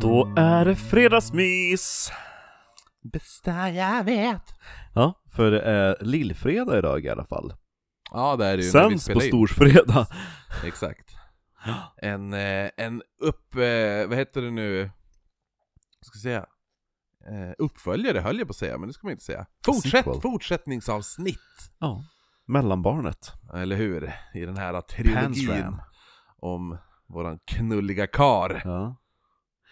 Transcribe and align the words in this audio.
Då 0.00 0.32
är 0.36 0.64
det 0.64 0.76
fredagsmys! 0.76 2.12
Bästa 3.12 3.70
jag 3.70 4.04
vet. 4.04 4.42
Ja, 4.94 5.22
för 5.32 5.50
det 5.50 5.60
är 5.62 5.96
lillfredag 6.00 6.78
idag 6.78 7.04
i 7.04 7.08
alla 7.08 7.24
fall. 7.24 7.54
Ja 8.10 8.36
det 8.36 8.46
är 8.46 8.56
det 8.56 8.62
ju 8.62 8.72
när 8.72 8.88
vi 8.88 8.98
Sänds 8.98 9.06
på 9.08 9.10
spelar 9.20 9.24
in. 9.24 9.28
storsfredag. 9.30 10.06
Exakt. 10.64 11.10
En, 11.96 12.32
eh, 12.34 12.70
en 12.76 13.02
upp, 13.20 13.54
eh, 13.54 14.08
vad 14.08 14.18
heter 14.18 14.42
det 14.42 14.50
nu? 14.50 14.82
Vad 14.82 16.06
ska 16.06 16.16
jag 16.16 16.22
säga? 16.22 16.46
Eh, 17.28 17.52
uppföljare 17.58 18.18
höll 18.20 18.38
jag 18.38 18.46
på 18.48 18.52
att 18.52 18.56
säga, 18.56 18.78
men 18.78 18.88
det 18.88 18.92
ska 18.92 19.06
man 19.06 19.12
inte 19.12 19.24
säga. 19.24 19.46
Fortsätt, 19.64 19.90
Sequel. 20.04 20.20
fortsättningsavsnitt! 20.20 21.38
Ja. 21.78 22.04
Mellanbarnet. 22.46 23.32
Eller 23.54 23.76
hur? 23.76 24.12
I 24.34 24.44
den 24.44 24.56
här 24.56 24.80
trilogin 24.80 25.14
Pansram. 25.48 25.80
om 26.38 26.78
våran 27.08 27.38
knulliga 27.46 28.06
kar. 28.06 28.62
Ja. 28.64 28.96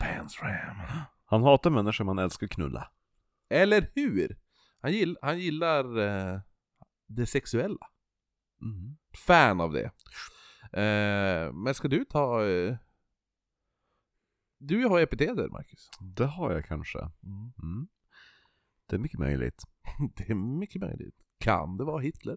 Pansram. 0.00 0.76
Han 1.24 1.42
hatar 1.42 1.70
människor 1.70 2.04
man 2.04 2.18
älskar 2.18 2.46
att 2.46 2.52
knulla. 2.52 2.90
Eller 3.50 3.90
hur? 3.94 4.38
Han, 4.80 4.92
gill, 4.92 5.18
han 5.22 5.38
gillar 5.38 5.98
eh, 5.98 6.40
det 7.06 7.26
sexuella. 7.26 7.86
Mm. 8.62 8.96
Fan 9.26 9.60
av 9.60 9.72
det. 9.72 9.90
Eh, 10.80 11.52
men 11.52 11.74
ska 11.74 11.88
du 11.88 12.04
ta... 12.04 12.44
Eh, 12.46 12.76
du 14.58 14.84
har 14.84 15.00
epiteter, 15.00 15.48
Marcus. 15.48 15.90
Det 16.00 16.26
har 16.26 16.52
jag 16.52 16.64
kanske. 16.64 16.98
Mm. 16.98 17.88
Det 18.86 18.96
är 18.96 19.00
mycket 19.00 19.18
möjligt. 19.18 19.62
Det 20.16 20.30
är 20.30 20.34
mycket 20.34 20.80
möjligt. 20.80 21.14
Kan 21.38 21.76
det 21.76 21.84
vara 21.84 22.00
Hitler? 22.00 22.36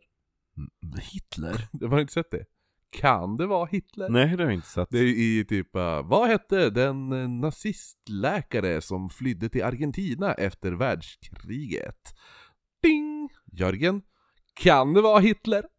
Mm. 0.57 0.69
Hitler? 1.02 1.69
Det 1.72 1.85
har 1.89 1.95
du 1.95 2.02
inte 2.02 2.13
sett 2.13 2.31
det? 2.31 2.45
Kan 2.92 3.38
det 3.38 3.47
vara 3.47 3.66
Hitler? 3.66 4.09
Nej, 4.09 4.28
det 4.28 4.44
har 4.44 4.50
jag 4.50 4.53
inte 4.53 4.67
sett. 4.67 4.88
Det 4.92 5.00
är 5.00 5.03
i 5.03 5.45
typ, 5.45 5.75
uh, 5.75 6.02
vad 6.03 6.28
hette 6.28 6.70
den 6.70 7.11
eh, 7.11 7.30
nazistläkare 7.30 8.81
som 8.81 9.09
flydde 9.09 9.50
till 9.50 9.64
Argentina 9.64 10.34
efter 10.34 10.72
världskriget? 10.72 12.16
Ding! 12.84 13.30
Jörgen, 13.52 14.02
kan 14.53 14.94
det 14.94 15.02
vara 15.02 15.19
Hitler? 15.19 15.64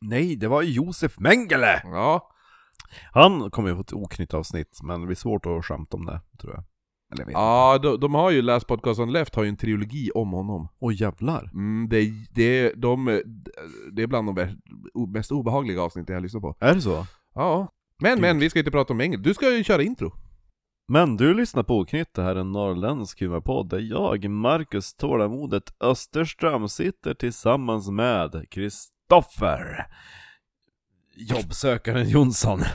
Nej, 0.00 0.36
det 0.36 0.48
var 0.48 0.62
Josef 0.62 1.18
Mengele! 1.18 1.80
Ja, 1.84 2.30
Han 3.12 3.50
kommer 3.50 3.68
ju 3.68 3.74
få 3.74 3.80
ett 3.80 3.92
oknytt 3.92 4.34
avsnitt, 4.34 4.78
men 4.82 5.00
det 5.00 5.06
blir 5.06 5.16
svårt 5.16 5.46
att 5.46 5.64
skämta 5.64 5.96
om 5.96 6.06
det, 6.06 6.20
tror 6.40 6.54
jag. 6.54 6.64
Eller 7.12 7.24
vet 7.24 7.32
ja 7.32 7.78
de, 7.82 8.00
de 8.00 8.14
har 8.14 8.30
ju, 8.30 8.42
Last 8.42 8.66
Podcast 8.66 9.00
on 9.00 9.12
Left 9.12 9.34
har 9.34 9.42
ju 9.42 9.48
en 9.48 9.56
trilogi 9.56 10.10
om 10.14 10.32
honom. 10.32 10.68
Åh 10.78 11.00
jävlar! 11.00 11.50
Mm, 11.54 11.88
det, 11.88 12.10
det, 12.34 12.72
de, 12.72 13.22
det 13.92 14.02
är 14.02 14.06
bland 14.06 14.34
de 14.34 14.56
mest 15.08 15.32
obehagliga 15.32 15.82
avsnitten 15.82 16.12
jag 16.12 16.20
har 16.20 16.22
lyssnat 16.22 16.42
på. 16.42 16.56
Är 16.60 16.74
det 16.74 16.80
så? 16.80 17.06
Ja. 17.34 17.68
Men, 17.98 18.20
men, 18.20 18.38
vi 18.38 18.50
ska 18.50 18.58
inte 18.58 18.70
prata 18.70 18.92
om 18.92 19.00
Engel. 19.00 19.22
Du 19.22 19.34
ska 19.34 19.56
ju 19.56 19.64
köra 19.64 19.82
intro. 19.82 20.12
Men 20.88 21.16
du 21.16 21.34
lyssnar 21.34 21.62
på 21.62 21.78
Oknytt, 21.78 22.14
det 22.14 22.22
här 22.22 22.36
är 22.36 22.40
en 22.40 22.52
norrländsk 22.52 23.20
humorpodd 23.20 23.68
där 23.68 23.78
jag, 23.78 24.30
Marcus 24.30 24.94
Tålamodet 24.94 25.74
Österström, 25.80 26.68
sitter 26.68 27.14
tillsammans 27.14 27.90
med 27.90 28.46
Kristoffer 28.50 29.86
Jobbsökaren 31.16 32.08
Jonsson. 32.08 32.60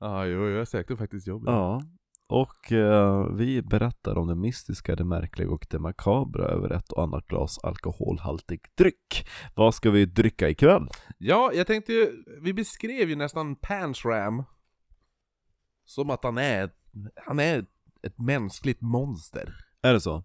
Ja, 0.00 0.26
jo, 0.26 0.48
jag 0.48 0.68
sökte 0.68 0.96
faktiskt 0.96 1.26
jobb. 1.26 1.42
Ja, 1.46 1.82
och 2.26 2.72
eh, 2.72 3.26
vi 3.34 3.62
berättar 3.62 4.18
om 4.18 4.26
det 4.26 4.34
mystiska, 4.34 4.96
det 4.96 5.04
märkliga 5.04 5.50
och 5.50 5.66
det 5.70 5.78
makabra 5.78 6.44
över 6.44 6.70
ett 6.70 6.92
och 6.92 7.02
annat 7.02 7.26
glas 7.26 7.58
alkoholhaltig 7.58 8.60
dryck. 8.74 9.28
Vad 9.54 9.74
ska 9.74 9.90
vi 9.90 10.06
dricka 10.06 10.48
ikväll? 10.48 10.88
Ja, 11.18 11.50
jag 11.54 11.66
tänkte 11.66 11.92
ju, 11.92 12.24
vi 12.40 12.54
beskrev 12.54 13.08
ju 13.08 13.16
nästan 13.16 13.56
Pansram 13.56 14.44
som 15.84 16.10
att 16.10 16.24
han 16.24 16.38
är, 16.38 16.70
han 17.26 17.40
är 17.40 17.66
ett 18.02 18.18
mänskligt 18.18 18.80
monster. 18.80 19.54
Är 19.82 19.92
det 19.92 20.00
så? 20.00 20.24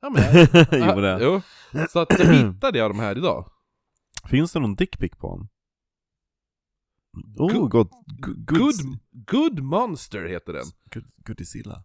Ja, 0.00 0.10
men, 0.10 0.22
jo, 0.94 1.00
det. 1.00 1.18
jo. 1.22 1.40
Så 1.88 1.98
att 1.98 2.18
jag 2.18 2.26
hittade 2.26 2.78
jag 2.78 2.90
de 2.90 2.98
här 2.98 3.18
idag. 3.18 3.50
Finns 4.30 4.52
det 4.52 4.60
någon 4.60 4.74
dickpic 4.74 5.12
på 5.18 5.28
honom? 5.28 5.48
Oh, 7.38 7.52
Good- 7.52 7.70
god, 7.70 7.88
good, 8.06 8.36
good, 8.46 8.58
Good, 8.58 8.98
good 9.12 9.60
Monster 9.60 10.24
heter 10.28 10.52
den. 10.52 10.64
good, 10.94 11.04
Goodisilla. 11.16 11.84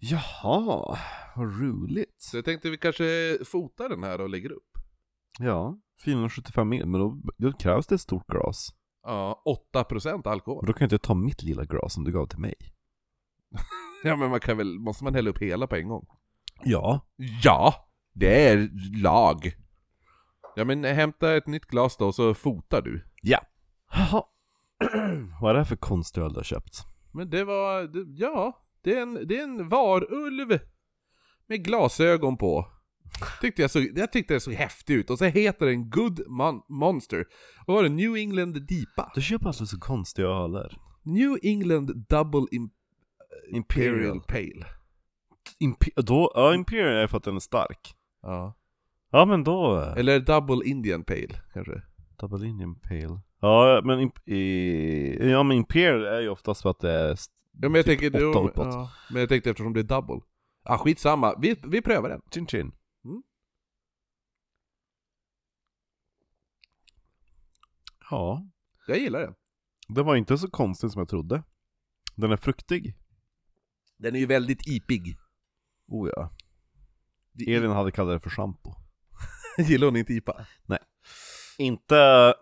Jaha, 0.00 0.98
vad 1.36 1.60
roligt. 1.60 2.14
Så 2.18 2.36
jag 2.36 2.44
tänkte 2.44 2.70
vi 2.70 2.78
kanske 2.78 3.38
fotar 3.44 3.88
den 3.88 4.02
här 4.02 4.20
och 4.20 4.28
lägger 4.28 4.52
upp. 4.52 4.68
Ja, 5.38 5.78
475 6.04 6.68
mil, 6.68 6.86
men 6.86 7.00
då, 7.00 7.20
då 7.38 7.52
krävs 7.52 7.86
det 7.86 7.94
ett 7.94 8.00
stort 8.00 8.26
glas. 8.26 8.68
Ja, 9.02 9.42
8% 9.74 10.26
alkohol. 10.28 10.62
Men 10.62 10.66
då 10.66 10.72
kan 10.72 10.84
jag 10.84 10.86
inte 10.92 11.06
ta 11.06 11.14
mitt 11.14 11.42
lilla 11.42 11.64
glas 11.64 11.94
som 11.94 12.04
du 12.04 12.12
gav 12.12 12.26
till 12.26 12.38
mig. 12.38 12.54
Ja 14.04 14.16
men 14.16 14.30
man 14.30 14.40
kan 14.40 14.56
väl, 14.56 14.78
måste 14.78 15.04
man 15.04 15.14
hälla 15.14 15.30
upp 15.30 15.38
hela 15.38 15.66
på 15.66 15.76
en 15.76 15.88
gång? 15.88 16.06
Ja. 16.64 17.06
Ja, 17.42 17.74
det 18.14 18.48
är 18.48 18.70
lag. 19.02 19.52
Ja 20.56 20.64
men 20.64 20.84
hämta 20.84 21.36
ett 21.36 21.46
nytt 21.46 21.66
glas 21.66 21.96
då, 21.96 22.12
så 22.12 22.34
fotar 22.34 22.82
du. 22.82 23.04
Ja. 23.22 23.38
Jaha. 23.92 24.22
vad 25.40 25.50
är 25.50 25.54
det 25.54 25.60
här 25.60 25.64
för 25.64 25.76
konstöl 25.76 26.32
du 26.32 26.38
har 26.38 26.44
köpt? 26.44 26.86
Men 27.12 27.30
det 27.30 27.44
var, 27.44 27.82
det, 27.82 28.04
ja, 28.24 28.64
det 28.82 28.96
är, 28.96 29.02
en, 29.02 29.14
det 29.28 29.38
är 29.38 29.42
en 29.44 29.68
varulv 29.68 30.58
med 31.46 31.64
glasögon 31.64 32.36
på. 32.36 32.66
Tyckte 33.40 33.62
jag, 33.62 33.70
så, 33.70 33.80
jag 33.94 34.12
tyckte 34.12 34.34
det 34.34 34.40
såg 34.40 34.54
häftig 34.54 34.94
ut, 34.94 35.10
och 35.10 35.18
så 35.18 35.24
heter 35.24 35.66
den 35.66 35.90
Good 35.90 36.20
Mon- 36.20 36.62
Monster. 36.68 37.24
Vad 37.66 37.76
var 37.76 37.82
det? 37.82 37.88
New 37.88 38.16
England 38.16 38.52
Deepa? 38.52 39.12
Du 39.14 39.22
köper 39.22 39.46
alltså 39.46 39.66
så 39.66 39.78
konstiga 39.80 40.28
öler. 40.28 40.76
New 41.02 41.38
England 41.42 42.06
Double 42.08 42.40
Im- 42.40 42.70
Imperial. 43.50 43.94
Imperial 43.94 44.20
Pale. 44.20 44.66
Impe- 45.60 46.02
då, 46.02 46.32
ja, 46.34 46.54
Imperial 46.54 46.96
är 47.02 47.06
för 47.06 47.16
att 47.16 47.24
den 47.24 47.36
är 47.36 47.40
stark. 47.40 47.94
Ja. 48.22 48.54
Ja 49.10 49.24
men 49.24 49.44
då... 49.44 49.80
Eller 49.96 50.20
Double 50.20 50.64
Indian 50.70 51.04
Pale, 51.04 51.40
kanske? 51.52 51.82
Double 52.20 52.46
Indian 52.46 52.80
Pale. 52.80 53.20
Ja 53.40 53.80
men, 53.84 53.98
imp- 54.00 54.28
i, 54.28 55.30
ja, 55.30 55.42
men 55.42 55.56
Imperial 55.56 56.04
är 56.04 56.20
ju 56.20 56.28
oftast 56.28 56.62
för 56.62 56.70
att 56.70 56.80
det 56.80 56.90
är 56.92 57.16
Ja 57.60 57.68
men 57.68 57.74
jag 57.74 57.84
typ 57.84 58.00
tänker, 58.00 58.28
åtta 58.30 58.38
uppåt. 58.38 58.66
ja, 58.74 58.90
men 59.10 59.20
jag 59.20 59.28
tänkte 59.28 59.50
eftersom 59.50 59.72
det 59.72 59.80
är 59.80 59.84
double. 59.84 60.20
Ah, 60.62 60.78
skitsamma, 60.78 61.38
vi, 61.38 61.60
vi 61.64 61.82
prövar 61.82 62.08
den. 62.08 62.20
Chin 62.34 62.46
chin. 62.46 62.72
Mm. 63.04 63.22
Ja, 68.10 68.46
Jag 68.86 68.98
gillar 68.98 69.20
den. 69.20 69.34
det 69.88 70.02
var 70.02 70.16
inte 70.16 70.38
så 70.38 70.50
konstigt 70.50 70.92
som 70.92 71.00
jag 71.00 71.08
trodde. 71.08 71.42
Den 72.16 72.32
är 72.32 72.36
fruktig. 72.36 72.94
Den 73.96 74.14
är 74.14 74.18
ju 74.20 74.26
väldigt 74.26 74.66
ipig. 74.68 75.16
Oh 75.86 76.10
ja. 76.16 76.30
Elin 77.46 77.70
hade 77.70 77.90
kallat 77.92 78.14
det 78.16 78.20
för 78.20 78.30
shampoo. 78.30 78.74
Gillar 79.58 79.86
hon 79.86 79.96
inte 79.96 80.12
IPA? 80.14 80.46
Inte... 81.58 82.34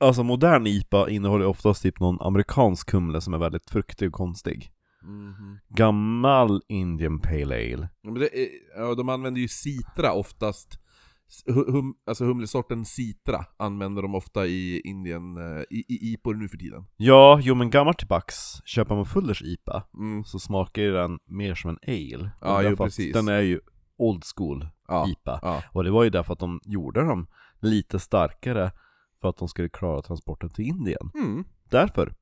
Alltså 0.00 0.22
modern 0.22 0.66
IPA 0.66 1.10
innehåller 1.10 1.46
oftast 1.46 1.82
typ 1.82 2.00
någon 2.00 2.20
amerikansk 2.20 2.92
humle 2.92 3.20
som 3.20 3.34
är 3.34 3.38
väldigt 3.38 3.70
fruktig 3.70 4.08
och 4.08 4.14
konstig. 4.14 4.70
Mhm. 5.02 5.58
Gammal 5.68 6.62
Indian 6.68 7.20
Pale 7.20 7.54
Ale. 7.54 7.88
Ja, 8.02 8.10
men 8.10 8.14
det 8.14 8.38
är, 8.38 8.48
ja, 8.76 8.94
de 8.94 9.08
använder 9.08 9.40
ju 9.40 9.48
citra 9.48 10.12
oftast. 10.12 10.78
Hu- 11.46 11.70
Hum, 11.72 11.94
alltså 12.06 12.24
humlesorten 12.24 12.84
citra 12.84 13.44
använder 13.56 14.02
de 14.02 14.14
ofta 14.14 14.46
i 14.46 14.80
Indien, 14.84 15.36
eh, 15.36 15.62
i, 15.70 15.84
i 15.88 16.12
IPOR 16.12 16.34
nu 16.34 16.48
för 16.48 16.56
tiden. 16.56 16.84
Ja, 16.96 17.40
jo 17.42 17.54
men 17.54 17.70
gammal 17.70 17.94
tillbaks, 17.94 18.34
köper 18.64 18.94
man 18.94 19.06
Fullers 19.06 19.42
IPA 19.42 19.82
Mm. 19.94 20.24
så 20.24 20.38
smakar 20.38 20.82
ju 20.82 20.92
den 20.92 21.18
mer 21.26 21.54
som 21.54 21.70
en 21.70 21.78
ale. 21.86 22.30
Ja, 22.40 22.62
jo, 22.62 22.76
precis. 22.76 23.12
Den 23.12 23.28
är 23.28 23.40
ju 23.40 23.60
old 23.98 24.22
school 24.36 24.68
Ja, 24.88 25.08
IPA. 25.08 25.38
ja. 25.42 25.62
Och 25.72 25.84
det 25.84 25.90
var 25.90 26.04
ju 26.04 26.10
därför 26.10 26.32
att 26.32 26.38
de 26.38 26.60
gjorde 26.64 27.04
dem 27.04 27.26
lite 27.60 27.98
starkare 27.98 28.70
för 29.20 29.28
att 29.28 29.36
de 29.36 29.48
skulle 29.48 29.68
klara 29.68 30.02
transporten 30.02 30.50
till 30.50 30.64
Indien. 30.64 31.10
Mm. 31.14 31.44
Därför. 31.70 32.14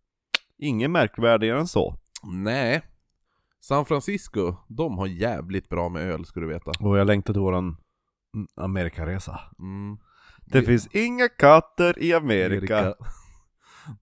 Inget 0.58 0.90
märkvärdigare 0.90 1.58
än 1.60 1.66
så. 1.66 1.96
Nej. 2.24 2.82
San 3.60 3.84
Francisco, 3.86 4.54
de 4.68 4.98
har 4.98 5.06
jävligt 5.06 5.68
bra 5.68 5.88
med 5.88 6.02
öl 6.02 6.24
ska 6.24 6.40
du 6.40 6.46
veta. 6.48 6.70
Och 6.80 6.98
jag 6.98 7.06
längtar 7.06 7.32
till 7.32 7.42
våran 7.42 7.76
Amerikaresa. 8.56 9.40
Mm. 9.58 9.98
Det 10.46 10.60
Vi- 10.60 10.66
finns 10.66 10.86
inga 10.92 11.28
katter 11.28 12.02
i 12.02 12.14
Amerika. 12.14 12.94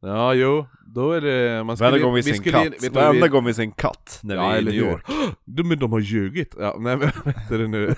Ja, 0.01 0.35
jo, 0.35 0.67
då 0.87 1.13
är 1.13 1.21
det... 1.21 1.65
Man 1.65 1.77
skulle, 1.77 1.91
Varenda 1.91 2.07
gång 2.07 2.15
vi 2.15 2.23
ser 2.23 2.31
en 2.31 2.37
skulle- 2.37 2.71
katt. 2.71 2.93
Varenda 2.95 3.27
vi- 3.27 3.31
gång 3.31 3.45
vi 3.45 3.55
ser 3.55 3.63
en 3.63 3.73
katt 3.73 4.21
när 4.23 4.35
Ja, 4.35 4.49
vi 4.49 4.55
är 4.57 4.61
i 4.63 4.65
New 4.65 4.75
hur? 4.75 4.81
York. 4.91 5.07
De, 5.45 5.69
men 5.69 5.79
de 5.79 5.93
har 5.93 5.99
ljugit! 6.01 6.55
Ja, 6.59 6.77
nej 6.79 6.97
men 6.97 7.11
det 7.49 7.69
nu? 7.69 7.87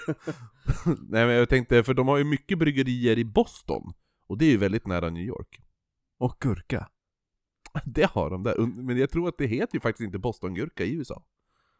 nej 0.87 1.27
men 1.27 1.29
jag 1.31 1.49
tänkte, 1.49 1.83
för 1.85 1.95
de 1.95 2.09
har 2.09 2.17
ju 2.17 2.25
mycket 2.25 2.59
bryggerier 2.59 3.19
i 3.19 3.25
Boston. 3.25 3.83
Och 4.27 4.39
det 4.39 4.45
är 4.45 4.51
ju 4.51 4.57
väldigt 4.57 4.87
nära 4.87 5.11
New 5.11 5.25
York. 5.25 5.61
Och 6.19 6.37
gurka. 6.41 6.89
Det 7.85 8.11
har 8.11 8.31
de 8.31 8.43
där, 8.43 8.67
men 8.67 8.99
jag 8.99 9.11
tror 9.11 9.29
att 9.29 9.39
det 9.39 9.47
heter 9.47 9.75
ju 9.75 9.81
faktiskt 9.81 10.05
inte 10.07 10.19
Bostongurka 10.19 10.85
i 10.85 10.95
USA. 10.95 11.23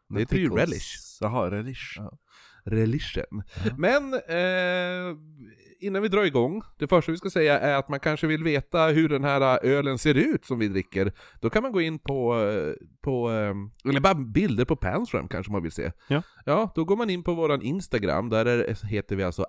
Det 0.09 0.19
heter 0.19 0.37
ju 0.37 0.49
relish. 0.49 1.17
Jaha, 1.21 1.51
relish. 1.51 1.93
Ja. 1.97 2.17
religion. 2.63 3.43
Men 3.77 4.13
eh, 4.13 5.17
innan 5.79 6.01
vi 6.01 6.07
drar 6.07 6.23
igång, 6.23 6.61
det 6.77 6.87
första 6.87 7.11
vi 7.11 7.17
ska 7.17 7.29
säga 7.29 7.59
är 7.59 7.75
att 7.75 7.89
man 7.89 7.99
kanske 7.99 8.27
vill 8.27 8.43
veta 8.43 8.87
hur 8.87 9.09
den 9.09 9.23
här 9.23 9.65
ölen 9.65 9.97
ser 9.97 10.15
ut 10.15 10.45
som 10.45 10.59
vi 10.59 10.67
dricker. 10.67 11.13
Då 11.41 11.49
kan 11.49 11.63
man 11.63 11.71
gå 11.71 11.81
in 11.81 11.99
på, 11.99 12.39
eh, 12.41 12.73
på 13.01 13.31
eh, 13.31 13.89
eller 13.89 13.99
bara 13.99 14.15
bilder 14.15 14.65
på 14.65 14.75
Panstram 14.75 15.27
kanske 15.27 15.51
man 15.51 15.63
vill 15.63 15.71
se. 15.71 15.91
Ja. 16.07 16.21
Ja, 16.45 16.71
då 16.75 16.85
går 16.85 16.97
man 16.97 17.09
in 17.09 17.23
på 17.23 17.33
våran 17.33 17.61
Instagram, 17.61 18.29
där 18.29 18.45
är, 18.45 18.87
heter 18.87 19.15
vi 19.15 19.23
alltså 19.23 19.45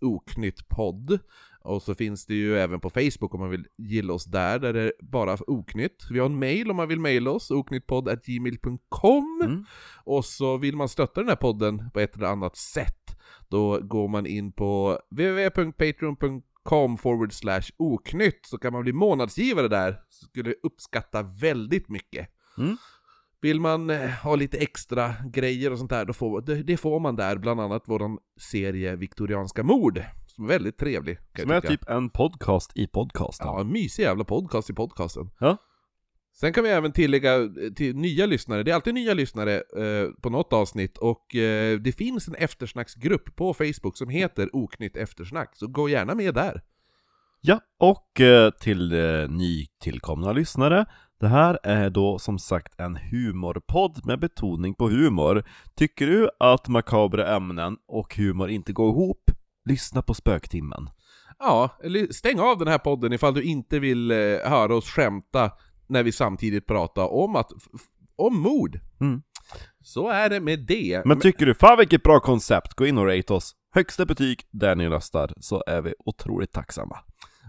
oknyttpodd. 0.00 1.18
Och 1.62 1.82
så 1.82 1.94
finns 1.94 2.26
det 2.26 2.34
ju 2.34 2.58
även 2.58 2.80
på 2.80 2.90
Facebook 2.90 3.34
om 3.34 3.40
man 3.40 3.50
vill 3.50 3.66
gilla 3.78 4.12
oss 4.12 4.24
där, 4.24 4.58
där 4.58 4.72
det 4.72 4.82
är 4.82 4.92
bara 5.00 5.38
oknytt. 5.46 6.06
Vi 6.10 6.18
har 6.18 6.26
en 6.26 6.38
mail 6.38 6.70
om 6.70 6.76
man 6.76 6.88
vill 6.88 7.00
mejla 7.00 7.30
oss, 7.30 7.50
oknyttpodd.gmail.com. 7.50 9.40
Mm. 9.44 9.64
Och 10.04 10.24
så 10.24 10.56
vill 10.56 10.76
man 10.76 10.88
stötta 10.88 11.20
den 11.20 11.28
här 11.28 11.36
podden 11.36 11.90
på 11.90 12.00
ett 12.00 12.16
eller 12.16 12.26
annat 12.26 12.56
sätt, 12.56 13.16
då 13.48 13.80
går 13.80 14.08
man 14.08 14.26
in 14.26 14.52
på 14.52 14.98
www.patreon.com 15.10 16.98
forward 16.98 17.32
slash 17.32 17.62
oknytt, 17.76 18.40
så 18.46 18.58
kan 18.58 18.72
man 18.72 18.82
bli 18.82 18.92
månadsgivare 18.92 19.68
där. 19.68 20.00
Skulle 20.08 20.54
uppskatta 20.62 21.22
väldigt 21.22 21.88
mycket. 21.88 22.28
Mm. 22.58 22.76
Vill 23.42 23.60
man 23.60 23.90
eh, 23.90 24.10
ha 24.10 24.36
lite 24.36 24.58
extra 24.58 25.14
grejer 25.32 25.72
och 25.72 25.78
sånt 25.78 25.90
där, 25.90 26.04
då 26.04 26.12
får, 26.12 26.40
det, 26.40 26.62
det 26.62 26.76
får 26.76 27.00
man 27.00 27.16
där, 27.16 27.36
bland 27.36 27.60
annat 27.60 27.88
våran 27.88 28.18
serie 28.40 28.96
Viktorianska 28.96 29.62
mord, 29.62 30.02
som 30.34 30.44
är 30.44 30.48
väldigt 30.48 30.78
trevlig. 30.78 31.18
Som 31.38 31.50
är 31.50 31.60
typ 31.60 31.88
en 31.88 32.10
podcast 32.10 32.72
i 32.74 32.86
podcasten. 32.86 33.46
Ja, 33.46 33.60
en 33.60 33.72
mysig 33.72 34.02
jävla 34.02 34.24
podcast 34.24 34.70
i 34.70 34.72
podcasten. 34.72 35.30
Ja. 35.40 35.56
Sen 36.32 36.52
kan 36.52 36.64
vi 36.64 36.70
även 36.70 36.92
tillägga 36.92 37.34
eh, 37.34 37.48
till 37.76 37.96
nya 37.96 38.26
lyssnare, 38.26 38.62
det 38.62 38.70
är 38.70 38.74
alltid 38.74 38.94
nya 38.94 39.14
lyssnare 39.14 39.54
eh, 39.56 40.10
på 40.22 40.30
något 40.30 40.52
avsnitt, 40.52 40.98
och 40.98 41.36
eh, 41.36 41.78
det 41.78 41.92
finns 41.92 42.28
en 42.28 42.34
eftersnacksgrupp 42.34 43.36
på 43.36 43.54
Facebook 43.54 43.96
som 43.96 44.08
heter 44.08 44.56
Oknytt 44.56 44.96
eftersnack, 44.96 45.56
så 45.56 45.66
gå 45.66 45.88
gärna 45.88 46.14
med 46.14 46.34
där. 46.34 46.62
Ja, 47.40 47.60
och 47.78 48.20
eh, 48.20 48.50
till 48.50 48.92
eh, 48.92 49.28
nytillkomna 49.28 50.32
lyssnare. 50.32 50.86
Det 51.20 51.28
här 51.28 51.58
är 51.62 51.90
då 51.90 52.18
som 52.18 52.38
sagt 52.38 52.80
en 52.80 52.96
humorpodd 52.96 54.06
med 54.06 54.20
betoning 54.20 54.74
på 54.74 54.88
humor. 54.88 55.44
Tycker 55.74 56.06
du 56.06 56.30
att 56.40 56.68
makabra 56.68 57.36
ämnen 57.36 57.76
och 57.88 58.16
humor 58.16 58.50
inte 58.50 58.72
går 58.72 58.88
ihop? 58.88 59.29
Lyssna 59.64 60.02
på 60.02 60.14
Spöktimmen. 60.14 60.90
Ja, 61.38 61.78
stäng 62.10 62.40
av 62.40 62.58
den 62.58 62.68
här 62.68 62.78
podden 62.78 63.12
ifall 63.12 63.34
du 63.34 63.42
inte 63.42 63.78
vill 63.78 64.10
eh, 64.10 64.16
höra 64.44 64.74
oss 64.74 64.90
skämta 64.90 65.50
när 65.86 66.02
vi 66.02 66.12
samtidigt 66.12 66.66
pratar 66.66 67.12
om 67.12 67.36
att, 67.36 67.50
om 68.16 68.40
mord. 68.40 68.80
Mm. 69.00 69.22
Så 69.82 70.08
är 70.08 70.30
det 70.30 70.40
med 70.40 70.58
det. 70.66 71.02
Men 71.04 71.20
tycker 71.20 71.46
du, 71.46 71.54
fan 71.54 71.78
vilket 71.78 72.02
bra 72.02 72.20
koncept, 72.20 72.74
gå 72.74 72.86
in 72.86 72.98
och 72.98 73.06
rate 73.06 73.32
oss. 73.32 73.52
Högsta 73.74 74.06
betyg 74.06 74.42
där 74.50 74.76
ni 74.76 74.88
röstar, 74.88 75.32
så 75.40 75.62
är 75.66 75.82
vi 75.82 75.94
otroligt 76.04 76.52
tacksamma. 76.52 76.98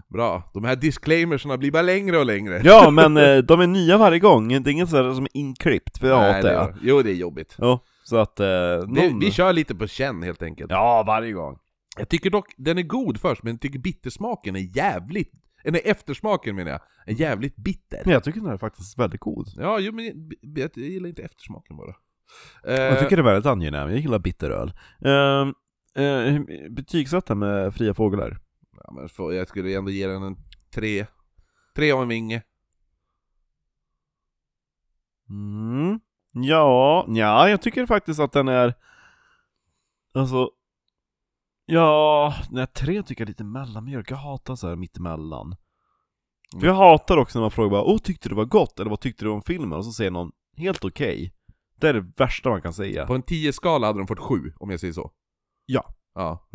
Bra, 0.08 0.50
de 0.54 0.64
här 0.64 0.76
disclaimersarna 0.76 1.58
blir 1.58 1.70
bara 1.70 1.82
längre 1.82 2.18
och 2.18 2.26
längre. 2.26 2.60
Ja, 2.64 2.90
men 2.92 3.16
eh, 3.16 3.38
de 3.38 3.60
är 3.60 3.66
nya 3.66 3.98
varje 3.98 4.18
gång, 4.18 4.48
det 4.48 4.70
är 4.70 4.72
inget 4.72 4.88
sådär 4.88 5.14
som 5.14 5.24
är 5.24 5.36
inklippt, 5.36 5.98
för 5.98 6.08
jag 6.08 6.16
hatar 6.16 6.42
det, 6.42 6.48
det. 6.48 6.74
Jo, 6.82 7.02
det 7.02 7.10
är 7.10 7.14
jobbigt. 7.14 7.54
Ja, 7.58 7.80
så 8.04 8.16
att 8.16 8.40
eh, 8.40 8.46
Det, 8.46 8.86
någon... 8.86 9.18
vi 9.18 9.30
kör 9.30 9.52
lite 9.52 9.74
på 9.74 9.86
känn 9.86 10.22
helt 10.22 10.42
enkelt. 10.42 10.70
Ja, 10.70 11.04
varje 11.06 11.32
gång. 11.32 11.58
Jag 11.96 12.08
tycker 12.08 12.30
dock, 12.30 12.54
den 12.56 12.78
är 12.78 12.82
god 12.82 13.20
först, 13.20 13.42
men 13.42 13.52
jag 13.52 13.60
tycker 13.60 13.78
bittersmaken 13.78 14.56
är 14.56 14.76
jävligt... 14.76 15.32
Nej, 15.64 15.82
eftersmaken 15.84 16.56
menar 16.56 16.70
jag, 16.70 16.80
är 17.06 17.20
jävligt 17.20 17.56
bitter. 17.56 18.02
Men 18.04 18.12
jag 18.12 18.24
tycker 18.24 18.40
den 18.40 18.50
är 18.50 18.56
faktiskt 18.58 18.98
väldigt 18.98 19.20
god. 19.20 19.48
Ja, 19.56 19.78
jo, 19.78 19.92
men 19.92 20.04
jag, 20.04 20.70
jag 20.74 20.76
gillar 20.76 21.08
inte 21.08 21.22
eftersmaken 21.22 21.76
bara. 21.76 21.94
Jag 22.62 22.92
Eh, 22.92 22.98
tycker 23.02 23.16
det 23.16 23.20
är 23.20 23.24
väldigt 23.24 23.46
angenäm, 23.46 23.90
jag 23.90 23.98
gillar 23.98 24.18
bitteröl. 24.18 24.72
Uh, 25.06 25.52
uh, 26.04 26.40
betygsätta 26.70 27.34
med 27.34 27.74
fria 27.74 27.94
fåglar. 27.94 28.38
ja, 28.84 28.92
men 28.92 29.08
för, 29.08 29.32
jag 29.32 29.48
skulle 29.48 29.78
ändå 29.78 29.90
ge 29.90 30.06
den 30.06 30.22
en 30.22 30.36
tre. 30.74 31.06
Tre 31.76 31.92
av 31.92 32.02
en 32.02 32.08
vinge. 32.08 32.42
Mm. 35.28 36.00
Ja, 36.32 37.04
ja, 37.08 37.48
jag 37.48 37.62
tycker 37.62 37.86
faktiskt 37.86 38.20
att 38.20 38.32
den 38.32 38.48
är... 38.48 38.74
Alltså... 40.14 40.50
Ja, 41.66 42.34
nej, 42.50 42.66
tre 42.66 43.02
tycker 43.02 43.22
jag 43.22 43.26
är 43.26 43.30
lite 43.30 43.44
mellanmjölk. 43.44 44.10
Jag 44.10 44.16
hatar 44.16 44.56
så 44.56 44.68
här 44.68 44.76
mittemellan. 44.76 45.56
För 46.60 46.66
jag 46.66 46.74
hatar 46.74 47.16
också 47.16 47.38
när 47.38 47.44
man 47.44 47.50
frågar 47.50 47.70
bara 47.70 47.82
Åh, 47.82 47.98
tyckte 47.98 48.28
du 48.28 48.34
det 48.34 48.36
var 48.36 48.44
gott? 48.44 48.80
Eller 48.80 48.90
vad 48.90 49.00
tyckte 49.00 49.24
du 49.24 49.30
om 49.30 49.42
filmen? 49.42 49.78
Och 49.78 49.84
så 49.84 49.92
säger 49.92 50.10
någon 50.10 50.32
Helt 50.56 50.84
okej. 50.84 51.32
Det 51.76 51.88
är 51.88 51.94
det 51.94 52.12
värsta 52.16 52.50
man 52.50 52.62
kan 52.62 52.72
säga. 52.72 53.06
På 53.06 53.14
en 53.14 53.22
10-skala 53.22 53.86
hade 53.86 53.98
de 53.98 54.06
fått 54.06 54.18
sju, 54.18 54.52
om 54.56 54.70
jag 54.70 54.80
säger 54.80 54.92
så. 54.92 55.12
Ja. 55.66 55.94
Ja. 56.14 56.48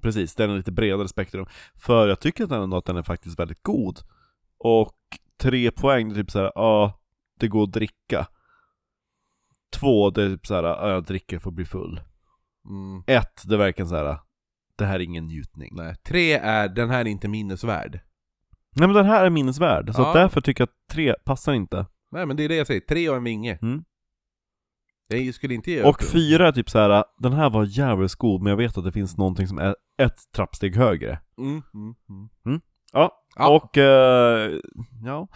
Precis, 0.00 0.34
den 0.34 0.50
är 0.50 0.56
lite 0.56 0.72
bredare 0.72 1.08
spektrum. 1.08 1.46
För 1.74 2.08
jag 2.08 2.20
tycker 2.20 2.44
att 2.44 2.50
den 2.50 2.62
ändå 2.62 2.76
att 2.76 2.84
den 2.84 2.96
är 2.96 3.02
faktiskt 3.02 3.38
väldigt 3.38 3.62
god. 3.62 4.00
Och 4.58 4.98
tre 5.40 5.70
poäng, 5.70 6.08
det 6.08 6.14
är 6.14 6.22
typ 6.22 6.30
såhär, 6.30 6.52
ja, 6.54 7.00
det 7.40 7.48
går 7.48 7.62
att 7.62 7.72
dricka. 7.72 8.26
Två, 9.72 10.10
det 10.10 10.22
är 10.22 10.28
typ 10.28 10.46
såhär, 10.46 10.62
ja, 10.62 10.90
jag 10.90 11.04
dricker 11.04 11.38
för 11.38 11.50
att 11.50 11.54
bli 11.54 11.64
full. 11.64 12.00
Mm. 12.68 13.02
Ett, 13.06 13.42
det 13.44 13.54
är 13.54 13.58
verkligen 13.58 13.88
såhär, 13.88 14.18
det 14.78 14.84
här 14.84 14.94
är 14.94 15.00
ingen 15.00 15.26
njutning. 15.26 15.70
Nej. 15.76 15.94
Tre 16.06 16.32
är, 16.32 16.68
den 16.68 16.90
här 16.90 17.00
är 17.00 17.04
inte 17.08 17.28
minnesvärd. 17.28 18.00
Nej 18.76 18.88
men 18.88 18.92
den 18.96 19.06
här 19.06 19.24
är 19.24 19.30
minnesvärd, 19.30 19.94
så 19.94 20.02
Ja. 20.02 20.06
att 20.08 20.14
därför 20.14 20.40
tycker 20.40 20.62
jag 20.62 20.68
att 20.68 20.94
tre 20.94 21.14
passar 21.24 21.52
inte. 21.52 21.86
Nej 22.12 22.26
men 22.26 22.36
det 22.36 22.44
är 22.44 22.48
det 22.48 22.56
jag 22.56 22.66
säger, 22.66 22.80
tre 22.80 23.08
av 23.08 23.16
en 23.16 23.24
vinge. 23.24 23.58
Mm. 23.62 23.84
Jag 25.08 25.34
skulle 25.34 25.54
inte 25.54 25.70
ge 25.70 25.82
Och 25.82 26.02
upp. 26.02 26.08
fyra 26.10 26.48
är 26.48 26.52
typ 26.52 26.70
såhär, 26.70 27.04
den 27.18 27.32
här 27.32 27.50
var 27.50 27.64
jävligt 27.64 28.14
god, 28.14 28.42
men 28.42 28.50
jag 28.50 28.56
vet 28.56 28.78
att 28.78 28.84
det 28.84 28.92
finns 28.92 29.16
någonting 29.16 29.48
som 29.48 29.58
är 29.58 29.76
ett 29.98 30.18
trappsteg 30.34 30.76
högre. 30.76 31.18
Mm, 31.38 31.62
mm, 31.74 31.94
mm. 32.46 32.60
Ja, 32.92 33.12
Ja. 33.36 33.48
och 33.56 33.78
eh, 33.78 34.50
ja, 35.04 35.28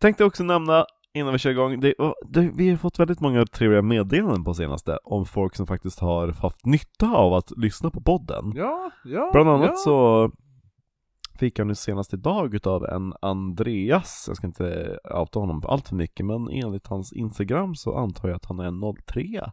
tänkte 0.00 0.24
också 0.24 0.44
nämna 0.44 0.84
innan 1.16 1.32
vi 1.32 1.38
kör 1.38 1.50
igång, 1.50 1.80
det, 1.80 1.94
det, 2.28 2.50
vi 2.54 2.70
har 2.70 2.76
fått 2.76 2.98
väldigt 2.98 3.20
många 3.20 3.46
trevliga 3.46 3.82
meddelanden 3.82 4.44
på 4.44 4.54
senaste 4.54 4.98
om 5.04 5.26
folk 5.26 5.56
som 5.56 5.66
faktiskt 5.66 6.00
har 6.00 6.28
haft 6.28 6.66
nytta 6.66 7.16
av 7.16 7.34
att 7.34 7.50
lyssna 7.56 7.90
på 7.90 8.00
podden. 8.00 8.52
Ja, 8.56 8.90
ja, 9.04 9.30
Bland 9.32 9.48
annat 9.48 9.70
ja. 9.70 9.76
så 9.76 10.30
fick 11.38 11.58
jag 11.58 11.66
nu 11.66 11.74
senast 11.74 12.14
idag 12.14 12.54
utav 12.54 12.84
en 12.84 13.14
Andreas, 13.22 14.24
jag 14.28 14.36
ska 14.36 14.46
inte 14.46 14.98
outa 15.14 15.38
honom 15.38 15.62
allt 15.68 15.88
för 15.88 15.96
mycket, 15.96 16.26
men 16.26 16.48
enligt 16.50 16.86
hans 16.86 17.12
Instagram 17.12 17.74
så 17.74 17.96
antar 17.96 18.28
jag 18.28 18.36
att 18.36 18.46
han 18.46 18.60
är 18.60 19.02
03. 19.06 19.50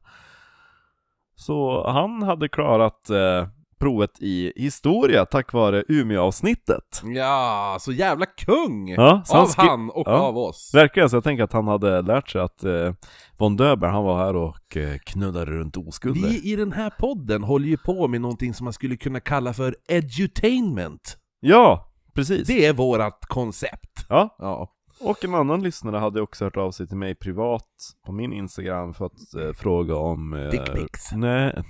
Så 1.35 1.87
han 1.87 2.23
hade 2.23 2.49
klarat 2.49 3.09
eh, 3.09 3.47
provet 3.79 4.11
i 4.19 4.53
historia 4.55 5.25
tack 5.25 5.53
vare 5.53 5.83
Umeå-avsnittet. 5.87 7.01
Ja, 7.15 7.77
så 7.79 7.91
jävla 7.91 8.25
kung! 8.25 8.89
Ja, 8.89 9.21
så 9.25 9.37
av 9.37 9.49
han 9.57 9.89
och 9.89 10.07
ja. 10.07 10.11
av 10.11 10.37
oss. 10.37 10.71
Verkligen, 10.73 11.09
så 11.09 11.15
jag 11.15 11.23
tänker 11.23 11.43
att 11.43 11.53
han 11.53 11.67
hade 11.67 12.01
lärt 12.01 12.29
sig 12.29 12.41
att 12.41 12.63
eh, 12.63 12.93
von 13.37 13.55
Döber, 13.57 13.87
han 13.87 14.03
var 14.03 14.17
här 14.17 14.35
och 14.35 14.77
eh, 14.77 14.97
knullade 15.05 15.45
runt 15.45 15.77
oskulder. 15.77 16.29
Vi 16.29 16.51
i 16.51 16.55
den 16.55 16.71
här 16.71 16.89
podden 16.89 17.43
håller 17.43 17.67
ju 17.67 17.77
på 17.77 18.07
med 18.07 18.21
någonting 18.21 18.53
som 18.53 18.63
man 18.63 18.73
skulle 18.73 18.97
kunna 18.97 19.19
kalla 19.19 19.53
för 19.53 19.75
edutainment. 19.87 21.17
Ja, 21.39 21.91
precis. 22.15 22.47
Det 22.47 22.65
är 22.65 22.73
vårat 22.73 23.25
koncept. 23.27 24.05
Ja, 24.09 24.35
Ja. 24.39 24.69
och 25.01 25.25
en 25.25 25.35
annan 25.35 25.63
lyssnare 25.63 25.97
hade 25.97 26.21
också 26.21 26.43
hört 26.45 26.57
av 26.57 26.71
sig 26.71 26.87
till 26.87 26.97
mig 26.97 27.15
privat 27.15 27.67
på 28.05 28.11
min 28.11 28.33
Instagram 28.33 28.93
för 28.93 29.05
att 29.05 29.35
eh, 29.39 29.53
fråga 29.53 29.95
om... 29.95 30.33
Eh, 30.33 30.49
Dickpics. 30.49 31.11
Nej, 31.11 31.63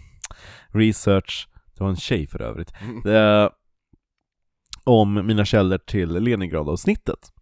research. 0.67 1.47
Det 1.77 1.83
var 1.83 1.89
en 1.89 1.95
tjej 1.95 2.27
för 2.27 2.41
övrigt. 2.41 2.73
Eh, 3.05 3.49
om 4.83 5.13
mina 5.13 5.45
källor 5.45 5.77
till 5.77 6.09
Leningrad-avsnittet. 6.09 7.33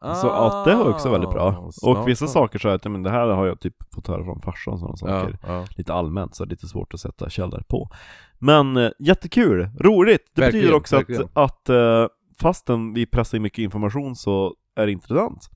Så 0.00 0.26
ja, 0.26 0.62
det 0.66 0.74
var 0.74 0.90
också 0.90 1.10
väldigt 1.10 1.30
bra. 1.30 1.70
Ah. 1.82 1.90
Och 1.90 2.08
vissa 2.08 2.26
saker 2.26 2.58
sa 2.58 2.68
jag 2.68 2.74
att 2.74 2.84
men 2.84 3.02
det 3.02 3.10
här 3.10 3.26
har 3.26 3.46
jag 3.46 3.60
typ 3.60 3.94
fått 3.94 4.06
höra 4.06 4.24
från 4.24 4.40
farsan 4.40 4.74
och 4.74 4.80
sådana 4.80 4.96
saker. 4.96 5.38
Ja, 5.42 5.48
ja. 5.48 5.66
lite 5.76 5.94
allmänt, 5.94 6.34
så 6.34 6.44
det 6.44 6.48
är 6.48 6.50
lite 6.50 6.66
svårt 6.66 6.94
att 6.94 7.00
sätta 7.00 7.30
källor 7.30 7.62
på. 7.68 7.90
Men 8.38 8.76
eh, 8.76 8.90
jättekul, 8.98 9.70
roligt! 9.80 10.30
Det 10.34 10.40
Verkligen, 10.40 10.62
betyder 10.62 10.76
också 10.76 10.96
verkligen. 10.96 11.22
att, 11.22 11.36
att 11.36 11.68
eh, 11.68 12.06
fastän 12.40 12.94
vi 12.94 13.06
pressar 13.06 13.36
in 13.36 13.42
mycket 13.42 13.58
information 13.58 14.16
så 14.16 14.54
är 14.76 14.86
det 14.86 14.92
intressant. 14.92 15.50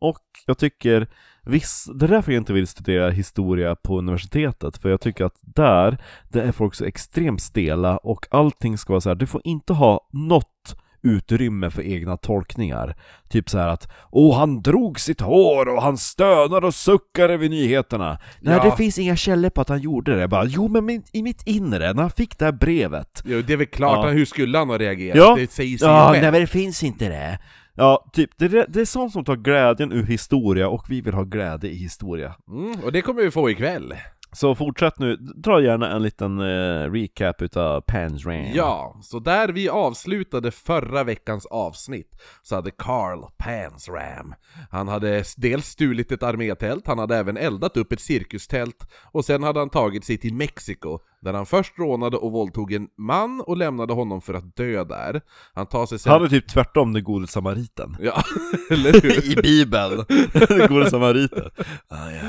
Och 0.00 0.22
jag 0.46 0.58
tycker, 0.58 1.08
viss, 1.46 1.90
det 1.94 2.06
är 2.06 2.08
därför 2.08 2.32
jag 2.32 2.40
inte 2.40 2.52
vill 2.52 2.66
studera 2.66 3.10
historia 3.10 3.74
på 3.74 3.98
universitetet, 3.98 4.78
för 4.78 4.88
jag 4.88 5.00
tycker 5.00 5.24
att 5.24 5.36
där, 5.40 5.98
det 6.28 6.42
är 6.42 6.52
folk 6.52 6.74
så 6.74 6.84
extremt 6.84 7.42
stela 7.42 7.96
och 7.96 8.26
allting 8.30 8.78
ska 8.78 8.92
vara 8.92 9.00
så 9.00 9.08
här. 9.10 9.16
du 9.16 9.26
får 9.26 9.40
inte 9.44 9.72
ha 9.72 10.08
något 10.12 10.76
utrymme 11.04 11.70
för 11.70 11.82
egna 11.82 12.16
tolkningar. 12.16 12.96
Typ 13.28 13.50
så 13.50 13.58
här 13.58 13.68
att 13.68 13.92
Åh, 14.10 14.38
han 14.38 14.62
drog 14.62 15.00
sitt 15.00 15.20
hår 15.20 15.68
och 15.68 15.82
han 15.82 15.98
stönade 15.98 16.66
och 16.66 16.74
suckade 16.74 17.36
vid 17.36 17.50
nyheterna. 17.50 18.18
Nej, 18.40 18.54
Ja. 18.56 18.64
det 18.64 18.76
finns 18.76 18.98
inga 18.98 19.16
källor 19.16 19.50
på 19.50 19.60
att 19.60 19.68
han 19.68 19.80
gjorde 19.80 20.14
det. 20.14 20.20
Jag 20.20 20.30
Bara, 20.30 20.44
jo, 20.44 20.68
men 20.68 20.84
min- 20.84 21.02
i 21.12 21.22
mitt 21.22 21.42
inre, 21.46 21.92
när 21.92 22.02
han 22.02 22.10
fick 22.10 22.38
det 22.38 22.44
här 22.44 22.52
brevet. 22.52 23.22
Jo, 23.24 23.42
det 23.46 23.52
är 23.52 23.56
väl 23.56 23.66
klart, 23.66 24.04
Ja. 24.06 24.10
hur 24.10 24.24
skulle 24.24 24.58
han 24.58 24.68
ha 24.68 24.78
reagerat? 24.78 25.16
Ja. 25.16 25.36
Det 25.38 25.50
säger 25.52 25.78
sig 25.78 25.88
Ja, 25.88 26.06
ju 26.06 26.12
nej 26.12 26.20
själv. 26.20 26.32
men 26.32 26.40
det 26.40 26.46
finns 26.46 26.82
inte 26.82 27.08
det. 27.08 27.38
Ja, 27.74 28.10
typ, 28.12 28.30
det, 28.38 28.44
är- 28.44 28.66
det 28.68 28.80
är 28.80 28.84
sånt 28.84 29.12
som 29.12 29.24
tar 29.24 29.36
glädjen 29.36 29.92
ur 29.92 30.02
historia 30.06 30.68
och 30.68 30.84
vi 30.88 31.00
vill 31.00 31.14
ha 31.14 31.22
glädje 31.24 31.70
i 31.70 31.76
historia. 31.76 32.34
Mm, 32.48 32.80
och 32.84 32.92
det 32.92 33.02
kommer 33.02 33.22
vi 33.22 33.30
få 33.30 33.50
ikväll. 33.50 33.94
Så 34.34 34.54
fortsätt 34.54 34.98
nu, 34.98 35.16
dra 35.16 35.62
gärna 35.62 35.90
en 35.90 36.02
liten 36.02 36.40
eh, 36.40 36.90
recap 36.90 37.42
utav 37.42 37.80
Pans 37.80 38.26
Ram. 38.26 38.52
Ja, 38.54 39.00
så 39.02 39.18
där 39.18 39.48
vi 39.48 39.68
avslutade 39.68 40.50
förra 40.50 41.04
veckans 41.04 41.46
avsnitt 41.46 42.22
så 42.42 42.54
hade 42.54 42.70
Carl 42.70 43.24
Pansram 43.38 44.34
Han 44.70 44.88
hade 44.88 45.24
dels 45.36 45.66
stulit 45.66 46.12
ett 46.12 46.22
armétält, 46.22 46.86
han 46.86 46.98
hade 46.98 47.16
även 47.16 47.36
eldat 47.36 47.76
upp 47.76 47.92
ett 47.92 48.00
cirkustält 48.00 48.88
och 49.12 49.24
sen 49.24 49.42
hade 49.42 49.58
han 49.58 49.70
tagit 49.70 50.04
sig 50.04 50.18
till 50.18 50.34
Mexiko 50.34 50.98
där 51.20 51.32
han 51.32 51.46
först 51.46 51.78
rånade 51.78 52.16
och 52.16 52.32
våldtog 52.32 52.72
en 52.72 52.88
man 52.98 53.40
och 53.40 53.56
lämnade 53.56 53.92
honom 53.92 54.20
för 54.20 54.34
att 54.34 54.56
dö 54.56 54.84
där. 54.84 55.20
Han 55.54 55.66
tar 55.66 55.86
sig 55.86 55.98
sen... 55.98 56.12
Han 56.12 56.24
är 56.24 56.28
typ 56.28 56.48
tvärtom 56.48 56.92
den 56.92 57.04
gode 57.04 57.26
samariten. 57.26 57.96
Ja, 58.00 58.22
eller 58.70 58.92
hur? 58.92 59.32
I 59.38 59.42
bibeln, 59.42 60.04
den 60.32 60.68
gode 60.68 60.90
samariten. 60.90 61.50
Ah, 61.88 62.10
ja. 62.10 62.28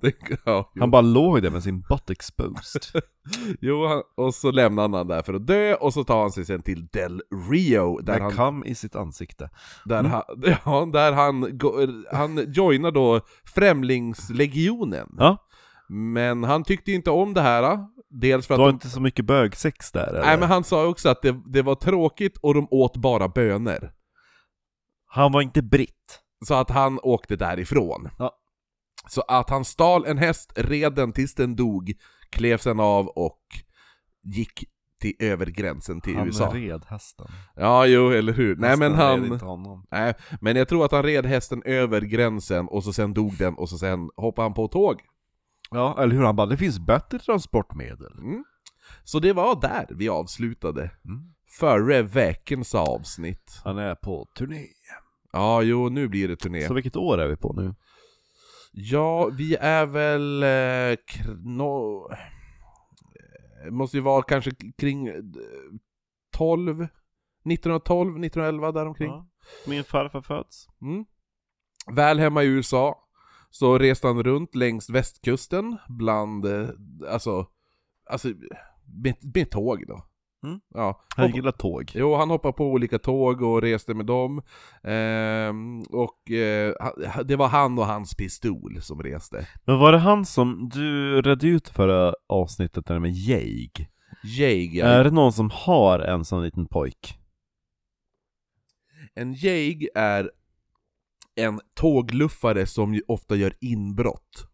Det- 0.28 0.38
ja. 0.44 0.72
Han 0.80 0.90
bara 0.90 1.02
låg 1.02 1.42
där 1.42 1.50
med 1.50 1.62
sin 1.62 1.80
butt 1.80 2.10
exposed. 2.10 2.82
Jo, 3.60 3.86
han, 3.86 4.02
och 4.16 4.34
så 4.34 4.50
lämnar 4.50 4.88
han 4.88 5.06
där 5.08 5.22
för 5.22 5.34
att 5.34 5.46
dö, 5.46 5.74
och 5.74 5.92
så 5.94 6.04
tar 6.04 6.20
han 6.20 6.30
sig 6.32 6.44
sen 6.44 6.62
till 6.62 6.86
Del 6.86 7.22
Rio, 7.50 7.98
där 7.98 8.12
Med 8.12 8.22
han, 8.22 8.32
kam 8.32 8.64
i 8.64 8.74
sitt 8.74 8.96
ansikte. 8.96 9.50
där 9.84 10.02
han, 10.04 10.22
ja, 10.64 10.88
där 10.92 11.12
han, 11.12 11.60
han 12.12 12.52
joinar 12.52 12.90
då 12.90 13.20
Främlingslegionen. 13.54 15.14
Ja, 15.18 15.36
Men 15.88 16.44
han 16.44 16.64
tyckte 16.64 16.92
inte 16.92 17.10
om 17.10 17.34
det 17.34 17.40
här, 17.40 17.78
dels 18.10 18.46
för 18.46 18.54
det 18.54 18.56
att 18.56 18.60
var 18.60 18.66
de, 18.68 18.72
inte 18.74 18.88
så 18.88 19.00
mycket 19.00 19.24
bögsex 19.24 19.92
där 19.92 20.06
eller? 20.06 20.20
Nej 20.20 20.38
men 20.38 20.48
han 20.48 20.64
sa 20.64 20.86
också 20.86 21.08
att 21.08 21.22
det, 21.22 21.40
det 21.46 21.62
var 21.62 21.74
tråkigt 21.74 22.38
och 22.42 22.54
de 22.54 22.68
åt 22.70 22.96
bara 22.96 23.28
bönor. 23.28 23.92
Han 25.06 25.32
var 25.32 25.42
inte 25.42 25.62
britt. 25.62 26.20
Så 26.46 26.54
att 26.54 26.70
han 26.70 26.98
åkte 27.02 27.36
därifrån. 27.36 28.08
Ja. 28.18 28.32
Så 29.08 29.20
att 29.28 29.50
han 29.50 29.64
stal 29.64 30.06
en 30.06 30.18
häst, 30.18 30.52
red 30.56 30.94
den 30.94 31.12
tills 31.12 31.34
den 31.34 31.56
dog, 31.56 31.92
klev 32.30 32.58
sen 32.58 32.80
av 32.80 33.06
och 33.06 33.42
gick 34.24 34.64
till 35.00 35.14
över 35.18 35.46
gränsen 35.46 36.00
till 36.00 36.16
Han 36.16 36.26
USA. 36.26 36.50
red 36.54 36.84
hästen. 36.88 37.26
Ja, 37.56 37.86
jo, 37.86 38.10
eller 38.10 38.32
hur. 38.32 38.56
Nej 38.56 38.76
men 38.76 38.92
Hästen 38.92 39.10
red 39.10 39.20
han... 39.20 39.32
inte 39.32 39.44
honom. 39.44 39.86
Nej, 39.90 40.14
men 40.40 40.56
jag 40.56 40.68
tror 40.68 40.84
att 40.84 40.92
han 40.92 41.02
red 41.02 41.26
hästen 41.26 41.62
över 41.64 42.00
gränsen 42.00 42.68
och 42.68 42.84
så 42.84 42.92
sen 42.92 43.14
dog 43.14 43.36
den 43.36 43.54
och 43.54 43.68
så 43.68 43.78
sen 43.78 44.10
hoppade 44.16 44.44
han 44.44 44.54
på 44.54 44.68
tåg. 44.68 45.00
Ja, 45.70 46.02
eller 46.02 46.14
hur? 46.14 46.22
Han 46.22 46.36
bara, 46.36 46.46
det 46.46 46.56
finns 46.56 46.78
bättre 46.78 47.18
transportmedel. 47.18 48.12
Mm. 48.18 48.44
Så 49.04 49.18
det 49.18 49.32
var 49.32 49.60
där 49.60 49.86
vi 49.90 50.08
avslutade. 50.08 50.82
Mm. 51.04 51.20
Före 51.58 52.02
veckans 52.02 52.74
avsnitt. 52.74 53.60
Han 53.64 53.78
är 53.78 53.94
på 53.94 54.28
turné. 54.36 54.66
Ja, 55.32 55.62
jo, 55.62 55.88
nu 55.88 56.08
blir 56.08 56.28
det 56.28 56.36
turné. 56.36 56.66
Så 56.66 56.74
vilket 56.74 56.96
år 56.96 57.20
är 57.20 57.28
vi 57.28 57.36
på 57.36 57.52
nu? 57.52 57.74
Ja, 58.70 59.26
vi 59.26 59.54
är 59.54 59.86
väl... 59.86 60.42
Eh, 60.42 60.98
no, 61.44 62.08
eh, 63.64 63.70
måste 63.70 63.96
ju 63.96 64.02
vara 64.02 64.22
kanske 64.22 64.50
kring 64.78 65.08
eh, 65.08 65.14
12, 66.32 66.82
1912, 66.82 68.24
1911 68.24 68.72
däromkring. 68.72 69.10
Ja. 69.10 69.26
Min 69.66 69.84
farfar 69.84 70.20
föds. 70.20 70.66
Mm. 70.82 71.04
Väl 71.86 72.18
hemma 72.18 72.42
i 72.42 72.46
USA 72.46 73.08
så 73.50 73.78
reste 73.78 74.06
han 74.06 74.22
runt 74.22 74.54
längs 74.54 74.90
västkusten 74.90 75.76
bland, 75.88 76.46
eh, 76.46 76.68
alltså, 77.08 77.46
alltså 78.10 78.28
med, 78.84 79.34
med 79.34 79.50
tåg 79.50 79.86
då. 79.86 80.09
Mm. 80.44 80.60
Ja. 80.74 81.00
Han 81.16 81.26
Hopp- 81.26 81.34
gillar 81.36 81.52
tåg. 81.52 81.90
Jo, 81.94 82.14
han 82.14 82.30
hoppade 82.30 82.52
på 82.52 82.64
olika 82.66 82.98
tåg 82.98 83.42
och 83.42 83.62
reste 83.62 83.94
med 83.94 84.06
dem. 84.06 84.42
Ehm, 84.84 85.82
och 85.82 86.30
eh, 86.30 86.74
det 87.24 87.36
var 87.36 87.48
han 87.48 87.78
och 87.78 87.86
hans 87.86 88.14
pistol 88.14 88.78
som 88.82 89.02
reste. 89.02 89.46
Men 89.64 89.78
var 89.78 89.92
det 89.92 89.98
han 89.98 90.24
som, 90.26 90.68
du 90.74 91.22
redde 91.22 91.46
ut 91.46 91.68
förra 91.68 92.14
avsnittet 92.26 92.86
där 92.86 92.98
med 92.98 93.12
Jake? 93.12 93.86
Jäg, 94.24 94.78
Är 94.78 95.04
det 95.04 95.10
någon 95.10 95.32
som 95.32 95.50
har 95.52 95.98
en 95.98 96.24
sån 96.24 96.42
liten 96.42 96.66
pojk? 96.66 97.16
en 99.14 99.32
jäg 99.32 99.88
är 99.94 100.30
en 101.36 101.60
tågluffare 101.74 102.66
som 102.66 103.00
ofta 103.08 103.36
gör 103.36 103.52
inbrott. 103.60 104.46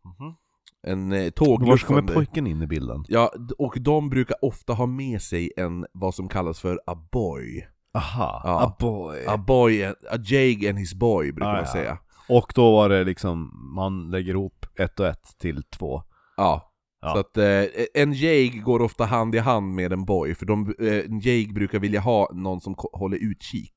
En 0.87 1.13
eh, 1.13 1.23
Var 1.23 1.31
tågluffande. 1.31 2.01
kommer 2.03 2.15
pojken 2.15 2.47
in 2.47 2.63
i 2.63 2.67
bilden? 2.67 3.05
Ja, 3.09 3.33
och 3.59 3.77
de 3.81 4.09
brukar 4.11 4.37
ofta 4.45 4.73
ha 4.73 4.87
med 4.87 5.23
sig 5.23 5.53
en, 5.57 5.87
vad 5.93 6.15
som 6.15 6.29
kallas 6.29 6.61
för 6.61 6.81
a 6.87 6.95
boy. 7.13 7.67
Aha, 7.95 8.43
Ja. 8.45 8.61
a 8.67 8.77
boy. 8.81 9.25
A 9.27 9.37
boy, 9.37 9.85
a 9.85 9.95
jag 10.25 10.67
and 10.67 10.79
his 10.79 10.95
boy 10.95 11.33
brukar 11.33 11.49
Ah, 11.49 11.53
man 11.53 11.63
ja. 11.67 11.73
säga. 11.73 11.99
Och 12.29 12.53
då 12.55 12.73
var 12.73 12.89
det 12.89 13.05
liksom, 13.05 13.51
man 13.75 14.11
lägger 14.11 14.33
ihop 14.33 14.67
ett 14.79 15.01
och 15.01 15.07
ett 15.07 15.39
till 15.39 15.63
två. 15.63 16.03
Ja. 16.37 16.73
Ja. 17.01 17.13
Så 17.13 17.19
att 17.19 17.37
eh, 17.37 17.65
en 17.95 18.13
jag 18.15 18.63
går 18.63 18.83
ofta 18.83 19.05
hand 19.05 19.35
i 19.35 19.39
hand 19.39 19.75
med 19.75 19.93
en 19.93 20.05
boy, 20.05 20.35
för 20.35 20.47
de, 20.47 20.75
eh, 20.79 20.95
en 20.95 21.21
jag 21.21 21.55
brukar 21.55 21.79
vilja 21.79 22.01
ha 22.01 22.31
någon 22.35 22.61
som 22.61 22.75
håller 22.93 23.17
utkik. 23.17 23.75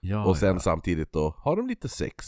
Ja, 0.00 0.24
och 0.26 0.36
sen 0.36 0.60
samtidigt 0.60 1.12
då 1.12 1.34
har 1.36 1.56
de 1.56 1.66
lite 1.66 1.88
sex. 1.88 2.26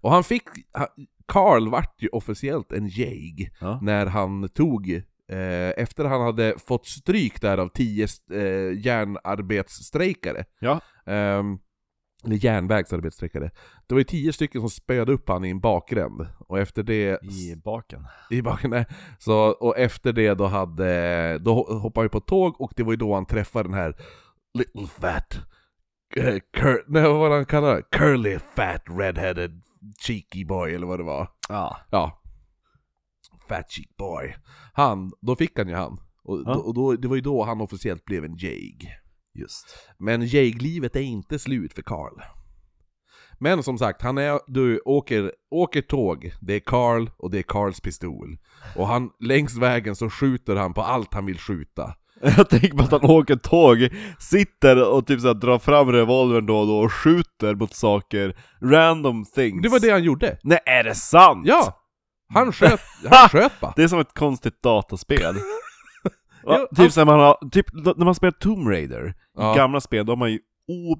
Och 0.00 0.10
han 0.10 0.24
fick, 0.24 0.42
han, 0.72 0.86
Carl 1.26 1.68
vart 1.68 2.02
ju 2.02 2.08
officiellt 2.08 2.72
en 2.72 2.88
jag 2.88 3.50
Ja. 3.60 3.78
när 3.82 4.06
han 4.06 4.48
tog, 4.48 4.90
eh, 5.28 5.70
efter 5.76 6.04
han 6.04 6.20
hade 6.20 6.54
fått 6.66 6.86
stryk 6.86 7.40
där 7.40 7.58
av 7.58 7.68
tio 7.68 8.08
eh, 8.32 8.78
järnarbetsstrejkare, 8.86 10.44
Ja. 10.58 10.80
Ehm, 11.06 11.58
eller 12.24 12.44
järnvägsarbetssträckare. 12.44 13.50
Det 13.86 13.94
var 13.94 14.00
ju 14.00 14.04
tio 14.04 14.32
stycken 14.32 14.60
som 14.60 14.70
spöade 14.70 15.12
upp 15.12 15.28
han 15.28 15.44
i 15.44 15.50
en 15.50 15.60
bakgränd. 15.60 16.26
Och 16.38 16.58
efter 16.58 16.82
det... 16.82 17.22
I 17.22 17.56
baken. 17.64 18.06
I 18.30 18.42
baken, 18.42 18.70
nej. 18.70 18.86
Så, 19.18 19.36
och 19.36 19.78
efter 19.78 20.12
det 20.12 20.34
då 20.34 20.46
hade... 20.46 21.38
Då 21.38 21.54
hoppade 21.54 22.00
han 22.00 22.04
ju 22.04 22.08
på 22.08 22.20
tåg 22.20 22.60
och 22.60 22.72
det 22.76 22.82
var 22.82 22.92
ju 22.92 22.96
då 22.96 23.14
han 23.14 23.26
träffade 23.26 23.68
den 23.68 23.74
här 23.74 23.96
Little 24.54 24.86
fat... 24.86 25.38
Uh, 26.16 26.38
cur, 26.52 26.84
nej 26.86 27.02
vad 27.02 27.18
var 27.18 27.30
han 27.30 27.44
kallade? 27.44 27.82
Curly 27.82 28.38
fat 28.38 28.82
redheaded 28.86 29.62
cheeky 30.06 30.44
boy 30.44 30.74
eller 30.74 30.86
vad 30.86 30.98
det 30.98 31.04
var. 31.04 31.28
Ja. 31.48 31.76
Ja. 31.90 32.22
Fat 33.48 33.70
cheek 33.72 33.96
boy. 33.96 34.36
Han, 34.72 35.12
då 35.20 35.36
fick 35.36 35.58
han 35.58 35.68
ju 35.68 35.74
han. 35.74 36.00
Och, 36.24 36.42
Ja. 36.46 36.54
då, 36.54 36.60
och 36.60 36.74
då, 36.74 36.96
det 36.96 37.08
var 37.08 37.16
ju 37.16 37.22
då 37.22 37.44
han 37.44 37.60
officiellt 37.60 38.04
blev 38.04 38.24
en 38.24 38.36
jag. 38.36 38.88
Just. 39.34 39.88
Men 39.98 40.22
jäglivet 40.26 40.96
är 40.96 41.00
inte 41.00 41.38
slut 41.38 41.72
för 41.72 41.82
Carl. 41.82 42.22
Men 43.38 43.62
som 43.62 43.78
sagt, 43.78 44.02
han 44.02 44.18
är, 44.18 44.40
du 44.46 44.80
åker, 44.84 45.32
åker 45.50 45.82
tåg, 45.82 46.32
det 46.40 46.54
är 46.54 46.60
Carl 46.60 47.10
och 47.18 47.30
det 47.30 47.38
är 47.38 47.42
Carls 47.42 47.80
pistol. 47.80 48.38
Och 48.76 48.86
han, 48.86 49.10
längs 49.20 49.56
vägen 49.56 49.96
så 49.96 50.10
skjuter 50.10 50.56
han 50.56 50.74
på 50.74 50.82
allt 50.82 51.14
han 51.14 51.26
vill 51.26 51.38
skjuta. 51.38 51.94
Jag 52.36 52.48
tänker 52.48 52.76
på 52.76 52.82
att 52.82 52.90
han 53.02 53.10
åker 53.10 53.36
tåg, 53.36 53.88
sitter 54.18 54.90
och 54.92 55.06
typ 55.06 55.20
såhär 55.20 55.34
drar 55.34 55.58
fram 55.58 55.92
revolvern 55.92 56.46
då 56.46 56.58
och 56.58 56.66
då 56.66 56.78
och 56.78 56.92
skjuter 56.92 57.54
mot 57.54 57.74
saker, 57.74 58.36
random 58.62 59.24
things. 59.24 59.62
Det 59.62 59.68
var 59.68 59.80
det 59.80 59.90
han 59.90 60.02
gjorde. 60.02 60.38
Nej, 60.42 60.58
är 60.66 60.84
det 60.84 60.94
sant? 60.94 61.42
Ja! 61.46 61.76
Han 62.34 62.52
sköt, 62.52 62.80
han 63.10 63.28
sköt 63.28 63.60
bara. 63.60 63.72
Det 63.76 63.82
är 63.82 63.88
som 63.88 63.98
ett 64.00 64.14
konstigt 64.14 64.62
dataspel. 64.62 65.34
Ja, 66.44 66.66
typ 66.76 66.92
som 66.92 67.06
man 67.06 67.20
har, 67.20 67.50
typ 67.50 67.66
när 67.96 68.04
man 68.04 68.14
spelar 68.14 68.32
Tomb 68.32 68.68
Raider, 68.68 69.14
Ja. 69.38 69.54
gamla 69.54 69.80
spel, 69.80 70.06
då 70.06 70.12
har 70.12 70.16
man 70.16 70.32
ju 70.32 70.38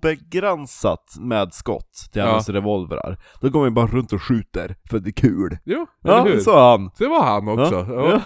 obegränsat 0.05 1.17
med 1.21 1.55
skott 1.55 1.93
till 2.13 2.21
Ja. 2.23 2.31
hans 2.33 2.49
revolverar. 2.49 3.19
Då 3.41 3.49
går 3.49 3.61
man 3.61 3.69
ju 3.69 3.75
bara 3.75 3.87
runt 3.87 4.13
och 4.13 4.23
skjuter, 4.23 4.77
för 4.91 4.99
det 4.99 5.11
är 5.11 5.13
kul. 5.13 5.59
Jo, 5.65 5.87
Ja, 6.03 6.21
eller 6.21 6.31
hur? 6.35 6.41
så 6.41 6.59
han. 6.71 6.91
Det 6.99 7.07
var 7.07 7.25
han 7.25 7.49
också. 7.49 7.87
Ja. 7.89 8.11
Ja. 8.11 8.21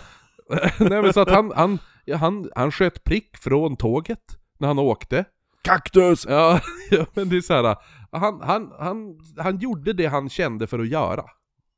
Nej 0.78 1.02
men 1.02 1.12
så 1.12 1.20
att 1.20 1.30
han, 1.30 1.52
han, 1.56 1.78
ja, 2.04 2.16
han, 2.16 2.50
han 2.54 2.73
sköt 2.73 3.04
prick 3.04 3.37
från 3.37 3.76
tåget 3.76 4.38
när 4.58 4.68
han 4.68 4.78
åkte. 4.78 5.25
Kaktus! 5.62 6.26
Ja, 6.28 6.61
ja 6.90 7.06
men 7.14 7.28
det 7.28 7.37
är 7.37 7.40
så 7.40 7.54
här. 7.54 7.76
Han, 8.12 8.40
han, 8.42 8.73
han, 8.78 9.18
han 9.38 9.58
gjorde 9.58 9.92
det 9.92 10.06
han 10.06 10.28
kände 10.28 10.66
för 10.66 10.78
att 10.78 10.88
göra. 10.88 11.25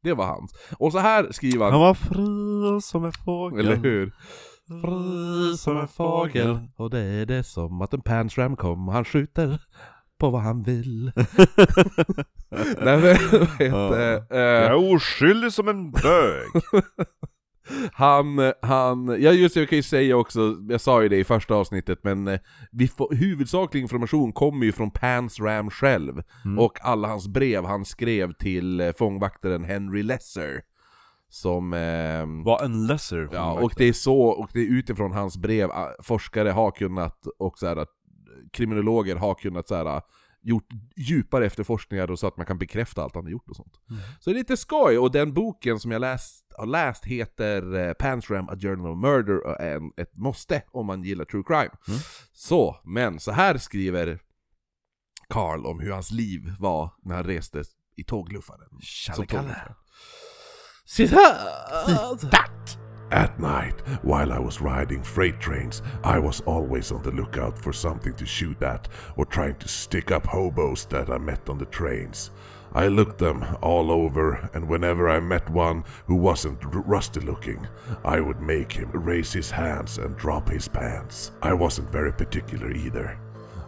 Det 0.03 0.15
var 0.15 0.27
hans. 0.27 0.53
Och 0.79 0.93
så 0.93 0.99
här 0.99 1.33
skriver 1.33 1.65
han, 1.65 1.73
Han 1.73 1.81
var 1.81 1.95
fri 1.95 2.81
som 2.83 3.05
en 3.05 3.13
fågel. 3.13 3.67
eller 3.67 3.77
hur? 3.77 4.13
Fri 4.83 5.57
som 5.57 5.77
en 5.77 5.89
fågel. 5.89 6.59
Och 6.77 6.91
det 6.91 7.01
är 7.01 7.27
det 7.27 7.45
som 7.45 7.83
att 7.83 7.95
en 7.95 8.01
pansram 8.01 8.57
kom, 8.57 8.89
han 8.89 9.05
skjuter 9.05 9.61
på 10.19 10.31
vad 10.31 10.43
han 10.43 10.63
vill. 10.63 11.13
Nej 12.81 13.01
men, 13.01 13.17
vad 13.33 13.49
heter, 13.59 13.67
Jag 13.69 14.31
eh, 14.31 14.71
är 14.71 14.75
oskyldig 14.75 15.53
som 15.53 15.69
en 15.69 15.91
bög. 15.91 16.47
Han, 17.93 18.53
han, 18.63 19.07
ja 19.09 19.33
just 19.33 19.55
det, 19.55 19.61
jag 19.61 19.69
kan 19.69 19.77
ju 19.77 19.83
säga 19.83 20.17
också, 20.17 20.57
jag 20.69 20.81
sa 20.81 21.03
ju 21.03 21.09
det 21.09 21.17
i 21.17 21.25
första 21.25 21.55
avsnittet, 21.55 21.99
men 22.03 22.29
eh, 22.29 22.41
vi 22.73 22.89
får, 22.89 23.15
huvudsaklig 23.15 23.81
information 23.81 24.33
kommer 24.33 24.67
ju 24.67 24.73
från 24.73 24.91
Pans 24.91 25.41
Ram 25.41 25.71
själv, 25.71 26.23
Mm. 26.45 26.59
och 26.59 26.79
alla 26.83 27.09
hans 27.09 27.29
brev 27.29 27.65
han 27.65 27.85
skrev 27.85 28.33
till 28.33 28.81
eh, 28.81 28.93
fångvaktaren 28.99 29.65
Henry 29.65 30.03
Lesser. 30.03 30.61
Som... 31.29 31.73
ehm, 31.73 32.43
Var 32.45 32.65
en 32.65 32.87
lesser 32.87 33.29
Ja, 33.33 33.53
och 33.53 33.73
det 33.77 33.85
är 33.85 33.93
så, 33.93 34.21
och 34.23 34.51
det 34.53 34.61
är 34.61 34.71
utifrån 34.79 35.13
hans 35.13 35.37
brev 35.37 35.71
ah, 35.71 35.91
forskare 36.03 36.49
har 36.51 36.71
kunnat, 36.71 37.27
och 37.39 37.59
så 37.59 37.67
här, 37.67 37.87
kriminologer 38.53 39.17
har 39.17 39.35
kunnat 39.35 39.69
så 39.69 39.75
här, 39.75 40.03
gjort 40.47 40.69
djupare 40.97 41.47
efterforskningar 41.47 42.11
och 42.11 42.19
så 42.19 42.27
att 42.27 42.37
man 42.37 42.47
kan 42.47 42.59
bekräfta 42.59 43.03
allt 43.03 43.15
han 43.15 43.25
har 43.25 43.31
gjort 43.31 43.51
och 43.51 43.57
sånt. 43.57 43.81
Mm. 43.91 44.03
Så 44.21 44.31
det 44.31 44.37
är 44.37 44.39
lite 44.39 44.57
skoj, 44.57 44.99
och 44.99 45.11
den 45.11 45.33
boken 45.33 45.81
som 45.81 45.91
jag 45.91 46.01
läst, 46.01 46.53
har 46.57 46.67
läst 46.67 47.05
heter 47.05 47.75
eh, 47.75 47.93
Pansram, 47.93 48.49
A 48.49 48.57
Journal 48.61 48.93
of 48.93 48.99
Murder 48.99 49.47
och 49.47 49.61
är 49.61 49.77
en, 49.77 49.93
ett 49.97 50.17
måste 50.17 50.63
om 50.71 50.87
man 50.87 51.03
gillar 51.03 51.25
true 51.25 51.43
crime. 51.47 51.71
Mm. 51.89 52.01
Så, 52.33 52.81
men 52.85 53.21
så 53.21 53.33
här 53.33 53.59
skriver 53.59 54.21
Carl 55.29 55.67
om 55.67 55.81
hur 55.81 55.91
hans 55.91 56.11
liv 56.11 56.55
var 56.59 56.91
när 57.03 57.15
han 57.15 57.25
reste 57.25 57.63
i 57.97 58.05
tågluffaren. 58.05 58.69
Som 59.15 59.27
tågluffare. 59.27 59.75
Citat! 60.85 62.79
At 63.13 63.39
night, 63.39 63.81
while 64.03 64.33
I 64.33 64.41
was 64.41 64.61
riding 64.61 65.01
freight 65.01 65.39
trains, 65.39 65.81
I 66.03 66.19
was 66.19 66.41
always 66.41 66.91
on 66.91 67.03
the 67.03 67.13
lookout 67.13 67.57
for 67.57 67.73
something 67.73 68.15
to 68.15 68.27
shoot 68.27 68.61
at 68.63 68.89
or 69.17 69.25
trying 69.25 69.55
to 69.57 69.69
stick 69.69 70.11
up 70.11 70.27
hobos 70.27 70.87
that 70.87 71.09
I 71.09 71.19
met 71.19 71.49
on 71.49 71.59
the 71.59 71.67
trains. 71.67 72.33
I 72.75 72.89
looked 72.89 73.19
them 73.19 73.45
all 73.63 73.93
over, 73.93 74.51
and 74.55 74.69
whenever 74.69 75.09
I 75.09 75.21
met 75.21 75.49
one 75.49 75.85
who 76.07 76.17
wasn't 76.17 76.65
r- 76.65 76.81
rusty 76.81 77.21
looking, 77.21 77.67
I 78.05 78.21
would 78.21 78.41
make 78.43 78.73
him 78.73 78.91
raise 78.93 79.33
his 79.33 79.53
hands 79.53 79.99
and 79.99 80.17
drop 80.17 80.49
his 80.49 80.67
pants. 80.67 81.31
I 81.43 81.55
wasn't 81.55 81.93
very 81.93 82.13
particular 82.13 82.73
either. 82.73 83.17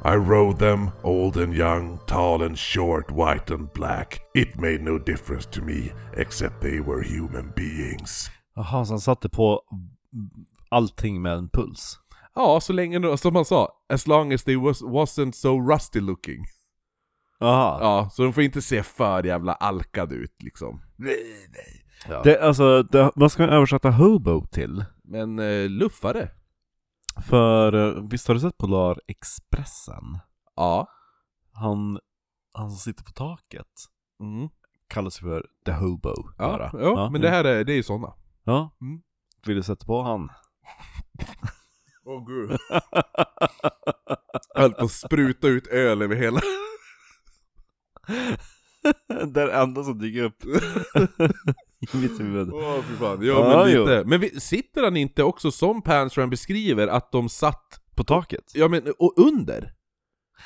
I 0.03 0.17
rode 0.17 0.59
them, 0.59 0.93
old 1.05 1.37
and 1.37 1.55
young, 1.55 2.01
tall 2.07 2.43
and 2.43 2.59
short, 2.59 3.11
white 3.13 3.51
and 3.51 3.73
black. 3.73 4.21
It 4.35 4.59
made 4.59 4.83
no 4.83 4.99
difference 4.99 5.47
to 5.47 5.63
me, 5.63 5.93
except 6.15 6.61
they 6.61 6.81
were 6.81 7.03
human 7.03 7.53
beings. 7.55 8.31
Jaha, 8.59 8.85
så 8.85 8.93
han 8.93 9.01
satte 9.01 9.29
på 9.29 9.63
allting 10.69 11.23
med 11.23 11.33
en 11.33 11.49
puls? 11.49 11.99
Ja, 12.35 12.61
så 12.61 12.73
länge, 12.73 13.17
som 13.19 13.33
man 13.35 13.45
sa, 13.45 13.69
as 13.89 14.07
long 14.07 14.33
as 14.33 14.45
they 14.45 14.57
was, 14.57 14.83
wasn't 14.83 15.33
so 15.33 15.61
rusty 15.71 16.01
looking. 16.01 16.45
Jaha. 17.41 17.79
Ja, 17.81 18.11
så 18.13 18.23
de 18.23 18.33
får 18.33 18.43
inte 18.43 18.63
se 18.63 18.83
för 18.83 19.23
jävla 19.23 19.53
alkad 19.53 20.13
ut 20.13 20.43
liksom. 20.43 20.81
Ja. 22.09 22.23
Det, 22.23 22.41
alltså, 22.41 22.83
det, 22.83 23.11
vad 23.15 23.33
ska 23.33 23.43
man 23.43 23.51
översätta 23.55 23.91
hobo 23.91 24.47
till? 24.47 24.85
Men 25.05 25.39
eh, 25.39 25.69
luffare? 25.69 26.31
För 27.29 27.73
eh, 27.97 28.03
visst 28.11 28.29
har 28.29 28.35
du 28.35 28.41
sett 28.41 28.59
Polar 28.59 29.01
Expressen? 29.07 30.19
Ja. 30.57 30.89
Han, 31.53 31.99
han 32.53 32.71
som 32.71 32.79
sitter 32.79 33.05
på 33.05 33.13
taket 33.13 33.67
Mm. 34.21 34.49
kallas 34.89 35.19
för 35.19 35.47
The 35.65 35.73
Hobo 35.73 36.15
Ja, 36.39 36.49
bara. 36.71 36.71
ja, 36.83 37.11
men 37.11 37.21
det 37.21 37.31
här 37.31 37.45
är, 37.45 37.65
det 37.65 37.73
är 37.73 37.77
ju 37.77 37.83
såna. 37.83 38.13
Ja. 38.49 38.77
Mm. 38.81 39.01
Vill 39.47 39.57
du 39.57 39.63
sätta 39.63 39.87
på 39.87 40.03
han? 40.03 40.29
Åh 42.05 42.27
gud. 42.27 42.59
Jag 44.55 44.61
höll 44.63 44.73
på 44.73 44.85
att 44.85 44.93
spruta 44.93 45.49
ut 45.49 45.67
öl 45.67 46.03
över 46.03 46.17
hela... 46.17 46.41
det 49.27 49.53
enda 49.53 49.85
som 49.85 49.99
dyker 49.99 50.23
upp 50.23 50.45
i 51.93 51.97
mitt 51.97 52.21
huvud. 52.21 52.51
Åh 52.53 52.83
fy 52.83 52.97
fan, 52.97 53.19
ja, 53.23 53.33
Ja, 53.33 53.65
men 53.65 53.75
jo. 53.75 53.81
lite. 53.81 54.05
Men 54.05 54.21
vi, 54.21 54.41
sitter 54.41 54.83
han 54.83 54.97
inte 54.97 55.23
också 55.23 55.51
som 55.51 55.83
Pansram 55.83 56.31
beskriver 56.31 56.89
att 56.89 57.13
de 57.13 57.29
satt, 57.29 57.81
På 57.97 58.05
taket? 58.05 58.53
ja 58.55 58.69
men, 58.69 58.83
och 58.99 59.15
under? 59.17 59.73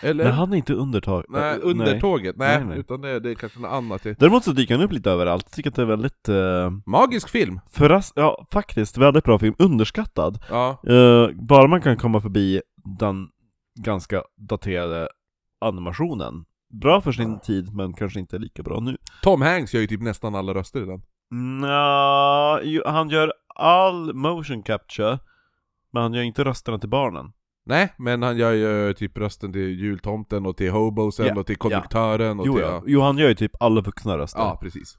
Eller? 0.01 0.25
Nej, 0.25 0.33
han 0.33 0.53
är 0.53 0.57
inte 0.57 0.75
under 0.75 1.01
taket. 1.01 1.31
Nej, 1.31 1.53
Eh, 1.55 1.59
under 1.63 1.85
nej. 1.85 2.01
nej, 2.37 2.65
Nej, 2.65 2.79
utan 2.79 3.01
det, 3.01 3.21
det 3.21 3.31
är 3.31 3.35
kanske 3.35 3.61
något 3.61 3.71
annat. 3.73 4.03
Däremot 4.19 4.45
så 4.45 4.53
dyker 4.53 4.75
han 4.75 4.85
upp 4.85 4.93
lite 4.93 5.11
överallt, 5.11 5.45
jag 5.49 5.53
tycker 5.53 5.71
att 5.71 5.77
det 5.77 5.83
är 5.83 5.87
väldigt... 5.87 6.29
Eh, 6.29 6.71
Magisk 6.87 7.29
film! 7.29 7.61
förras- 7.71 8.13
ja, 8.17 8.45
faktiskt, 8.53 8.99
väldigt 8.99 9.25
bra 9.25 9.39
film, 9.39 9.55
underskattad. 9.59 10.39
Ja, 10.51 10.83
Eh, 10.87 11.29
bara 11.35 11.67
man 11.69 11.81
kan 11.83 11.97
komma 11.97 12.21
förbi 12.21 12.61
den 12.99 13.29
ganska 13.81 14.23
daterade 14.37 15.09
animationen. 15.61 16.45
Bra 16.81 17.01
för 17.01 17.13
sin 17.13 17.41
tid, 17.41 17.75
men 17.75 17.93
kanske 17.93 18.21
inte 18.21 18.39
lika 18.39 18.63
bra 18.63 18.81
nu. 18.81 18.97
Tom 19.23 19.43
Hanks 19.43 19.75
gör 19.75 19.81
ju 19.81 19.87
typ 19.87 20.03
nästan 20.03 20.35
alla 20.35 20.55
röster 20.55 20.83
i 20.83 20.87
den. 20.87 21.03
Nja, 21.63 22.61
han 22.91 23.09
gör 23.11 23.33
all 23.55 24.15
motion 24.15 24.63
capture, 24.63 25.19
men 25.93 26.03
han 26.03 26.15
gör 26.15 26.23
inte 26.23 26.45
rösterna 26.45 26.79
till 26.79 26.89
barnen. 26.89 27.33
Nej, 27.67 27.95
men 27.99 28.23
han 28.23 28.37
gör 28.37 28.53
ju 28.53 28.95
typ 28.95 29.19
rösten 29.19 29.53
till 29.53 29.81
jultomten 29.81 30.47
och 30.47 30.57
till 30.57 30.71
hobosen 30.71 31.27
Ja, 31.27 31.41
och 31.41 31.47
till 31.47 31.57
konduktören 31.57 32.41
och 32.41 32.47
Jo, 32.47 32.53
till... 32.55 32.63
ja. 32.63 32.83
jo, 32.87 33.01
han 33.01 33.19
gör 33.19 33.29
ju 33.29 33.35
typ 33.35 33.53
alla 33.63 33.81
vuxna 33.81 34.19
röster. 34.19 34.41
Ja, 34.41 34.59
precis. 34.63 34.99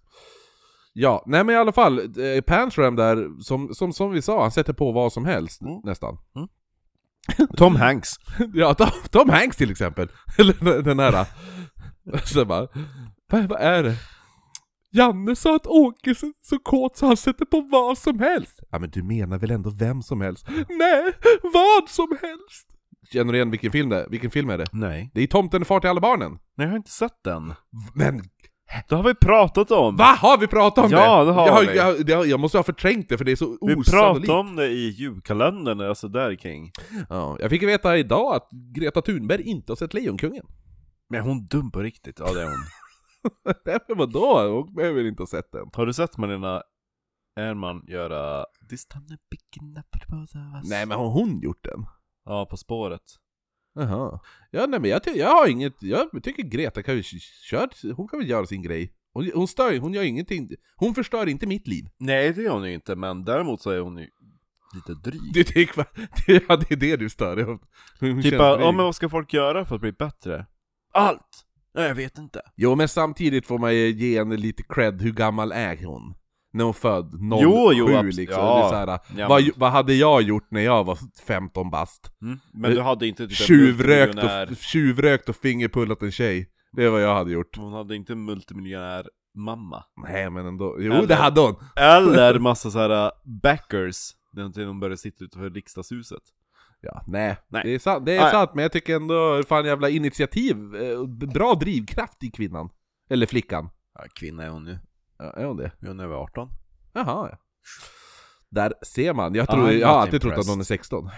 Ja, 0.93 1.23
nej 1.27 1.43
men 1.43 1.55
i 1.55 1.57
alla 1.57 1.71
fall, 1.71 1.99
eh, 1.99 2.41
Pansram 2.47 2.95
där, 2.95 3.41
som, 3.43 3.73
som, 3.73 3.93
som 3.93 4.11
vi 4.11 4.21
sa, 4.21 4.41
han 4.41 4.51
sätter 4.51 4.73
på 4.73 4.91
vad 4.91 5.13
som 5.13 5.25
helst, 5.25 5.61
Mm. 5.61 5.79
nästan. 5.83 6.17
Tom 7.57 7.75
Hanks. 7.75 8.09
Ja, 8.53 8.73
Tom, 8.73 8.87
Tom 9.11 9.29
Hanks 9.29 9.57
till 9.57 9.71
exempel. 9.71 10.07
Eller 10.37 10.53
den- 10.59 10.83
den 10.83 10.99
här. 10.99 11.27
Så 12.25 12.45
bara, 12.45 12.67
vad, 13.31 13.49
vad 13.49 13.61
är 13.61 13.83
det? 13.83 13.95
Janne 14.93 15.35
sa 15.35 15.55
att 15.55 15.67
Åke 15.67 16.09
är 16.09 16.13
så, 16.41 16.59
kåt 16.59 16.97
så 16.97 17.05
han 17.05 17.17
sätter 17.17 17.45
på 17.45 17.61
vad 17.61 17.97
som 17.97 18.19
helst. 18.19 18.59
Ja 18.71 18.79
men 18.79 18.89
du 18.89 19.03
menar 19.03 19.37
väl 19.39 19.51
ändå 19.51 19.69
vem 19.69 20.01
som 20.01 20.21
helst? 20.21 20.47
Nej, 20.69 21.11
vad 21.53 21.89
som 21.89 22.07
helst! 22.21 22.67
Känner 23.13 23.33
du 23.33 23.37
igen 23.37 23.51
vilken 23.51 23.71
film 23.71 23.89
det 23.89 24.03
är? 24.03 24.09
Vilken 24.09 24.31
film 24.31 24.49
är 24.49 24.57
det? 24.57 24.65
Nej. 24.71 25.11
Det 25.13 25.21
är 25.23 25.27
Tomten 25.27 25.61
är 25.61 25.65
far 25.65 25.79
till 25.79 25.89
alla 25.89 26.01
barnen. 26.01 26.31
Nej, 26.31 26.39
jag 26.67 26.67
har 26.69 26.77
inte 26.77 26.91
sett 26.91 27.23
den. 27.23 27.53
Men 27.93 28.21
Det 28.89 28.95
har 28.95 29.03
vi 29.03 29.15
pratat 29.15 29.71
om! 29.71 29.95
vad 29.97 30.17
har 30.17 30.37
vi 30.37 30.47
pratat 30.47 30.85
om 30.85 30.91
Ja, 30.91 31.19
det? 31.19 31.25
det 31.25 31.31
har 31.33 31.47
jag, 31.47 31.61
vi. 31.71 31.77
Jag, 31.77 32.09
jag, 32.09 32.27
jag 32.27 32.39
måste 32.39 32.57
ha 32.57 32.63
förträngt 32.63 33.09
det 33.09 33.17
för 33.17 33.25
det 33.25 33.31
är 33.31 33.35
så 33.35 33.57
Vi 33.61 33.75
osannolikt. 33.75 33.91
pratade 34.27 34.39
om 34.49 34.55
det 34.55 34.67
i 34.67 34.89
julkalendern, 34.89 35.81
alltså 35.81 36.07
där 36.07 36.35
kring. 36.35 36.71
Ja, 37.09 37.37
jag 37.39 37.49
fick 37.49 37.63
veta 37.63 37.97
idag 37.97 38.35
att 38.35 38.49
Greta 38.75 39.01
Thunberg 39.01 39.41
inte 39.41 39.71
har 39.71 39.75
sett 39.75 39.93
Lejonkungen. 39.93 40.45
Men 41.09 41.21
hon 41.21 41.45
dum 41.45 41.71
på 41.71 41.79
riktigt? 41.79 42.19
Ja, 42.19 42.33
det 42.33 42.41
är 42.41 42.45
hon. 42.45 42.63
Nej 43.65 43.77
men 43.87 43.97
vadå? 43.97 44.49
Hon 44.49 44.75
behöver 44.75 45.05
inte 45.05 45.21
ha 45.21 45.27
sett 45.27 45.51
den. 45.51 45.69
Har 45.73 45.85
du 45.85 45.93
sett 45.93 46.17
Marina 46.17 46.63
Ernman 47.39 47.83
göra 47.87 48.45
This 48.69 48.85
time 48.85 49.07
the 49.07 49.17
big 49.29 49.39
us? 50.13 50.69
Nej 50.69 50.85
men 50.85 50.97
har 50.97 51.09
hon 51.09 51.39
gjort 51.39 51.63
den? 51.63 51.85
Ja, 52.25 52.45
På 52.45 52.57
spåret. 52.57 53.03
Jaha. 53.75 54.19
Ja 54.51 54.65
nej 54.65 54.79
men 54.79 54.89
jag, 54.89 55.03
ty- 55.03 55.17
jag 55.17 55.29
har 55.29 55.47
inget, 55.47 55.83
jag 55.83 56.23
tycker 56.23 56.43
Greta 56.43 56.83
kan 56.83 56.95
ju 56.95 57.03
köra, 57.49 57.69
hon 57.95 58.07
kan 58.07 58.19
väl 58.19 58.29
göra 58.29 58.45
sin 58.45 58.61
grej. 58.61 58.93
Hon, 59.13 59.31
hon 59.35 59.47
stör 59.47 59.79
hon 59.79 59.93
gör 59.93 60.03
ingenting, 60.03 60.49
hon 60.75 60.95
förstör 60.95 61.29
inte 61.29 61.47
mitt 61.47 61.67
liv. 61.67 61.85
Nej, 61.97 62.33
det 62.33 62.41
gör 62.41 62.53
hon 62.53 62.63
ju 62.67 62.73
inte, 62.73 62.95
men 62.95 63.25
däremot 63.25 63.61
så 63.61 63.69
är 63.69 63.79
hon 63.79 63.97
ju 63.97 64.09
lite 64.75 64.93
dryg. 64.93 65.33
Du 65.33 65.43
tycker, 65.43 65.85
ja, 66.27 66.57
det 66.57 66.71
är 66.71 66.75
det 66.75 66.97
du 66.97 67.09
stör 67.09 67.35
dig 67.35 67.45
Typ 68.23 68.33
ja 68.33 68.71
men 68.71 68.85
vad 68.85 68.95
ska 68.95 69.09
folk 69.09 69.33
göra 69.33 69.65
för 69.65 69.75
att 69.75 69.81
bli 69.81 69.91
bättre? 69.91 70.45
Allt! 70.93 71.45
Nej, 71.75 71.87
jag 71.87 71.95
vet 71.95 72.17
inte. 72.17 72.41
Jo 72.55 72.75
men 72.75 72.87
samtidigt 72.87 73.47
får 73.47 73.57
man 73.59 73.75
ju 73.75 73.89
ge 73.91 74.17
henne 74.19 74.37
lite 74.37 74.63
cred, 74.63 75.01
hur 75.01 75.11
gammal 75.11 75.51
är 75.51 75.85
hon? 75.85 76.13
När 76.53 76.63
hon 76.63 76.73
född 76.73 77.11
07 77.11 77.17
Jo, 77.19 77.71
jo, 77.73 78.01
liksom. 78.03 78.25
ja. 78.29 78.57
Det 78.57 78.65
är 78.65 78.69
så 78.69 78.91
här, 78.91 78.99
Ja, 79.17 79.27
vad, 79.27 79.43
vad 79.55 79.71
hade 79.71 79.93
jag 79.93 80.21
gjort 80.21 80.51
när 80.51 80.61
jag 80.61 80.83
var 80.83 80.97
15 81.27 81.69
bast? 81.69 82.11
Mm. 82.21 82.39
Men 82.53 82.71
du 82.71 82.81
hade 82.81 83.07
inte 83.07 83.27
typ 83.27 83.37
Tjuvrökt 83.37 84.17
och, 84.51 84.57
tjuvrökt 84.57 85.29
och 85.29 85.35
fingerpullat 85.35 86.01
en 86.01 86.11
tjej. 86.11 86.49
Det 86.71 86.83
är 86.83 86.89
vad 86.89 87.01
jag 87.03 87.15
hade 87.15 87.31
gjort. 87.31 87.57
Hon 87.57 87.73
hade 87.73 87.95
inte 87.95 88.13
en 88.13 88.25
multimiljonär 88.25 89.07
mamma. 89.37 89.83
Nej 90.07 90.29
men 90.29 90.45
ändå, 90.45 90.75
jo 90.79 90.93
Eller- 90.93 91.07
det 91.07 91.15
hade 91.15 91.41
hon! 91.41 91.55
Eller 91.75 92.39
massa 92.39 92.71
så 92.71 92.79
här 92.79 93.05
uh, 93.05 93.11
backers, 93.43 94.11
när 94.33 94.65
hon 94.65 94.79
började 94.79 94.97
sitta 94.97 95.23
utanför 95.25 95.49
riksdagshuset. 95.49 96.23
Ja, 96.85 97.03
nej. 97.07 97.37
Nej. 97.47 97.61
Det 97.65 97.75
är, 97.75 97.79
sant, 97.79 98.05
det 98.05 98.17
är 98.17 98.31
sant, 98.31 98.51
men 98.53 98.61
jag 98.63 98.71
tycker 98.71 98.95
ändå, 98.95 99.43
fan 99.47 99.65
jävla 99.65 99.89
initiativ, 99.89 100.75
eh, 100.75 101.03
bra 101.07 101.53
drivkraft 101.55 102.23
i 102.23 102.31
kvinnan. 102.31 102.69
Eller 103.09 103.25
flickan. 103.25 103.69
Ja, 103.93 104.05
kvinna 104.19 104.43
är 104.43 104.49
hon 104.49 104.63
nu. 104.63 104.79
Ja, 105.19 105.25
är 105.33 105.45
hon 105.45 105.57
det? 105.57 105.71
Hon 105.81 105.99
är 105.99 106.03
över 106.03 106.15
18. 106.15 106.49
Jaha, 106.93 107.29
ja. 107.31 107.37
Där 108.49 108.73
ser 108.85 109.13
man, 109.13 109.33
jag, 109.35 109.49
tror, 109.49 109.67
I'm 109.67 109.71
jag 109.71 109.87
har 109.87 109.99
alltid 109.99 110.21
trott 110.21 110.33
att 110.37 110.47
hon 110.47 110.59
är 110.59 110.63
16. 110.63 111.09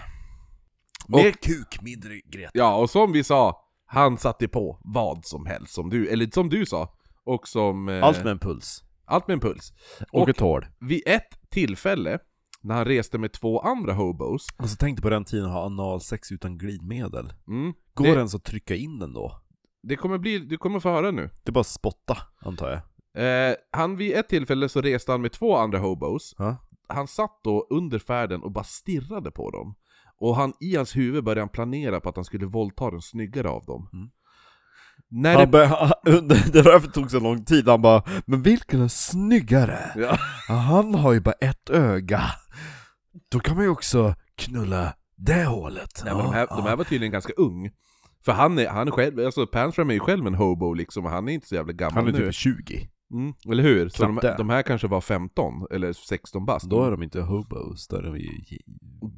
Mer 1.08 1.30
kuk, 1.32 1.82
mindre 1.82 2.20
Greta. 2.26 2.50
Ja, 2.54 2.76
och 2.76 2.90
som 2.90 3.12
vi 3.12 3.24
sa, 3.24 3.62
han 3.86 4.18
satte 4.18 4.48
på 4.48 4.80
vad 4.84 5.24
som 5.24 5.46
helst, 5.46 5.74
som 5.74 5.90
du, 5.90 6.08
eller 6.08 6.26
som 6.34 6.48
du 6.48 6.66
sa. 6.66 6.92
Och 7.24 7.48
som... 7.48 7.88
eh, 7.88 8.04
Allt 8.04 8.24
med 8.24 8.30
en 8.30 8.38
puls. 8.38 8.84
allt 9.04 9.26
med 9.28 9.34
en 9.34 9.40
puls. 9.40 9.72
Och, 10.12 10.22
Och 10.22 10.28
ett 10.28 10.40
hår. 10.40 10.72
vid 10.80 11.02
ett 11.06 11.50
tillfälle, 11.50 12.18
när 12.60 12.74
han 12.74 12.84
reste 12.84 13.18
med 13.18 13.32
två 13.32 13.60
andra 13.60 13.92
hobos, 13.92 14.46
Och 14.58 14.70
så 14.70 14.76
tänkte 14.76 15.02
på 15.02 15.10
den 15.10 15.24
tiden 15.24 15.46
att 15.46 15.52
ha 15.52 15.64
analsex 15.64 16.32
utan 16.32 16.58
glidmedel. 16.58 17.32
mm, 17.48 17.72
Går 17.94 18.04
det, 18.04 18.10
ens 18.14 18.34
att 18.34 18.44
trycka 18.44 18.74
in 18.74 18.98
den 18.98 19.12
då? 19.12 19.40
det 19.82 19.96
kommer 19.96 20.18
bli, 20.18 20.38
du 20.38 20.56
kommer 20.58 20.80
få 20.80 20.88
höra 20.90 21.10
nu. 21.10 21.30
Det 21.44 21.50
är 21.50 21.52
bara 21.52 21.60
att 21.60 21.66
spotta, 21.66 22.16
antar 22.38 22.70
jag. 22.70 22.80
Eh, 23.50 23.54
han 23.70 23.96
vid 23.96 24.16
ett 24.16 24.28
tillfälle 24.28 24.68
så 24.68 24.80
reste 24.80 25.12
han 25.12 25.20
med 25.22 25.32
två 25.32 25.56
andra 25.56 25.78
hobos. 25.78 26.34
Ja. 26.38 26.56
Han 26.88 27.08
satt 27.08 27.40
då 27.44 27.66
under 27.70 27.98
färden 27.98 28.42
och 28.42 28.52
bara 28.52 28.64
stirrade 28.64 29.30
på 29.30 29.50
dem. 29.50 29.74
Och 30.18 30.36
han, 30.36 30.52
i 30.60 30.76
hans 30.76 30.96
huvud 30.96 31.24
började 31.24 31.40
han 31.40 31.48
planera 31.48 32.00
på 32.00 32.08
att 32.08 32.16
han 32.16 32.24
skulle 32.24 32.46
våldta 32.46 32.90
den 32.90 33.02
snyggare 33.02 33.48
av 33.48 33.64
dem. 33.64 33.88
Mm. 33.92 34.10
När 35.10 35.32
Han 35.32 35.40
det... 35.40 35.46
bör, 35.46 35.64
han, 35.66 35.92
det 36.28 36.62
var 36.62 36.72
därför 36.72 36.86
det 36.86 36.92
tog 36.92 37.10
så 37.10 37.20
lång 37.20 37.44
tid, 37.44 37.68
han 37.68 37.82
bara 37.82 38.02
'Men 38.26 38.42
vilken 38.42 38.82
är 38.82 38.88
snyggare? 38.88 39.78
Ja. 39.96 40.18
Han 40.48 40.94
har 40.94 41.12
ju 41.12 41.20
bara 41.20 41.34
ett 41.40 41.70
öga' 41.70 42.30
Då 43.32 43.40
kan 43.40 43.54
man 43.56 43.64
ju 43.64 43.70
också 43.70 44.14
knulla 44.36 44.94
det 45.16 45.44
hålet 45.44 46.02
Nej, 46.04 46.14
men 46.14 46.24
de, 46.24 46.34
här, 46.34 46.46
de 46.46 46.62
här 46.62 46.76
var 46.76 46.84
tydligen 46.84 47.12
ganska 47.12 47.32
ung. 47.32 47.70
För 48.24 48.32
han 48.32 48.58
är, 48.58 48.68
han 48.68 48.88
är 48.88 48.92
själv, 48.92 49.26
alltså 49.26 49.46
Pansram 49.46 49.90
är 49.90 49.94
ju 49.94 50.00
själv 50.00 50.26
en 50.26 50.34
hobo 50.34 50.74
liksom, 50.74 51.04
och 51.04 51.10
han 51.10 51.28
är 51.28 51.32
inte 51.32 51.46
så 51.48 51.54
jävla 51.54 51.72
gammal 51.72 51.94
Han 52.04 52.14
är 52.14 52.18
nu. 52.18 52.26
typ 52.26 52.34
20 52.34 52.88
Mm, 53.12 53.32
eller 53.52 53.62
hur? 53.62 53.88
Så 53.88 54.02
de, 54.02 54.20
de 54.38 54.50
här 54.50 54.62
kanske 54.62 54.86
var 54.88 55.00
15 55.00 55.66
eller 55.70 55.92
16 55.92 56.44
bast. 56.46 56.70
Då 56.70 56.84
är 56.84 56.90
de 56.90 57.02
inte 57.02 57.20
hobos, 57.20 57.88
då 57.88 57.96
är 57.96 58.02
de 58.02 58.16
ju 58.18 58.28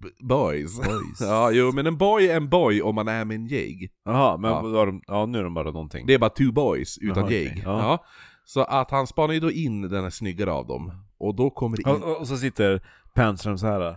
B- 0.03 0.09
boys. 0.21 0.77
boys. 0.77 1.21
ja, 1.21 1.51
jo 1.51 1.73
men 1.73 1.87
en 1.87 1.97
boy 1.99 2.27
är 2.29 2.37
en 2.37 2.49
boy 2.49 2.83
om 2.83 2.95
man 2.95 3.09
är 3.09 3.25
med 3.25 3.35
en 3.35 3.47
jäg. 3.47 3.93
Jaha, 4.05 4.37
men 4.37 4.51
Ja. 4.51 4.85
de, 4.85 5.03
ja 5.07 5.27
nu 5.27 5.39
är 5.39 5.45
de 5.45 5.55
bara 5.55 5.71
någonting. 5.71 6.07
Det 6.07 6.15
är 6.15 6.19
bara 6.19 6.31
two 6.31 6.53
boys 6.53 6.99
utan 6.99 7.17
Jaha, 7.17 7.25
okej. 7.27 7.45
jäg. 7.45 7.63
Ja. 7.65 7.79
Ja. 7.81 8.05
Så 8.45 8.61
att 8.61 8.91
han 8.91 9.07
spanar 9.07 9.35
ju 9.35 9.41
då 9.41 9.51
in 9.53 9.83
den 9.83 10.03
här 10.03 10.11
snyggare 10.11 10.53
av 10.53 10.67
dem. 10.67 10.93
Och 11.19 11.35
då 11.37 11.51
kommer 11.51 11.77
det 11.77 11.83
Ja, 11.87 11.97
in, 11.97 12.03
och, 12.03 12.17
och 12.21 12.29
så 12.29 12.37
sitter 12.37 12.87
Panström 13.15 13.59
så 13.59 13.67
här. 13.67 13.97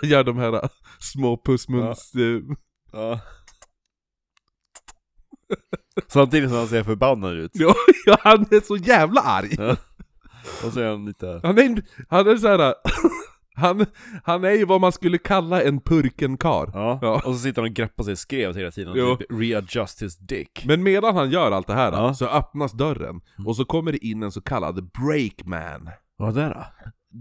gör 0.02 0.24
de 0.24 0.36
här 0.38 0.68
små 0.98 1.42
pussmuns... 1.44 2.14
eh, 2.14 2.40
Ja. 2.92 3.20
Samtidigt 6.08 6.50
som 6.50 6.58
han 6.58 6.68
ser 6.68 6.82
förbannad 6.82 7.32
ut. 7.32 7.50
Ja, 7.54 7.74
ja, 8.06 8.16
han 8.20 8.40
är 8.50 8.60
så 8.66 8.76
jävla 8.76 9.20
arg! 9.20 9.54
Ja. 9.58 9.76
Och 10.66 10.72
så 10.72 10.80
är 10.80 10.90
han 10.90 11.06
lite... 11.06 11.40
Han 11.42 11.58
är, 11.58 11.82
han 12.08 12.28
är 12.28 12.36
såhär... 12.36 12.74
Han, 13.58 13.86
han 14.24 14.44
är 14.44 14.50
ju 14.50 14.64
vad 14.64 14.80
man 14.80 14.92
skulle 14.92 15.18
kalla 15.18 15.62
en 15.62 15.80
purkenkar. 15.80 16.70
Ja. 16.74 16.98
Ja. 17.02 17.14
och 17.14 17.34
så 17.34 17.38
sitter 17.38 17.62
han 17.62 17.68
och 17.70 17.74
greppar 17.76 18.04
sig 18.04 18.12
i 18.12 18.16
skrevet 18.16 18.56
hela 18.56 18.70
tiden 18.70 18.92
Jo. 18.96 19.16
typ 19.16 19.26
readjust 19.30 20.02
his 20.02 20.16
dick. 20.18 20.64
Men 20.66 20.82
medan 20.82 21.16
han 21.16 21.30
gör 21.30 21.50
allt 21.52 21.66
det 21.66 21.74
här 21.74 21.92
Ja. 21.92 22.14
så 22.14 22.26
öppnas 22.26 22.72
dörren, 22.72 23.20
och 23.46 23.56
så 23.56 23.64
kommer 23.64 23.92
det 23.92 24.06
in 24.06 24.22
en 24.22 24.32
så 24.32 24.40
kallad 24.40 24.90
breakman. 24.92 25.90
Vad 26.16 26.38
är 26.38 26.48
det 26.48 26.54
då? 26.54 26.64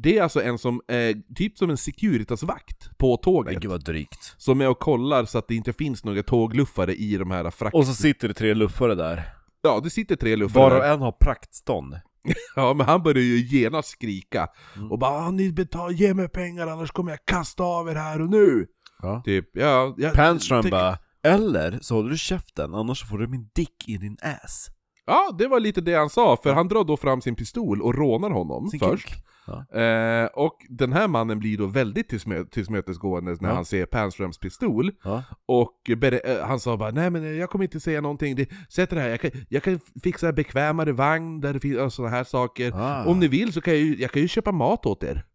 Det 0.03 0.17
är 0.17 0.23
alltså 0.23 0.41
en 0.43 0.57
som 0.57 0.81
är 0.87 1.33
typ 1.35 1.57
som 1.57 1.69
en 1.69 1.77
Securitas-vakt 1.77 2.97
på 2.97 3.17
tåget. 3.17 3.53
Men 3.53 3.61
gud 3.61 3.71
vad 3.71 3.83
drygt. 3.85 4.35
Som 4.37 4.61
är 4.61 4.69
och 4.69 4.79
kollar 4.79 5.25
så 5.25 5.37
att 5.37 5.47
det 5.47 5.55
inte 5.55 5.73
finns 5.73 6.03
några 6.03 6.23
tågluffare 6.23 6.95
i 6.95 7.17
de 7.17 7.31
här 7.31 7.49
frakt... 7.51 7.75
Och 7.75 7.85
så 7.87 7.93
sitter 7.93 8.27
det 8.27 8.33
tre 8.33 8.53
luffare 8.53 8.95
där. 8.95 9.23
Ja, 9.61 9.79
det 9.83 9.89
sitter 9.89 10.15
tre 10.15 10.35
luffare 10.35 10.63
Varav 10.63 10.81
där. 10.81 10.93
en 10.93 11.01
har 11.01 11.11
praktstånd. 11.11 11.93
Ja, 12.55 12.73
men 12.73 12.85
han 12.85 13.03
börjar 13.03 13.23
ju 13.23 13.37
genast 13.37 13.89
skrika. 13.89 14.47
Mm. 14.75 14.91
Och 14.91 14.99
bara 14.99 15.11
"Ah, 15.25 15.31
'Ni 15.31 15.51
betal, 15.51 15.91
ge 15.93 16.13
mig 16.13 16.29
pengar 16.29 16.67
annars 16.67 16.91
kommer 16.91 17.11
jag 17.11 17.25
kasta 17.25 17.63
av 17.63 17.89
er 17.89 17.95
här 17.95 18.21
och 18.21 18.29
nu' 18.29 18.65
Ja. 19.01 19.21
Typ, 19.25 19.49
ja... 19.53 19.93
Jag, 19.97 20.13
Panström 20.13 20.61
tänk- 20.61 20.71
bara 20.71 20.97
Eller 21.23 21.79
så 21.81 21.95
håller 21.95 22.09
du 22.09 22.17
käften, 22.17 22.73
annars 22.75 23.09
får 23.09 23.17
du 23.17 23.27
min 23.27 23.49
dick 23.55 23.83
i 23.89 23.97
din 23.97 24.17
ass. 24.21 24.67
Ja, 25.05 25.35
det 25.37 25.47
var 25.47 25.59
lite 25.59 25.81
det 25.81 25.93
han 25.95 26.09
sa, 26.09 26.37
för 26.43 26.53
han 26.53 26.67
drar 26.67 26.83
då 26.83 26.97
fram 26.97 27.21
sin 27.21 27.35
pistol 27.35 27.81
och 27.81 27.95
rånar 27.95 28.29
honom 28.29 28.67
Sin 28.69 28.79
först. 28.79 29.07
kuk. 29.07 29.23
Ja. 29.47 29.79
Eh, 29.81 30.25
och 30.25 30.57
den 30.69 30.93
här 30.93 31.07
mannen 31.07 31.39
blir 31.39 31.57
då 31.57 31.65
väldigt 31.65 32.11
tillsmö- 32.11 32.49
tillmötesgående 32.49 33.35
när 33.41 33.49
Ja. 33.49 33.55
han 33.55 33.65
ser 33.65 33.85
Panströms 33.85 34.37
pistol. 34.39 34.91
Ja. 35.03 35.23
Och 35.45 35.89
eh, 36.03 36.45
han 36.47 36.59
sa 36.59 36.77
bara 36.77 36.91
nej 36.91 37.09
men 37.09 37.37
jag 37.37 37.49
kommer 37.49 37.65
inte 37.65 37.79
säga 37.79 38.01
någonting, 38.01 38.35
det, 38.35 38.49
sätt 38.69 38.89
det 38.89 38.99
här, 38.99 39.09
jag 39.09 39.21
kan, 39.21 39.31
jag 39.49 39.63
kan 39.63 39.79
fixa 40.03 40.29
en 40.29 40.35
bekvämare 40.35 40.91
vagn 40.91 41.41
där 41.41 41.53
det 41.53 41.59
finns 41.59 41.93
sådana 41.95 42.15
här 42.15 42.23
saker. 42.23 42.71
Ah. 42.75 43.05
Om 43.05 43.19
ni 43.19 43.27
vill 43.27 43.53
så 43.53 43.61
kan 43.61 43.73
jag 43.73 43.83
ju, 43.83 43.95
jag 43.97 44.11
kan 44.11 44.21
ju 44.21 44.27
köpa 44.27 44.51
mat 44.51 44.85
åt 44.85 45.03
er. 45.03 45.25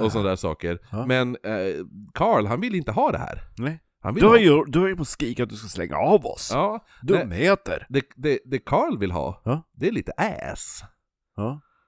Och 0.00 0.12
sådana 0.12 0.28
där 0.28 0.36
saker. 0.36 0.78
Men 1.06 1.36
eh, 1.44 1.84
Carl, 2.14 2.46
han 2.46 2.60
vill 2.60 2.74
inte 2.74 2.92
ha 2.92 3.12
det 3.12 3.18
här. 3.18 3.40
Nej. 3.58 3.80
Han 4.00 4.14
vill 4.14 4.22
Du 4.22 4.28
har 4.28 4.36
ha... 4.36 4.42
ju, 4.42 4.64
du 4.66 4.78
har 4.80 4.88
ju 4.88 4.96
på 4.96 5.04
skik 5.04 5.40
att 5.40 5.48
du 5.48 5.56
ska 5.56 5.68
slänga 5.68 5.96
av 5.96 6.26
oss. 6.26 6.50
Ja, 6.52 6.84
Dumheter. 7.02 7.86
det, 7.88 8.02
det, 8.16 8.38
det 8.44 8.58
Carl 8.58 8.98
vill 8.98 9.10
ha, 9.10 9.42
det 9.76 9.88
är 9.88 9.92
lite 9.92 10.12
ass. 10.52 10.84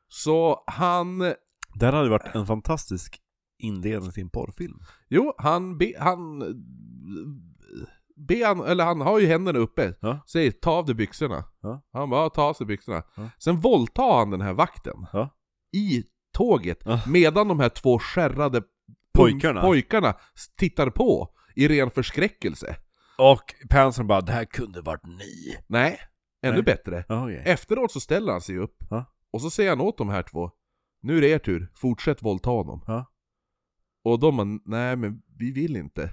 Så 0.08 0.64
han 0.66 1.34
Det 1.74 1.86
här 1.86 1.92
hade 1.92 2.08
varit 2.08 2.34
en 2.34 2.46
fantastisk 2.46 3.20
inledning 3.58 4.10
till 4.12 4.22
en 4.22 4.30
porrfilm. 4.30 4.80
Jo, 5.08 5.34
han 5.38 5.78
be, 5.78 5.92
han... 5.98 6.38
Be 8.16 8.46
han, 8.46 8.60
eller 8.60 8.84
han 8.84 9.00
har 9.00 9.18
ju 9.18 9.26
händerna 9.26 9.58
uppe, 9.58 9.94
Ja. 10.00 10.18
säger 10.26 10.50
ta 10.50 10.70
av 10.70 10.84
dig 10.86 10.94
byxorna. 10.94 11.44
Ja. 11.60 11.82
Han 11.92 12.10
bara, 12.10 12.30
ta 12.30 12.42
av 12.42 12.54
sig 12.54 12.66
byxorna. 12.66 13.02
Ja. 13.16 13.30
Sen 13.38 13.60
våldtar 13.60 14.18
han 14.18 14.30
den 14.30 14.40
här 14.40 14.52
vakten 14.52 15.06
Ja. 15.12 15.28
i 15.72 16.04
tåget, 16.32 16.84
medan 17.06 17.48
de 17.48 17.60
här 17.60 17.68
två 17.68 17.98
skärrade 17.98 18.62
Pojkarna. 19.14 19.60
pojkarna 19.60 20.14
tittar 20.56 20.90
på 20.90 21.28
i 21.56 21.68
ren 21.68 21.90
förskräckelse. 21.90 22.76
Och 23.18 23.54
Panström 23.70 24.06
bara 24.06 24.20
'Det 24.20 24.32
här 24.32 24.44
kunde 24.44 24.80
varit 24.80 25.02
ni' 25.04 25.56
Nej, 25.66 25.98
ännu 26.42 26.54
Nej. 26.54 26.62
bättre. 26.62 27.04
Ja, 27.08 27.24
okej. 27.24 27.42
Efteråt 27.46 27.92
så 27.92 28.00
ställer 28.00 28.32
han 28.32 28.40
sig 28.40 28.58
upp, 28.58 28.84
och 29.30 29.40
så 29.42 29.50
säger 29.50 29.70
han 29.70 29.80
åt 29.80 29.98
de 29.98 30.08
här 30.08 30.22
två 30.22 30.50
Nu 31.04 31.16
är 31.16 31.20
det 31.20 31.28
er 31.28 31.38
tur, 31.38 31.68
fortsätt 31.74 32.22
våldta 32.22 32.50
honom. 32.50 32.80
Ja. 32.86 33.06
Och 34.04 34.20
de 34.20 34.36
bara, 34.36 34.58
nej 34.64 34.96
men 34.96 35.22
vi 35.38 35.50
vill 35.52 35.76
inte. 35.76 36.10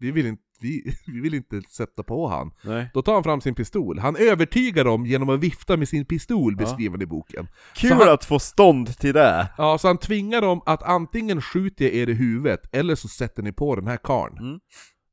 Vi 0.00 0.10
vill 0.10 0.26
inte, 0.26 0.42
vi, 0.60 0.94
vi 1.06 1.20
vill 1.20 1.34
inte 1.34 1.62
sätta 1.62 2.02
på 2.02 2.28
han. 2.28 2.50
Nej. 2.64 2.90
Då 2.94 3.02
tar 3.02 3.14
han 3.14 3.22
fram 3.24 3.40
sin 3.40 3.54
pistol. 3.54 3.98
Han 3.98 4.16
övertygar 4.16 4.84
dem 4.84 5.06
genom 5.06 5.28
att 5.28 5.40
vifta 5.40 5.76
med 5.76 5.88
sin 5.88 6.04
pistol, 6.06 6.52
Ja. 6.52 6.58
beskriver 6.58 6.90
han 6.94 7.02
i 7.02 7.06
boken. 7.06 7.48
Kul 7.76 7.90
Så 7.90 7.96
han- 7.96 8.08
att 8.14 8.24
få 8.24 8.38
stånd 8.38 8.98
till 8.98 9.14
det! 9.14 9.48
Ja, 9.58 9.78
så 9.78 9.86
han 9.88 9.98
tvingar 9.98 10.40
dem 10.40 10.60
att 10.66 10.82
antingen 10.82 11.42
skjuter 11.42 11.84
jag 11.84 11.94
er 11.94 12.08
i 12.10 12.14
huvudet, 12.14 12.60
eller 12.74 12.94
så 12.94 13.08
sätter 13.08 13.42
ni 13.42 13.52
på 13.52 13.76
den 13.76 13.86
här 13.86 13.96
karn. 14.02 14.38
Mm. 14.38 14.60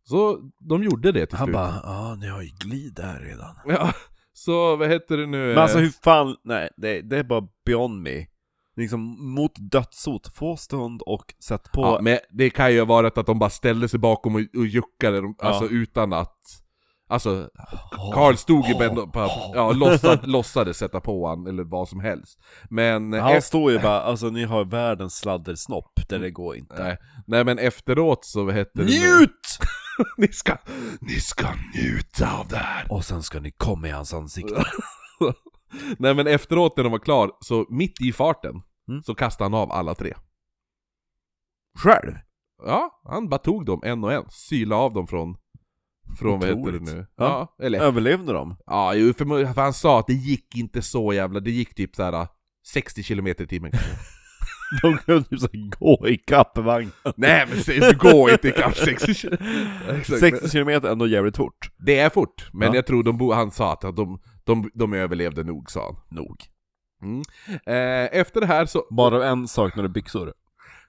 Så 0.04 0.40
de 0.60 0.84
gjorde 0.84 1.12
det 1.12 1.26
till 1.26 1.38
Han 1.38 1.46
slut. 1.48 1.54
bara 1.54 1.82
'Ja, 1.84 2.16
ni 2.20 2.28
har 2.28 2.42
ju 2.42 2.50
glid 2.60 2.94
där 2.96 3.20
redan' 3.20 3.56
Ja, 3.66 3.94
så 4.34 4.76
vad 4.76 4.90
heter 4.90 5.18
det 5.18 5.26
nu? 5.26 5.48
Men 5.48 5.58
alltså 5.58 5.78
hur 5.80 5.90
fan, 6.04 6.36
nej, 6.44 6.70
det, 6.78 7.02
det 7.02 7.18
är 7.18 7.24
bara 7.24 7.48
beyond 7.66 8.02
me 8.02 8.26
Liksom 8.80 9.34
mot 9.34 9.52
dödshot, 9.56 10.28
få 10.36 10.58
stånd 10.58 11.02
och 11.02 11.34
sätt 11.44 11.72
på 11.72 11.82
Ja, 11.82 12.00
men 12.02 12.18
det 12.30 12.50
kan 12.50 12.74
ju 12.74 12.80
ha 12.80 12.86
varit 12.86 13.18
att 13.18 13.26
de 13.26 13.40
bara 13.40 13.50
ställde 13.50 13.90
sig 13.90 14.00
bakom 14.00 14.36
och, 14.36 14.42
och 14.58 14.66
juckade, 14.66 15.22
dem, 15.22 15.36
alltså 15.40 15.66
utan 15.66 16.14
att... 16.14 16.36
Alltså, 17.12 17.50
Karl 18.14 18.36
stod 18.36 18.66
ju 18.66 18.74
bara 18.74 19.08
på, 19.08 19.20
ja, 19.54 19.72
låtsad, 19.72 20.28
låtsades 20.28 20.78
sätta 20.78 21.02
på 21.02 21.28
han 21.28 21.48
eller 21.48 21.64
vad 21.64 21.90
som 21.90 22.00
helst. 22.00 22.40
Men, 22.70 23.14
Han 23.14 23.36
ef- 23.36 23.42
står 23.42 23.72
ju 23.72 23.80
bara, 23.84 24.02
alltså 24.02 24.30
ni 24.30 24.44
har 24.44 24.66
världens 24.66 25.16
sladdersnopp, 25.16 25.92
där 26.10 26.20
det 26.20 26.32
går 26.32 26.56
inte 26.56 26.84
nej, 26.84 26.98
nej 27.28 27.46
men 27.46 27.60
efteråt 27.60 28.26
så 28.26 28.52
heter 28.52 28.72
det? 28.80 28.86
Njut! 28.86 29.60
ni, 30.18 30.28
ska, 30.28 30.58
ni 31.02 31.20
ska 31.20 31.48
njuta 31.76 32.38
av 32.40 32.48
det 32.48 32.58
här! 32.58 32.86
Och 32.90 33.06
sen 33.06 33.24
ska 33.24 33.40
ni 33.40 33.52
komma 33.52 33.88
i 33.88 33.92
hans 33.92 34.14
ansikte 34.14 34.64
nej 36.00 36.14
men 36.16 36.28
efteråt 36.28 36.78
när 36.78 36.84
de 36.84 36.92
var 36.92 37.00
klar, 37.00 37.32
så 37.42 37.66
mitt 37.70 38.02
i 38.02 38.14
farten, 38.14 38.62
Mm. 38.90 39.04
så 39.04 39.16
kastade 39.16 39.46
han 39.46 39.54
av 39.62 39.72
alla 39.72 39.96
tre. 39.96 40.14
Själv? 41.78 42.12
Ja, 42.66 43.02
han 43.06 43.30
bara 43.30 43.38
tog 43.38 43.66
dem 43.66 43.82
en 43.84 44.04
och 44.04 44.14
en, 44.14 44.26
syla 44.30 44.76
av 44.76 44.94
dem 44.94 45.08
från, 45.08 45.38
från 46.20 46.40
vad 46.40 46.50
heter 46.50 46.72
det 46.72 46.80
nu? 46.80 47.08
Ja. 47.16 47.50
Ja, 47.58 47.66
eller 47.66 47.80
Överlevde 47.80 48.34
de? 48.34 48.56
Ja, 48.66 48.92
för, 48.92 49.54
för 49.54 49.62
han 49.62 49.74
sa 49.74 50.00
att 50.00 50.08
det 50.08 50.14
gick 50.14 50.56
inte 50.56 50.82
så 50.82 51.14
jävla, 51.14 51.40
det 51.40 51.52
gick 51.52 51.76
typ 51.76 51.96
såhär 51.96 52.28
60 52.68 53.04
km 53.04 53.28
i 53.28 53.34
timmen 53.34 53.72
kanske. 53.72 53.90
De 54.82 54.98
kunde 54.98 55.26
ju 55.32 55.38
så 55.38 55.48
här 55.54 55.70
gå 55.80 56.08
i 56.08 56.62
vagnen 56.62 56.92
Nej 57.16 57.46
men 57.50 57.58
se, 57.64 57.80
det 57.80 57.98
går 57.98 58.32
inte 58.32 58.48
ikapp 58.48 58.76
60 58.78 59.14
km. 59.14 59.38
Exakt. 59.90 60.20
60 60.20 60.50
km 60.50 60.70
är 60.70 60.86
ändå 60.88 61.08
jävligt 61.08 61.38
fort 61.38 61.72
Det 61.78 62.00
är 62.00 62.10
fort, 62.10 62.50
men 62.54 62.68
Ja. 62.68 62.76
jag 62.76 62.86
tror 62.88 63.04
de, 63.04 63.18
bo- 63.18 63.34
han 63.34 63.52
sa 63.52 63.74
att 63.74 63.82
de, 63.82 64.20
de, 64.44 64.70
de 64.74 64.94
överlevde 64.94 65.44
nog 65.44 65.72
sa 65.72 65.86
han. 65.86 66.18
Nog 66.18 66.38
Mm. 67.02 67.24
Eh, 67.48 68.20
efter 68.20 68.42
det 68.42 68.48
här 68.48 68.66
så, 68.66 68.88
Bara 68.90 69.28
en 69.28 69.48
saknade 69.48 69.90
byxor 69.90 70.34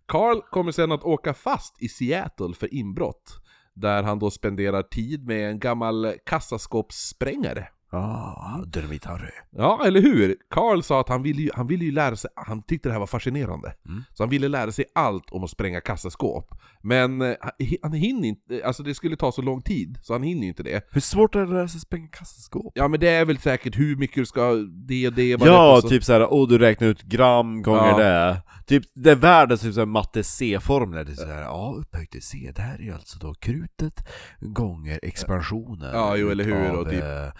Carl 0.06 0.40
kommer 0.50 0.72
sen 0.72 0.92
att 0.92 1.04
åka 1.04 1.34
fast 1.34 1.82
i 1.82 1.88
Seattle 1.88 2.54
för 2.54 2.74
inbrott. 2.74 3.40
Där 3.74 4.02
han 4.02 4.18
då 4.18 4.30
spenderar 4.30 4.82
tid 4.82 5.26
med 5.26 5.50
en 5.50 5.58
gammal 5.58 6.14
kassaskåpssprängare. 6.26 7.68
Ah, 7.92 8.62
Dynamit-Harry 8.66 9.31
Ja, 9.50 9.83
eller 9.87 10.00
hur? 10.00 10.37
Carl 10.50 10.83
sa 10.83 11.00
att 11.00 11.09
han 11.09 11.22
ville 11.22 11.42
ju, 11.42 11.50
han 11.55 11.66
ville 11.66 11.85
ju 11.85 11.92
lära 11.92 12.16
sig, 12.16 12.31
han 12.37 12.62
tyckte 12.62 12.88
det 12.88 12.92
här 12.92 12.98
var 13.00 13.07
fascinerande. 13.07 13.72
Mm. 13.88 14.03
Så 14.14 14.22
han 14.22 14.31
ville 14.31 14.48
lära 14.48 14.72
sig 14.72 14.85
allt 14.94 15.31
om 15.31 15.44
att 15.44 15.50
spränga 15.50 15.81
kassaskåp. 15.81 16.50
Men 16.83 17.22
eh, 17.22 17.35
han, 17.83 17.92
hinner 17.92 18.29
inte, 18.29 18.62
alltså 18.64 18.83
det 18.83 18.94
skulle 18.94 19.16
ta 19.16 19.33
så 19.33 19.42
lång 19.42 19.62
tid, 19.62 19.98
så 20.03 20.12
han 20.14 20.22
hinner 20.22 20.42
ju 20.42 20.48
inte 20.48 20.62
det. 20.62 20.88
Hur 20.90 21.00
svårt 21.00 21.35
är 21.35 21.38
det 21.38 21.44
att 21.44 21.50
lära 21.53 21.68
sig 21.68 21.81
spränga 21.81 22.09
kassaskåp? 22.09 22.72
Ja 22.74 22.88
men 22.88 23.00
det 23.00 23.09
är 23.09 23.24
väl 23.24 23.38
säkert 23.38 23.79
hur 23.79 23.96
mycket 23.96 24.16
du 24.16 24.26
ska, 24.26 24.53
det 24.88 25.07
och 25.07 25.12
det, 25.14 25.24
Ja, 25.29 25.37
är 25.37 25.74
för 25.74 25.81
så- 25.81 25.88
typ 25.88 26.05
såhär, 26.05 26.33
åh 26.33 26.48
du 26.48 26.59
räknar 26.59 26.88
ut 26.88 27.03
gram 27.03 27.62
gånger 27.62 27.88
Ja. 27.88 27.98
det 27.98 28.42
Typ, 28.66 28.83
det 28.94 29.11
är 29.11 29.16
världens 29.16 29.61
typ 29.61 29.74
såhär 29.74 29.87
matte 29.87 30.22
C-formler, 30.22 31.05
det 31.05 31.12
är 31.12 31.16
såhär, 31.16 31.42
ja 31.42 31.74
upphöjt 31.79 32.11
till 32.11 32.22
C, 32.22 32.53
det 32.57 32.62
här 32.62 32.74
är 32.79 32.83
ju 32.83 32.92
alltså 32.92 33.18
då 33.18 33.35
krutet 33.35 34.09
gånger 34.40 35.00
expansionen 35.03 35.90
Ja, 35.94 36.16
jo, 36.16 36.29
eller 36.31 36.44
hur, 36.44 36.64
utav, 36.64 36.76
och 36.76 36.90
typ- 36.90 37.03
eh, 37.03 37.33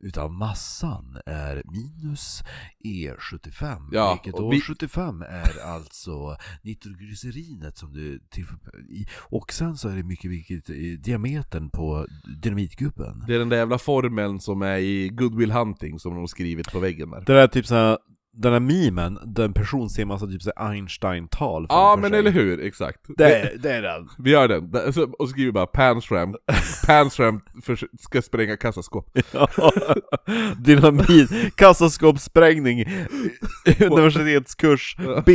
utav 0.00 0.32
massan 0.32 1.18
är 1.26 1.62
minus 1.64 2.42
E75, 2.84 3.88
Ja, 3.92 4.12
vilket 4.12 4.34
och 4.34 4.40
då 4.40 4.50
vi- 4.50 4.60
75 4.60 5.22
är 5.22 5.60
alltså 5.64 6.36
nitroglycerinet 6.62 7.76
som 7.78 7.92
du 7.92 8.20
tillför 8.30 8.56
i, 8.90 9.06
och 9.30 9.52
sen 9.52 9.76
så 9.76 9.88
är 9.88 9.96
det 9.96 10.02
mycket 10.02 10.30
vilket 10.30 10.70
i 10.70 10.96
diametern 10.96 11.70
på 11.70 12.06
dynamitgubben 12.42 13.24
Det 13.26 13.34
är 13.34 13.38
den 13.38 13.48
där 13.48 13.56
jävla 13.56 13.78
formeln 13.78 14.40
som 14.40 14.62
är 14.62 14.76
i 14.78 15.08
Goodwill 15.08 15.50
Hunting 15.52 15.98
som 15.98 16.12
de 16.12 16.20
har 16.20 16.26
skrivit 16.26 16.72
på 16.72 16.78
väggen 16.80 17.10
där. 17.10 17.20
Det 17.20 17.32
där 17.32 17.42
är 17.42 17.48
typ 17.48 17.66
såhär, 17.66 17.98
den 18.38 18.52
här 18.52 18.60
memen, 18.60 19.18
den 19.26 19.52
person 19.52 19.90
ser 19.90 20.04
massa 20.04 20.26
typ 20.26 20.42
så 20.42 20.50
här 20.56 20.70
Einstein-tal 20.70 21.66
Ja 21.68 21.96
men 22.00 22.10
sig. 22.10 22.18
eller 22.18 22.30
hur, 22.30 22.60
exakt. 22.60 23.00
Det, 23.16 23.34
är- 23.40 23.58
det 23.58 23.70
är 23.72 23.82
den. 23.82 24.08
Vi 24.18 24.30
gör 24.30 24.48
den, 24.48 24.92
så- 24.92 25.10
och 25.18 25.28
skriver 25.28 25.52
bara 25.52 25.66
Pansram 25.66 26.34
för, 27.62 27.78
ska 28.00 28.22
spränga 28.22 28.56
kassaskåp. 28.56 29.18
Ja. 29.32 29.48
Dynamit, 30.58 31.30
kassaskåpssprängning, 31.56 32.80
universitetskurs 33.90 34.96
B. 35.26 35.34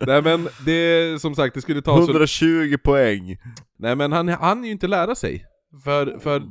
Nej 0.00 0.22
men 0.22 0.48
det, 0.66 1.20
som 1.20 1.34
sagt, 1.34 1.54
det 1.54 1.60
skulle 1.62 1.82
ta 1.82 1.96
så... 1.96 2.10
120 2.10 2.76
poäng. 2.84 3.36
Nej 3.78 3.96
men 3.96 4.12
han 4.12 4.28
han 4.28 4.64
ju 4.64 4.70
inte 4.70 4.86
lära 4.86 5.14
sig. 5.14 5.46
För, 5.84 6.18
för, 6.20 6.36
äh, 6.36 6.42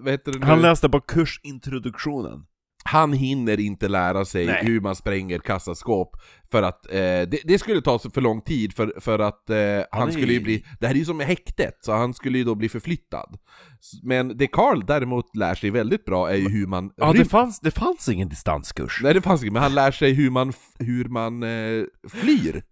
vad 0.00 0.10
heter 0.12 0.32
det 0.32 0.38
nu? 0.38 0.46
Han 0.46 0.62
läste 0.62 0.88
på 0.88 1.00
kursintroduktionen. 1.00 2.44
Han 2.92 3.12
hinner 3.12 3.60
inte 3.60 3.88
lära 3.88 4.24
sig 4.24 4.46
Nej. 4.46 4.60
hur 4.64 4.80
man 4.80 4.96
spränger 4.96 5.38
kassaskåp 5.38 6.16
För 6.50 6.62
att 6.62 6.86
eh, 6.86 6.92
det, 7.00 7.40
det 7.44 7.58
skulle 7.58 7.80
ta 7.82 7.98
så 7.98 8.10
för 8.10 8.20
lång 8.20 8.40
tid 8.40 8.74
för, 8.74 8.94
för 9.00 9.18
att 9.18 9.50
eh, 9.50 9.56
han 9.92 10.08
är- 10.08 10.12
skulle 10.12 10.32
ju 10.32 10.40
bli 10.40 10.64
Det 10.80 10.86
här 10.86 10.94
är 10.94 10.98
ju 10.98 11.04
som 11.04 11.20
häktet, 11.20 11.74
så 11.80 11.92
han 11.92 12.14
skulle 12.14 12.38
ju 12.38 12.44
då 12.44 12.54
bli 12.54 12.68
förflyttad 12.68 13.38
Men 14.02 14.36
det 14.36 14.46
Carl 14.46 14.84
däremot 14.86 15.36
lär 15.36 15.54
sig 15.54 15.70
väldigt 15.70 16.04
bra 16.04 16.30
är 16.30 16.36
ju 16.36 16.48
hur 16.48 16.66
man 16.66 16.90
Ja, 16.96 17.12
det 17.12 17.24
fanns, 17.24 17.60
det 17.60 17.70
fanns 17.70 18.08
ingen 18.08 18.28
distanskurs. 18.28 19.00
Nej 19.02 19.14
det 19.14 19.22
fanns 19.22 19.42
inget, 19.42 19.52
men 19.52 19.62
han 19.62 19.74
lär 19.74 19.90
sig 19.90 20.12
hur 20.12 20.30
man, 20.30 20.52
hur 20.78 21.04
man 21.04 21.42
eh, 21.42 21.84
flyr 22.08 22.62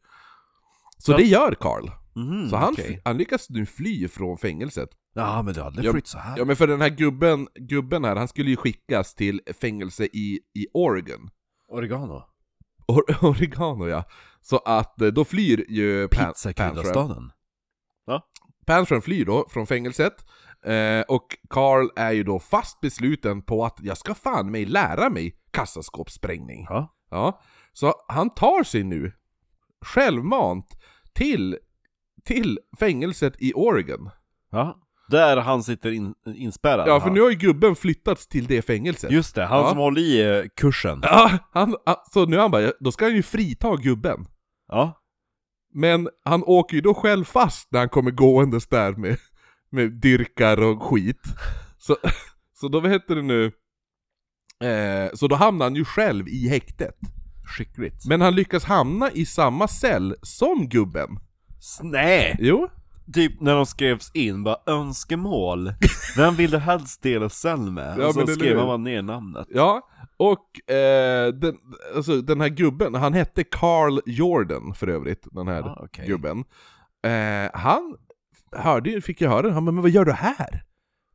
Så 0.98 1.12
Ja. 1.12 1.16
det 1.16 1.24
gör 1.24 1.54
Carl 1.61 1.90
Mhm, 2.16 2.48
Så 2.50 2.56
han, 2.56 2.72
okej. 2.72 3.00
han 3.04 3.18
lyckas 3.18 3.50
nu 3.50 3.66
fly 3.66 4.09
från 4.09 4.38
fängelset 4.38 4.88
Ja, 5.12 5.42
men 5.42 5.55
du 5.55 5.61
har 5.61 5.66
aldrig 5.66 5.87
Ja, 5.87 5.92
flytt 5.92 6.07
så 6.07 6.18
här. 6.18 6.38
Ja 6.38 6.44
men 6.44 6.57
för 6.57 6.66
den 6.66 6.81
här 6.81 6.88
gubben, 6.88 7.49
gubben 7.55 8.05
här, 8.05 8.16
han 8.16 8.29
skulle 8.29 8.51
ju 8.51 8.57
skickas 8.57 9.14
till 9.14 9.40
fängelse 9.61 10.05
i, 10.05 10.40
i 10.55 10.66
Oregon 10.75 11.31
Oregano. 11.68 12.23
Or- 12.88 13.25
oregano 13.29 13.88
ja. 13.88 14.05
Så 14.40 14.59
att 14.59 15.01
eh, 15.01 15.09
då 15.09 15.25
flyr 15.25 15.64
ju. 15.68 16.09
Pizzakryddarstaden. 16.09 17.33
Panstram 18.66 19.03
flyr 19.03 19.25
då 19.25 19.46
från 19.51 19.66
fängelset. 19.66 20.12
Eh, 20.64 21.01
och 21.09 21.37
Carl 21.51 21.88
är 21.96 22.12
ju 22.12 22.25
då 22.25 22.38
fast 22.38 22.81
besluten 22.81 23.42
på 23.42 23.64
att 23.64 23.79
jag 23.83 23.99
ska 23.99 24.14
fan 24.14 24.51
mig 24.51 24.64
lära 24.66 25.11
mig 25.11 25.37
kassaskåpssprängning. 25.51 26.66
Ja. 26.68 26.94
Ja. 27.11 27.40
Så 27.73 27.94
han 28.09 28.31
tar 28.31 28.64
sig 28.64 28.85
nu 28.85 29.12
självmant 29.81 30.66
till, 31.12 31.59
till 32.25 32.59
fängelset 32.79 33.35
i 33.38 33.53
Oregon. 33.55 34.11
ja. 34.51 34.87
Där 35.11 35.37
han 35.37 35.62
sitter 35.62 35.90
in, 35.92 36.14
inspärrad. 36.35 36.88
Ja, 36.88 37.01
för 37.01 37.07
Han. 37.07 37.14
nu 37.14 37.20
har 37.20 37.31
ju 37.31 37.37
gubben 37.37 37.77
flyttats 37.77 38.27
till 38.29 38.46
det 38.46 38.62
fängelset. 38.62 39.11
Just 39.11 39.35
det, 39.35 39.44
han 39.46 39.59
Ja. 39.61 39.68
som 39.68 39.79
håller 39.79 40.01
i 40.01 40.38
eh, 40.38 40.44
kursen. 40.57 41.01
Ja, 41.03 41.31
han, 41.53 41.77
så 42.12 42.27
nu 42.27 42.38
han 42.38 42.51
bara, 42.51 42.73
då 42.81 42.92
ska 42.92 43.05
han 43.05 43.14
ju 43.14 43.23
frita 43.23 43.77
gubben. 43.77 44.27
Ja. 44.68 44.96
Men 45.75 46.09
han 46.25 46.42
åker 46.46 46.75
ju 46.75 46.81
då 46.81 46.94
själv 46.94 47.25
fast 47.25 47.73
när 47.73 47.79
han 47.81 47.88
kommer 47.88 48.11
gåendes 48.11 48.66
där 48.66 48.92
med, 48.92 49.16
med 49.70 49.92
dyrkar 49.92 50.62
och 50.62 50.83
skit. 50.83 51.23
Så, 51.79 51.96
så 52.61 52.68
då, 52.68 52.81
vad 52.81 52.90
heter 52.90 53.14
det 53.16 53.23
nu? 53.23 53.44
Eh, 54.64 55.11
så 55.14 55.27
då 55.29 55.37
hamnar 55.37 55.66
han 55.66 55.75
ju 55.77 55.85
själv 55.85 56.29
i 56.29 56.49
häktet. 56.49 56.94
Skickligt. 57.44 58.07
Men 58.07 58.20
han 58.20 58.35
lyckas 58.35 58.64
hamna 58.64 59.11
i 59.11 59.27
samma 59.27 59.68
cell 59.68 60.14
som 60.23 60.68
gubben. 60.68 61.09
Nej! 61.83 62.37
Jo. 62.40 62.68
Typ 63.14 63.40
när 63.40 63.54
de 63.54 63.66
skrevs 63.66 64.10
in, 64.14 64.44
bara 64.44 64.56
önskemål. 64.66 65.72
Vem 66.16 66.34
vill 66.34 66.50
du 66.50 66.58
helst 66.58 67.02
dela 67.02 67.28
cell 67.28 67.70
med? 67.72 67.98
Ja, 67.98 68.06
och 68.08 68.14
så 68.14 68.26
skrev 68.26 68.56
man 68.56 68.66
bara 68.66 68.76
ner 68.76 69.02
namnet. 69.02 69.46
Ja, 69.50 69.88
och 70.16 70.70
eh, 70.74 71.28
den, 71.32 71.56
alltså, 71.96 72.20
den 72.20 72.40
här 72.40 72.48
gubben, 72.48 72.94
han 72.94 73.12
hette 73.14 73.44
Carl 73.44 74.00
Jordan 74.06 74.74
för 74.74 74.88
övrigt, 74.88 75.26
den 75.32 75.48
här 75.48 75.62
Ah, 75.62 75.80
okej. 75.84 76.06
gubben. 76.06 76.44
Eh, 77.06 77.50
han 77.60 77.96
hörde, 78.56 78.90
ju- 78.90 79.00
fick 79.00 79.20
ju 79.20 79.28
höra, 79.28 79.52
han 79.52 79.64
bara, 79.64 79.72
men 79.72 79.82
vad 79.82 79.90
gör 79.90 80.04
du 80.04 80.12
här? 80.12 80.64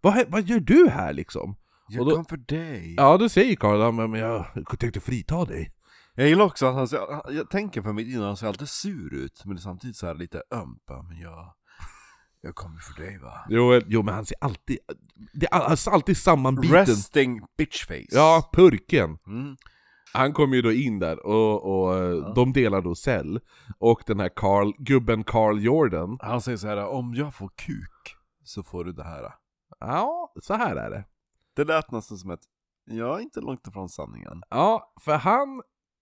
Vad, 0.02 0.24
vad 0.28 0.42
gör 0.44 0.60
du 0.60 0.90
här 0.90 1.14
liksom? 1.14 1.56
Jag 1.88 2.08
då- 2.08 2.16
kom 2.16 2.26
för 2.26 2.38
dig. 2.38 2.94
Ja, 2.98 3.18
då 3.18 3.30
säger 3.30 3.56
Carl, 3.56 3.80
ja, 3.80 3.92
men 3.92 4.12
men 4.12 4.20
jag 4.20 4.46
tänkte 4.80 5.00
frita 5.00 5.46
dig. 5.46 5.72
Jag 6.16 6.28
gillar 6.28 6.46
också 6.46 6.66
att 6.66 6.76
han 6.76 6.88
ser, 6.88 7.00
jag 7.32 7.50
tänker 7.50 7.82
för 7.82 7.94
mig 7.94 8.12
innan 8.14 8.24
han 8.26 8.38
ser 8.38 8.48
alltid 8.48 8.70
sur 8.70 9.14
ut, 9.14 9.42
men 9.46 9.58
samtidigt 9.58 9.96
så 9.96 10.08
här 10.08 10.14
lite 10.16 10.38
öm. 10.52 10.78
bara, 10.88 11.02
Men 11.04 11.20
jag, 11.20 11.54
jag 12.46 12.56
kommer 12.56 12.80
för 12.80 13.02
dig 13.02 13.18
va? 13.20 13.46
Jo, 13.50 13.82
jo 13.88 14.04
men 14.04 14.14
han 14.14 14.26
ser 14.26 14.38
alltid, 14.42 14.78
det 15.34 15.46
är 15.46 15.56
alltså 15.56 15.90
alltid 15.90 16.18
sammanbiten. 16.18 16.76
Resting 16.76 17.42
bitchface. 17.58 18.06
Ja, 18.12 18.50
purken. 18.54 19.18
Mm. 19.28 19.58
Han 20.14 20.34
kommer 20.34 20.56
ju 20.56 20.62
då 20.62 20.72
in 20.72 21.00
där 21.00 21.26
och, 21.26 21.64
och 21.86 21.98
eh, 21.98 22.34
de 22.34 22.54
delar 22.54 22.82
då 22.82 22.96
cell. 22.96 23.40
Och 23.78 24.04
den 24.08 24.20
här 24.20 24.30
Carl, 24.36 24.74
gubben 24.78 25.24
Carl 25.24 25.60
Jordan, 25.60 26.18
Han 26.22 26.42
säger 26.42 26.58
så 26.58 26.68
här: 26.68 26.88
om 26.88 27.14
jag 27.16 27.36
får 27.36 27.50
kuk 27.56 28.16
så 28.44 28.64
får 28.64 28.86
du 28.86 28.92
det 28.94 29.04
här. 29.04 29.34
ja, 29.80 30.34
så 30.42 30.54
här 30.54 30.76
är 30.76 30.90
det. 30.90 31.04
Det 31.56 31.64
lät 31.64 31.92
nästan 31.92 32.18
som 32.18 32.32
ett, 32.32 32.40
jag 32.86 33.18
är 33.20 33.22
inte 33.24 33.42
långt 33.42 33.68
ifrån 33.68 33.90
sanningen. 33.90 34.42
Ja, 34.50 34.94
för 35.02 35.16
han, 35.18 35.62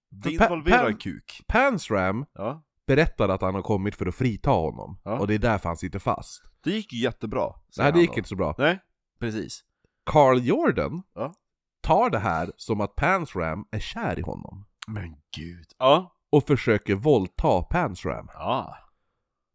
Det 0.10 0.38
Pa- 0.38 0.46
involverar 0.46 0.90
Pan- 0.92 0.98
kuk. 0.98 1.42
Pansram, 1.48 2.26
Ja. 2.34 2.64
Berättar 2.88 3.30
att 3.30 3.42
han 3.42 3.56
har 3.56 3.62
kommit 3.62 3.96
för 3.96 4.06
att 4.06 4.16
frita 4.16 4.50
honom. 4.52 5.00
Ja. 5.04 5.20
Och 5.20 5.28
det 5.28 5.34
är 5.34 5.40
därför 5.40 5.70
han 5.70 5.78
sitter 5.78 6.00
fast. 6.00 6.44
Det 6.64 6.70
gick 6.72 6.94
ju 6.94 7.00
jättebra. 7.00 7.54
Nej, 7.78 7.92
det 7.94 8.00
gick 8.00 8.12
då. 8.12 8.18
inte 8.18 8.30
så 8.30 8.36
bra. 8.36 8.56
Nej, 8.58 8.80
precis. 9.20 9.62
Carl 10.06 10.40
Jordan 10.42 11.04
Ja. 11.16 11.34
tar 11.82 12.10
det 12.10 12.20
här 12.20 12.52
som 12.58 12.82
att 12.82 12.96
Pansram 12.96 13.66
är 13.72 13.80
kär 13.80 14.20
i 14.20 14.22
honom. 14.22 14.66
Men 14.88 15.16
gud. 15.38 15.66
Ja. 15.80 16.16
Och 16.32 16.48
försöker 16.48 16.96
våldta 16.96 17.62
Pansram. 17.62 18.28
Ja. 18.34 18.78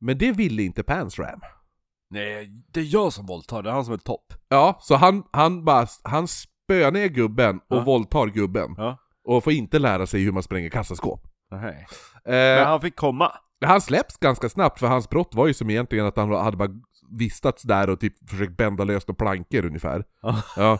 Men 0.00 0.18
det 0.18 0.32
ville 0.32 0.62
inte 0.62 0.82
Pansram. 0.82 1.40
Nej, 2.10 2.48
det 2.72 2.80
är 2.80 2.94
jag 2.94 3.12
som 3.12 3.26
våldtar, 3.26 3.62
det 3.62 3.70
är 3.70 3.74
han 3.74 3.84
som 3.84 3.94
är 3.94 3.98
topp. 3.98 4.34
Ja, 4.48 4.78
så 4.80 4.96
han, 4.96 5.22
han 5.32 5.64
bara, 5.64 5.86
han 6.02 6.28
spöar 6.28 6.90
ner 6.92 7.06
gubben 7.08 7.56
och 7.68 7.76
Ja. 7.76 7.84
våldtar 7.84 8.26
gubben. 8.26 8.74
Ja. 8.76 8.98
Och 9.24 9.44
får 9.44 9.52
inte 9.52 9.78
lära 9.78 10.06
sig 10.06 10.22
hur 10.24 10.32
man 10.32 10.42
spränger 10.42 10.68
kassaskåp. 10.70 11.28
Nej. 11.50 11.86
Eh, 12.28 12.34
Men 12.34 12.66
han 12.66 12.80
fick 12.80 12.96
komma. 12.96 13.32
han 13.66 13.80
släpps 13.80 14.16
ganska 14.16 14.48
snabbt 14.48 14.78
för 14.78 14.86
hans 14.86 15.08
brott 15.10 15.34
var 15.34 15.46
ju 15.46 15.54
som 15.54 15.70
egentligen 15.70 16.06
att 16.06 16.16
han 16.16 16.32
hade 16.32 16.56
bara 16.56 16.70
vistats 17.18 17.62
där 17.62 17.90
och 17.90 18.00
typ 18.00 18.30
försökt 18.30 18.56
bända 18.56 18.84
löst 18.84 19.08
några 19.08 19.16
plankor 19.16 19.64
ungefär. 19.66 20.04
Ja. 20.56 20.78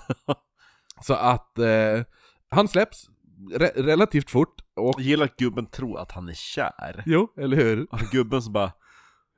Så 1.02 1.14
att 1.14 1.58
eh, 1.58 2.02
han 2.50 2.68
släpps 2.68 3.06
re- 3.54 3.82
relativt 3.82 4.30
fort 4.30 4.54
och... 4.76 4.94
Jag 4.96 5.04
gillar 5.06 5.24
att 5.24 5.36
gubben 5.36 5.66
tror 5.66 5.98
att 6.00 6.12
han 6.12 6.28
är 6.28 6.34
kär. 6.34 7.02
Jo, 7.06 7.28
eller 7.40 7.56
hur? 7.56 7.86
Och 7.90 7.98
gubben 8.12 8.42
som 8.42 8.52
bara 8.52 8.72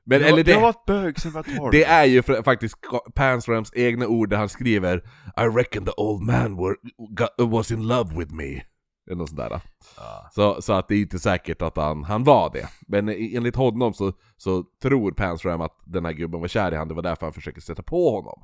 Men 0.05 0.21
jag, 0.21 0.29
eller 0.31 0.51
jag 0.51 0.61
har 0.61 0.61
det, 0.61 0.67
varit 0.67 0.85
bög 0.87 1.21
sen 1.21 1.33
jag 1.35 1.43
var 1.53 1.57
12. 1.59 1.73
det 1.73 1.85
är 1.85 2.05
ju 2.05 2.23
faktiskt 2.23 2.77
Pansrams 3.15 3.71
egna 3.75 4.07
ord 4.07 4.31
där 4.31 4.37
han 4.37 4.49
skriver 4.49 4.97
I 5.37 5.41
reckon 5.41 5.85
the 5.85 5.93
old 5.97 6.23
man 6.23 6.57
were, 6.57 6.75
got, 7.11 7.51
was 7.51 7.71
in 7.71 7.89
love 7.89 8.19
with 8.19 8.35
me. 8.35 8.63
Eller 9.07 9.17
något 9.19 9.29
sånt 9.29 9.39
där. 9.41 9.61
Ja. 9.97 10.31
Så, 10.35 10.63
så 10.63 10.73
att 10.73 10.89
det 10.89 10.95
är 10.95 11.01
inte 11.01 11.19
säkert 11.19 11.63
att 11.63 11.77
han, 11.77 12.05
han 12.05 12.25
var 12.25 12.51
det. 12.53 12.69
Men 12.87 13.09
enligt 13.09 13.57
honom 13.57 13.95
så, 13.95 14.13
så 14.37 14.65
tror 14.83 15.13
Pansram 15.13 15.61
att 15.61 15.79
den 15.85 16.05
här 16.05 16.13
gubben 16.13 16.41
var 16.41 16.49
kär 16.49 16.73
i 16.73 16.75
honom, 16.77 16.89
det 16.89 16.95
var 16.95 17.03
därför 17.03 17.27
han 17.27 17.33
försöker 17.33 17.61
sätta 17.61 17.83
på 17.83 18.11
honom. 18.11 18.43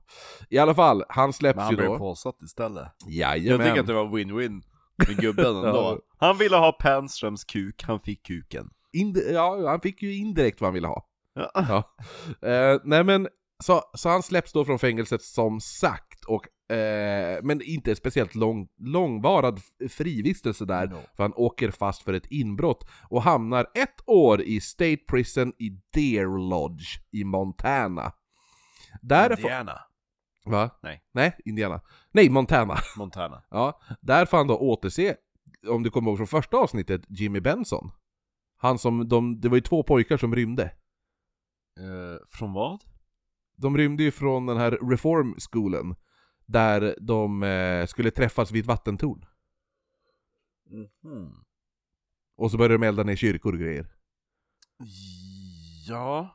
I 0.51 0.59
alla 0.59 0.75
fall, 0.75 1.05
han 1.09 1.33
släpps 1.33 1.57
Men 1.57 1.64
han 1.64 1.71
ju 1.73 1.77
blev 1.77 1.88
då. 1.90 1.99
påsatt 1.99 2.42
istället. 2.42 2.88
Jag 3.07 3.38
Jajamän. 3.38 3.66
tycker 3.66 3.81
att 3.81 3.87
det 3.87 3.92
var 3.92 4.05
win-win 4.05 4.62
med 5.09 5.16
gubben 5.16 5.47
ändå. 5.57 5.69
Ja. 5.69 5.99
Han 6.19 6.38
ville 6.38 6.57
ha 6.57 6.73
Panströms 6.73 7.45
kuk, 7.45 7.83
han 7.83 8.01
fick 8.01 8.27
kuken. 8.27 8.71
Inde- 8.92 9.33
ja, 9.33 9.69
han 9.69 9.81
fick 9.81 10.03
ju 10.03 10.16
indirekt 10.16 10.61
vad 10.61 10.66
han 10.69 10.75
ville 10.75 10.87
ha. 10.88 11.07
Ja. 11.35 11.51
Ja. 11.55 11.83
Eh, 12.49 12.81
nej 12.85 13.05
men, 13.05 13.29
så, 13.64 13.83
så 13.95 14.09
han 14.09 14.23
släpps 14.23 14.53
då 14.53 14.64
från 14.64 14.79
fängelset 14.79 15.23
som 15.23 15.61
sagt, 15.61 16.25
och, 16.25 16.45
eh, 16.68 17.42
men 17.42 17.62
inte 17.62 17.96
speciellt 17.96 18.35
lång, 18.35 18.68
långvarad 18.79 19.61
frivistelse 19.90 20.64
där, 20.64 20.87
No. 20.87 20.96
för 21.16 21.22
han 21.24 21.33
åker 21.37 21.70
fast 21.70 22.02
för 22.02 22.12
ett 22.12 22.26
inbrott 22.31 22.88
och 23.09 23.22
hamnar 23.22 23.66
ett 23.74 24.00
år 24.07 24.42
i 24.42 24.61
State 24.61 24.96
Prison 24.96 25.52
i 25.59 25.70
Deer 25.92 26.48
Lodge 26.50 26.98
i 27.11 27.24
Montana. 27.24 28.12
Där 29.02 29.31
Indiana. 29.31 29.81
Va? 30.44 30.70
Nej. 30.83 31.02
Nej, 31.12 31.37
Indiana. 31.44 31.81
Nej, 32.12 32.31
Montana. 32.31 32.76
Montana. 32.96 33.42
Ja, 33.50 33.81
där 34.00 34.26
får 34.26 34.37
han 34.37 34.46
då 34.46 34.59
återse, 34.59 35.16
om 35.68 35.83
du 35.83 35.90
kommer 35.90 36.11
ihåg 36.11 36.18
från 36.18 36.26
första 36.26 36.57
avsnittet, 36.57 37.02
Jimmy 37.09 37.40
Benson. 37.40 37.90
Han 38.57 38.79
som, 38.79 39.09
de, 39.09 39.40
det 39.40 39.48
var 39.48 39.57
ju 39.57 39.61
två 39.61 39.83
pojkar 39.83 40.16
som 40.16 40.35
rymde. 40.35 40.64
Eh, 41.81 42.26
från 42.29 42.52
vad? 42.52 42.81
De 43.57 43.76
rymde 43.79 44.02
ju 44.02 44.11
från 44.11 44.46
den 44.46 44.57
här 44.57 44.70
reformskolan 44.90 45.96
Där 46.46 46.96
de 47.00 47.42
eh, 47.42 47.87
skulle 47.87 48.11
träffas 48.11 48.50
vid 48.50 48.61
ett 48.61 48.66
vattentorn 48.66 49.26
Mhm. 50.70 51.44
Och 52.37 52.50
så 52.50 52.56
började 52.56 52.74
de 52.74 52.87
elda 52.87 53.02
ner 53.02 53.16
kyrkor 53.16 53.52
och 53.52 53.59
grejer 53.59 53.87
Ja. 55.88 56.30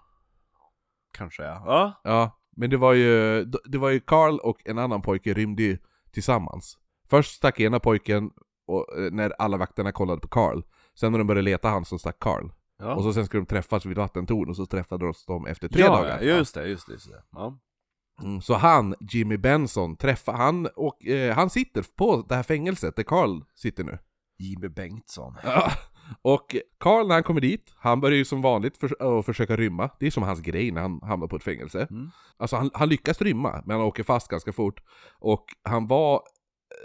Kanske 1.12 1.44
ja. 1.44 1.64
Ja. 1.66 2.02
Ja, 2.04 2.40
men 2.52 2.70
det 2.70 2.78
var 2.78 2.94
ju, 2.94 3.46
det 3.46 3.78
var 3.78 3.90
ju 3.90 4.00
Carl 4.00 4.40
och 4.40 4.62
en 4.66 4.78
annan 4.78 5.02
pojke 5.02 5.34
rymde 5.34 5.64
ju 5.64 5.78
tillsammans 6.12 6.78
Först 7.10 7.36
stack 7.36 7.60
ena 7.60 7.80
pojken 7.80 8.32
och, 8.66 8.98
eh, 8.98 9.12
när 9.12 9.34
alla 9.42 9.58
vakterna 9.58 9.92
kollade 9.92 10.22
på 10.22 10.28
Carl. 10.28 10.62
Sen 10.94 11.12
när 11.12 11.20
de 11.20 11.28
började 11.28 11.42
leta 11.42 11.70
han 11.70 11.86
så 11.86 12.00
stack 12.00 12.20
Carl. 12.20 12.52
Ja. 12.78 12.96
Och 12.96 13.04
så 13.04 13.14
sen 13.14 13.26
skulle 13.26 13.42
de 13.42 13.46
träffas 13.46 13.86
vid 13.86 13.98
vattentorn 13.98 14.50
och 14.50 14.56
så 14.56 14.66
träffades 14.66 15.26
de 15.26 15.48
efter 15.48 15.68
tre 15.68 15.82
ja, 15.82 15.88
dagar. 15.88 16.22
Ja, 16.22 16.38
just 16.38 16.56
det, 16.56 16.68
just 16.68 16.88
det. 16.88 16.94
Just 16.94 17.10
det. 17.10 17.24
Ja. 17.32 17.60
Mm, 18.24 18.42
så 18.42 18.54
han, 18.54 18.96
Jimmy 19.00 19.38
Benson, 19.38 19.96
träffar 19.96 20.34
han 20.34 20.68
och 20.76 21.06
eh, 21.06 21.36
han 21.36 21.50
sitter 21.50 21.86
på 21.96 22.26
det 22.30 22.36
här 22.36 22.44
fängelset 22.44 22.96
där 22.96 23.04
Carl 23.04 23.44
sitter 23.56 23.84
nu. 23.84 23.98
Jimmy 24.40 24.70
Bengtsson. 24.70 25.36
Ja. 25.44 25.72
Och 26.22 26.56
Carl 26.78 27.08
när 27.08 27.14
han 27.14 27.24
kommer 27.24 27.42
dit, 27.42 27.74
han 27.76 28.02
börjar 28.02 28.18
ju 28.18 28.26
som 28.26 28.42
vanligt 28.42 28.78
för, 28.78 29.20
att 29.20 29.26
försöka 29.26 29.56
rymma. 29.56 29.90
Det 30.00 30.08
är 30.08 30.12
som 30.12 30.24
hans 30.24 30.40
grej 30.40 30.72
när 30.72 30.82
han 30.82 31.02
hamnar 31.04 31.28
på 31.28 31.36
ett 31.36 31.44
fängelse. 31.44 31.88
Mm. 31.92 32.10
Alltså 32.38 32.56
han, 32.56 32.70
han 32.74 32.90
lyckas 32.90 33.22
rymma, 33.22 33.64
men 33.66 33.78
han 33.78 33.88
åker 33.88 34.04
fast 34.04 34.28
ganska 34.28 34.54
fort. 34.54 34.84
Och 35.20 35.46
han 35.64 35.88
var 35.88 36.22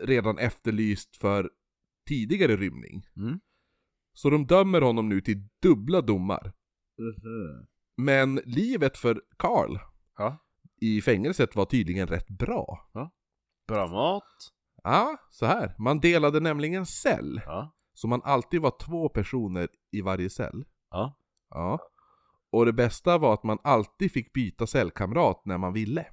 redan 0.03 0.39
efterlyst 0.39 1.17
för 1.17 1.51
tidigare 2.09 2.57
rymning. 2.57 3.07
Mm. 3.17 3.41
Så 4.15 4.31
de 4.31 4.47
dömer 4.47 4.81
honom 4.81 5.09
nu 5.09 5.21
till 5.21 5.49
dubbla 5.63 6.01
domar. 6.01 6.53
Men 7.97 8.41
livet 8.45 8.97
för 8.97 9.23
Carl 9.37 9.79
Ja. 10.19 10.46
I 10.97 11.03
fängelset 11.03 11.57
var 11.57 11.65
tydligen 11.65 12.07
rätt 12.07 12.29
bra. 12.31 12.79
Bra 13.69 13.87
mat. 13.87 14.23
Ja, 14.83 15.17
så 15.31 15.47
här. 15.47 15.75
Man 15.79 16.01
delade 16.01 16.41
nämligen 16.41 16.87
cell. 16.87 17.41
Ja. 17.47 17.73
Så 17.95 18.09
man 18.09 18.21
alltid 18.25 18.61
var 18.61 18.75
två 18.81 19.09
personer 19.09 19.69
i 19.93 20.01
varje 20.01 20.31
cell. 20.31 20.65
Ja. 20.91 21.19
Ja. 21.51 21.79
Och 22.53 22.67
det 22.67 22.73
bästa 22.73 23.19
var 23.19 23.35
att 23.35 23.43
man 23.45 23.59
alltid 23.65 24.13
fick 24.13 24.33
byta 24.33 24.67
cellkamrat 24.67 25.43
när 25.45 25.59
man 25.59 25.73
ville. 25.73 26.07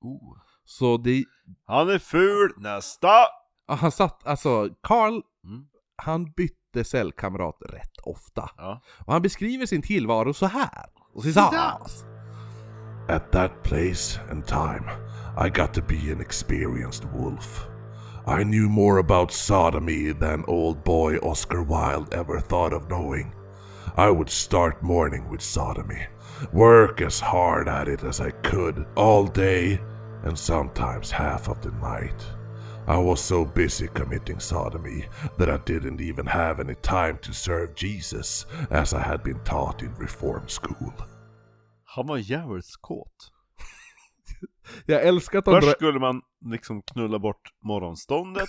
Oh. 0.00 0.36
Så 0.64 0.96
det... 0.96 1.24
Han 1.66 1.88
är 1.88 1.98
ful, 1.98 2.52
nästa! 2.56 3.08
ja, 3.66 3.74
Han 3.74 3.92
satt, 3.92 4.26
alltså, 4.26 4.68
Carl, 4.82 5.22
Mm. 5.44 5.66
han 5.96 6.32
bytte 6.32 6.84
cellkamrat 6.84 7.56
rätt 7.68 7.98
ofta. 8.04 8.50
Ja. 8.56 8.80
Och 9.06 9.12
han 9.12 9.22
beskriver 9.22 9.66
sin 9.66 9.82
tillvaro 9.82 10.34
så 10.34 10.46
här. 10.46 10.86
Och 11.14 11.22
så. 11.22 11.40
At 13.08 13.32
that 13.32 13.62
place 13.62 14.18
and 14.30 14.46
time, 14.46 14.88
I 15.36 15.50
got 15.50 15.74
to 15.74 15.82
be 15.82 16.10
an 16.10 16.22
experienced 16.22 17.04
wolf. 17.12 17.68
I 18.26 18.44
knew 18.44 18.70
more 18.70 18.96
about 18.96 19.30
sodomy 19.30 20.12
than 20.12 20.42
old 20.48 20.84
boy 20.84 21.18
Oscar 21.18 21.62
Wilde 21.62 22.14
ever 22.14 22.40
thought 22.40 22.72
of 22.72 22.88
knowing. 22.88 23.34
I 23.94 24.10
would 24.10 24.30
start 24.30 24.82
morning 24.82 25.28
with 25.28 25.42
sodomy, 25.42 26.06
work 26.50 27.02
as 27.02 27.20
hard 27.20 27.68
at 27.68 27.88
it 27.88 28.02
as 28.02 28.22
I 28.22 28.30
could 28.30 28.86
all 28.96 29.26
day 29.26 29.82
and 30.22 30.38
sometimes 30.38 31.10
half 31.10 31.48
of 31.48 31.60
the 31.60 31.72
night. 31.72 32.24
I 32.86 32.96
was 32.96 33.20
so 33.20 33.44
busy 33.44 33.88
committing 33.88 34.40
sodomy 34.40 35.04
that 35.36 35.50
I 35.50 35.58
didn't 35.58 36.00
even 36.00 36.24
have 36.24 36.58
any 36.58 36.74
time 36.76 37.18
to 37.18 37.34
serve 37.34 37.74
Jesus 37.74 38.46
as 38.70 38.94
I 38.94 39.02
had 39.02 39.22
been 39.22 39.40
taught 39.40 39.82
in 39.82 39.94
reform 39.96 40.48
school. 40.48 40.94
Han 41.94 42.06
var 42.06 42.16
djävulskåt. 42.16 43.32
Jag 44.86 45.02
älskar 45.02 45.38
att 45.38 45.46
han 45.46 45.60
Först 45.60 45.76
skulle 45.76 45.98
man 45.98 46.22
liksom 46.44 46.82
knulla 46.82 47.18
bort 47.18 47.52
morgonståndet. 47.62 48.48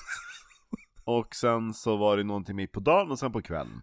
och 1.04 1.36
sen 1.36 1.74
så 1.74 1.98
var 1.98 2.18
det 2.18 2.24
någonting 2.24 2.56
mitt 2.56 2.72
på 2.72 2.80
dagen 2.80 3.12
och 3.12 3.20
sen 3.20 3.32
på 3.32 3.42
kvällen. 3.42 3.82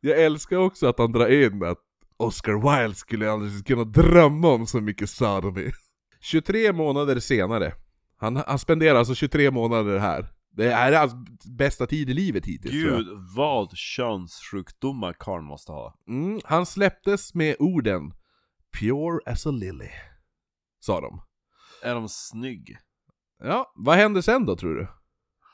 Jag 0.00 0.20
älskar 0.20 0.56
också 0.56 0.86
att 0.86 0.98
han 0.98 1.12
drar 1.12 1.44
in 1.44 1.64
att 1.64 1.78
Oscar 2.16 2.52
Wilde 2.52 2.94
skulle 2.94 3.30
aldrig 3.30 3.66
kunna 3.66 3.84
drömma 3.84 4.48
om 4.48 4.66
så 4.66 4.80
mycket 4.80 5.10
sodomy. 5.10 5.70
23 6.20 6.72
månader 6.72 7.20
senare, 7.20 7.74
han, 8.16 8.36
han 8.36 8.58
spenderar 8.58 8.98
alltså 8.98 9.14
23 9.14 9.50
månader 9.50 9.98
här. 9.98 10.32
Det 10.50 10.70
här 10.70 10.92
är 10.92 10.98
hans 10.98 11.12
bästa 11.58 11.86
tid 11.86 12.10
i 12.10 12.14
livet 12.14 12.46
hittills. 12.46 12.72
Gud 12.72 13.06
vad 13.36 13.76
könssjukdomar 13.76 15.12
karln 15.18 15.44
måste 15.44 15.72
ha. 15.72 15.94
Mm, 16.08 16.40
han 16.44 16.66
släpptes 16.66 17.34
med 17.34 17.56
orden 17.58 18.12
'Pure 18.80 19.20
as 19.26 19.46
a 19.46 19.50
lily' 19.50 19.90
Sa 20.80 21.00
de. 21.00 21.20
Är 21.82 21.94
de 21.94 22.08
snygg? 22.08 22.76
Ja, 23.42 23.72
vad 23.74 23.96
händer 23.96 24.20
sen 24.20 24.46
då 24.46 24.56
tror 24.56 24.74
du? 24.74 24.86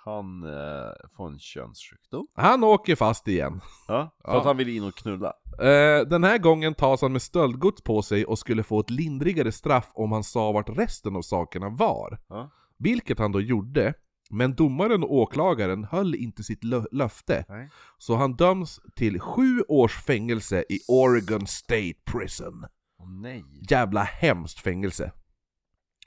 Han 0.04 0.42
eh, 0.44 0.90
får 1.16 1.28
en 1.28 1.38
könssjukdom. 1.38 2.26
Han 2.34 2.64
åker 2.64 2.96
fast 2.96 3.28
igen. 3.28 3.60
Ja, 3.88 4.14
för 4.24 4.32
Ja. 4.32 4.38
att 4.38 4.44
han 4.44 4.56
vill 4.56 4.68
in 4.68 4.84
och 4.84 4.94
knulla. 4.94 5.32
Eh, 5.58 6.00
den 6.08 6.24
här 6.24 6.38
gången 6.38 6.74
tas 6.74 7.02
han 7.02 7.12
med 7.12 7.22
stöldgods 7.22 7.82
på 7.82 8.02
sig 8.02 8.24
och 8.26 8.38
skulle 8.38 8.62
få 8.62 8.80
ett 8.80 8.90
lindrigare 8.90 9.52
straff 9.52 9.90
om 9.94 10.12
han 10.12 10.24
sa 10.24 10.52
vart 10.52 10.68
resten 10.68 11.16
av 11.16 11.22
sakerna 11.22 11.68
var. 11.68 12.18
Ja. 12.28 12.50
Vilket 12.78 13.18
han 13.18 13.32
då 13.32 13.40
gjorde, 13.40 13.94
men 14.30 14.54
domaren 14.54 15.02
och 15.02 15.12
åklagaren 15.14 15.84
höll 15.84 16.14
inte 16.14 16.42
sitt 16.42 16.64
lö- 16.64 16.86
löfte. 16.92 17.44
Nej. 17.48 17.70
Så 17.98 18.14
han 18.16 18.36
döms 18.36 18.80
till 18.96 19.20
sju 19.20 19.60
års 19.68 20.04
fängelse 20.04 20.64
i 20.68 20.78
Oregon 20.88 21.46
State 21.46 21.94
Prison. 22.04 22.66
Åh 23.02 23.08
nej. 23.10 23.44
Jävla 23.70 24.02
hemskt 24.02 24.60
fängelse. 24.60 25.12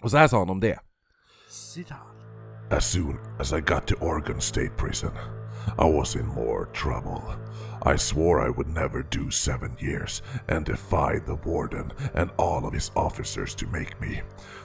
Och 0.01 0.11
så 0.11 0.17
här 0.17 0.27
sa 0.27 0.39
han 0.39 0.49
om 0.49 0.59
det. 0.59 0.79
Sidan. 1.49 1.97
As 2.71 2.85
soon 2.91 3.19
as 3.39 3.53
I 3.53 3.59
got 3.59 3.87
to 3.87 3.95
Oregon 3.95 4.41
State 4.41 4.77
Prison, 4.77 5.11
I 5.77 5.85
was 5.85 6.15
in 6.15 6.27
more 6.27 6.65
trouble. 6.65 7.21
I 7.83 7.97
swore 7.97 8.47
I 8.47 8.49
would 8.49 8.67
never 8.67 9.03
do 9.03 9.31
seven 9.31 9.75
years 9.79 10.23
and 10.47 10.65
defied 10.65 11.25
the 11.25 11.49
warden 11.49 11.91
and 12.15 12.31
all 12.37 12.65
of 12.65 12.73
his 12.73 12.91
officers 12.95 13.55
to 13.55 13.67
make 13.67 14.01
me. 14.01 14.21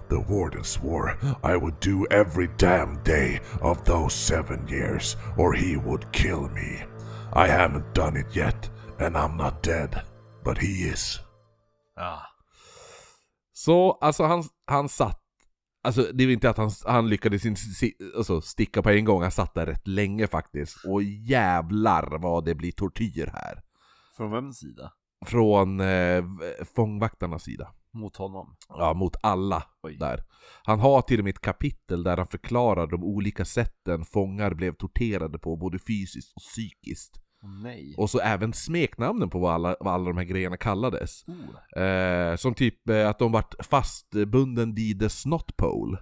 The 0.08 0.20
warden 0.20 0.64
swore 0.64 1.18
I 1.42 1.56
would 1.56 1.80
do 1.80 2.06
every 2.10 2.48
damn 2.56 3.02
day 3.02 3.40
of 3.60 3.84
those 3.84 4.14
seven 4.14 4.66
years 4.68 5.16
or 5.36 5.52
he 5.52 5.76
would 5.76 6.10
kill 6.12 6.48
me. 6.48 6.82
I 7.32 7.48
haven't 7.48 7.94
done 7.94 8.16
it 8.16 8.34
yet 8.34 8.70
and 8.98 9.16
I'm 9.16 9.36
not 9.36 9.62
dead, 9.62 10.02
but 10.42 10.58
he 10.58 10.84
is. 10.88 11.20
Ah. 12.00 12.22
Så 13.52 13.92
alltså 13.92 14.24
han, 14.24 14.44
han 14.66 14.88
satt, 14.88 15.22
alltså 15.82 16.02
det 16.12 16.24
är 16.24 16.28
inte 16.28 16.50
att 16.50 16.56
han, 16.56 16.70
han 16.86 17.08
lyckades 17.08 17.42
si, 17.78 17.94
alltså, 18.16 18.40
sticka 18.40 18.82
på 18.82 18.90
en 18.90 19.04
gång, 19.04 19.22
han 19.22 19.30
satt 19.30 19.54
där 19.54 19.66
rätt 19.66 19.86
länge 19.86 20.26
faktiskt. 20.26 20.84
Och 20.84 21.02
jävlar 21.02 22.18
vad 22.18 22.44
det 22.44 22.54
blir 22.54 22.72
tortyr 22.72 23.30
här. 23.32 23.62
Från 24.16 24.30
vems 24.30 24.58
sida? 24.58 24.92
Från 25.26 25.80
eh, 25.80 26.24
fångvaktarnas 26.74 27.42
sida. 27.42 27.72
Mot 27.92 28.16
honom? 28.16 28.56
Ja, 28.68 28.94
mot 28.94 29.16
alla 29.22 29.62
Oj. 29.82 29.96
där. 29.96 30.24
Han 30.62 30.80
har 30.80 31.02
till 31.02 31.18
och 31.18 31.24
med 31.24 31.34
ett 31.34 31.40
kapitel 31.40 32.02
där 32.02 32.16
han 32.16 32.26
förklarar 32.26 32.86
de 32.86 33.04
olika 33.04 33.44
sätten 33.44 34.04
fångar 34.04 34.54
blev 34.54 34.74
torterade 34.74 35.38
på, 35.38 35.56
både 35.56 35.78
fysiskt 35.78 36.36
och 36.36 36.42
psykiskt. 36.42 37.20
Nej. 37.42 37.94
Och 37.98 38.10
så 38.10 38.20
även 38.20 38.52
smeknamnen 38.52 39.30
på 39.30 39.38
vad 39.38 39.54
alla, 39.54 39.76
vad 39.80 39.94
alla 39.94 40.04
de 40.04 40.16
här 40.16 40.24
grejerna 40.24 40.56
kallades. 40.56 41.24
Oh. 41.28 41.82
Eh, 41.82 42.36
som 42.36 42.54
typ 42.54 42.88
eh, 42.88 43.08
att 43.08 43.18
de 43.18 43.32
vart 43.32 43.66
fastbunden 43.66 44.74
vid 44.74 45.00
the 45.00 45.08
snot 45.08 45.56
pole. 45.56 45.98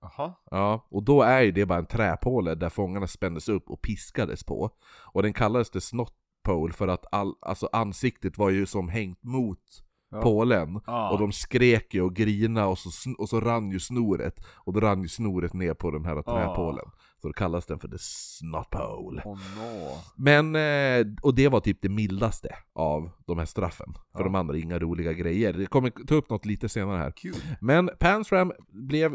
Jaha. 0.00 0.34
Ja, 0.50 0.86
och 0.90 1.02
då 1.02 1.22
är 1.22 1.40
ju 1.40 1.52
det 1.52 1.66
bara 1.66 1.78
en 1.78 1.86
träpåle 1.86 2.54
där 2.54 2.68
fångarna 2.68 3.06
spändes 3.06 3.48
upp 3.48 3.70
och 3.70 3.82
piskades 3.82 4.44
på. 4.44 4.70
Och 5.12 5.22
den 5.22 5.32
kallades 5.32 5.70
the 5.70 5.80
snot 5.80 6.14
pole 6.44 6.72
för 6.72 6.88
att 6.88 7.04
all, 7.12 7.34
alltså 7.40 7.68
ansiktet 7.72 8.38
var 8.38 8.50
ju 8.50 8.66
som 8.66 8.88
hängt 8.88 9.22
mot 9.22 9.84
Ja. 10.10 10.22
pålen. 10.22 10.80
Ah. 10.84 11.10
Och 11.10 11.18
de 11.18 11.32
skrek 11.32 11.94
ju 11.94 12.02
och 12.02 12.14
grina 12.16 12.66
och 12.66 12.78
så, 12.78 12.90
och 13.18 13.28
så 13.28 13.40
rann 13.40 13.70
ju 13.70 13.80
snoret. 13.80 14.34
Och 14.54 14.72
då 14.72 14.80
rann 14.80 15.02
ju 15.02 15.08
snoret 15.08 15.52
ner 15.54 15.74
på 15.74 15.90
den 15.90 16.04
här 16.04 16.22
träpålen. 16.22 16.84
Så 17.22 17.26
då 17.28 17.32
kallas 17.32 17.66
den 17.66 17.78
för 17.78 17.88
the 17.88 17.96
snot 17.98 18.70
pole. 18.70 19.22
Åh 19.24 19.38
no. 19.56 19.90
Men, 20.16 20.56
eh, 20.56 21.06
och 21.22 21.34
det 21.34 21.48
var 21.48 21.60
typ 21.60 21.78
det 21.82 21.88
mildaste 21.88 22.48
av 22.72 23.10
de 23.26 23.38
här 23.38 23.46
straffen. 23.46 23.92
För 24.12 24.20
Ja. 24.20 24.24
de 24.24 24.34
andra 24.34 24.58
inga 24.58 24.78
roliga 24.78 25.12
grejer. 25.12 25.54
Jag 25.58 25.70
kommer 25.70 25.90
ta 25.90 26.14
upp 26.14 26.30
något 26.30 26.46
lite 26.46 26.68
senare 26.68 26.96
här. 26.98 27.10
Kul. 27.10 27.34
Men 27.60 27.90
Pansram 28.00 28.52
blev 28.68 29.12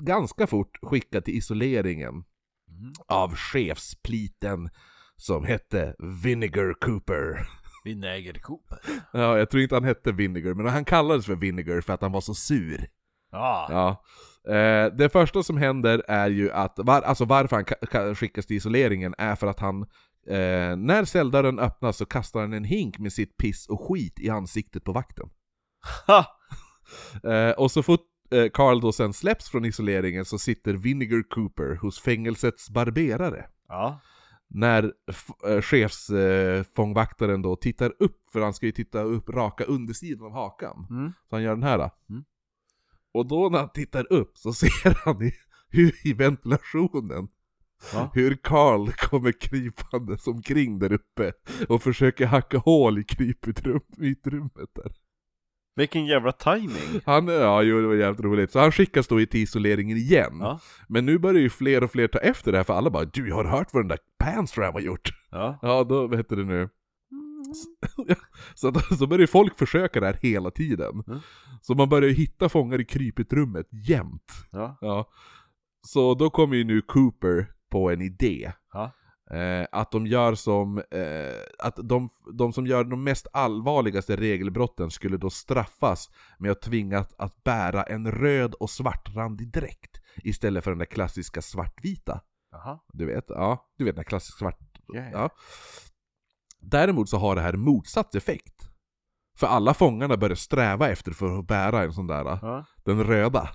ganska 0.00 0.46
fort 0.46 0.78
skickad 0.82 1.24
till 1.24 1.34
isoleringen 1.34 2.24
Mm. 2.70 2.92
av 3.08 3.34
chefspliten 3.34 4.70
som 5.16 5.44
hette 5.44 5.94
Vinegar 6.22 6.74
Cooper. 6.80 7.48
Vinägerkoper. 7.88 8.78
Ja, 9.12 9.38
jag 9.38 9.50
tror 9.50 9.62
inte 9.62 9.74
han 9.74 9.84
hette 9.84 10.12
Vinegar, 10.12 10.54
men 10.54 10.66
han 10.66 10.84
kallades 10.84 11.26
för 11.26 11.34
Vinegar 11.34 11.80
för 11.80 11.92
att 11.92 12.02
han 12.02 12.12
var 12.12 12.20
så 12.20 12.34
sur. 12.34 12.86
Ah. 13.32 13.66
Ja. 13.72 14.04
Eh, 14.54 14.92
det 14.92 15.08
första 15.12 15.42
som 15.42 15.56
händer 15.56 16.02
är 16.08 16.30
ju 16.30 16.52
att, 16.52 16.74
var, 16.76 17.02
alltså 17.02 17.24
varför 17.24 17.56
han 17.56 17.64
ka- 17.64 17.86
ka- 17.90 18.14
skickas 18.14 18.46
till 18.46 18.56
isoleringen 18.56 19.14
är 19.18 19.34
för 19.36 19.46
att 19.46 19.60
han 19.60 19.82
eh, 20.26 20.76
När 20.76 21.04
celldörren 21.04 21.58
öppnas 21.58 21.96
så 21.96 22.06
kastar 22.06 22.40
han 22.40 22.52
en 22.52 22.64
hink 22.64 22.98
med 22.98 23.12
sitt 23.12 23.36
piss 23.36 23.66
och 23.68 23.88
skit 23.88 24.20
i 24.20 24.30
ansiktet 24.30 24.84
på 24.84 24.92
vakten. 24.92 25.30
Eh, 27.24 27.50
och 27.50 27.70
så 27.70 27.82
fort 27.82 28.06
eh, 28.30 28.48
Carl 28.52 28.80
då 28.80 28.92
sen 28.92 29.12
släpps 29.12 29.50
från 29.50 29.64
isoleringen 29.64 30.24
så 30.24 30.38
sitter 30.38 30.74
Vinegar 30.74 31.22
Cooper 31.30 31.74
hos 31.74 32.00
fängelsets 32.00 32.70
barberare. 32.70 33.46
Ja. 33.68 34.00
När 34.50 34.92
f- 35.10 35.44
eh, 35.48 35.60
chefsfångvaktaren 35.60 37.42
då 37.42 37.56
tittar 37.56 37.92
upp, 37.98 38.30
för 38.32 38.40
han 38.40 38.54
ska 38.54 38.66
ju 38.66 38.72
titta 38.72 39.02
upp 39.02 39.28
raka 39.28 39.64
undersidan 39.64 40.26
av 40.26 40.32
hakan. 40.32 40.86
Mm. 40.90 41.12
Så 41.30 41.36
han 41.36 41.42
gör 41.42 41.54
den 41.54 41.62
här. 41.62 41.90
Mm. 42.10 42.24
Och 43.12 43.26
då 43.26 43.48
när 43.48 43.58
han 43.58 43.72
tittar 43.72 44.12
upp 44.12 44.38
så 44.38 44.52
ser 44.52 45.04
han 45.04 45.22
i, 45.22 45.32
hur 45.68 46.06
i 46.06 46.12
ventilationen 46.12 47.28
Ja. 47.92 48.10
hur 48.14 48.34
Karl 48.36 48.90
kommer 48.92 49.32
krypandes 49.32 50.26
omkring 50.26 50.78
där 50.78 50.92
uppe 50.92 51.32
och 51.68 51.82
försöker 51.82 52.26
hacka 52.26 52.58
hål 52.58 52.98
i 52.98 53.04
kryputrymmet 53.04 54.70
där. 54.74 54.92
Vilken 55.78 56.06
jävla 56.06 56.32
timing. 56.32 57.00
Han, 57.04 57.28
ja 57.28 57.62
jo 57.62 57.80
det 57.80 57.86
var 57.86 57.94
jävligt 57.94 58.20
roligt. 58.20 58.52
Så 58.52 58.58
han 58.58 58.72
skickas 58.72 59.08
då 59.08 59.16
till 59.26 59.40
isoleringen 59.40 59.96
igen. 59.96 60.38
Ja. 60.40 60.60
Men 60.88 61.06
nu 61.06 61.18
börjar 61.18 61.40
ju 61.40 61.50
fler 61.50 61.84
och 61.84 61.90
fler 61.90 62.08
ta 62.08 62.18
efter 62.18 62.52
det 62.52 62.58
här 62.58 62.64
för 62.64 62.74
alla 62.74 62.90
bara 62.90 63.04
Du 63.04 63.32
har 63.32 63.44
hört 63.44 63.68
vad 63.72 63.82
den 63.82 63.88
där 63.88 63.98
Panstram 64.18 64.72
har 64.72 64.80
gjort? 64.80 65.10
Ja. 65.30 65.58
Ja 65.62 65.84
då, 65.84 66.06
vad 66.06 66.16
heter 66.16 66.36
det 66.36 66.44
nu? 66.44 66.68
Så, 68.54 68.68
att, 68.68 68.98
så 68.98 69.06
börjar 69.06 69.20
ju 69.20 69.26
folk 69.26 69.58
försöka 69.58 70.00
det 70.00 70.06
här 70.06 70.18
hela 70.22 70.50
tiden. 70.50 71.04
Mm. 71.06 71.20
Så 71.62 71.74
man 71.74 71.88
börjar 71.88 72.08
ju 72.08 72.14
hitta 72.14 72.48
fångar 72.48 72.80
i 72.80 72.84
kryputrummet 72.84 73.66
jämt. 73.70 74.32
Ja. 74.50 74.78
Ja. 74.80 75.08
Så 75.86 76.14
då 76.14 76.30
kommer 76.30 76.56
ju 76.56 76.64
nu 76.64 76.80
Cooper 76.80 77.46
på 77.70 77.90
en 77.90 78.00
idé. 78.00 78.52
Ja. 78.72 78.92
Eh, 79.30 79.66
att 79.72 79.90
de 79.90 80.06
gör 80.06 80.34
som, 80.34 80.78
eh, 80.78 81.40
att 81.58 81.76
de, 81.82 82.10
de 82.32 82.52
som 82.52 82.66
gör 82.66 82.84
de 82.84 83.04
mest 83.04 83.26
allvarligaste 83.32 84.16
regelbrotten 84.16 84.90
skulle 84.90 85.16
då 85.16 85.30
straffas 85.30 86.10
med 86.38 86.50
att 86.50 86.62
tvingas 86.62 87.14
att 87.18 87.44
bära 87.44 87.82
en 87.82 88.12
röd 88.12 88.54
och 88.54 88.70
svartrandig 88.70 89.52
dräkt 89.52 90.00
istället 90.16 90.64
för 90.64 90.70
den 90.70 90.78
där 90.78 90.86
klassiska 90.86 91.42
svartvita. 91.42 92.20
Jaha. 92.50 92.78
Du 92.92 93.06
vet, 93.06 93.24
ja, 93.28 93.66
du 93.78 93.84
vet 93.84 93.94
den 93.94 94.02
där 94.02 94.08
klassiska 94.08 94.38
svart... 94.38 94.58
Ja, 94.86 95.02
ja. 95.12 95.30
Däremot 96.60 97.08
så 97.08 97.16
har 97.18 97.34
det 97.34 97.40
här 97.40 97.52
motsatt 97.52 98.14
effekt. 98.14 98.68
För 99.38 99.46
alla 99.46 99.74
fångarna 99.74 100.16
börjar 100.16 100.36
sträva 100.36 100.88
efter 100.88 101.12
för 101.12 101.38
att 101.38 101.46
bära 101.46 101.82
en 101.82 101.92
sån 101.92 102.06
där, 102.06 102.24
Ja. 102.24 102.64
den 102.84 103.04
röda 103.04 103.48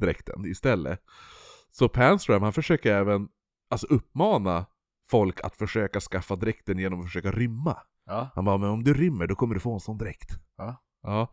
dräkten 0.00 0.46
istället. 0.46 1.00
Så 1.70 1.88
Panstram 1.88 2.42
han 2.42 2.52
försöker 2.52 2.94
även 2.94 3.28
alltså 3.70 3.86
uppmana 3.86 4.66
folk 5.10 5.40
att 5.44 5.56
försöka 5.56 6.00
skaffa 6.00 6.36
dräkten 6.36 6.78
genom 6.78 7.00
att 7.00 7.06
försöka 7.06 7.30
rymma. 7.30 7.76
Ja. 8.06 8.30
Han 8.34 8.44
bara, 8.44 8.58
men 8.58 8.68
om 8.70 8.84
du 8.84 8.94
rymmer 8.94 9.26
då 9.26 9.34
kommer 9.34 9.54
du 9.54 9.60
få 9.60 9.74
en 9.74 9.80
sån 9.80 9.98
dräkt. 9.98 10.30
Ja. 10.56 10.82
Ja. 11.02 11.32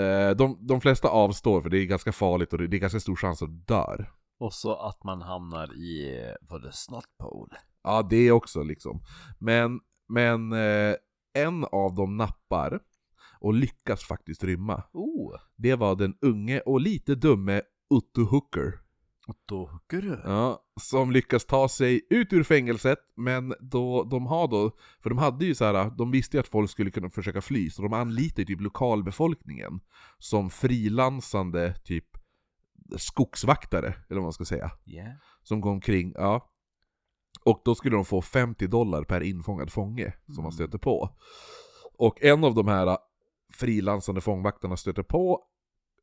Eh, 0.00 0.30
De, 0.36 0.66
de 0.66 0.80
flesta 0.80 1.08
avstår 1.08 1.60
för 1.60 1.70
det 1.70 1.78
är 1.78 1.84
ganska 1.86 2.12
farligt 2.12 2.52
och 2.52 2.58
det 2.58 2.66
det 2.66 2.76
är 2.76 2.80
ganska 2.80 3.00
stor 3.00 3.16
chans 3.16 3.42
att 3.42 3.48
du 3.48 3.64
dör. 3.74 4.12
Och 4.38 4.52
så 4.54 4.74
att 4.76 5.04
man 5.04 5.22
hamnar 5.22 5.74
i, 5.74 6.20
på 6.48 6.58
the 6.58 6.72
snot 6.72 7.04
pole. 7.18 7.56
Ja, 7.82 8.02
det 8.10 8.32
också 8.32 8.62
liksom. 8.62 9.02
Men, 9.38 9.80
men 10.08 10.52
eh, 10.52 10.94
en 11.34 11.64
av 11.64 11.94
dem 11.94 12.16
nappar 12.16 12.80
och 13.40 13.54
lyckas 13.54 14.04
faktiskt 14.04 14.44
rymma. 14.44 14.82
Oh! 14.92 15.36
Det 15.56 15.74
var 15.74 15.96
den 15.96 16.14
unge 16.20 16.60
och 16.60 16.80
lite 16.80 17.14
dumme 17.14 17.62
Otto 17.90 18.24
Hooker. 18.24 18.72
Du. 19.86 20.20
Ja, 20.24 20.62
som 20.80 21.10
lyckas 21.10 21.44
ta 21.44 21.68
sig 21.68 22.06
ut 22.10 22.32
ur 22.32 22.42
fängelset, 22.42 22.98
men 23.16 23.54
då, 23.60 24.04
de 24.04 24.26
har 24.26 24.48
då, 24.48 24.70
för 25.02 25.10
de 25.10 25.18
hade 25.18 25.44
ju 25.44 25.54
så 25.54 25.64
här, 25.64 25.90
de 25.90 26.10
visste 26.10 26.36
ju 26.36 26.40
att 26.40 26.48
folk 26.48 26.70
skulle 26.70 26.90
kunna 26.90 27.10
försöka 27.10 27.40
fly, 27.40 27.70
så 27.70 27.82
de 27.82 27.92
anlitade 27.92 28.42
ju 28.42 28.46
typ 28.46 28.60
lokalbefolkningen 28.60 29.80
som 30.18 30.50
frilansande 30.50 31.74
typ 31.84 32.06
skogsvaktare, 32.96 33.86
eller 33.86 34.20
vad 34.20 34.22
man 34.22 34.32
ska 34.32 34.44
säga. 34.44 34.70
Yeah. 34.86 35.12
Som 35.42 35.60
går 35.60 35.70
omkring, 35.70 36.12
ja. 36.14 36.50
Och 37.44 37.62
då 37.64 37.74
skulle 37.74 37.96
de 37.96 38.04
få 38.04 38.22
50 38.22 38.66
dollar 38.66 39.04
per 39.04 39.20
infångad 39.20 39.72
fånge 39.72 40.12
som 40.26 40.34
man 40.34 40.44
Mm. 40.44 40.52
stöter 40.52 40.78
på. 40.78 41.10
Och 41.98 42.22
en 42.22 42.44
av 42.44 42.54
de 42.54 42.68
här 42.68 42.98
frilansande 43.52 44.20
fångvaktarna 44.20 44.76
stöter 44.76 45.02
på 45.02 45.42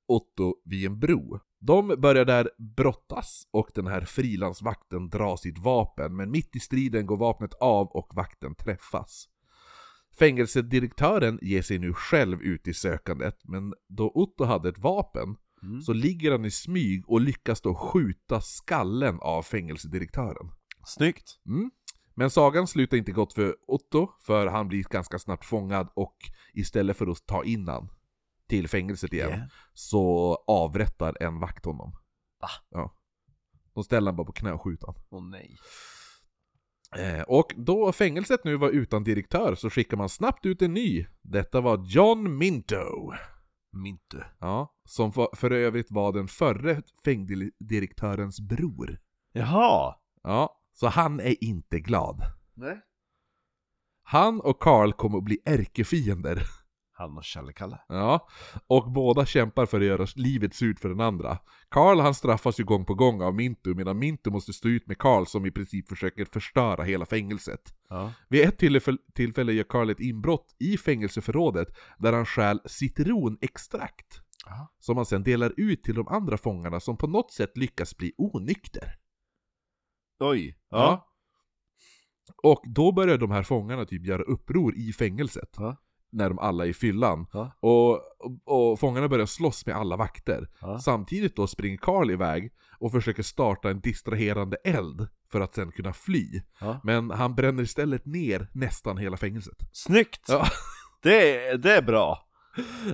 Otto 0.08 0.56
vid 0.66 0.86
en 0.86 0.99
bro. 0.99 1.39
De 1.60 1.88
börjar 1.88 2.26
där 2.26 2.49
brottas 2.76 3.47
och 3.51 3.72
den 3.76 3.88
här 3.88 4.01
frilansvakten 4.01 5.10
drar 5.10 5.36
sitt 5.36 5.60
vapen, 5.60 6.16
men 6.16 6.32
mitt 6.32 6.56
i 6.56 6.60
striden 6.60 7.06
går 7.06 7.18
vapnet 7.18 7.54
av 7.54 7.88
och 7.88 8.12
vakten 8.16 8.56
träffas. 8.56 9.30
Fängelsedirektören 10.20 11.39
ger 11.41 11.62
sig 11.62 11.80
nu 11.80 11.93
själv 11.93 12.41
ut 12.41 12.68
i 12.68 12.74
sökandet, 12.74 13.38
men 13.43 13.74
då 13.88 14.12
Otto 14.16 14.43
hade 14.43 14.70
ett 14.70 14.80
vapen 14.80 15.36
Mm. 15.64 15.82
så 15.82 15.93
ligger 15.93 16.32
han 16.32 16.45
i 16.45 16.51
smyg 16.51 17.10
och 17.10 17.22
lyckas 17.22 17.62
då 17.62 17.76
skjuta 17.76 18.41
skallen 18.41 19.20
av 19.22 19.43
fängelsedirektören. 19.43 20.51
Snyggt! 20.86 21.39
Mm. 21.45 21.72
Men 22.16 22.30
sagan 22.30 22.68
slutar 22.68 22.97
inte 22.97 23.12
gott 23.12 23.34
för 23.34 23.56
Otto, 23.68 24.08
för 24.22 24.47
han 24.47 24.68
blir 24.68 24.84
ganska 24.84 25.20
snabbt 25.20 25.45
fångad 25.45 25.89
och 25.93 26.18
istället 26.54 26.97
för 26.97 27.08
att 27.08 27.26
ta 27.26 27.43
in 27.43 27.68
han 27.68 27.89
till 28.50 28.68
fängelset 28.68 29.14
igen 29.14 29.30
Yeah. 29.30 29.48
så 29.74 30.36
avrättar 30.48 31.18
en 31.24 31.39
vakt 31.39 31.66
honom. 31.66 31.91
Va? 32.41 32.50
Ja. 32.70 32.96
De 33.74 33.84
ställer 33.84 34.12
han 34.12 34.16
bara 34.16 34.26
på 34.28 34.34
knä 34.34 34.52
och 34.52 34.62
skjuter 34.62 34.88
han. 34.88 34.96
Åh 35.10 35.24
nej. 35.24 35.58
Eh, 36.98 37.22
och 37.22 37.54
då 37.58 37.91
fängelset 37.91 38.44
nu 38.44 38.58
var 38.58 38.70
utan 38.70 39.04
direktör 39.04 39.56
så 39.56 39.70
skickar 39.70 39.98
man 39.98 40.10
snabbt 40.10 40.46
ut 40.46 40.62
en 40.62 40.74
ny. 40.74 41.06
Detta 41.22 41.62
var 41.62 41.86
John 41.88 42.38
Minto. 42.38 43.14
Mintu. 43.72 44.20
Ja, 44.39 44.76
som 44.86 45.14
för, 45.14 45.28
för 45.36 45.52
övrigt 45.52 45.91
var 45.91 46.14
den 46.14 46.28
förre 46.28 46.82
fängdirektörens 47.06 48.41
bror. 48.41 49.00
Jaha! 49.32 49.96
Ja, 50.24 50.62
så 50.74 50.88
han 50.88 51.20
är 51.20 51.44
inte 51.44 51.80
glad. 51.80 52.22
Nej. 52.54 52.82
Han 54.04 54.41
och 54.41 54.60
Carl 54.62 54.94
kommer 54.94 55.18
att 55.18 55.24
bli 55.24 55.39
ärkefiender. 55.46 56.44
Han 57.04 57.47
och 57.47 57.56
Kalle. 57.56 57.80
Ja, 57.88 58.28
och 58.68 58.91
båda 58.91 59.26
kämpar 59.26 59.66
för 59.66 59.80
att 59.80 59.86
göra 59.86 60.08
livet 60.16 60.54
surt 60.56 60.80
för 60.80 60.89
den 60.89 60.99
andra. 60.99 61.38
Carl 61.70 61.99
han 61.99 62.14
straffas 62.14 62.60
ju 62.60 62.64
gång 62.64 62.86
på 62.86 62.93
gång 62.93 63.22
av 63.22 63.36
Mintu, 63.36 63.74
medan 63.76 63.99
Mintu 63.99 64.30
måste 64.32 64.54
stå 64.54 64.70
ut 64.70 64.88
med 64.88 64.97
Carl 64.97 65.26
som 65.26 65.45
i 65.45 65.51
princip 65.51 65.89
försöker 65.89 66.26
förstöra 66.26 66.84
hela 66.84 67.06
fängelset. 67.06 67.76
Ja. 67.89 68.14
Vid 68.30 68.47
ett 68.47 68.58
tillfälle, 68.58 68.97
tillfälle 69.14 69.54
gör 69.54 69.64
Carl 69.64 69.89
ett 69.89 69.99
inbrott 69.99 70.56
i 70.60 70.78
fängelseförrådet 70.78 71.68
där 71.97 72.14
han 72.14 72.26
stjäl 72.26 72.60
citronextrakt. 72.66 74.22
Ja. 74.45 74.74
Som 74.80 74.97
han 74.97 75.06
sedan 75.06 75.24
delar 75.24 75.54
ut 75.58 75.84
till 75.84 75.95
de 75.95 76.08
andra 76.08 76.38
fångarna 76.38 76.80
som 76.80 76.97
på 76.97 77.08
något 77.08 77.32
sätt 77.32 77.58
lyckas 77.58 77.97
bli 77.97 78.14
onykter. 78.18 78.95
Oj. 80.20 80.58
Ja. 80.70 81.10
Och 82.43 82.64
då 82.66 82.91
börjar 82.91 83.18
de 83.18 83.32
här 83.32 83.43
fångarna 83.43 83.86
typ 83.86 84.06
göra 84.06 84.24
uppror 84.24 84.76
i 84.76 84.93
fängelset. 84.93 85.49
Ja. 85.58 85.78
När 86.14 86.30
de 86.30 86.39
alla 86.39 86.66
är 86.66 86.70
i 86.70 86.74
fyllan. 86.74 87.26
Ja. 87.34 87.51
Och, 87.59 87.91
och, 87.93 88.72
och 88.72 88.80
fångarna 88.80 89.07
börjar 89.07 89.26
slåss 89.26 89.66
med 89.66 89.76
alla 89.76 89.95
vakter. 89.95 90.49
Ja. 90.61 90.80
Samtidigt 90.80 91.36
då 91.36 91.47
springer 91.47 91.78
Carl 91.78 92.11
iväg 92.11 92.51
och 92.80 92.91
försöker 92.91 93.24
starta 93.24 93.70
en 93.70 93.80
distraherande 93.80 94.57
eld 94.64 95.07
för 95.32 95.41
att 95.41 95.55
sen 95.55 95.72
kunna 95.72 95.93
fly. 95.93 96.41
Ja. 96.59 96.80
Men 96.84 97.11
han 97.11 97.36
bränner 97.36 97.64
istället 97.64 98.05
ner 98.05 98.49
nästan 98.53 98.97
hela 98.97 99.18
fängelset. 99.18 99.57
Snyggt! 99.72 100.28
Det, 101.03 101.47
är, 101.47 101.57
det 101.57 101.72
är 101.78 101.82
bra. 101.82 102.28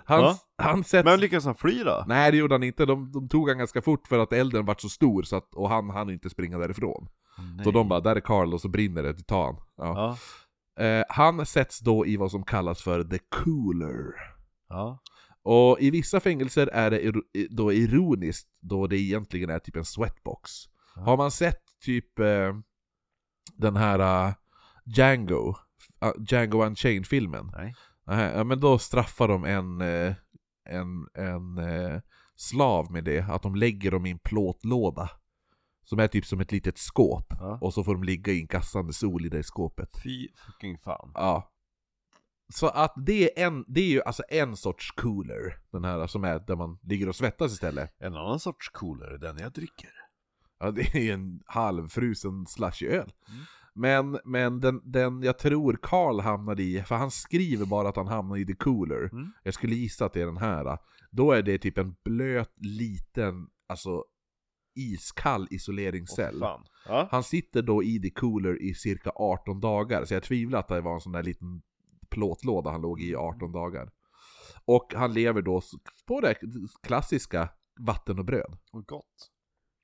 Han, 0.05 0.36
han 0.57 0.84
sätts... 0.84 1.05
Men 1.05 1.20
lyckas 1.20 1.45
han 1.45 1.55
fly 1.55 1.84
då? 1.84 2.03
Nej 2.07 2.32
det 2.32 2.38
gjorde 2.38 2.53
han 2.53 2.63
inte, 2.63 2.86
de, 2.86 3.11
de 3.11 3.30
tog 3.30 3.49
han 3.49 3.57
ganska 3.57 3.82
fort 3.82 4.07
för 4.07 4.20
att 4.20 4.34
elden 4.34 4.65
var 4.65 4.76
så 4.78 4.89
stor 4.89 5.24
så 5.24 5.36
att, 5.36 5.55
och 5.55 5.70
han 5.70 5.89
hann 5.89 6.09
inte 6.09 6.30
springa 6.30 6.57
därifrån. 6.57 7.09
Nej. 7.55 7.63
Så 7.63 7.72
de 7.72 7.89
bara, 7.89 7.99
där 7.99 8.15
är 8.15 8.20
Carl 8.20 8.53
och 8.53 8.61
så 8.61 8.67
brinner 8.67 9.03
det, 9.03 9.13
ta 9.28 9.45
han. 9.45 9.55
Ja. 9.78 10.17
Eh, 10.80 11.03
han 11.09 11.45
sätts 11.45 11.80
då 11.80 12.05
i 12.05 12.17
vad 12.17 12.32
som 12.32 12.43
kallas 12.43 12.82
för 12.82 13.03
the 13.03 13.19
cooler. 13.30 14.13
Ja. 14.69 14.99
Och 15.43 15.80
i 15.80 15.91
vissa 15.91 16.19
fängelser 16.19 16.67
är 16.67 16.91
det 16.91 17.21
då 17.49 17.73
ironiskt, 17.73 18.49
då 18.59 18.88
det 18.88 18.97
egentligen 18.97 19.49
är 19.49 19.59
typ 19.59 19.75
en 19.75 19.86
sweatbox. 19.86 20.51
Ja. 20.95 21.01
Har 21.01 21.17
man 21.17 21.32
sett 21.32 21.61
typ 21.86 22.19
eh, 22.19 22.53
den 23.53 23.75
här 23.75 24.27
eh, 24.27 24.34
Django, 24.86 25.49
uh, 26.05 26.11
Django 26.27 26.65
Unchained-filmen? 26.65 27.51
Nej. 27.53 27.75
Ja, 28.05 28.43
men 28.43 28.59
då 28.59 28.80
straffar 28.80 29.27
de 29.27 29.45
en, 29.45 29.82
en, 29.82 31.07
en 31.13 31.57
eh, 31.57 32.01
slav 32.36 32.91
med 32.91 33.03
det, 33.03 33.19
att 33.19 33.41
de 33.41 33.55
lägger 33.55 33.91
dem 33.91 34.05
i 34.05 34.11
en 34.11 34.19
plåtlåda. 34.19 35.09
Som 35.90 36.00
är 36.00 36.08
typ 36.08 36.26
som 36.26 36.40
ett 36.40 36.52
litet 36.52 36.78
skåp. 36.78 37.34
Ja. 37.40 37.58
Och 37.62 37.74
så 37.74 37.84
får 37.84 37.94
de 37.94 38.04
ligga 38.04 38.34
i 38.34 38.42
en 38.42 38.48
gassande 38.48 38.94
sol 38.94 39.26
i 39.26 39.30
det 39.30 39.44
skåpet. 39.44 39.90
Fy 40.04 40.28
fucking 40.36 40.78
fan. 40.78 41.12
Ja. 41.14 41.52
Så 42.54 42.68
att 42.68 42.94
det 43.06 43.40
är, 43.40 43.48
en, 43.48 43.66
det 43.68 43.82
är 43.82 43.90
ju 43.90 44.02
alltså 44.02 44.24
en 44.30 44.58
sorts 44.58 44.92
cooler, 44.92 45.60
den 45.72 45.84
här 45.84 46.08
som 46.08 46.24
är 46.24 46.40
där 46.40 46.56
man 46.56 46.80
ligger 46.82 47.10
och 47.10 47.16
svettas 47.16 47.52
istället. 47.52 47.96
En 48.00 48.16
annan 48.16 48.40
sorts 48.40 48.70
coolare, 48.70 49.18
den 49.18 49.38
jag 49.38 49.52
dricker. 49.52 49.90
Ja, 50.60 50.72
det 50.72 50.96
är 50.96 51.14
en 51.14 51.42
halvfrusen 51.46 52.46
slushy 52.48 52.88
öl. 52.88 53.14
Mm. 53.30 53.42
Men, 53.74 54.20
men 54.26 54.60
den, 54.60 54.82
den 54.92 55.24
jag 55.24 55.38
tror 55.38 55.80
Carl 55.82 56.20
hamnade 56.20 56.64
i, 56.64 56.84
för 56.84 56.96
han 56.96 57.12
skriver 57.12 57.66
bara 57.66 57.90
att 57.90 57.96
han 57.96 58.08
hamnade 58.08 58.42
i 58.42 58.46
the 58.46 58.56
cooler. 58.56 59.10
Mm. 59.12 59.32
Jag 59.44 59.54
skulle 59.54 59.76
gissa 59.76 60.06
att 60.06 60.14
det 60.14 60.22
är 60.22 60.26
den 60.26 60.38
här. 60.38 60.78
Då 61.12 61.32
är 61.32 61.42
det 61.42 61.58
typ 61.58 61.78
en 61.78 61.96
blöt, 62.04 62.54
liten, 62.58 63.48
alltså 63.68 64.04
iskall 64.76 65.47
isoleringscell. 65.51 66.39
fan. 66.39 66.65
Ja. 66.88 67.07
Han 67.11 67.24
sitter 67.24 67.61
då 67.61 67.84
i 67.84 68.01
the 68.01 68.09
cooler 68.09 68.61
i 68.61 68.74
cirka 68.74 69.11
18 69.15 69.59
dagar, 69.59 70.05
så 70.05 70.13
jag 70.13 70.24
tvivlar 70.24 70.59
att 70.59 70.67
det 70.67 70.82
var 70.82 70.93
en 70.93 71.01
sån 71.01 71.11
där 71.11 71.24
liten 71.24 71.61
plåtlåda 72.09 72.72
han 72.72 72.82
låg 72.82 73.01
i 73.01 73.09
i 73.09 73.15
18 73.15 73.51
dagar. 73.51 73.91
Och 74.65 74.93
han 74.95 75.13
lever 75.13 75.41
då 75.41 75.61
på 76.07 76.22
det 76.22 76.36
klassiska 76.84 77.49
vatten 77.80 78.20
och 78.20 78.26
bröd. 78.26 78.57
Och 78.72 78.86
gott. 78.86 79.32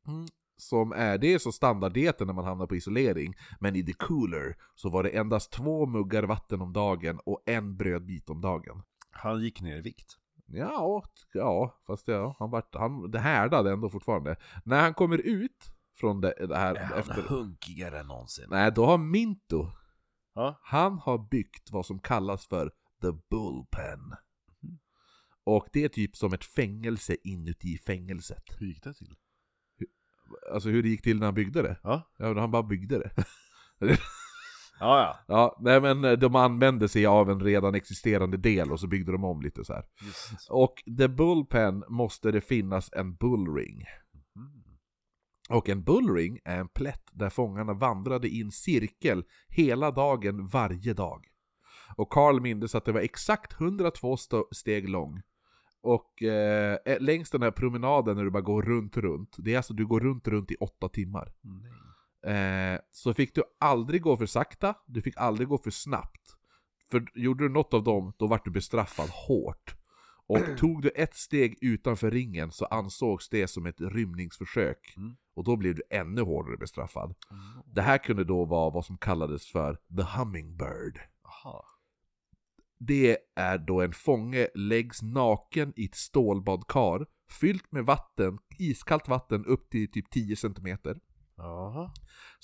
Mm. 0.07 0.25
som 0.57 0.91
är, 0.91 1.17
det 1.17 1.33
är 1.33 1.39
så 1.39 1.51
standarddieten 1.51 2.27
när 2.27 2.33
man 2.33 2.45
hamnar 2.45 2.67
på 2.67 2.75
isolering, 2.75 3.33
men 3.59 3.75
i 3.75 3.85
the 3.85 3.93
cooler 3.93 4.57
så 4.75 4.89
var 4.89 5.03
det 5.03 5.09
endast 5.09 5.51
två 5.51 5.85
muggar 5.85 6.23
vatten 6.23 6.61
om 6.61 6.73
dagen 6.73 7.19
och 7.25 7.43
en 7.45 7.77
brödbit 7.77 8.29
om 8.29 8.41
dagen. 8.41 8.81
Han 9.11 9.41
gick 9.41 9.61
ner 9.61 9.77
i 9.77 9.81
vikt. 9.81 10.17
Ja, 10.47 11.03
ja, 11.33 11.81
fast 11.87 12.07
ja, 12.07 12.35
han 12.39 12.49
vart, 12.51 12.75
han, 12.75 13.11
det 13.11 13.19
härdade 13.19 13.71
ändå 13.71 13.89
fortfarande. 13.89 14.35
När 14.65 14.81
han 14.81 14.93
kommer 14.93 15.17
ut 15.17 15.71
från 15.99 16.21
det, 16.21 16.47
det 16.47 16.57
här 16.57 16.99
efter... 16.99 17.21
hunkigare 17.21 17.99
än 17.99 18.07
någonsin. 18.07 18.45
Nej, 18.49 18.71
då 18.71 18.85
har 18.85 18.97
Minto, 18.97 19.71
Ja. 20.33 20.59
han 20.63 20.99
har 20.99 21.17
byggt 21.17 21.71
vad 21.71 21.85
som 21.85 21.99
kallas 21.99 22.47
för 22.47 22.69
The 23.01 23.11
Bullpen. 23.29 24.13
Och 25.43 25.67
det 25.73 25.83
är 25.83 25.89
typ 25.89 26.15
som 26.15 26.33
ett 26.33 26.45
fängelse 26.45 27.15
inuti 27.23 27.77
fängelset. 27.77 28.43
Hur 28.59 28.67
gick 28.67 28.83
det 28.83 28.93
till? 28.93 29.15
Alltså 30.53 30.69
hur 30.69 30.83
det 30.83 30.89
gick 30.89 31.01
till 31.01 31.19
när 31.19 31.25
han 31.25 31.33
byggde 31.35 31.61
det? 31.61 31.79
Ja. 31.83 32.01
Ja, 32.17 32.39
han 32.39 32.51
bara 32.51 32.63
byggde 32.63 32.99
det. 32.99 33.11
Ja, 34.79 34.99
ja. 34.99 35.17
Ja, 35.27 35.57
nej 35.59 35.81
men 35.81 36.03
eh, 36.05 36.11
de 36.11 36.35
använde 36.35 36.89
sig 36.89 37.05
av 37.05 37.29
en 37.29 37.39
redan 37.39 37.75
existerande 37.75 38.37
del 38.37 38.71
och 38.71 38.79
så 38.79 38.87
byggde 38.87 39.11
de 39.11 39.23
om 39.23 39.41
lite 39.41 39.65
så 39.65 39.73
här. 39.73 39.83
Just. 40.05 40.49
Och 40.49 40.73
The 40.97 41.07
Bullpen 41.07 41.83
måste 41.89 42.31
det 42.31 42.41
finnas 42.41 42.89
en 42.93 43.15
bullring. 43.15 43.83
Mm. 44.35 44.51
Och 45.49 45.69
en 45.69 45.83
bullring 45.83 46.39
är 46.45 46.59
en 46.59 46.67
plätt 46.67 47.03
där 47.11 47.29
fångarna 47.29 47.73
vandrade 47.73 48.27
i 48.27 48.41
en 48.41 48.51
cirkel 48.51 49.23
hela 49.47 49.91
dagen 49.91 50.47
varje 50.47 50.93
dag. 50.93 51.25
Och 51.97 52.09
Carl 52.09 52.41
mindes 52.41 52.75
att 52.75 52.85
det 52.85 52.91
var 52.91 53.01
exakt 53.01 53.61
102 53.61 54.15
sto- 54.15 54.47
steg 54.51 54.89
lång. 54.89 55.21
Och 55.81 56.23
eh, 56.23 56.77
längs 56.99 57.29
den 57.29 57.41
här 57.41 57.51
promenaden 57.51 58.15
när 58.17 58.23
du 58.23 58.31
bara 58.31 58.41
går 58.41 58.61
runt, 58.61 58.97
runt. 58.97 59.35
Det 59.37 59.53
är 59.53 59.57
alltså 59.57 59.73
du 59.73 59.85
går 59.85 59.99
runt, 59.99 60.27
runt 60.27 60.51
i 60.51 60.55
åtta 60.55 60.89
timmar. 60.89 61.33
Nej. 61.41 61.71
Eh, 62.25 62.79
så 62.91 63.13
fick 63.13 63.35
du 63.35 63.43
aldrig 63.59 64.01
gå 64.01 64.17
för 64.17 64.25
sakta, 64.25 64.75
du 64.85 65.01
fick 65.01 65.17
aldrig 65.17 65.47
gå 65.47 65.57
för 65.57 65.71
snabbt. 65.71 66.35
För 66.91 67.05
gjorde 67.13 67.43
du 67.43 67.49
något 67.49 67.73
av 67.73 67.83
dem, 67.83 68.13
då 68.17 68.27
vart 68.27 68.45
du 68.45 68.51
bestraffad 68.51 69.09
hårt. 69.09 69.75
Och 70.27 70.39
tog 70.57 70.81
du 70.81 70.89
ett 70.89 71.15
steg 71.15 71.57
utanför 71.61 72.11
ringen 72.11 72.51
så 72.51 72.65
ansågs 72.65 73.29
det 73.29 73.47
som 73.47 73.65
ett 73.65 73.81
rymningsförsök. 73.81 74.93
Mm. 74.97 75.15
Och 75.35 75.43
då 75.43 75.55
blev 75.55 75.75
du 75.75 75.83
ännu 75.89 76.21
hårdare 76.21 76.57
bestraffad. 76.57 77.15
Det 77.65 77.81
här 77.81 77.97
kunde 77.97 78.23
då 78.23 78.45
vara 78.45 78.69
vad 78.69 78.85
som 78.85 78.97
kallades 78.97 79.47
för 79.47 79.73
the 79.73 80.03
hummingbird. 80.17 80.99
Aha. 81.23 81.65
Det 82.77 83.17
är 83.35 83.57
då 83.57 83.81
en 83.81 83.93
fånge 83.93 84.47
läggs 84.55 85.01
naken 85.01 85.73
i 85.75 85.85
ett 85.85 85.95
stålbadkar 85.95 87.05
fyllt 87.29 87.71
med 87.71 87.85
vatten, 87.85 88.37
iskallt 88.57 89.07
vatten 89.07 89.45
upp 89.45 89.69
till 89.69 89.91
typ 89.91 90.09
10 90.09 90.35
cm. 90.35 90.77
Jaha. 91.37 91.91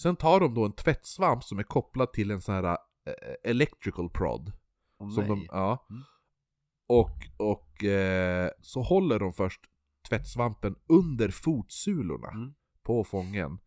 Sen 0.01 0.15
tar 0.15 0.39
de 0.39 0.53
då 0.53 0.65
en 0.65 0.71
tvättsvamp 0.75 1.43
som 1.43 1.59
är 1.59 1.63
kopplad 1.63 2.13
till 2.13 2.31
en 2.31 2.41
sån 2.41 2.55
här 2.55 2.63
eh, 2.63 3.51
electrical 3.51 4.09
prod. 4.09 4.51
Åh, 4.99 5.09
Som 5.09 5.27
de, 5.27 5.39
nej. 5.39 5.47
ja. 5.51 5.85
Mm. 5.89 6.03
Och, 6.87 7.17
och 7.37 7.83
eh, 7.83 8.49
så 8.61 8.81
håller 8.81 9.19
de 9.19 9.33
först 9.33 9.61
tvättsvampen 10.09 10.75
under 10.87 11.29
fotsulorna 11.29 12.27
Mm. 12.31 12.53
på 12.83 13.03
fången. 13.03 13.59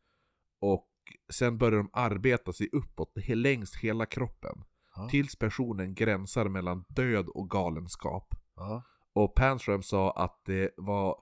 Och 0.60 0.88
sen 1.32 1.58
börjar 1.58 1.76
de 1.78 1.90
arbeta 1.92 2.52
sig 2.52 2.68
uppåt 2.72 3.12
längs 3.28 3.76
hela 3.76 4.06
kroppen. 4.06 4.64
Ja. 4.96 5.08
Tills 5.08 5.36
personen 5.36 5.94
gränsar 5.94 6.48
mellan 6.48 6.84
död 6.88 7.28
och 7.28 7.50
galenskap. 7.50 8.34
Ja. 8.56 8.82
Och 9.12 9.34
Panström 9.34 9.82
sa 9.82 10.10
att 10.10 10.40
det 10.44 10.70
var 10.76 11.16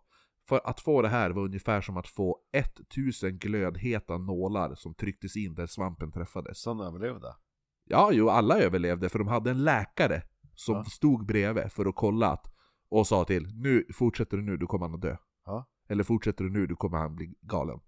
för 0.49 0.61
att 0.64 0.80
få 0.80 1.03
det 1.03 1.09
här 1.09 1.30
var 1.30 1.43
ungefär 1.43 1.80
som 1.80 1.97
att 1.97 2.09
få 2.09 2.38
1000 2.53 3.38
glödheta 3.38 4.18
nålar 4.18 4.74
som 4.74 4.95
trycktes 4.95 5.36
in 5.36 5.55
där 5.55 5.66
svampen 5.66 6.12
träffades. 6.12 6.61
Så 6.62 6.70
han 6.74 6.80
överlevde? 6.86 7.36
Ja, 7.84 8.11
jo, 8.12 8.28
alla 8.28 8.59
överlevde 8.59 9.09
för 9.09 9.18
de 9.18 9.28
hade 9.28 9.51
en 9.51 9.64
läkare 9.64 10.22
som 10.55 10.74
Ja. 10.74 10.84
stod 10.84 11.26
bredvid 11.26 11.72
för 11.72 11.86
att 11.86 11.95
kolla 11.97 12.30
att 12.32 12.47
och 12.88 13.07
sa 13.07 13.24
till 13.24 13.47
nu 13.55 13.84
fortsätter 13.95 14.36
du 14.36 14.43
nu, 14.43 14.57
du 14.57 14.66
kommer 14.66 14.86
han 14.86 14.95
att 14.95 15.03
dö. 15.03 15.16
Ja. 15.45 15.68
Eller 15.88 16.05
fortsätter 16.05 16.45
du 16.45 16.51
nu, 16.51 16.66
du 16.66 16.76
kommer 16.76 16.99
han 16.99 17.14
bli 17.16 17.34
galen. 17.40 17.80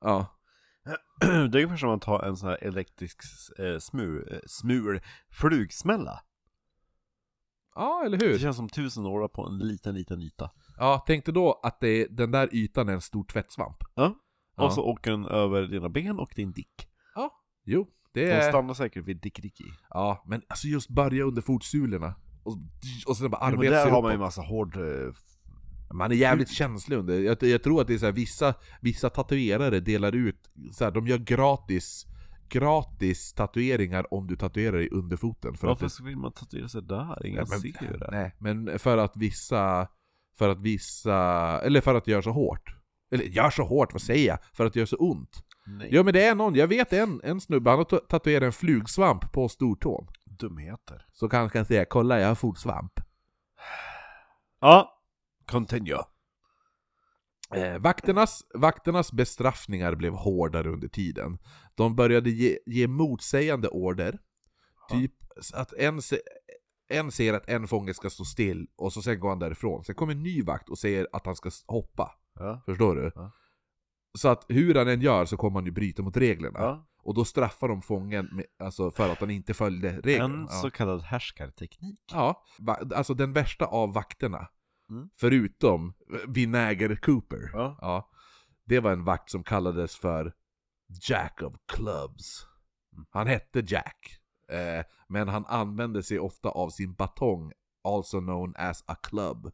Ja, 0.00 0.26
Det 1.20 1.26
är 1.28 1.56
ungefär 1.56 1.76
som 1.76 1.90
att 1.90 2.02
ta 2.02 2.24
en 2.24 2.36
sån 2.36 2.48
här 2.48 2.58
elektrisk 2.64 3.18
eh, 3.58 3.78
smur, 3.78 4.32
eh, 4.34 4.38
smur, 4.46 5.02
flugsmälla. 5.30 6.20
ja 7.74 8.02
eller 8.06 8.18
Det 8.18 8.26
hur? 8.26 8.38
känns 8.38 8.56
som 8.56 8.68
tusen 8.68 9.02
nålar 9.02 9.28
på 9.28 9.46
en 9.46 9.58
liten, 9.58 9.94
liten 9.94 10.20
yta. 10.22 10.50
Ja, 10.76 11.04
tänk 11.06 11.24
dig 11.24 11.34
då 11.34 11.60
att 11.62 11.80
det, 11.80 12.06
den 12.10 12.30
där 12.30 12.48
ytan 12.54 12.88
är 12.88 12.92
en 12.92 13.00
stor 13.00 13.24
tvättsvamp. 13.24 13.76
Ja. 13.94 14.14
Ja. 14.56 14.64
Och 14.64 14.72
så 14.72 14.82
åker 14.82 15.10
den 15.10 15.24
över 15.26 15.62
dina 15.62 15.88
ben 15.88 16.18
och 16.18 16.32
din 16.36 16.50
dick. 16.52 16.88
Ja, 17.14 17.30
jo, 17.64 17.86
det 18.14 18.24
De 18.26 18.32
är... 18.32 18.48
stannar 18.48 18.74
säkert 18.74 19.06
vid 19.06 19.16
dick 19.20 19.42
dicky. 19.42 19.64
Ja, 19.90 20.22
men 20.26 20.42
alltså 20.48 20.66
just 20.68 20.88
börja 20.90 21.24
under 21.24 21.42
fotsulorna. 21.42 22.14
Och, 22.44 22.56
och 23.06 23.16
sen 23.16 23.30
bara 23.30 23.38
Ja, 23.40 23.50
men 23.50 23.58
arbeta 23.58 23.74
där 23.74 23.82
sig 23.82 23.92
har 23.92 24.02
man 24.02 24.12
ju 24.12 24.18
massa 24.18 24.42
hård... 24.42 24.76
eh, 24.76 25.12
Man 25.94 26.10
är 26.12 26.16
jävligt 26.16 26.50
känslig 26.50 26.96
under. 26.96 27.20
Jag, 27.20 27.42
jag 27.42 27.62
tror 27.62 27.80
att 27.80 27.86
det 27.86 27.94
är 27.94 27.98
så 27.98 28.06
här, 28.06 28.12
vissa, 28.12 28.54
vissa 28.80 29.10
tatuerare 29.10 29.80
delar 29.80 30.14
ut, 30.14 30.50
så 30.72 30.84
här, 30.84 30.90
de 30.90 31.06
gör 31.06 31.18
gratis 31.18 32.06
gratis 32.48 33.32
tatueringar 33.32 34.14
om 34.14 34.26
du 34.26 34.36
tatuerar 34.36 34.76
dig 34.78 34.88
under 34.90 35.16
foten. 35.16 35.54
För 35.54 35.66
att 35.66 35.70
Varför 35.70 35.84
det, 35.86 35.90
så 35.90 36.04
vill 36.04 36.16
man 36.16 36.32
tatuera 36.32 36.68
sig 36.68 36.82
där? 36.82 37.26
Ingen 37.26 37.38
Ja, 37.38 37.46
men- 37.50 37.60
ser 37.60 37.98
det. 37.98 38.08
nej, 38.10 38.34
men 38.38 38.78
för 38.78 38.98
att 38.98 39.16
vissa, 39.16 39.88
för 40.38 40.48
att 40.48 40.60
vissa, 40.60 41.14
eller 41.64 41.80
för 41.80 41.94
att 41.94 42.06
göra 42.06 42.22
så 42.22 42.30
hårt. 42.30 42.76
Eller 43.10 43.24
gör 43.24 43.50
så 43.50 43.62
hårt, 43.62 43.92
vad 43.92 44.02
säger 44.02 44.28
jag? 44.28 44.38
För 44.52 44.66
att 44.66 44.76
göra 44.76 44.86
så 44.86 44.96
ont. 44.96 45.44
Nej. 45.66 45.88
Ja 45.92 46.02
men 46.02 46.14
det 46.14 46.24
är 46.24 46.34
någon, 46.34 46.54
jag 46.54 46.66
vet 46.66 46.92
en, 46.92 47.20
en 47.24 47.40
snubbe, 47.40 47.70
han 47.70 47.78
har 47.78 47.84
ta- 47.84 47.98
tatuerat 47.98 48.42
en 48.42 48.52
flugsvamp 48.52 49.32
på 49.32 49.48
stortån. 49.48 50.06
Dumheter. 50.24 51.06
Så 51.12 51.28
kanske 51.28 51.58
kan 51.58 51.66
säga 51.66 51.84
'Kolla 51.84 52.20
jag 52.20 52.28
har 52.28 52.34
fotsvamp' 52.34 53.02
Ja, 54.60 54.98
continue. 55.46 55.98
Eh, 57.54 57.78
vakternas, 57.78 58.42
vakternas 58.54 59.12
bestraffningar 59.12 59.94
blev 59.94 60.12
hårdare 60.12 60.68
under 60.68 60.88
tiden. 60.88 61.38
De 61.74 61.96
började 61.96 62.30
ge, 62.30 62.58
ge 62.66 62.86
motsägande 62.86 63.68
order. 63.68 64.18
Ja. 64.88 64.96
Typ 64.96 65.12
att 65.54 65.72
en, 65.72 66.00
en 66.92 67.12
säger 67.12 67.34
att 67.34 67.48
en 67.48 67.68
fånge 67.68 67.94
ska 67.94 68.10
stå 68.10 68.24
still 68.24 68.66
och 68.76 68.92
så 68.92 69.02
sen 69.02 69.20
går 69.20 69.28
han 69.28 69.38
därifrån. 69.38 69.84
Sen 69.84 69.94
kommer 69.94 70.12
en 70.12 70.22
ny 70.22 70.42
vakt 70.42 70.68
och 70.68 70.78
säger 70.78 71.08
att 71.12 71.26
han 71.26 71.36
ska 71.36 71.50
hoppa. 71.66 72.14
Ja. 72.34 72.62
Förstår 72.66 72.96
du? 72.96 73.12
Ja. 73.14 73.32
Så 74.18 74.28
att 74.28 74.44
hur 74.48 74.74
han 74.74 74.88
än 74.88 75.00
gör 75.00 75.24
så 75.24 75.36
kommer 75.36 75.54
han 75.54 75.66
ju 75.66 75.72
bryta 75.72 76.02
mot 76.02 76.16
reglerna. 76.16 76.58
Ja. 76.58 76.88
Och 77.02 77.14
då 77.14 77.24
straffar 77.24 77.68
de 77.68 77.82
fången 77.82 78.28
med, 78.32 78.46
alltså 78.58 78.90
för 78.90 79.12
att 79.12 79.20
han 79.20 79.30
inte 79.30 79.54
följde 79.54 80.00
reglerna. 80.00 80.42
En 80.42 80.48
så 80.48 80.70
kallad 80.70 81.02
härskarteknik. 81.02 82.00
Ja, 82.12 82.44
alltså 82.94 83.14
den 83.14 83.32
värsta 83.32 83.64
av 83.64 83.92
vakterna. 83.92 84.48
Mm. 84.90 85.08
Förutom 85.16 85.94
Vinäger 86.28 86.96
Cooper. 86.96 87.50
Ja. 87.52 87.78
Ja. 87.80 88.10
Det 88.64 88.80
var 88.80 88.92
en 88.92 89.04
vakt 89.04 89.30
som 89.30 89.44
kallades 89.44 89.96
för 89.96 90.34
Jack 91.08 91.42
of 91.42 91.54
Clubs. 91.66 92.46
Mm. 92.92 93.06
Han 93.10 93.26
hette 93.26 93.64
Jack. 93.66 94.18
Eh, 94.52 94.84
men 95.08 95.28
han 95.28 95.46
använde 95.46 96.02
sig 96.02 96.18
ofta 96.18 96.48
av 96.48 96.70
sin 96.70 96.94
batong, 96.94 97.52
also 97.84 98.20
known 98.20 98.54
as 98.56 98.84
a 98.86 98.94
club. 99.02 99.52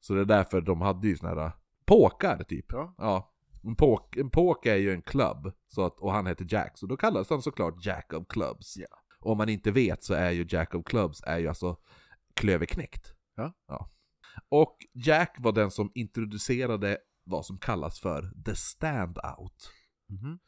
Så 0.00 0.14
det 0.14 0.20
är 0.20 0.24
därför 0.24 0.60
de 0.60 0.80
hade 0.80 1.08
ju 1.08 1.16
såna 1.16 1.40
här 1.40 1.52
påkar 1.84 2.42
typ. 2.42 2.66
Ja. 2.68 2.94
Ja. 2.98 3.34
En 3.64 3.76
påk, 3.76 4.16
en 4.16 4.30
påk 4.30 4.66
är 4.66 4.76
ju 4.76 4.92
en 4.92 5.02
club, 5.02 5.52
så 5.68 5.84
att, 5.84 5.98
och 5.98 6.12
han 6.12 6.26
heter 6.26 6.46
Jack, 6.48 6.78
så 6.78 6.86
då 6.86 6.96
kallas 6.96 7.30
han 7.30 7.42
såklart 7.42 7.84
Jack 7.84 8.12
of 8.12 8.28
Clubs. 8.28 8.76
Ja. 8.76 8.86
Om 9.20 9.38
man 9.38 9.48
inte 9.48 9.70
vet 9.70 10.04
så 10.04 10.14
är 10.14 10.30
ju 10.30 10.46
Jack 10.48 10.74
of 10.74 10.84
Clubs 10.84 11.22
är 11.26 11.38
ju 11.38 11.48
alltså 11.48 11.76
klöverknäckt. 12.34 13.14
Ja. 13.36 13.52
ja. 13.68 13.88
Och 14.48 14.76
Jack 14.92 15.36
var 15.38 15.52
den 15.52 15.70
som 15.70 15.90
introducerade 15.94 16.98
vad 17.24 17.46
som 17.46 17.58
kallas 17.58 18.00
för 18.00 18.42
the 18.44 18.56
standout. 18.56 19.70
Mhm. 20.10 20.38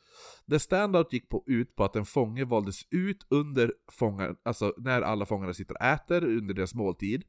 The 0.51 0.59
standout 0.59 1.13
gick 1.13 1.29
på, 1.29 1.45
ut 1.47 1.77
på 1.77 1.85
att 1.85 1.97
en 1.97 2.05
fånge 2.05 2.45
valdes 2.45 2.83
ut 2.91 3.27
under 3.31 3.73
fångar, 3.93 4.37
alltså 4.43 4.75
när 4.79 5.03
alla 5.03 5.27
fångarna 5.27 5.55
sitter 5.55 5.75
och 5.75 5.83
äter 5.85 6.25
under 6.25 6.55
deras 6.55 6.75
måltid. 6.75 7.25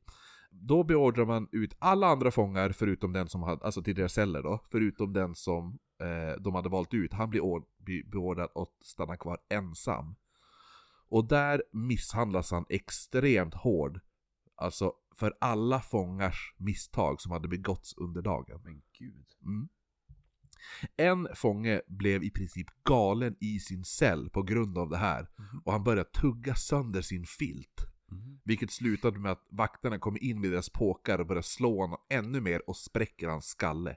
Då 0.51 0.83
beordrar 0.83 1.25
man 1.25 1.47
ut 1.51 1.75
alla 1.79 2.07
andra 2.07 2.31
fångar 2.31 2.69
förutom 2.71 3.13
den 3.13 3.27
som 3.27 3.43
hade, 3.43 3.65
alltså 3.65 3.83
till 3.83 3.95
deras 3.95 4.13
celler 4.13 4.43
då, 4.43 4.59
förutom 4.71 5.13
den 5.13 5.35
som 5.35 5.79
eh, 6.01 6.41
de 6.41 6.55
hade 6.55 6.69
valt 6.69 6.93
ut. 6.93 7.13
Han 7.13 7.29
blir 7.29 7.41
ord- 7.41 7.65
be- 7.77 8.03
beordrad 8.11 8.49
att 8.55 8.73
stanna 8.85 9.17
kvar 9.17 9.37
ensam. 9.49 10.15
Och 11.09 11.27
där 11.27 11.63
misshandlas 11.71 12.51
han 12.51 12.65
extremt 12.69 13.53
hård. 13.53 13.99
Alltså 14.55 14.93
för 15.15 15.33
alla 15.41 15.79
fångars 15.79 16.53
misstag 16.57 17.21
som 17.21 17.31
hade 17.31 17.47
begåtts 17.47 17.97
under 17.97 18.21
dagen. 18.21 18.61
Men 18.63 18.81
gud. 18.99 19.25
Mm. 19.45 19.69
En 20.97 21.27
fånge 21.35 21.81
blev 21.87 22.23
i 22.23 22.29
princip 22.29 22.67
galen 22.83 23.35
i 23.39 23.59
sin 23.59 23.83
cell 23.83 24.29
på 24.29 24.43
grund 24.43 24.77
av 24.77 24.89
det 24.89 24.97
här. 24.97 25.21
Mhm. 25.21 25.61
Och 25.65 25.71
han 25.71 25.83
började 25.83 26.09
tugga 26.09 26.55
sönder 26.55 27.01
sin 27.01 27.25
filt. 27.25 27.85
Mhm. 28.11 28.39
Vilket 28.43 28.71
slutade 28.71 29.19
med 29.19 29.31
att 29.31 29.47
vakterna 29.49 29.99
kommer 29.99 30.23
in 30.23 30.41
med 30.41 30.51
deras 30.51 30.69
påkar 30.69 31.19
och 31.19 31.27
börjar 31.27 31.41
slå 31.41 31.81
honom 31.81 31.97
ännu 32.09 32.41
mer 32.41 32.69
och 32.69 32.77
spräcker 32.77 33.27
hans 33.27 33.45
skalle. 33.45 33.95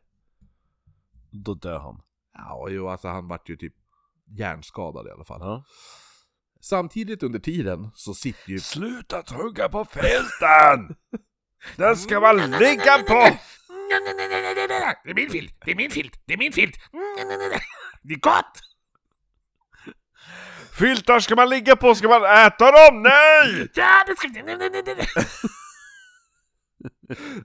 Då 1.30 1.54
dör 1.54 1.78
han. 1.78 2.02
Ja, 2.32 2.68
jo, 2.70 2.88
alltså 2.88 3.08
han 3.08 3.28
vart 3.28 3.48
ju 3.48 3.56
typ 3.56 3.74
hjärnskadad 4.26 5.06
i 5.06 5.10
alla 5.10 5.24
fall. 5.24 5.40
Ja. 5.40 5.64
Samtidigt 6.60 7.22
under 7.22 7.38
tiden 7.38 7.90
så 7.94 8.14
sitter 8.14 8.50
ju... 8.50 8.60
Sluta 8.60 9.22
tugga 9.22 9.68
på 9.68 9.84
filten! 9.84 10.96
Den 11.76 11.96
ska 11.96 12.20
man 12.20 12.36
ligga 12.36 12.98
på! 13.08 13.36
Det 15.04 15.10
är 15.10 15.14
min 15.14 15.30
filt! 15.30 15.54
Det 15.64 15.70
är 15.70 15.76
min 15.76 15.90
filt! 15.90 16.20
Det 16.26 16.32
är 16.32 16.38
min 16.38 16.52
filt! 16.52 16.76
Det 18.02 18.14
är 18.14 18.18
gott! 18.18 18.60
Filtar 20.78 21.20
ska 21.20 21.36
man 21.36 21.48
ligga 21.48 21.76
på, 21.76 21.94
ska 21.94 22.08
man 22.08 22.24
äta 22.24 22.70
dem? 22.70 23.02
Nej! 23.02 23.68
Ja, 23.74 24.04
det 24.06 24.16
ska... 24.16 24.28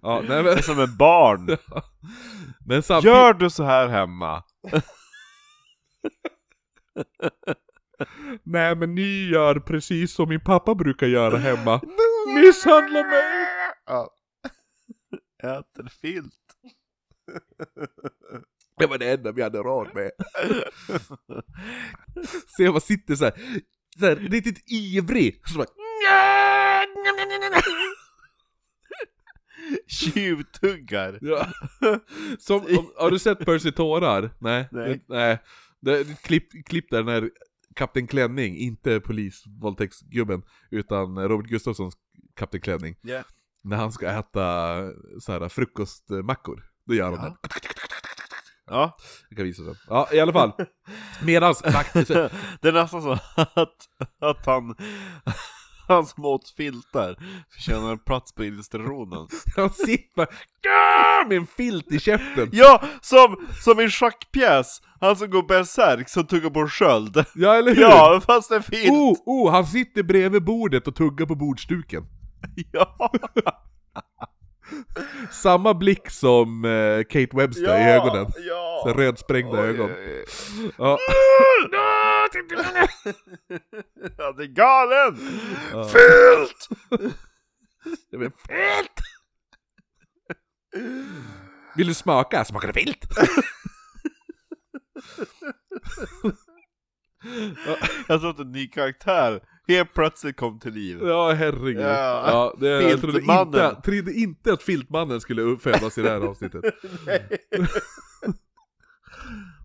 Ja, 0.01 0.21
nej 0.21 0.43
men... 0.43 0.45
Det 0.45 0.51
är 0.51 0.61
som 0.61 0.79
en 0.79 0.97
barn. 0.97 1.45
Men 2.65 2.83
samtidigt... 2.83 3.15
Gör 3.15 3.33
du 3.33 3.49
så 3.49 3.63
här 3.63 3.87
hemma? 3.87 4.43
Nej 8.43 8.75
men 8.75 8.95
ni 8.95 9.29
gör 9.29 9.59
precis 9.59 10.13
som 10.13 10.29
min 10.29 10.43
pappa 10.43 10.75
brukar 10.75 11.07
göra 11.07 11.37
hemma. 11.37 11.81
Misshandla 12.35 13.03
mig! 13.03 13.47
Ja. 13.85 14.09
Äter 15.43 15.89
filt. 16.01 16.33
Det 18.77 18.87
var 18.87 18.97
det 18.97 19.11
enda 19.11 19.31
vi 19.31 19.41
hade 19.41 19.57
råd 19.57 19.87
med. 19.93 20.11
Så 22.57 22.63
jag 22.63 22.73
bara 22.73 22.79
sitter 22.81 23.15
så 23.15 23.25
här, 23.25 23.33
så 23.99 24.05
här 24.05 24.15
riktigt 24.15 24.71
ivrig. 24.71 25.41
Så 25.47 25.57
bara, 25.57 25.67
Tjuvtuggar. 29.87 31.19
ja. 31.21 31.47
Som, 32.39 32.61
om, 32.77 32.91
har 32.95 33.11
du 33.11 33.19
sett 33.19 33.39
Percy 33.45 33.71
Tårar? 33.71 34.29
Nej. 34.39 34.67
Nej. 34.71 35.03
Nej. 35.07 35.39
Det 35.79 35.97
är 35.97 36.01
ett 36.01 36.21
klipp, 36.21 36.65
klipp 36.65 36.89
där 36.89 37.03
när 37.03 37.29
Kapten 37.75 38.07
Klänning, 38.07 38.57
inte 38.57 38.99
polisvåldtäktsgubben, 38.99 40.43
utan 40.71 41.27
Robert 41.27 41.49
Gustafssons 41.49 41.93
Kapten 42.35 42.61
Klänning. 42.61 42.95
Yeah. 43.03 43.25
När 43.63 43.77
han 43.77 43.91
ska 43.91 44.09
äta 44.09 44.75
så 45.19 45.31
här, 45.31 45.49
frukostmackor, 45.49 46.63
då 46.87 46.93
gör 46.93 47.11
han 47.11 47.13
Ja. 47.13 47.37
det. 47.49 47.59
Ja, 48.69 48.97
Jag 49.29 49.37
kan 49.37 49.45
visa 49.45 49.63
sen. 49.63 49.75
Ja, 49.87 50.07
i 50.11 50.19
alla 50.19 50.33
fall. 50.33 50.51
Medans 51.23 51.61
det 51.61 52.67
är 52.67 52.71
nästan 52.71 53.01
så 53.01 53.11
att, 53.35 53.75
att 54.21 54.45
han, 54.45 54.75
han 55.87 56.05
som 56.05 56.25
åt 56.25 56.49
filtar 56.49 57.15
förtjänar 57.53 57.91
en 57.91 57.99
plats 57.99 58.33
på 58.33 58.43
illustrationen. 58.45 59.27
Han 59.55 59.69
sitter 59.69 60.15
bara 60.15 60.27
med 61.27 61.37
en 61.37 61.47
filt 61.47 61.91
i 61.91 61.99
käften. 61.99 62.49
Ja, 62.51 62.83
som, 63.01 63.47
som 63.63 63.79
i 63.79 63.89
schackpjäs, 63.89 64.81
han 64.99 65.15
som 65.15 65.29
går 65.29 65.43
bärsärk 65.43 66.09
som 66.09 66.27
tuggar 66.27 66.49
på 66.49 66.59
en 66.59 66.69
sköld. 66.69 67.25
Ja, 67.35 67.55
eller 67.55 67.75
hur? 67.75 67.81
Ja, 67.81 68.21
fast 68.25 68.51
är 68.51 68.59
filt. 68.59 68.91
Oh, 68.91 69.13
oh, 69.25 69.51
han 69.51 69.65
sitter 69.65 70.03
bredvid 70.03 70.43
bordet 70.43 70.87
och 70.87 70.95
tuggar 70.95 71.25
på 71.25 71.35
bordsduken. 71.35 72.03
Ja, 72.71 73.11
Samma 75.31 75.73
blick 75.73 76.09
som 76.09 76.65
eh, 76.65 77.03
Kate 77.03 77.37
Webster 77.37 77.63
ja, 77.63 77.77
i 77.77 77.83
ögonen. 77.91 78.27
Ja. 78.47 78.81
Så 78.83 78.93
rödsprängda 78.93 79.61
Oj, 79.61 79.67
ögon. 79.69 79.91
oj, 79.91 80.25
oj. 80.59 80.71
Ja. 80.77 80.97
Ja, 84.17 84.31
det 84.31 84.43
är 84.43 84.47
galen! 84.47 85.17
Ja. 85.71 85.83
Filt! 85.83 86.67
Ja, 88.09 88.19
men 88.19 88.31
filt! 88.31 89.01
Vill 91.75 91.87
du 91.87 91.93
smaka? 91.93 92.45
Smakar 92.45 92.67
det 92.67 92.73
filt? 92.73 93.05
Jag 98.07 98.19
tror 98.21 98.29
att 98.29 98.39
en 98.39 98.51
ny 98.51 98.67
karaktär 98.67 99.41
helt 99.71 99.93
plötsligt 99.93 100.37
kom 100.37 100.59
till 100.59 100.73
liv. 100.73 100.99
Ja, 101.03 101.31
herregud. 101.31 101.81
Ja. 101.81 102.23
Ja, 102.27 102.55
det, 102.59 102.67
jag 102.67 103.01
trodde 103.01 103.19
inte, 103.21 103.81
trodde 103.83 104.13
inte 104.13 104.53
att 104.53 104.63
Filtmannen 104.63 105.21
skulle 105.21 105.57
födas 105.57 105.97
i 105.97 106.01
det 106.01 106.09
här 106.09 106.21
avsnittet. 106.21 106.63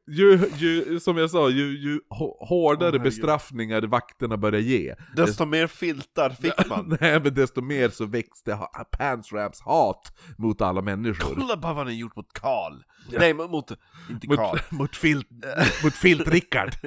Ju, 0.09 0.41
ju, 0.57 1.01
som 1.01 1.17
jag 1.17 1.31
sa, 1.31 1.51
ju, 1.51 1.79
ju 1.79 2.01
hå- 2.11 2.47
hårdare 2.49 2.87
herregud. 2.87 3.03
bestraffningar 3.03 3.83
vakterna 3.83 4.37
börjar 4.37 4.61
ge, 4.61 4.95
Desto 5.17 5.45
mer 5.47 5.67
filtar 5.67 6.31
fick 6.31 6.67
man. 6.69 6.97
Nej 7.01 7.21
men 7.21 7.35
desto 7.35 7.63
mer 7.63 7.89
så 7.89 8.07
växte 8.07 8.59
Pansrams 8.99 9.61
hat 9.61 10.13
mot 10.39 10.61
alla 10.61 10.83
människor. 10.83 11.35
Kolla 11.35 11.57
bara 11.57 11.73
vad 11.75 11.87
ni 11.87 11.93
gjort 11.99 12.17
mot 12.17 12.33
Karl. 12.33 12.75
Nej, 13.13 13.35
mot, 13.35 13.51
mot 13.51 13.71
inte 14.11 14.27
Karl. 14.27 14.57
Mot, 14.71 14.71
mot, 14.81 14.97
filt, 14.97 15.29
mot 15.85 15.95
Filt-Rickard. 15.95 16.71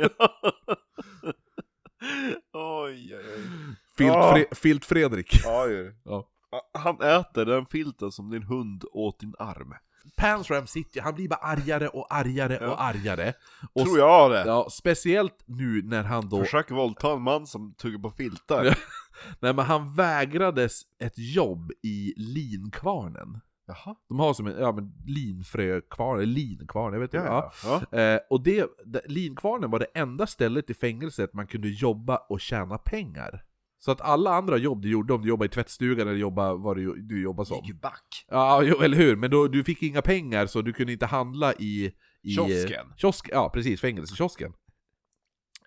oj, 2.54 3.16
oj, 3.16 3.16
oj. 3.16 3.76
Filt-Fre- 3.98 4.56
Filt-Fredrik. 4.56 5.42
Oj. 5.46 5.96
Ja. 6.06 6.28
Han 6.74 7.02
äter 7.02 7.46
den 7.46 7.66
filten 7.66 8.12
som 8.12 8.30
din 8.30 8.44
hund 8.44 8.84
åt 8.92 9.20
din 9.20 9.34
arm. 9.40 9.74
Pansram 10.18 10.68
sitter, 10.68 11.02
han 11.02 11.16
blir 11.16 11.28
bara 11.30 11.40
argare 11.40 11.88
och 11.88 12.14
argare 12.14 12.58
Ja. 12.62 12.72
och 12.72 12.82
argare. 12.84 13.34
Och 13.74 13.86
Tror 13.86 13.98
jag 14.00 14.32
det. 14.32 14.44
Ja, 14.46 14.68
speciellt 14.72 15.44
nu 15.46 15.82
när 15.84 16.04
han 16.04 16.30
då... 16.30 16.44
Försök 16.44 16.72
våldta 16.72 17.12
en 17.14 17.22
man 17.22 17.48
som 17.48 17.74
tuggar 17.74 18.00
på 18.00 18.12
filtar. 18.12 18.64
Nej 19.40 19.54
men 19.54 19.66
han 19.66 19.94
vägrades 19.96 20.82
ett 21.04 21.14
jobb 21.18 21.72
i 21.84 22.14
linkvarnen. 22.18 23.40
Jaha. 23.70 23.96
De 24.10 24.20
har 24.20 24.34
som 24.34 24.48
en, 24.48 24.60
ja 24.60 24.72
men 24.72 24.94
linfrökvarn, 25.06 26.18
eller 26.18 26.34
linkvarn, 26.34 26.94
jag 26.94 27.00
vet 27.00 27.14
inte. 27.14 27.28
Ja, 27.28 27.52
Ja. 27.64 27.82
ja. 27.92 28.00
Eh, 28.00 28.20
och 28.30 28.44
det, 28.44 28.68
linkvarnen 29.06 29.72
var 29.72 29.80
det 29.80 29.86
enda 29.94 30.28
stället 30.28 30.70
i 30.70 30.74
fängelset 30.74 31.34
man 31.34 31.48
kunde 31.48 31.68
jobba 31.68 32.18
och 32.18 32.42
tjäna 32.42 32.78
pengar. 32.78 33.44
Så 33.82 33.92
att 33.92 34.02
alla 34.02 34.34
andra 34.34 34.58
jobb 34.58 34.82
du 34.82 34.92
gjorde, 34.92 35.14
om 35.14 35.22
du 35.22 35.28
jobbade 35.30 35.46
i 35.46 35.50
tvättstugan 35.50 36.08
eller 36.08 36.20
jobbade 36.20 36.56
vad 36.58 36.78
du, 36.78 37.02
du 37.02 37.22
jobbade 37.22 37.46
som. 37.48 37.66
Gick 37.66 37.82
back. 37.82 38.26
Ja, 38.30 38.64
eller 38.64 38.98
hur? 38.98 39.16
Men 39.16 39.32
då, 39.32 39.48
du 39.48 39.64
fick 39.64 39.84
inga 39.84 40.02
pengar 40.02 40.46
så 40.46 40.62
du 40.62 40.74
kunde 40.74 40.94
inte 40.94 41.06
handla 41.06 41.54
i... 41.54 41.92
i 42.24 42.30
Kiosken. 42.36 42.86
Kiosk, 42.98 43.30
ja, 43.32 43.50
precis. 43.54 43.82
Fängelsekiosken. 43.82 44.54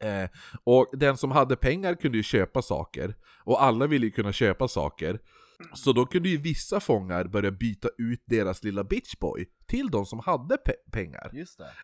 Eh, 0.00 0.30
och 0.64 0.86
den 0.92 1.16
som 1.16 1.30
hade 1.30 1.56
pengar 1.56 1.94
kunde 1.94 2.18
ju 2.18 2.22
köpa 2.22 2.62
saker. 2.62 3.14
Och 3.44 3.62
alla 3.62 3.86
ville 3.86 4.06
ju 4.06 4.12
kunna 4.12 4.32
köpa 4.32 4.68
saker. 4.68 5.20
Så 5.74 5.92
då 5.92 6.06
kunde 6.06 6.28
ju 6.28 6.36
vissa 6.36 6.80
fångar 6.80 7.24
börja 7.24 7.50
byta 7.50 7.88
ut 7.98 8.22
deras 8.26 8.64
lilla 8.64 8.84
bitchboy 8.84 9.46
till 9.66 9.90
de 9.90 10.06
som 10.06 10.18
hade 10.20 10.54
pe- 10.54 10.90
pengar. 10.92 11.30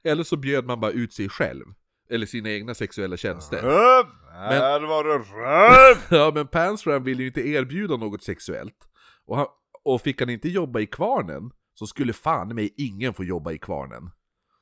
Eller 0.04 0.22
så 0.24 0.36
bjöd 0.36 0.64
man 0.66 0.80
bara 0.80 0.90
ut 0.90 1.12
sig 1.12 1.28
själv. 1.28 1.64
Eller 2.10 2.26
sina 2.26 2.50
egna 2.50 2.74
sexuella 2.74 3.16
tjänster. 3.16 3.62
Röv! 3.62 4.06
Här 4.32 4.80
var 4.80 5.04
det 5.04 5.18
röv! 5.18 5.96
Ja 6.20 6.30
men 6.34 6.46
Pansram 6.48 7.04
ville 7.04 7.22
ju 7.22 7.26
inte 7.28 7.48
erbjuda 7.48 7.96
något 7.96 8.22
sexuellt. 8.22 8.88
Och, 9.26 9.36
han, 9.36 9.46
och 9.84 10.00
fick 10.00 10.20
han 10.20 10.30
inte 10.30 10.48
jobba 10.48 10.80
i 10.80 10.86
kvarnen, 10.86 11.50
så 11.74 11.86
skulle 11.86 12.12
fan 12.12 12.54
mig 12.54 12.74
ingen 12.76 13.14
få 13.14 13.24
jobba 13.24 13.52
i 13.52 13.58
kvarnen. 13.58 14.10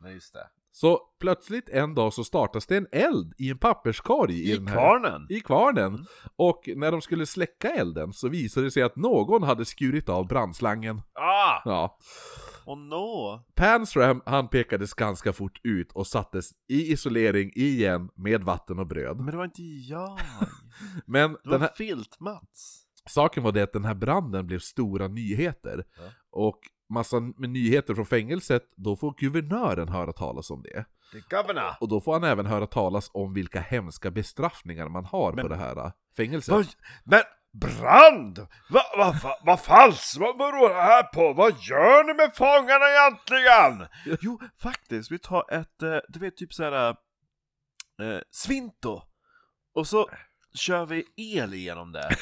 Nej, 0.01 0.15
just 0.15 0.33
det. 0.35 0.47
Så 0.77 1.01
plötsligt 1.21 1.69
en 1.69 1.95
dag 1.95 2.13
så 2.13 2.25
startas 2.25 2.67
det 2.67 2.77
en 2.77 2.87
eld 2.93 3.35
i 3.39 3.51
en 3.51 3.59
papperskorg 3.59 4.35
i, 4.35 4.53
I 4.53 4.57
den 4.57 4.69
här, 4.69 4.75
kvarnen? 4.75 5.27
I 5.31 5.41
kvarnen. 5.41 6.07
Och 6.37 6.69
när 6.77 6.93
de 6.93 7.03
skulle 7.03 7.27
släcka 7.27 7.71
elden 7.71 8.13
så 8.13 8.29
visade 8.29 8.67
det 8.67 8.71
sig 8.71 8.83
att 8.83 8.97
någon 8.97 9.43
hade 9.43 9.65
skurit 9.65 10.09
av 10.09 10.27
brandslangen. 10.27 11.03
Ah! 11.15 11.61
Ja. 11.65 11.99
Och 12.65 12.79
nå! 12.79 13.45
Pansram 13.55 14.23
han 14.27 14.49
pekades 14.49 14.95
ganska 14.95 15.33
fort 15.33 15.61
ut 15.63 15.93
och 15.93 16.07
sattes 16.07 16.51
i 16.69 16.93
isolering 16.93 17.53
igen 17.55 18.09
med 18.15 18.45
vatten 18.45 18.79
och 18.79 18.87
bröd. 18.87 19.17
Men 19.17 19.27
det 19.27 19.37
var 19.37 19.45
inte 19.45 19.63
jag. 19.63 20.19
Men 21.07 21.33
Det 21.33 21.51
var 21.51 21.59
här, 21.59 21.71
Filt-Mats. 21.77 22.83
Saken 23.09 23.43
var 23.43 23.53
det 23.53 23.63
att 23.63 23.73
den 23.73 23.85
här 23.85 23.95
branden 23.95 24.47
blev 24.47 24.59
stora 24.59 25.09
nyheter. 25.09 25.85
Ja. 25.97 26.03
Och 26.31 26.61
massa 26.89 27.21
med 27.21 27.51
nyheter 27.51 27.95
från 27.95 28.07
fängelset, 28.07 28.63
då 28.77 28.97
får 28.97 29.15
guvernören 29.19 29.89
höra 29.89 30.13
talas 30.13 30.51
om 30.51 30.63
det. 30.63 30.85
Det. 31.13 31.77
Och 31.81 31.89
då 31.89 32.01
får 32.01 32.13
han 32.13 32.25
även 32.25 32.47
höra 32.47 32.67
talas 32.67 33.11
om 33.15 33.35
vilka 33.35 33.61
hemska 33.61 34.11
bestraffningar 34.11 34.89
man 34.89 35.05
har 35.05 35.31
på 35.31 35.37
Men- 35.37 35.49
det 35.49 35.57
här 35.57 35.77
äh, 35.87 35.93
fängelset. 36.17 36.55
Vad, 36.55 36.67
men 37.05 37.23
brand! 37.53 38.39
Vad 38.71 38.99
va, 38.99 39.15
va, 39.23 39.39
va 39.47 39.57
falskt? 39.57 40.17
Vad 40.17 40.37
beror 40.39 40.69
det 40.69 40.75
här 40.83 41.03
på? 41.03 41.33
Vad 41.33 41.53
gör 41.61 42.05
ni 42.05 42.15
med 42.15 42.37
fångarna 42.37 42.87
egentligen? 42.91 43.89
Jo, 44.23 44.41
faktiskt, 44.63 45.11
vi 45.11 45.19
tar 45.19 45.53
ett, 45.53 45.83
eh, 45.83 45.99
du 46.09 46.19
vet 46.19 46.37
typ 46.37 46.53
såhär, 46.55 46.89
eh, 48.03 48.19
svinto. 48.31 49.03
Och 49.75 49.87
så 49.87 50.11
kör 50.55 50.87
vi 50.87 51.05
el 51.17 51.55
igenom 51.55 51.93
det. 51.93 52.09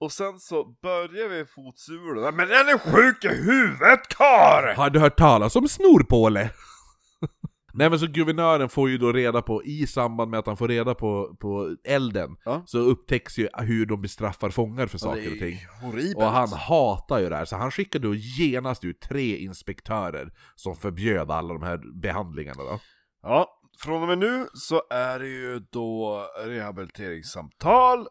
Och 0.00 0.12
sen 0.12 0.38
så 0.38 0.64
börjar 0.82 1.28
vi 1.28 1.44
fotsulorna. 1.46 2.30
Men 2.30 2.50
är 2.50 2.64
ni 2.72 2.78
sjuk 2.78 3.24
i 3.24 3.28
huvudet 3.28 4.08
karl? 4.08 4.76
Har 4.76 4.90
du 4.90 4.98
hört 4.98 5.18
talas 5.18 5.56
om 5.56 5.68
snorpåle? 5.68 6.50
Nej 7.74 7.90
men 7.90 7.98
så 7.98 8.06
guvernören 8.06 8.68
får 8.68 8.90
ju 8.90 8.98
då 8.98 9.12
reda 9.12 9.42
på, 9.42 9.64
i 9.64 9.86
samband 9.86 10.30
med 10.30 10.40
att 10.40 10.46
han 10.46 10.56
får 10.56 10.68
reda 10.68 10.94
på, 10.94 11.36
på 11.40 11.76
elden, 11.84 12.36
Ja. 12.44 12.62
så 12.66 12.78
upptäcks 12.78 13.38
ju 13.38 13.48
hur 13.58 13.86
de 13.86 14.02
bestraffar 14.02 14.50
fångar 14.50 14.86
för 14.86 14.98
saker 14.98 15.32
och 15.32 15.38
ting. 15.38 15.58
horribelt. 15.82 16.16
Och 16.16 16.24
han 16.24 16.48
hatar 16.52 17.18
ju 17.18 17.28
det 17.28 17.36
här, 17.36 17.44
så 17.44 17.56
han 17.56 17.70
skickade 17.70 18.08
då 18.08 18.14
genast 18.14 18.84
ut 18.84 19.00
tre 19.00 19.36
inspektörer 19.36 20.32
som 20.54 20.76
förbjöd 20.76 21.30
alla 21.30 21.54
de 21.54 21.62
här 21.62 22.00
behandlingarna 22.02 22.62
då. 22.62 22.80
Ja, 23.22 23.48
från 23.84 24.02
och 24.02 24.08
med 24.08 24.18
nu 24.18 24.46
så 24.54 24.82
är 24.90 25.18
det 25.18 25.28
ju 25.28 25.58
då 25.72 26.24
rehabiliteringssamtal 26.46 28.06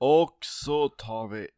och 0.00 0.38
så 0.40 0.88
tar 0.88 1.28
vi 1.28 1.48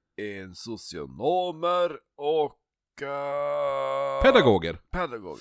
in 0.40 0.54
socionomer 0.54 1.90
och... 2.16 3.02
eh, 3.02 4.22
Pedagoger! 4.22 4.78
Pedagog. 4.90 5.38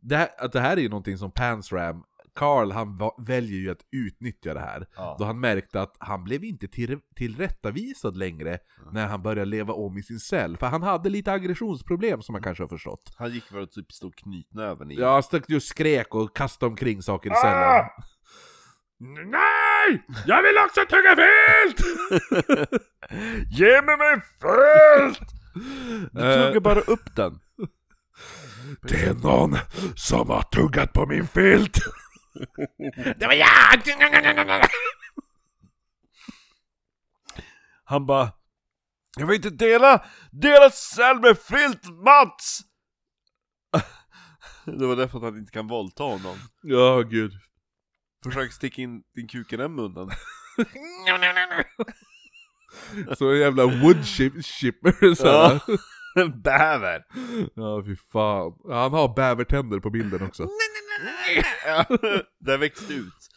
Det 0.00 0.16
här, 0.16 0.48
det 0.52 0.60
här 0.60 0.76
är 0.76 0.80
ju 0.80 0.88
någonting 0.88 1.18
som 1.18 1.30
Pansram, 1.30 2.04
Carl 2.34 2.72
han 2.72 2.98
väljer 3.18 3.58
ju 3.58 3.70
att 3.70 3.84
utnyttja 3.92 4.54
det 4.54 4.60
här. 4.60 4.86
Ja. 4.96 5.16
Då 5.18 5.24
han 5.24 5.40
märkte 5.40 5.80
att 5.80 5.96
han 5.98 6.24
blev 6.24 6.44
inte 6.44 6.68
till, 6.68 6.98
tillrättavisad 7.16 8.16
längre 8.16 8.58
när 8.92 9.06
han 9.06 9.22
började 9.22 9.50
leva 9.50 9.72
om 9.74 9.98
i 9.98 10.02
sin 10.02 10.20
cell. 10.20 10.56
För 10.56 10.66
han 10.66 10.82
hade 10.82 11.10
lite 11.10 11.32
aggressionsproblem 11.32 12.22
som 12.22 12.32
man 12.32 12.42
kanske 12.42 12.62
har 12.64 12.68
förstått. 12.68 13.12
Han 13.16 13.30
gick 13.32 13.52
väl 13.52 13.62
och 13.62 13.72
typ 13.72 13.92
stod 13.92 14.14
knytnäven 14.16 14.90
i. 14.90 14.94
Ja, 14.94 15.22
stod 15.22 15.50
just 15.50 15.68
skrek 15.68 16.14
och 16.14 16.36
kastade 16.36 16.70
omkring 16.70 17.02
saker 17.02 17.30
i 17.30 17.34
cellen. 17.34 17.84
Nej! 19.88 20.02
Jag 20.26 20.42
vill 20.42 20.58
också 20.58 20.80
tugga 20.88 21.14
vilt! 21.14 21.80
Ge 23.50 23.82
mig 23.82 23.96
min 23.98 24.20
filt! 24.40 25.20
Du 26.12 26.20
tuggar 26.20 26.60
bara 26.60 26.80
upp 26.80 27.16
den. 27.16 27.40
Det 28.82 29.04
är 29.04 29.14
någon 29.14 29.58
som 29.96 30.30
har 30.30 30.42
tuggat 30.42 30.92
på 30.92 31.06
min 31.06 31.26
filt! 31.26 31.78
Det 33.16 33.26
var 33.26 33.34
jag! 33.34 34.68
Han 37.84 38.06
bara 38.06 38.32
Jag 39.18 39.26
vill 39.26 39.36
inte 39.36 39.50
dela 39.50 40.04
deras 40.30 40.74
cell 40.74 41.20
med 41.20 41.38
filt 41.38 41.84
Mats! 42.04 42.60
Det 44.64 44.86
var 44.86 44.96
därför 44.96 45.18
att 45.18 45.24
han 45.24 45.38
inte 45.38 45.52
kan 45.52 45.66
våldta 45.66 46.02
honom. 46.02 46.36
Ja, 46.62 47.00
gud. 47.00 47.32
Försök 48.24 48.52
sticka 48.52 48.82
in 48.82 49.02
din 49.14 49.28
kuk 49.28 49.52
i 49.52 49.56
den 49.56 49.74
munnen. 49.74 50.10
Så 53.18 53.30
en 53.30 53.38
jävla 53.38 53.66
woodchip 53.66 54.44
chipper 54.44 55.14
så 55.14 55.26
här. 55.26 55.60
En 56.14 56.40
bäver! 56.42 57.04
Ja, 57.54 57.82
fy 57.86 57.96
fan. 58.12 58.52
Han 58.68 58.92
har 58.92 59.14
bävertänder 59.14 59.80
på 59.80 59.90
bilden 59.90 60.22
också. 60.22 60.48
Ja, 61.66 61.86
det 62.38 62.56
växte 62.56 62.94
ut. 62.94 63.29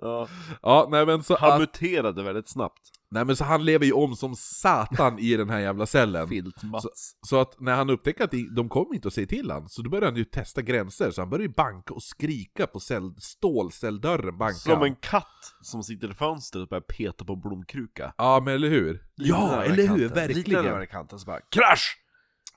Ja. 0.00 0.28
Ja, 0.62 0.88
nej 0.90 1.06
men 1.06 1.22
så 1.22 1.36
Han 1.36 1.52
att, 1.52 1.60
muterade 1.60 2.22
väldigt 2.22 2.48
snabbt. 2.48 2.80
nej 3.10 3.24
men 3.24 3.36
så 3.36 3.44
han 3.44 3.64
lever 3.64 3.86
ju 3.86 3.92
om 3.92 4.16
som 4.16 4.34
satan 4.36 5.18
i 5.18 5.36
den 5.36 5.50
här 5.50 5.58
jävla 5.60 5.86
cellen. 5.86 6.28
Filt-Mats. 6.28 7.12
Så 7.26 7.40
att 7.40 7.60
när 7.60 7.74
han 7.76 7.90
upptäcker 7.90 8.24
att 8.24 8.30
de- 8.56 8.68
kommer 8.68 8.94
inte 8.94 9.08
att 9.08 9.14
säga 9.14 9.26
till 9.26 9.50
han, 9.50 9.68
så 9.68 9.82
då 9.82 9.90
börjar 9.90 10.04
han 10.04 10.16
ju 10.16 10.24
testa 10.24 10.62
gränser, 10.62 11.10
så 11.10 11.20
han 11.20 11.30
börjar 11.30 11.42
ju 11.46 11.52
banka 11.54 11.94
och 11.94 12.02
skrika 12.02 12.66
på 12.66 12.80
cell, 12.80 13.14
stålcelldörren, 13.18 14.38
banka 14.38 14.54
Som 14.54 14.82
en 14.82 14.96
katt 14.96 15.26
som 15.62 15.82
sitter 15.82 16.10
i 16.10 16.14
fönstret 16.14 16.62
och 16.62 16.68
börjar 16.68 16.80
peta 16.82 17.24
på 17.24 17.32
en 17.32 17.40
blomkruka. 17.40 18.14
Ja 18.18 18.40
men 18.44 18.54
eller 18.54 18.68
hur? 18.68 19.02
Ja, 19.14 19.62
eller 19.64 19.88
hur? 19.88 20.08
Verkligen! 20.08 20.64
Lite 20.64 20.86
kanten 20.90 21.18
så 21.18 21.26
bara 21.26 21.40
KRASH! 21.40 22.01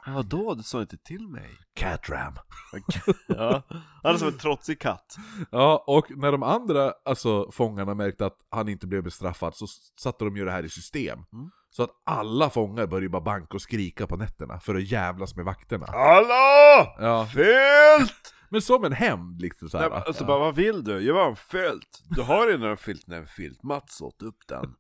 Ja, 0.06 0.12
vadå? 0.12 0.54
Du 0.54 0.64
sa 0.64 0.82
inte 0.82 0.98
till 0.98 1.28
mig. 1.28 1.50
Catram. 1.76 2.34
Ja, 3.28 3.64
han 4.04 4.14
är 4.14 4.18
som 4.18 4.28
en 4.28 4.38
trotsig 4.38 4.80
katt. 4.80 5.16
Ja, 5.52 5.84
och 5.88 6.18
när 6.18 6.32
de 6.32 6.44
andra 6.44 6.94
alltså, 7.06 7.52
fångarna 7.52 7.94
märkte 7.94 8.26
att 8.26 8.38
han 8.50 8.70
inte 8.70 8.88
blev 8.88 9.04
bestraffad 9.04 9.56
så 9.56 9.68
satte 10.02 10.26
de 10.26 10.38
ju 10.38 10.46
det 10.46 10.52
här 10.52 10.64
i 10.64 10.70
system. 10.70 11.20
Mm. 11.34 11.50
Så 11.70 11.84
att 11.84 11.90
alla 12.06 12.50
fångar 12.50 12.88
började 12.88 13.10
bara 13.10 13.22
banka 13.22 13.54
och 13.54 13.62
skrika 13.62 14.08
på 14.08 14.18
nätterna 14.18 14.60
för 14.60 14.76
att 14.76 14.84
jävlas 14.92 15.36
med 15.36 15.46
vakterna. 15.46 15.86
Hallå! 15.90 16.96
Ja, 17.00 17.26
Filt! 17.26 18.34
men 18.50 18.62
som 18.62 18.84
en 18.84 18.94
hämnd 18.94 19.42
liksom 19.42 19.70
såhär. 19.70 19.90
Nej, 19.90 19.98
men 19.98 20.08
alltså 20.08 20.26
bara, 20.26 20.40
vad 20.40 20.56
vill 20.56 20.84
du? 20.84 21.00
Jag 21.00 21.14
var 21.14 21.30
en 21.30 21.36
filt. 21.36 22.04
Du 22.10 22.22
har 22.22 22.48
redan 22.48 22.70
en 22.70 22.78
filt, 22.78 23.08
nej 23.08 23.20
en 23.20 23.28
filt. 23.28 23.64
Mats 23.64 24.02
åt 24.02 24.22
upp 24.22 24.48
den. 24.48 24.76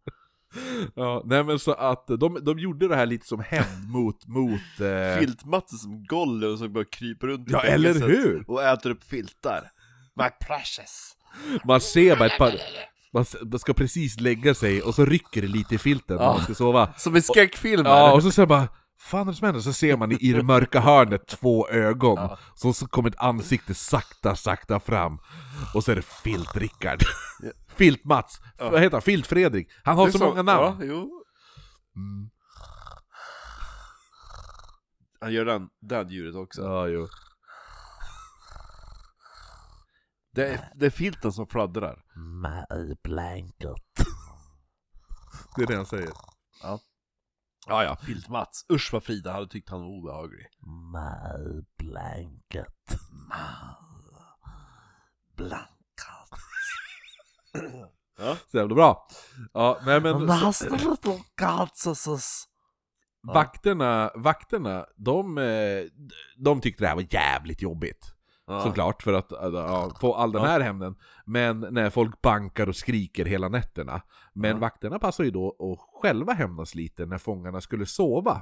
Ja, 0.96 1.22
nej 1.26 1.44
men 1.44 1.60
så 1.60 1.74
att 1.74 2.08
de, 2.08 2.40
de 2.42 2.60
gjorde 2.60 2.88
det 2.88 2.96
här 2.96 3.06
lite 3.06 3.28
som 3.28 3.40
hämnd 3.40 3.90
mot, 3.90 4.28
mot... 4.28 4.80
Eh, 4.80 5.20
Filt-Mats 5.20 5.74
är 5.74 5.78
som 5.78 6.04
Gollum 6.04 6.58
som 6.58 6.74
bara 6.74 6.86
kryper 6.86 7.28
runt 7.28 7.50
i 7.50 7.52
Ja, 7.52 7.62
eller 7.62 7.94
hur? 7.94 8.46
Och 8.48 8.64
äter 8.64 8.90
upp 8.90 9.04
filtar. 9.04 9.72
My 10.16 10.30
precious. 10.48 11.16
man 11.66 11.82
ser 11.82 12.16
bara 12.16 12.26
ett 12.26 12.38
par... 12.38 12.54
Man 13.14 13.60
ska 13.60 13.74
precis 13.74 14.20
lägga 14.20 14.54
sig 14.54 14.82
och 14.82 14.96
så 14.96 15.06
rycker 15.06 15.42
det 15.42 15.48
lite 15.48 15.76
i 15.76 15.78
filten 15.78 16.18
när 16.18 16.26
man 16.26 16.42
ska 16.44 16.54
sova. 16.54 16.94
Som 16.98 17.16
i 17.16 17.22
skräckfilmer. 17.22 17.90
Ja, 17.90 18.14
och 18.14 18.24
så 18.24 18.32
säger 18.32 18.48
bara 18.48 18.68
Fan 19.00 19.28
är 19.28 19.32
det 19.32 19.38
som 19.38 19.46
händer? 19.46 19.62
Så 19.62 19.74
ser 19.74 19.98
man 19.98 20.12
i 20.12 20.34
det 20.34 20.44
mörka 20.44 20.80
hörnet 20.80 21.28
två 21.28 21.70
ögon, 21.70 22.38
så, 22.56 22.74
så 22.74 22.88
kommer 22.88 23.10
ett 23.10 23.20
ansikte 23.20 23.74
sakta, 23.74 24.36
sakta 24.36 24.80
fram 24.80 25.20
Och 25.74 25.84
så 25.84 25.92
är 25.92 25.96
det 25.96 26.02
Filt-Rickard 26.02 27.04
Filt-Mats, 27.68 28.42
vad 28.60 28.82
heter 28.82 28.92
han? 28.92 29.02
Filt-Fredrik 29.02 29.68
Han 29.84 29.98
har 29.98 30.10
så, 30.10 30.24
är 30.24 30.28
många 30.28 30.42
namn! 30.42 30.78
Ja, 30.80 30.86
jo. 30.86 31.24
Mm. 31.96 32.30
Han 35.20 35.34
gör 35.34 35.46
den, 35.46 35.70
den 35.82 36.10
ljudet 36.10 36.36
också. 36.36 36.62
Ja, 36.62 36.88
jo. 36.88 37.08
Det, 40.32 40.48
är, 40.54 40.70
det 40.76 40.86
är 40.86 40.90
filten 40.90 41.32
som 41.32 41.48
fladdrar. 41.48 42.04
My 42.16 42.96
blanket 43.04 43.84
Det 45.56 45.64
är 45.64 45.68
det 45.68 45.76
han 45.76 45.86
säger 45.86 46.10
Ja. 46.64 46.80
Ja, 47.66 47.84
ja 47.84 47.96
Filt-Mats. 47.96 48.66
Usch 48.70 48.94
vad 48.94 49.04
Frida 49.04 49.32
hade 49.32 49.48
tyckt 49.48 49.70
han 49.70 49.82
var 49.82 49.88
obehaglig. 49.88 50.48
My 50.94 51.64
blanket 51.78 52.98
Blankat. 55.36 56.30
ja. 58.18 58.38
Så 58.52 58.58
jävla 58.58 58.76
bra! 58.76 59.08
Ja, 59.54 59.80
nej 59.86 60.02
men 60.02 60.28
vakterna, 63.34 64.12
vakterna, 64.16 64.86
de, 64.96 65.38
eh, 65.38 65.84
de 66.38 66.62
tyckte 66.62 66.84
det 66.84 66.88
här 66.88 66.96
var 66.96 67.08
jävligt 67.10 67.62
jobbigt 67.62 68.15
Ja. 68.48 68.62
Såklart, 68.62 69.04
för 69.04 69.14
att 69.14 69.32
äh, 69.32 69.38
ja, 69.54 69.92
få 70.02 70.14
all 70.14 70.32
den 70.32 70.42
här 70.42 70.60
hämnden. 70.60 70.96
Men 71.26 71.60
när 71.60 71.90
folk 71.90 72.22
bankar 72.22 72.70
och 72.70 72.76
skriker 72.76 73.26
hela 73.26 73.50
nätterna. 73.50 74.02
Men 74.34 74.52
Ja. 74.52 74.58
vakterna 74.58 75.00
passar 75.00 75.24
ju 75.24 75.32
då 75.32 75.48
att 75.60 76.02
själva 76.02 76.34
hämnas 76.34 76.76
lite 76.76 77.06
när 77.06 77.18
fångarna 77.18 77.62
skulle 77.62 77.86
sova. 77.86 78.42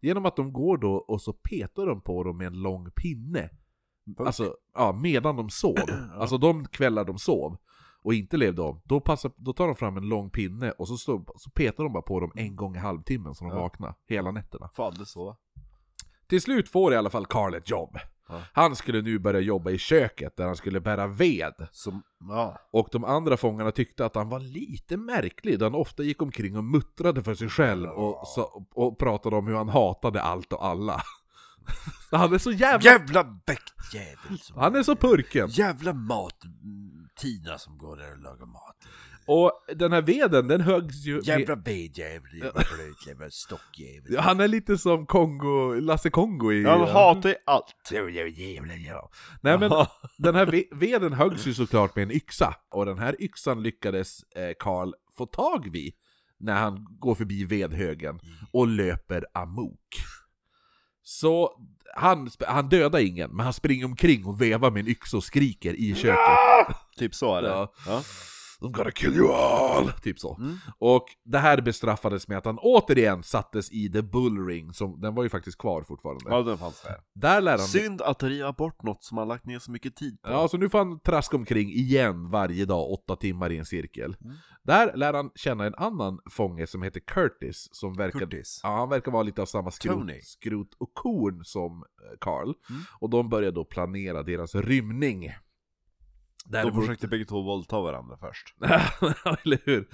Genom 0.00 0.26
att 0.26 0.36
de 0.36 0.52
går 0.52 0.78
då 0.78 0.94
och 0.94 1.20
så 1.22 1.32
petar 1.32 1.86
de 1.86 2.00
på 2.00 2.24
dem 2.24 2.38
med 2.38 2.46
en 2.46 2.62
lång 2.62 2.90
pinne. 2.90 3.50
Punk. 4.16 4.20
Alltså, 4.26 4.54
ja, 4.74 4.92
medan 4.92 5.36
de 5.36 5.50
sov. 5.50 5.76
Alltså 6.18 6.38
de 6.38 6.66
kvällar 6.66 7.04
de 7.04 7.18
sov 7.18 7.56
och 8.02 8.14
inte 8.14 8.36
levde 8.36 8.62
om, 8.62 8.80
då, 8.84 9.00
passar, 9.00 9.32
då 9.36 9.52
tar 9.52 9.66
de 9.66 9.76
fram 9.76 9.96
en 9.96 10.08
lång 10.08 10.30
pinne 10.30 10.70
och 10.70 10.88
så, 10.88 10.96
står, 10.96 11.22
så 11.36 11.50
petar 11.50 11.84
de 11.84 11.92
bara 11.92 12.02
på 12.02 12.20
dem 12.20 12.32
en 12.34 12.56
gång 12.56 12.76
i 12.76 12.78
halvtimmen 12.78 13.34
så 13.34 13.44
de 13.44 13.50
Ja. 13.50 13.60
vaknar 13.62 13.94
hela 14.08 14.30
nätterna. 14.30 14.70
Fan 14.74 14.94
det 14.98 15.06
så. 15.06 15.36
Till 16.26 16.40
slut 16.40 16.68
får 16.68 16.92
i 16.92 16.96
alla 16.96 17.10
fall 17.10 17.26
Karl 17.26 17.54
ett 17.54 17.70
jobb. 17.70 17.98
Ja. 18.30 18.42
Han 18.52 18.76
skulle 18.76 19.02
nu 19.02 19.18
börja 19.18 19.40
jobba 19.40 19.70
i 19.70 19.78
köket 19.78 20.36
där 20.36 20.46
han 20.46 20.56
skulle 20.56 20.80
bära 20.80 21.06
ved. 21.06 21.54
Som, 21.72 22.02
ja. 22.28 22.58
Och 22.72 22.88
de 22.92 23.04
andra 23.04 23.36
fångarna 23.36 23.70
tyckte 23.70 24.04
att 24.04 24.14
han 24.14 24.28
var 24.28 24.40
lite 24.40 24.96
märklig 24.96 25.58
då 25.58 25.64
han 25.64 25.74
ofta 25.74 26.02
gick 26.02 26.22
omkring 26.22 26.56
och 26.56 26.64
muttrade 26.64 27.22
för 27.22 27.34
sig 27.34 27.48
själv 27.48 27.88
och, 27.88 28.28
så, 28.28 28.66
och 28.74 28.98
pratade 28.98 29.36
om 29.36 29.46
hur 29.46 29.54
han 29.54 29.68
hatade 29.68 30.22
allt 30.22 30.52
och 30.52 30.66
alla. 30.66 31.02
Han 32.10 32.34
är 32.34 32.38
så 32.38 32.52
jävla... 32.52 32.90
Jävla 32.90 33.24
bäckjävel 33.24 34.38
som... 34.40 34.58
Han 34.58 34.76
är 34.76 34.82
så 34.82 34.96
purken! 34.96 35.48
Jävla 35.48 35.92
mat... 35.92 36.36
Tina 37.16 37.58
som 37.58 37.78
går 37.78 37.96
där 37.96 38.12
och 38.12 38.18
lagar 38.18 38.46
mat. 38.46 38.76
Och 39.32 39.52
den 39.76 39.92
här 39.92 40.02
veden, 40.02 40.48
den 40.48 40.60
högs 40.60 41.04
ju... 41.06 41.20
Jävla 41.24 41.54
vedjävel, 41.54 42.34
jävla 42.34 42.52
blöt, 42.52 43.06
jävla 43.06 43.30
stockjävel. 43.30 44.12
Ja, 44.14 44.20
Han 44.20 44.40
är 44.40 44.48
lite 44.48 44.78
som 44.78 45.06
Kongo, 45.06 45.74
Lasse 45.80 46.10
Kongo 46.10 46.52
i... 46.52 46.64
Han 46.64 46.80
hatar 46.88 47.28
ju 47.28 47.34
allt. 47.46 47.74
Nej 49.40 49.58
men 49.58 49.70
Ja. 49.70 49.86
den 50.18 50.34
här 50.34 50.46
ve- 50.46 50.68
veden 50.72 51.12
höggs 51.12 51.46
ju 51.46 51.54
såklart 51.54 51.96
med 51.96 52.02
en 52.02 52.10
yxa, 52.10 52.54
och 52.70 52.86
den 52.86 52.98
här 52.98 53.16
yxan 53.22 53.62
lyckades 53.62 54.22
eh, 54.22 54.50
Karl 54.58 54.92
få 55.16 55.26
tag 55.26 55.70
vid 55.72 55.92
när 56.40 56.54
han 56.54 56.86
går 57.00 57.14
förbi 57.14 57.44
vedhögen 57.44 58.20
och 58.52 58.66
löper 58.66 59.24
amok. 59.34 59.96
Så 61.02 61.60
han, 61.94 62.30
han 62.46 62.68
dödar 62.68 62.98
ingen, 62.98 63.30
men 63.30 63.44
han 63.44 63.52
springer 63.52 63.84
omkring 63.84 64.24
och 64.26 64.40
vevar 64.42 64.70
med 64.70 64.80
en 64.80 64.88
yxa 64.88 65.16
och 65.16 65.24
skriker 65.24 65.74
i 65.74 65.94
köket. 65.94 66.76
Typ 66.96 67.14
så 67.14 67.36
är 67.36 67.42
det. 67.42 67.48
Ja. 67.48 67.72
Ja. 67.86 68.02
I'm 68.60 68.72
gonna 68.72 68.90
kill 68.90 69.14
you 69.14 69.32
all! 69.32 69.92
Typ 69.92 70.18
så. 70.18 70.36
Mm. 70.36 70.56
Och 70.78 71.04
det 71.24 71.38
här 71.38 71.60
bestraffades 71.60 72.28
med 72.28 72.38
att 72.38 72.44
han 72.44 72.58
återigen 72.58 73.22
sattes 73.22 73.72
i 73.72 73.92
the 73.92 74.02
bullring, 74.02 74.72
som, 74.72 75.00
den 75.00 75.14
var 75.14 75.22
ju 75.22 75.28
faktiskt 75.28 75.58
kvar 75.58 75.82
fortfarande. 75.82 76.24
Ja, 76.28 76.42
den 76.42 76.58
fanns 76.58 76.82
där. 76.82 76.96
Där 77.14 77.40
lär 77.40 77.58
han... 77.58 77.66
Synd 77.66 78.02
att 78.02 78.22
riva 78.22 78.52
bort 78.52 78.82
något 78.82 79.04
som 79.04 79.18
har 79.18 79.26
lagt 79.26 79.46
ner 79.46 79.58
så 79.58 79.70
mycket 79.70 79.96
tid 79.96 80.22
på. 80.22 80.30
Ja, 80.30 80.48
så 80.48 80.56
nu 80.56 80.68
får 80.68 80.78
han 80.78 81.00
traska 81.00 81.36
omkring 81.36 81.72
igen 81.72 82.30
varje 82.30 82.64
dag, 82.64 82.90
åtta 82.90 83.16
timmar 83.16 83.52
i 83.52 83.58
en 83.58 83.64
cirkel. 83.64 84.16
Mm. 84.24 84.36
Där 84.62 84.96
lär 84.96 85.12
han 85.12 85.30
känna 85.34 85.64
en 85.64 85.74
annan 85.74 86.18
fånge 86.30 86.66
som 86.66 86.82
heter 86.82 87.00
Curtis, 87.00 87.68
som 87.72 87.94
verkar, 87.94 88.18
Curtis. 88.18 88.60
Ja, 88.62 88.76
han 88.76 88.88
verkar 88.88 89.12
vara 89.12 89.22
lite 89.22 89.42
av 89.42 89.46
samma 89.46 89.70
skrot, 89.70 89.94
Tony. 89.94 90.20
skrot 90.22 90.74
och 90.78 90.94
korn 90.94 91.44
som 91.44 91.72
eh, 91.72 92.18
Carl. 92.20 92.54
Mm. 92.70 92.82
Och 93.00 93.10
de 93.10 93.28
börjar 93.28 93.52
då 93.52 93.64
planera 93.64 94.22
deras 94.22 94.54
rymning. 94.54 95.32
De 96.44 96.50
Däremot- 96.52 96.80
försökte 96.80 97.08
bägge 97.08 97.24
två 97.24 97.42
våldta 97.42 97.80
varandra 97.80 98.16
först. 98.16 98.54
Eller 99.44 99.58
hur? 99.64 99.88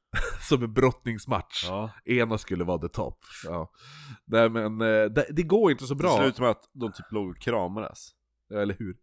Som 0.48 0.62
en 0.62 0.72
brottningsmatch. 0.72 1.64
Ja. 1.68 1.90
Ena 2.04 2.38
skulle 2.38 2.64
vara 2.64 2.78
the 2.78 2.88
top. 2.88 3.18
Ja. 3.44 3.70
Nej 4.24 4.48
men, 4.50 4.80
eh, 4.80 5.04
det, 5.04 5.26
det 5.30 5.42
går 5.42 5.70
inte 5.70 5.86
så 5.86 5.94
Det 5.94 5.98
bra. 5.98 6.16
slutade 6.16 6.40
med 6.42 6.50
att 6.50 6.70
de 6.72 6.92
typ 6.92 7.12
låg 7.12 7.28
och 7.28 7.38
kramades. 7.38 8.08
Ja, 8.48 8.60
Eller 8.60 8.76
hur? 8.78 8.96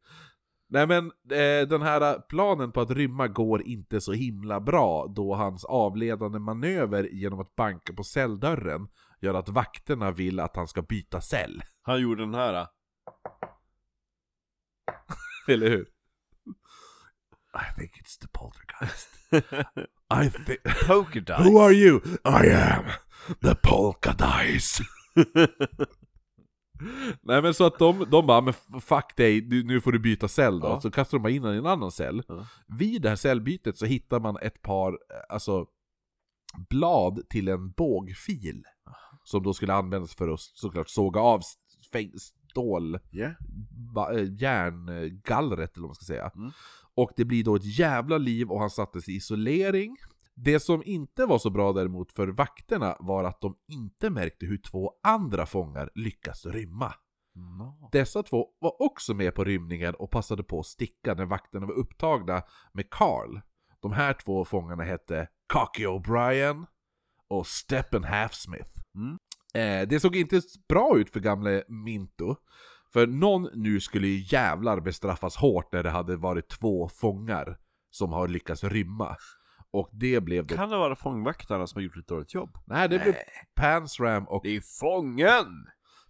Nej 0.72 0.88
men, 0.88 1.06
eh, 1.32 1.68
den 1.68 1.82
här 1.82 2.20
planen 2.30 2.72
på 2.72 2.82
att 2.82 2.92
rymma 2.92 3.28
går 3.28 3.62
inte 3.62 4.02
så 4.02 4.12
himla 4.14 4.60
bra 4.60 5.08
då 5.16 5.36
hans 5.36 5.66
avledande 5.66 6.40
manöver 6.40 7.04
genom 7.04 7.40
att 7.40 7.56
banka 7.56 7.94
på 7.94 8.04
celldörren 8.04 8.88
gör 9.22 9.34
att 9.34 9.50
vakterna 9.50 10.12
vill 10.12 10.40
att 10.40 10.56
han 10.56 10.68
ska 10.68 10.82
byta 10.82 11.22
cell. 11.22 11.62
Han 11.82 12.02
gjorde 12.02 12.22
den 12.24 12.34
här. 12.34 12.64
Eller 15.48 15.70
hur? 15.70 15.88
I 17.54 17.80
think 17.80 17.92
it's 17.98 18.18
the 18.18 18.28
poltergeist. 18.28 19.10
I 20.10 20.30
think... 20.30 20.64
Poker 20.88 21.20
dice. 21.20 21.44
Who 21.44 21.58
are 21.58 21.74
you? 21.74 22.02
I 22.26 22.48
am 22.48 22.86
the 23.42 23.56
polka 23.56 24.14
dice. 24.18 24.84
Nej 27.22 27.42
men 27.42 27.54
så 27.54 27.66
att 27.66 27.80
de, 27.80 28.06
de 28.10 28.28
bara, 28.28 28.42
men 28.42 28.54
fuck 28.82 29.16
dig, 29.16 29.42
nu 29.64 29.82
får 29.82 29.92
du 29.92 30.00
byta 30.00 30.28
cell 30.28 30.60
då. 30.60 30.68
Ja. 30.68 30.82
Så 30.82 30.92
kastar 30.92 31.18
de 31.18 31.22
bara 31.24 31.30
in 31.30 31.44
honom 31.44 31.56
i 31.56 31.60
en 31.60 31.66
annan 31.66 31.92
cell. 31.92 32.24
Ja. 32.28 32.48
Vid 32.68 33.02
det 33.02 33.10
här 33.10 33.16
cellbytet 33.16 33.78
så 33.78 33.86
hittar 33.86 34.20
man 34.20 34.38
ett 34.42 34.62
par, 34.62 34.92
eh, 34.92 34.98
alltså, 35.30 35.66
blad 36.70 37.30
till 37.30 37.48
en 37.48 37.72
bågfil. 37.72 38.64
Som 39.24 39.44
då 39.44 39.54
skulle 39.54 39.74
användas 39.74 40.16
för 40.16 40.34
att 40.34 40.40
såklart 40.40 40.90
såga 40.90 41.20
av 41.20 41.42
stål, 42.50 43.00
Yeah. 43.12 43.32
ba- 43.94 44.14
järngallret 44.14 45.78
eller 45.78 45.82
vad 45.82 45.90
man 45.90 45.96
ska 45.96 46.06
säga. 46.06 46.32
Mm. 46.36 46.52
Och 46.96 47.12
det 47.16 47.26
blir 47.26 47.44
då 47.44 47.56
ett 47.56 47.80
jävla 47.80 48.18
liv 48.18 48.52
och 48.52 48.60
han 48.60 48.70
sattes 48.70 49.10
i 49.10 49.12
isolering. 49.14 49.98
Det 50.36 50.60
som 50.60 50.84
inte 50.86 51.26
var 51.26 51.40
så 51.40 51.50
bra 51.50 51.74
däremot 51.74 52.12
för 52.12 52.28
vakterna 52.28 52.96
var 53.00 53.24
att 53.24 53.42
de 53.42 53.56
inte 53.72 54.10
märkte 54.10 54.46
hur 54.46 54.58
två 54.58 54.92
andra 55.04 55.46
fångar 55.46 55.90
lyckas 55.96 56.46
rymma. 56.46 56.94
No. 57.36 57.90
Dessa 57.92 58.24
två 58.24 58.48
var 58.60 58.82
också 58.82 59.14
med 59.14 59.36
på 59.36 59.44
rymningen 59.44 59.96
och 59.96 60.12
passade 60.12 60.44
på 60.44 60.60
att 60.60 60.66
sticka 60.66 61.14
när 61.14 61.26
vakterna 61.26 61.66
var 61.66 61.74
upptagna 61.74 62.42
med 62.74 62.90
Carl. 62.90 63.40
De 63.82 63.92
här 63.92 64.14
två 64.14 64.46
fångarna 64.46 64.84
hette 64.84 65.28
Cocky 65.54 65.86
O'Brien 65.86 66.66
och 67.28 67.48
Steppen 67.48 68.04
Halfsmith. 68.04 68.72
Mm. 68.96 69.18
Eh, 69.54 69.88
det 69.88 70.00
såg 70.00 70.16
inte 70.16 70.42
bra 70.70 70.98
ut 70.98 71.10
för 71.10 71.20
gamle 71.20 71.64
Minto. 71.68 72.36
För 72.94 73.08
någon 73.08 73.50
nu 73.54 73.80
skulle 73.80 74.08
ju 74.08 74.26
jävlar 74.38 74.80
bestraffas 74.80 75.36
hårt 75.36 75.72
när 75.74 75.84
det 75.84 75.90
hade 75.90 76.16
varit 76.16 76.48
två 76.50 76.90
fångar 76.90 77.58
som 77.92 78.12
har 78.14 78.28
lyckats 78.28 78.64
rymma. 78.64 79.16
Och 79.72 79.90
det 79.92 80.20
blev 80.24 80.46
då... 80.48 80.56
Kan 80.56 80.70
det 80.70 80.78
vara 80.78 80.96
fångvaktarna 80.96 81.68
som 81.68 81.78
har 81.78 81.84
gjort 81.84 81.98
ett 81.98 82.08
dåligt 82.08 82.34
jobb? 82.34 82.58
Nej, 82.66 82.90
det 82.90 83.00
blev 83.00 83.16
Pansram 83.56 84.28
och 84.28 84.42
Det 84.44 84.56
är 84.56 84.62
fången! 84.80 85.46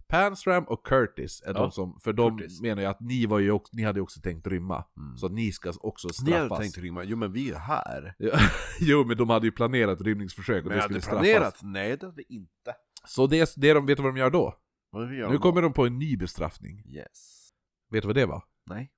Pansram 0.08 0.64
och 0.64 0.86
Curtis 0.86 1.42
är 1.46 1.54
Ja, 1.54 1.60
de 1.60 1.70
som, 1.70 2.00
för 2.00 2.12
de 2.12 2.38
Curtis. 2.38 2.60
menar 2.60 2.82
ju 2.82 2.88
att 2.88 3.00
ni, 3.00 3.26
var 3.26 3.38
ju 3.38 3.50
också, 3.50 3.76
ni 3.76 3.82
hade 3.82 4.00
också 4.00 4.20
tänkt 4.20 4.46
rymma. 4.46 4.84
Mm. 4.96 5.16
Så 5.16 5.28
ni 5.28 5.52
ska 5.52 5.72
också 5.80 6.08
Ni 6.08 6.12
straffas. 6.14 6.50
hade 6.50 6.62
tänkt 6.62 6.78
rymma, 6.78 7.04
jo 7.04 7.16
men 7.16 7.32
vi 7.32 7.50
är 7.50 7.58
här. 7.58 8.14
Jo, 8.80 9.04
men 9.04 9.16
de 9.16 9.30
hade 9.30 9.46
ju 9.46 9.52
planerat 9.52 10.00
rymningsförsök 10.00 10.64
och 10.64 10.68
Men 10.68 10.76
det 10.76 10.82
skulle 10.82 10.94
hade 10.94 11.02
straffas. 11.02 11.22
planerat? 11.30 11.60
Nej 11.62 11.96
det 11.96 12.06
hade 12.06 12.16
vi 12.28 12.34
inte. 12.34 12.74
Så 13.06 13.26
det, 13.26 13.52
det 13.56 13.72
de 13.74 13.86
vet 13.86 13.96
du 13.96 14.02
vad 14.02 14.14
de 14.14 14.18
gör 14.20 14.30
då? 14.30 14.54
Vad 14.90 15.14
gör 15.14 15.28
Nu 15.28 15.34
då? 15.36 15.42
kommer 15.42 15.62
de 15.62 15.72
på 15.72 15.86
en 15.86 15.98
ny 15.98 16.16
bestraffning. 16.16 16.82
Yes. 16.86 17.50
Vet 17.90 18.02
du 18.02 18.06
vad 18.06 18.16
det 18.16 18.26
var? 18.26 18.44
Nej. 18.66 18.92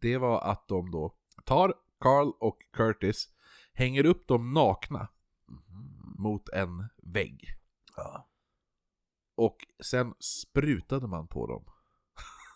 Det 0.00 0.18
var 0.18 0.40
att 0.40 0.68
de 0.68 0.90
då 0.90 1.16
tar 1.44 1.74
Carl 2.00 2.32
och 2.40 2.58
Curtis, 2.72 3.28
hänger 3.72 4.06
upp 4.06 4.28
dem 4.28 4.52
nakna 4.52 5.08
Mhm. 5.48 6.14
mot 6.18 6.48
en 6.48 6.88
vägg. 7.02 7.48
Ja. 7.96 8.28
Och 9.36 9.56
sen 9.84 10.14
sprutade 10.18 11.06
man 11.06 11.28
på 11.28 11.46
dem 11.46 11.64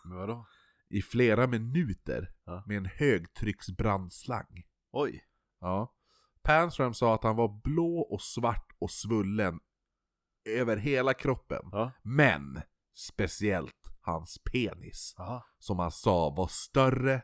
Men 0.05 0.17
vadå? 0.17 0.47
i 0.89 1.03
flera 1.03 1.47
minuter 1.47 2.33
Ja. 2.45 2.63
med 2.67 2.77
en 2.77 2.87
högtrycksbrandslang. 2.87 4.65
Oj. 4.93 5.25
Ja. 5.61 5.95
Pansram 6.43 6.95
sa 6.95 7.15
att 7.15 7.23
han 7.25 7.37
var 7.37 7.61
blå 7.65 7.99
och 8.01 8.23
svart 8.23 8.73
och 8.79 8.91
svullen 8.91 9.61
över 10.45 10.77
hela 10.77 11.15
kroppen. 11.15 11.63
Ja. 11.73 11.93
Men 12.03 12.63
speciellt 12.97 13.75
hans 14.01 14.39
penis, 14.53 15.15
Aha. 15.19 15.47
som 15.59 15.79
han 15.79 15.91
sa 15.91 16.31
var 16.31 16.47
större 16.49 17.23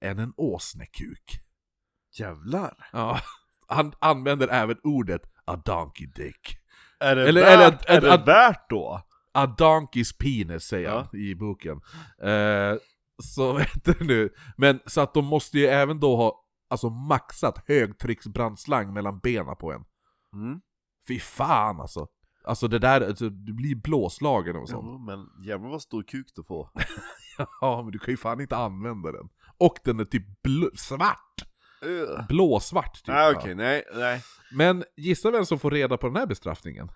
än 0.00 0.18
en 0.18 0.32
åsnekuk. 0.36 1.40
Jävlar. 2.18 2.88
Ja. 2.92 3.20
Han 3.68 3.92
använder 3.98 4.48
även 4.48 4.76
ordet 4.82 5.22
a 5.44 5.56
donkey 5.56 6.06
dick. 6.06 6.58
Är 7.00 7.16
det 7.16 7.28
Eller- 7.28 7.42
värt, 7.42 7.84
eller 7.88 7.98
är 7.98 8.00
det 8.00 8.12
att- 8.14 8.28
värt 8.28 8.70
då? 8.70 9.02
A 9.32 9.46
donkey's 9.58 10.16
penis 10.18 10.64
säger 10.64 10.88
Ja. 10.88 11.08
han 11.12 11.20
i 11.20 11.34
boken. 11.34 11.80
Eh, 12.22 12.74
så 13.22 13.52
vet 13.58 13.84
du 13.84 14.04
nu. 14.04 14.34
Men 14.56 14.80
så 14.86 15.00
att 15.00 15.14
de 15.14 15.24
måste 15.24 15.58
ju 15.58 15.66
även 15.66 16.00
då 16.00 16.16
ha 16.16 16.44
alltså 16.68 16.90
maxat 16.90 17.64
högtrycksbrandslang 17.68 18.92
mellan 18.92 19.18
benen 19.18 19.56
på 19.56 19.72
en. 19.72 19.84
Mm. 20.32 20.60
Fy 21.08 21.20
fan 21.20 21.80
alltså. 21.80 22.06
Alltså 22.44 22.68
det 22.68 22.78
där, 22.78 23.00
alltså, 23.00 23.28
du 23.28 23.52
blir 23.52 23.74
blåslagen 23.74 24.56
och 24.56 24.68
sånt. 24.68 24.84
Jo, 24.86 24.98
men 24.98 25.44
jävlar 25.46 25.70
vad 25.70 25.82
stor 25.82 26.02
kuk 26.02 26.26
du 26.36 26.42
får. 26.42 26.68
Ja, 27.60 27.82
men 27.82 27.92
du 27.92 27.98
kan 27.98 28.10
ju 28.12 28.16
fan 28.16 28.40
inte 28.40 28.56
använda 28.56 29.12
den. 29.12 29.28
Och 29.58 29.78
den 29.84 30.00
är 30.00 30.04
typ 30.04 30.22
svart! 30.74 31.44
Uh. 31.86 32.26
Blåsvart 32.28 32.94
typ. 32.94 33.14
Ja. 33.14 33.32
okej, 33.36 33.54
nej, 33.54 33.82
nej. 33.94 34.22
Men 34.52 34.84
gissa 34.96 35.30
vem 35.30 35.46
som 35.46 35.58
får 35.58 35.70
reda 35.70 35.96
på 35.96 36.06
den 36.06 36.16
här 36.16 36.26
bestraffningen? 36.26 36.88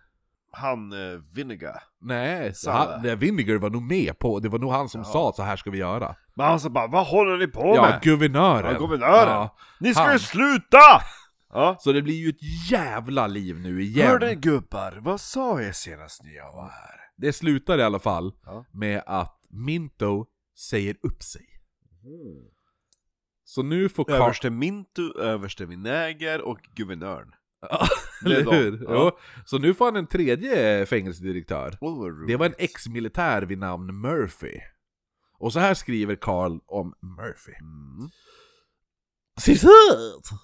Han 0.53 0.93
eh, 0.93 1.19
Vinegar. 1.35 1.83
Nej, 2.01 2.53
han, 2.67 3.03
nej, 3.03 3.17
Vinegar 3.17 3.57
var 3.57 3.71
nog 3.71 3.83
med 3.83 4.19
på, 4.19 4.39
det 4.41 4.49
var 4.49 4.59
nog 4.59 4.73
han 4.73 4.89
som 4.89 5.01
Ja. 5.01 5.05
sa 5.05 5.29
att 5.29 5.37
så 5.37 5.43
här 5.43 5.57
ska 5.57 5.71
vi 5.71 5.79
göra. 5.79 6.17
Men 6.35 6.47
han 6.47 6.61
sa 6.61 6.69
bara, 6.69 6.87
vad 6.87 7.07
håller 7.07 7.37
ni 7.39 7.47
på 7.47 7.73
Ja, 7.77 7.83
med? 7.83 8.01
guvernören! 8.03 8.73
Ja, 8.73 8.79
guvernören. 8.79 9.29
Ja. 9.29 9.57
Ni 9.81 9.95
ska 9.95 10.03
han. 10.03 10.13
ju 10.13 10.19
sluta! 10.19 10.79
Ja. 11.53 11.77
Så 11.81 11.93
det 11.93 12.03
blir 12.03 12.15
ju 12.15 12.29
ett 12.29 12.71
jävla 12.71 13.27
liv 13.27 13.61
nu 13.61 13.83
igen. 13.83 14.09
Hörde 14.09 14.35
gubbar, 14.35 14.99
vad 15.01 15.21
sa 15.21 15.63
jag 15.63 15.77
senast 15.77 16.23
när 16.25 16.31
jag 16.37 16.53
var 16.53 16.69
här? 16.69 17.01
Det 17.17 17.33
slutar 17.33 17.79
i 17.79 17.83
alla 17.83 17.99
fall 17.99 18.33
Ja. 18.45 18.65
med 18.73 19.03
att 19.07 19.41
Minto 19.51 20.27
säger 20.59 20.97
upp 21.03 21.23
sig. 21.23 21.47
Så 23.45 23.63
nu 23.63 23.89
får 23.89 24.05
Carl... 24.05 24.23
Överste 24.23 24.51
Mintu, 24.51 25.13
överste 25.19 25.67
Vinäger 25.67 26.41
och 26.41 26.59
guvernören. 26.75 27.33
Ja, 27.61 27.87
eller 28.25 28.53
hur? 28.53 28.85
Ja. 28.85 29.19
Så 29.45 29.59
nu 29.59 29.75
får 29.75 29.85
han 29.85 29.97
en 29.97 30.07
tredje 30.07 30.87
fängelsedirektör. 30.87 31.79
Oh, 31.81 32.27
Det 32.27 32.37
var 32.37 32.47
en 32.47 32.55
ex-militär 32.59 33.43
vid 33.43 33.59
namn 33.59 34.01
Murphy. 34.01 34.61
Och 35.39 35.53
så 35.53 35.59
här 35.61 35.75
skriver 35.75 36.17
Carl 36.17 36.59
om 36.67 36.95
Murphy. 37.03 37.53
Mm. 37.61 38.09
Citat! 39.41 40.39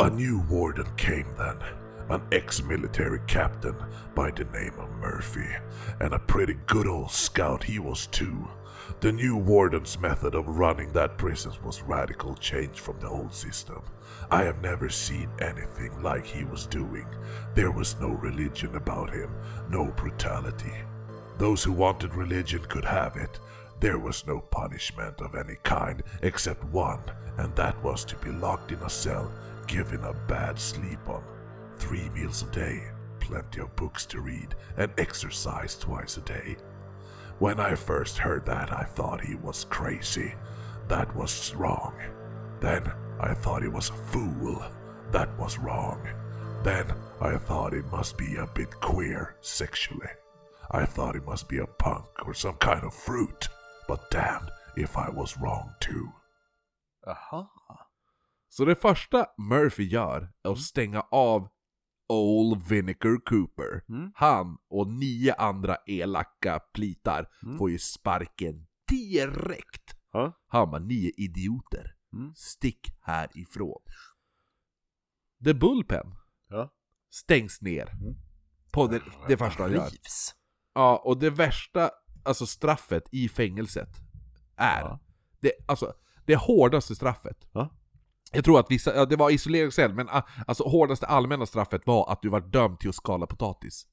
A 0.00 0.08
new 0.08 0.38
warden 0.48 0.86
came 0.96 1.26
then, 1.36 1.58
an 2.08 2.22
ex 2.32 2.62
military 2.62 3.20
captain 3.26 3.76
by 4.14 4.30
the 4.30 4.44
name 4.44 4.72
of 4.78 4.88
Murphy, 4.92 5.46
and 6.00 6.14
a 6.14 6.18
pretty 6.18 6.54
good 6.66 6.86
old 6.86 7.10
scout 7.10 7.62
he 7.62 7.78
was 7.78 8.06
too. 8.06 8.48
The 9.00 9.12
new 9.12 9.36
warden's 9.36 10.00
method 10.00 10.34
of 10.34 10.48
running 10.48 10.90
that 10.94 11.18
prison 11.18 11.52
was 11.62 11.82
radical 11.82 12.34
change 12.36 12.80
from 12.80 12.98
the 12.98 13.10
old 13.10 13.34
system. 13.34 13.82
I 14.30 14.44
have 14.44 14.62
never 14.62 14.88
seen 14.88 15.28
anything 15.38 16.02
like 16.02 16.24
he 16.24 16.44
was 16.44 16.66
doing. 16.66 17.06
There 17.54 17.70
was 17.70 18.00
no 18.00 18.08
religion 18.08 18.76
about 18.76 19.12
him, 19.12 19.30
no 19.68 19.92
brutality. 19.98 20.72
Those 21.36 21.62
who 21.62 21.72
wanted 21.72 22.14
religion 22.14 22.64
could 22.70 22.86
have 22.86 23.16
it. 23.16 23.38
There 23.80 23.98
was 23.98 24.26
no 24.26 24.40
punishment 24.40 25.20
of 25.20 25.34
any 25.34 25.56
kind 25.62 26.02
except 26.22 26.64
one, 26.64 27.02
and 27.36 27.54
that 27.56 27.82
was 27.84 28.02
to 28.06 28.16
be 28.16 28.30
locked 28.30 28.72
in 28.72 28.78
a 28.78 28.88
cell, 28.88 29.30
given 29.66 30.04
a 30.04 30.12
bad 30.26 30.58
sleep 30.58 31.08
on. 31.08 31.22
Three 31.76 32.08
meals 32.10 32.42
a 32.42 32.50
day, 32.50 32.82
plenty 33.20 33.60
of 33.60 33.74
books 33.76 34.06
to 34.06 34.20
read, 34.20 34.54
and 34.76 34.92
exercise 34.98 35.76
twice 35.76 36.16
a 36.16 36.20
day. 36.22 36.56
When 37.38 37.58
I 37.58 37.74
first 37.74 38.18
heard 38.18 38.44
that, 38.46 38.72
I 38.72 38.84
thought 38.84 39.24
he 39.24 39.34
was 39.34 39.64
crazy. 39.70 40.34
That 40.88 41.14
was 41.16 41.54
wrong. 41.54 41.94
Then 42.60 42.92
I 43.18 43.32
thought 43.32 43.62
he 43.62 43.68
was 43.68 43.90
a 43.90 43.94
fool. 43.94 44.62
That 45.10 45.36
was 45.38 45.58
wrong. 45.58 46.06
Then 46.62 46.92
I 47.20 47.36
thought 47.36 47.72
he 47.72 47.80
must 47.90 48.18
be 48.18 48.36
a 48.36 48.46
bit 48.46 48.70
queer 48.80 49.36
sexually. 49.40 50.08
I 50.70 50.84
thought 50.84 51.14
he 51.14 51.20
must 51.20 51.48
be 51.48 51.58
a 51.58 51.66
punk 51.66 52.06
or 52.26 52.34
some 52.34 52.56
kind 52.56 52.84
of 52.84 52.92
fruit. 52.94 53.48
But 53.88 54.10
damned 54.10 54.50
if 54.76 54.96
I 54.96 55.08
was 55.08 55.38
wrong 55.38 55.74
too. 55.80 56.12
Aha. 57.06 57.48
Så 58.52 58.64
det 58.64 58.74
första 58.76 59.26
Murphy 59.38 59.84
gör 59.84 60.32
är 60.44 60.50
att 60.52 60.58
stänga 60.60 61.00
av 61.00 61.48
Old 62.08 62.66
Vinegar 62.68 63.24
Cooper. 63.24 63.82
Mm. 63.88 64.12
Han 64.14 64.58
och 64.70 64.86
nio 64.88 65.34
andra 65.34 65.76
elaka 65.86 66.58
plitar 66.74 67.28
Mm. 67.42 67.58
får 67.58 67.70
ju 67.70 67.78
sparken 67.78 68.66
direkt. 68.88 69.94
Ja. 70.12 70.32
Han 70.46 70.70
bara, 70.70 70.80
ni 70.82 71.06
är 71.06 71.20
idioter. 71.20 71.94
Mm. 72.12 72.34
Stick 72.36 72.96
härifrån. 73.00 73.80
The 75.44 75.54
Bullpen 75.54 76.14
Ja. 76.48 76.72
stängs 77.10 77.60
ner. 77.62 77.90
Mm. 77.90 78.14
På 78.72 78.86
det, 78.86 79.02
det 79.28 79.36
första 79.36 79.62
han 79.62 79.72
gör. 79.72 79.88
Ja, 80.74 81.02
och 81.04 81.18
det 81.18 81.30
värsta 81.30 81.90
alltså 82.24 82.46
straffet 82.46 83.04
i 83.12 83.28
fängelset 83.28 83.88
är, 84.56 84.80
Ja. 84.80 84.98
det, 85.40 85.52
alltså, 85.68 85.92
det 86.26 86.36
hårdaste 86.36 86.94
straffet. 86.96 87.48
Ja. 87.52 87.76
Jag 88.32 88.44
tror 88.44 88.60
att 88.60 88.70
vissa, 88.70 89.06
det 89.06 89.16
var 89.16 89.30
isoleringscell, 89.30 89.94
men 89.94 90.08
ah, 90.08 90.22
alltså 90.46 90.64
hårdaste 90.64 91.06
allmänna 91.06 91.46
straffet 91.46 91.86
var 91.86 92.12
att 92.12 92.22
du 92.22 92.28
var 92.28 92.40
dömd 92.40 92.80
till 92.80 92.88
att 92.88 92.94
skala 92.94 93.26
potatis. 93.26 93.86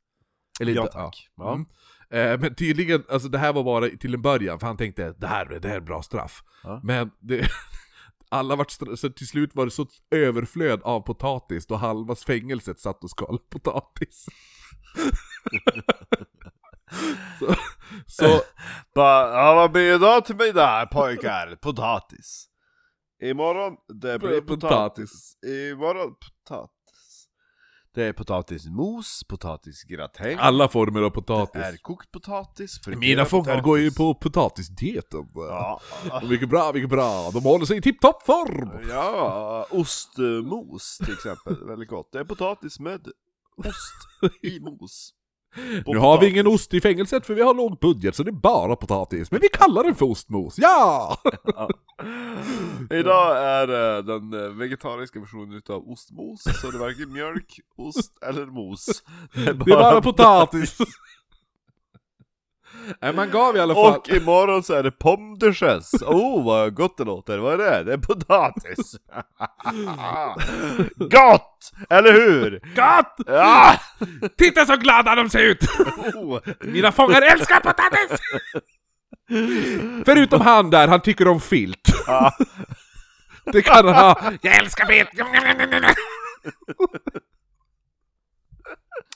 Eller, 0.59 0.73
Ja 0.73 0.87
tack. 0.87 1.29
Ja. 1.35 1.53
Mm. 1.53 1.65
Eh, 2.09 2.39
men 2.39 2.55
tydligen, 2.55 3.03
alltså 3.09 3.29
det 3.29 3.37
här 3.37 3.53
var 3.53 3.63
bara 3.63 3.89
till 3.89 4.13
en 4.13 4.21
början, 4.21 4.59
för 4.59 4.67
han 4.67 4.77
tänkte 4.77 5.13
det 5.17 5.27
här, 5.27 5.45
det 5.45 5.67
här 5.67 5.75
är 5.75 5.81
bra 5.81 6.01
straff. 6.01 6.43
Ja. 6.63 6.79
Men 6.83 7.11
det, 7.19 7.47
alla 8.29 8.55
vart 8.55 8.71
så 8.71 9.09
till 9.09 9.27
slut 9.27 9.55
var 9.55 9.65
det 9.65 9.71
så 9.71 9.87
överflöd 10.11 10.81
av 10.83 11.01
potatis 11.01 11.67
då 11.67 11.75
halva 11.75 12.15
fängelset 12.15 12.79
satt 12.79 13.03
och 13.03 13.09
skalade 13.09 13.43
potatis. 13.49 14.25
så, 17.39 17.55
så 18.07 18.41
Bara, 18.95 19.33
ja, 19.33 19.55
vad 19.55 19.71
blir 19.71 19.89
det 19.89 19.95
idag 19.95 20.25
till 20.25 20.35
middag 20.35 20.85
pojkar? 20.91 21.55
Potatis. 21.61 22.47
Imorgon, 23.21 23.75
det 24.01 24.19
blir 24.19 24.41
Potatis. 24.41 25.33
Imorgon, 25.71 26.15
potatis. 26.15 26.73
Det 27.93 28.03
är 28.03 28.13
potatismos, 28.13 29.23
potatisgratäng. 29.29 30.37
alla 30.39 30.67
former 30.69 31.01
av 31.01 31.09
Det 31.11 31.15
potatis. 31.15 31.61
är 31.61 31.77
kokt 31.77 32.11
potatis. 32.11 32.87
Mina 32.87 33.25
fångar 33.25 33.61
går 33.61 33.79
ju 33.79 33.91
på 33.91 34.13
potatisdieten. 34.15 35.29
Ja, 35.35 35.81
Mycket 36.29 36.49
bra, 36.49 36.71
mycket 36.73 36.89
bra. 36.89 37.31
De 37.33 37.43
håller 37.43 37.65
sig 37.65 37.77
i 37.77 37.81
tipptopp 37.81 38.23
form. 38.25 38.87
ja, 38.89 39.67
ostmos 39.71 40.97
till 40.97 41.13
exempel. 41.13 41.65
Väldigt 41.67 41.89
gott. 41.89 42.09
Det 42.11 42.19
är 42.19 42.23
potatis 42.25 42.79
med 42.79 43.07
ost 43.57 44.33
i 44.43 44.59
mos. 44.59 45.13
På 45.85 45.93
Nu 45.93 45.99
har 45.99 46.11
vi 46.11 46.17
potatis. 46.17 46.33
ingen 46.33 46.47
ost 46.47 46.73
i 46.73 46.81
fängelset 46.81 47.25
för 47.25 47.33
vi 47.33 47.41
har 47.41 47.53
låg 47.53 47.79
budget 47.79 48.15
så 48.15 48.23
det 48.23 48.29
är 48.29 48.33
bara 48.33 48.75
potatis. 48.75 49.31
Men 49.31 49.39
vi 49.41 49.47
kallar 49.49 49.83
den 49.83 49.95
för 49.95 50.05
ostmos, 50.05 50.55
ja! 50.57 51.17
Ja. 51.45 51.69
Idag 52.89 53.37
är 53.37 53.67
det 53.67 54.01
den 54.01 54.33
eh, 54.45 54.49
vegetariska 54.49 55.19
versionen 55.19 55.53
utav 55.57 55.89
ostmos, 55.89 56.43
så 56.61 56.71
det 56.71 56.77
är 56.77 56.79
varken 56.79 57.13
mjölk, 57.13 57.59
ost 57.77 58.23
eller 58.23 58.45
mos. 58.45 59.03
Det 59.33 59.41
är 59.41 59.53
Det 59.53 59.71
är 59.71 59.75
bara 59.75 60.01
potatis. 60.01 60.77
Nej, 63.01 63.13
man 63.13 63.31
gav 63.31 63.57
i 63.57 63.59
alla 63.59 63.73
fall... 63.73 63.97
Och 63.97 64.09
imorgon 64.09 64.63
så 64.63 64.73
är 64.73 64.83
det 64.83 64.91
pomme 64.91 65.37
de. 65.39 65.93
Oh 66.01 66.45
vad 66.45 66.73
gott 66.75 66.97
det 66.97 67.03
låter, 67.03 67.37
vad 67.37 67.53
är 67.53 67.57
det? 67.57 67.83
Det 67.83 67.93
är 67.93 67.97
potatis! 67.97 68.95
gott! 70.95 71.71
Eller 71.89 72.13
hur? 72.13 72.59
Gott! 72.75 73.15
Ja! 73.27 73.73
Titta 74.37 74.65
så 74.65 74.75
glada 74.75 75.15
de 75.15 75.29
ser 75.29 75.43
ut! 75.43 75.63
Oh. 76.15 76.39
Mina 76.61 76.91
fångar 76.91 77.21
älskar 77.21 77.59
potatis! 77.59 78.19
Förutom 80.05 80.41
han 80.41 80.69
där, 80.69 80.87
han 80.87 81.01
tycker 81.01 81.27
om 81.27 81.41
filt. 81.41 81.93
Ja. 82.07 82.31
Det 83.45 83.61
kan 83.61 83.85
han 83.85 83.95
ha. 83.95 84.31
Jag 84.41 84.55
älskar 84.55 84.85
filt! 84.85 85.09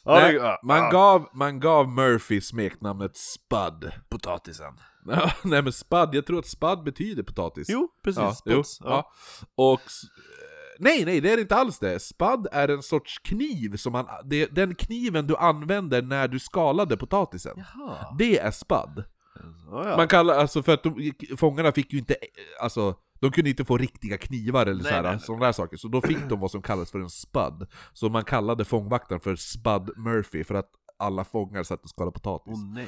Nej, 0.05 0.57
man, 0.63 0.91
gav, 0.91 1.29
man 1.33 1.59
gav 1.59 1.89
Murphy 1.89 2.41
smeknamnet 2.41 3.17
Spud. 3.17 3.91
potatisen. 4.09 4.73
Nej 5.43 5.61
men 5.61 5.73
Spud, 5.73 6.09
jag 6.11 6.25
tror 6.25 6.39
att 6.39 6.45
Spud 6.47 6.83
betyder 6.83 7.23
potatis. 7.23 7.69
Jo, 7.69 7.87
precis. 8.03 8.21
Ja, 8.21 8.35
jo, 8.45 8.63
ja. 8.79 9.11
Och... 9.55 9.81
Nej, 10.79 11.05
nej, 11.05 11.21
det 11.21 11.31
är 11.31 11.37
inte 11.37 11.55
alls 11.55 11.79
det. 11.79 11.99
Spud 11.99 12.47
är 12.51 12.67
en 12.67 12.83
sorts 12.83 13.19
kniv 13.19 13.75
som 13.75 13.91
man... 13.91 14.07
Det 14.25 14.45
den 14.45 14.75
kniven 14.75 15.27
du 15.27 15.35
använder 15.35 16.01
när 16.01 16.27
du 16.27 16.39
skalade 16.39 16.97
potatisen. 16.97 17.53
Jaha. 17.57 18.15
Det 18.17 18.39
är 18.39 18.51
spud. 18.51 19.05
Ja, 19.71 19.89
ja. 19.89 19.97
Man 19.97 20.07
kallar, 20.07 20.33
alltså 20.33 20.63
för 20.63 20.73
att 20.73 20.83
de, 20.83 21.13
fångarna 21.37 21.71
fick 21.71 21.93
ju 21.93 21.99
inte, 21.99 22.13
eh, 22.13 22.63
alltså, 22.63 22.95
de 23.21 23.31
kunde 23.31 23.49
inte 23.49 23.65
få 23.65 23.77
riktiga 23.77 24.17
knivar 24.17 24.65
eller 24.65 24.83
Nej, 24.83 24.91
nej, 24.91 25.01
nej. 25.11 25.19
sådana 25.19 25.45
där 25.45 25.51
saker, 25.51 25.77
så 25.77 25.87
då 25.87 26.01
fick 26.01 26.29
de 26.29 26.39
vad 26.39 26.51
som 26.51 26.61
kallas 26.61 26.91
för 26.91 26.99
en 26.99 27.09
spud. 27.09 27.67
Så 27.93 28.09
man 28.09 28.23
kallade 28.23 28.65
fångvaktaren 28.65 29.21
för 29.21 29.35
Spud 29.35 29.97
Murphy, 29.97 30.43
för 30.43 30.55
att 30.55 30.69
alla 30.97 31.23
fångar 31.25 31.63
satt 31.63 31.83
och 31.83 31.89
skalade 31.89 32.13
potatis. 32.13 32.53
Åh 32.53 32.73
nej. 32.73 32.87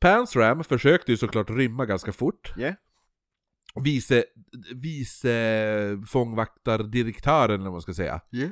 Pansram 0.00 0.64
försökte 0.64 1.12
ju 1.12 1.16
såklart 1.16 1.50
rymma 1.50 1.86
ganska 1.86 2.12
fort, 2.12 2.52
Yeah. 2.58 2.74
vice, 3.84 4.24
vice 4.74 6.02
fångvaktardirektören 6.06 7.54
eller 7.54 7.64
vad 7.64 7.72
man 7.72 7.82
ska 7.82 7.94
säga, 7.94 8.20
Yeah. 8.32 8.50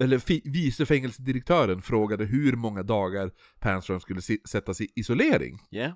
eller 0.00 0.50
vice 0.50 0.86
fängelsedirektören 0.86 1.82
frågade 1.82 2.24
hur 2.24 2.56
många 2.56 2.82
dagar 2.82 3.30
Pansram 3.60 4.00
skulle 4.00 4.22
si, 4.22 4.38
sättas 4.48 4.80
i 4.80 4.88
isolering. 4.96 5.58
Yeah. 5.70 5.92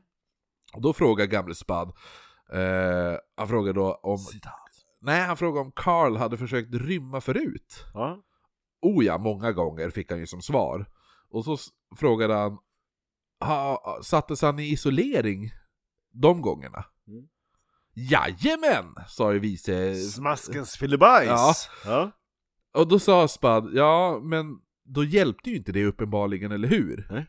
Och 0.75 0.83
då 0.83 0.93
frågar 0.93 1.27
gamle 1.27 1.55
Spud, 1.55 1.89
eh, 2.55 3.19
han 3.37 3.49
frågar 3.49 3.73
då 3.73 3.95
om, 3.95 4.19
Citat. 4.19 4.53
nej 5.01 5.21
han 5.21 5.37
frågar 5.37 5.61
om 5.61 5.73
Carl 5.73 6.17
hade 6.17 6.37
försökt 6.37 6.75
rymma 6.75 7.21
förut. 7.21 7.85
Ja. 7.95 8.23
Oh 8.83 9.05
ja, 9.05 9.19
många 9.19 9.53
gånger 9.53 9.91
fick 9.91 10.11
han 10.11 10.21
ju 10.21 10.27
som 10.27 10.43
svar. 10.43 10.87
Och 11.31 11.45
så 11.45 11.57
frågade 11.97 12.35
han, 12.35 12.59
ha, 13.41 13.99
sattes 14.03 14.43
han 14.43 14.59
i 14.59 14.73
isolering 14.73 15.51
de 16.13 16.43
gångerna? 16.43 16.85
Mm. 17.09 17.29
Jajamän, 17.95 18.95
sa 19.09 19.33
ju 19.33 19.39
vice... 19.39 19.95
Smaskens 19.95 20.77
filibajs! 20.77 21.29
Ja. 21.29 21.55
ja. 21.85 22.11
Och 22.81 22.89
då 22.89 22.99
sa 22.99 23.29
Spud, 23.29 23.71
ja 23.73 24.21
men 24.23 24.59
då 24.85 25.05
hjälpte 25.05 25.51
ju 25.51 25.57
inte 25.57 25.73
det 25.73 25.85
uppenbarligen, 25.85 26.53
eller 26.53 26.69
hur? 26.69 27.07
Nej. 27.11 27.27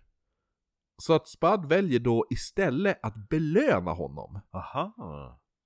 Så 0.98 1.14
att 1.14 1.28
Spud 1.28 1.66
väljer 1.66 2.00
då 2.00 2.26
istället 2.30 3.00
att 3.02 3.30
belöna 3.30 3.92
honom. 3.92 4.40
Aha. 4.54 4.94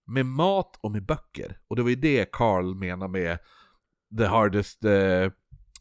med 0.07 0.25
mat 0.25 0.79
och 0.81 0.91
med 0.91 1.05
böcker. 1.05 1.59
Och 1.67 1.75
det 1.75 1.81
var 1.83 1.89
ju 1.89 1.95
det 1.95 2.31
Carl 2.31 2.75
menar 2.75 3.07
med 3.07 3.37
the 4.17 4.25
hardest 4.25 4.85
eh, 4.85 5.31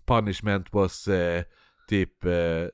punishment 0.07 0.73
was 0.73 1.09
eh, 1.09 1.45
typ 1.89 2.25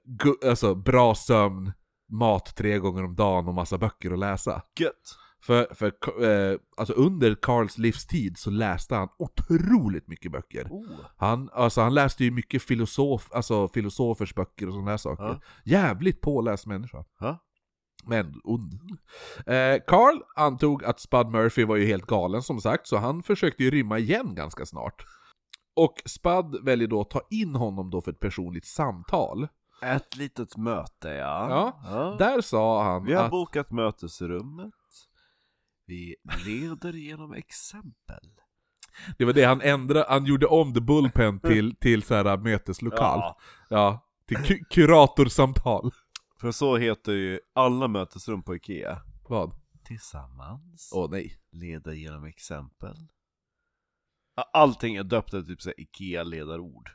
gu- 0.04 0.48
alltså 0.48 0.74
bra 0.74 1.14
sömn, 1.14 1.72
mat 2.12 2.56
tre 2.56 2.78
gånger 2.78 3.04
om 3.04 3.14
dagen 3.16 3.48
och 3.48 3.54
massa 3.54 3.78
böcker 3.78 4.10
att 4.12 4.18
läsa. 4.18 4.62
Gött. 4.80 5.18
För, 5.46 5.74
för 5.74 5.92
eh, 6.24 6.58
alltså 6.76 6.92
under 6.92 7.34
Carls 7.34 7.78
livstid 7.78 8.38
så 8.38 8.50
läste 8.50 8.94
han 8.94 9.08
otroligt 9.18 10.08
mycket 10.08 10.32
böcker. 10.32 10.66
Oh. 10.70 10.86
Han, 11.16 11.50
alltså 11.52 11.80
han 11.80 11.94
läste 11.94 12.24
ju 12.24 12.30
mycket 12.30 12.62
filosof, 12.62 13.28
alltså 13.32 13.68
filosofers 13.68 14.34
böcker 14.34 14.66
och 14.66 14.72
sådana 14.72 14.90
där 14.90 14.98
saker. 14.98 15.24
Ja. 15.24 15.40
Jävligt 15.64 16.20
påläst 16.20 16.66
människa. 16.66 17.04
Ja. 17.20 17.38
Men 18.04 18.40
ond. 18.44 18.72
Eh, 19.46 19.82
Carl 19.86 20.22
antog 20.36 20.84
att 20.84 21.00
Spud 21.00 21.26
Murphy 21.26 21.64
var 21.64 21.76
ju 21.76 21.86
helt 21.86 22.06
galen 22.06 22.42
som 22.42 22.60
sagt, 22.60 22.86
så 22.86 22.96
han 22.96 23.22
försökte 23.22 23.64
ju 23.64 23.70
rymma 23.70 23.98
igen 23.98 24.34
ganska 24.34 24.66
snart. 24.66 25.04
Och 25.76 25.94
Spud 26.04 26.64
väljer 26.64 26.88
då 26.88 27.00
att 27.00 27.10
ta 27.10 27.20
in 27.30 27.54
honom 27.54 27.90
då 27.90 28.00
för 28.00 28.12
ett 28.12 28.20
personligt 28.20 28.66
samtal. 28.66 29.48
Ett 29.82 30.16
litet 30.16 30.56
möte 30.56 31.08
ja. 31.08 31.78
Ja. 31.84 32.16
Där 32.18 32.40
sa 32.40 32.84
han 32.84 33.04
Vi 33.04 33.14
har 33.14 33.24
att... 33.24 33.30
bokat 33.30 33.70
mötesrummet. 33.70 34.74
Vi 35.86 36.16
leder 36.46 36.92
genom 36.92 37.32
exempel. 37.32 38.30
Det 39.18 39.24
var 39.24 39.32
det 39.32 39.44
han 39.44 39.60
ändrade, 39.60 40.06
han 40.08 40.24
gjorde 40.24 40.46
om 40.46 40.74
The 40.74 40.80
Bullpen 40.80 41.40
till, 41.40 41.76
till 41.76 42.02
så 42.02 42.14
här 42.14 42.36
möteslokal. 42.36 43.18
Ja, 43.20 43.38
Ja. 43.68 44.08
till 44.26 44.36
ku- 44.36 44.64
kuratorsamtal. 44.70 45.90
För 46.40 46.50
så 46.52 46.76
heter 46.76 47.12
ju 47.12 47.40
alla 47.52 47.88
mötesrum 47.88 48.42
på 48.42 48.56
Ikea. 48.56 49.00
Vad? 49.28 49.54
Tillsammans. 49.84 50.90
Åh 50.94 51.10
nej. 51.10 51.38
Leda 51.52 51.92
genom 51.94 52.24
exempel. 52.24 52.96
Allting 54.52 54.96
är 54.96 55.02
döpt 55.04 55.34
efter 55.34 55.42
typ 55.42 55.62
såhär 55.62 55.80
Ikea-ledarord. 55.80 56.90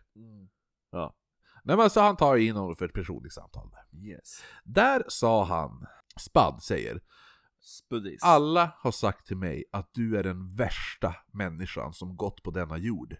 Ja. 0.92 1.16
Nej 1.64 1.78
men 1.78 1.90
så 1.90 2.02
han 2.02 2.18
tar 2.18 2.38
in 2.38 2.56
honom 2.56 2.76
för 2.76 2.86
ett 2.86 2.94
personligt 2.94 3.34
samtal 3.34 3.70
där. 3.72 4.00
Yes. 4.08 4.44
Där 4.64 5.04
sa 5.08 5.44
han, 5.46 5.86
Spud 6.20 6.62
säger, 6.64 7.02
Spuddis. 7.60 8.24
Alla 8.24 8.72
har 8.80 8.92
sagt 8.92 9.28
till 9.28 9.38
mig 9.38 9.64
att 9.72 9.94
du 9.94 10.18
är 10.18 10.24
den 10.24 10.56
värsta 10.56 11.16
människan 11.34 11.94
som 11.94 12.16
gått 12.18 12.44
på 12.44 12.52
denna 12.52 12.78
jord. 12.78 13.16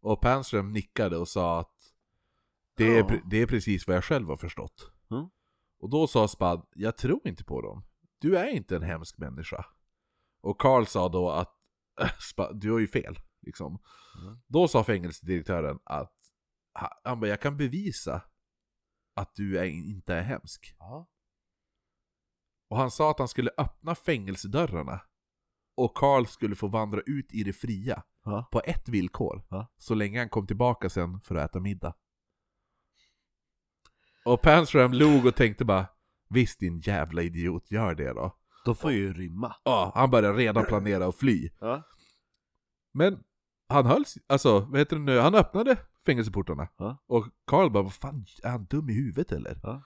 Och 0.00 0.20
Panström 0.20 0.72
nickade 0.72 1.16
och 1.16 1.28
sa 1.28 1.60
att 1.60 1.72
det 2.76 2.84
är, 2.98 2.98
Ja. 2.98 3.20
det 3.30 3.36
är 3.42 3.46
precis 3.46 3.86
vad 3.86 3.96
jag 3.96 4.04
själv 4.04 4.28
har 4.28 4.36
förstått. 4.36 4.92
Mm. 5.10 5.28
Och 5.80 5.90
då 5.90 6.06
sa 6.06 6.28
Spad, 6.28 6.66
jag 6.74 6.96
tror 6.96 7.28
inte 7.28 7.44
på 7.44 7.60
dem. 7.62 7.84
Du 8.18 8.38
är 8.38 8.46
inte 8.48 8.76
en 8.76 8.82
hemsk 8.82 9.18
människa. 9.18 9.66
Och 10.40 10.60
Carl 10.60 10.86
sa 10.86 11.08
då 11.08 11.30
att, 11.30 11.54
Spad, 12.20 12.60
du 12.60 12.72
har 12.72 12.78
ju 12.78 12.88
fel. 12.88 13.18
Liksom. 13.40 13.78
Mm. 14.22 14.38
Då 14.46 14.68
sa 14.68 14.84
fängelsedirektören 14.84 15.78
att, 15.84 16.14
ha- 16.80 17.00
han 17.04 17.20
bara, 17.20 17.28
jag 17.30 17.40
kan 17.40 17.56
bevisa 17.56 18.22
att 19.14 19.34
du 19.34 19.58
är, 19.58 19.64
inte 19.64 20.14
är 20.14 20.22
hemsk. 20.22 20.76
Ja. 20.78 21.08
Och 22.68 22.76
han 22.76 22.90
sa 22.90 23.10
att 23.10 23.18
han 23.18 23.28
skulle 23.28 23.50
öppna 23.58 23.94
fängelsedörrarna. 23.94 25.00
Och 25.76 25.96
Carl 25.96 26.26
skulle 26.26 26.56
få 26.56 26.68
vandra 26.68 27.00
ut 27.06 27.34
i 27.34 27.44
det 27.44 27.52
fria. 27.52 28.02
Ja. 28.24 28.48
På 28.52 28.62
ett 28.64 28.88
villkor. 28.88 29.46
Ja. 29.48 29.72
Så 29.78 29.94
länge 29.94 30.18
han 30.18 30.28
kom 30.28 30.46
tillbaka 30.46 30.90
sen 30.90 31.20
för 31.20 31.34
att 31.34 31.50
äta 31.50 31.60
middag. 31.60 31.94
Och 34.24 34.42
Panstram 34.42 34.92
log 34.92 35.26
och 35.26 35.34
tänkte 35.34 35.64
bara 35.64 35.86
Visst 36.28 36.60
din 36.60 36.80
jävla 36.80 37.22
idiot, 37.22 37.70
gör 37.70 37.94
det 37.94 38.12
då. 38.12 38.36
Då 38.64 38.74
får 38.74 38.90
jag 38.90 39.00
ju 39.00 39.12
rymma. 39.12 39.56
Ja, 39.64 39.92
han 39.94 40.10
började 40.10 40.38
redan 40.38 40.64
planera 40.64 41.06
att 41.06 41.16
fly. 41.16 41.50
Ja. 41.60 41.82
Men 42.92 43.18
han 43.68 43.86
höll 43.86 44.04
alltså, 44.26 44.60
vad 44.60 44.78
heter 44.78 44.96
det 44.96 45.02
nu, 45.02 45.18
han 45.18 45.34
öppnade 45.34 45.76
fängelseportarna. 46.06 46.68
Ja. 46.76 47.04
Och 47.06 47.26
Carl 47.46 47.70
bara, 47.70 47.82
vad 47.82 47.92
fan, 47.92 48.26
är 48.42 48.50
han 48.50 48.64
dum 48.64 48.90
i 48.90 48.92
huvudet 48.92 49.32
eller? 49.32 49.60
Ja. 49.62 49.82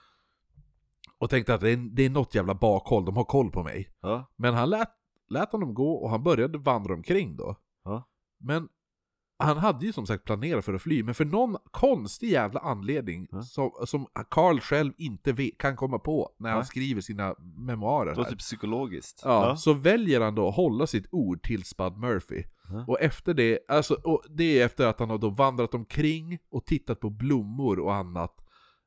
Och 1.21 1.29
tänkte 1.29 1.53
att 1.53 1.61
det 1.61 1.69
är, 1.71 1.77
det 1.95 2.05
är 2.05 2.09
något 2.09 2.35
jävla 2.35 2.53
bakhåll, 2.55 3.05
de 3.05 3.15
har 3.17 3.23
koll 3.23 3.51
på 3.51 3.63
mig. 3.63 3.89
Ja. 4.01 4.31
Men 4.37 4.53
han 4.53 4.69
lät, 4.69 4.89
lät 5.29 5.51
honom 5.51 5.73
gå 5.73 5.93
och 5.93 6.09
han 6.09 6.23
började 6.23 6.57
vandra 6.57 6.93
omkring 6.93 7.35
då. 7.37 7.55
Ja. 7.83 8.07
Men 8.39 8.67
han 9.39 9.57
hade 9.57 9.85
ju 9.85 9.93
som 9.93 10.07
sagt 10.07 10.23
planerat 10.23 10.65
för 10.65 10.73
att 10.73 10.81
fly, 10.81 11.03
men 11.03 11.15
för 11.15 11.25
någon 11.25 11.57
konstig 11.71 12.29
jävla 12.29 12.59
anledning 12.59 13.27
Ja. 13.31 13.41
som, 13.41 13.71
som 13.85 14.07
Carl 14.29 14.59
själv 14.59 14.93
inte 14.97 15.31
vet, 15.33 15.57
kan 15.57 15.75
komma 15.75 15.99
på 15.99 16.29
när 16.39 16.49
han 16.49 16.57
Ja. 16.59 16.63
skriver 16.63 17.01
sina 17.01 17.35
memoarer 17.57 18.09
Det 18.11 18.17
var 18.17 18.23
här. 18.23 18.31
typ 18.31 18.39
psykologiskt. 18.39 19.21
Ja, 19.25 19.55
så 19.55 19.73
väljer 19.73 20.21
han 20.21 20.35
då 20.35 20.47
att 20.47 20.55
hålla 20.55 20.87
sitt 20.87 21.05
ord 21.11 21.43
till 21.43 21.63
Spud 21.63 21.97
Murphy. 21.97 22.43
Ja. 22.69 22.85
Och 22.87 23.01
efter 23.01 23.33
det, 23.33 23.59
alltså, 23.67 23.93
och 23.93 24.23
det 24.29 24.59
är 24.61 24.65
efter 24.65 24.87
att 24.87 24.99
han 24.99 25.09
har 25.09 25.17
då 25.17 25.29
vandrat 25.29 25.73
omkring 25.73 26.39
och 26.51 26.65
tittat 26.65 26.99
på 26.99 27.09
blommor 27.09 27.79
och 27.79 27.93
annat. 27.95 28.35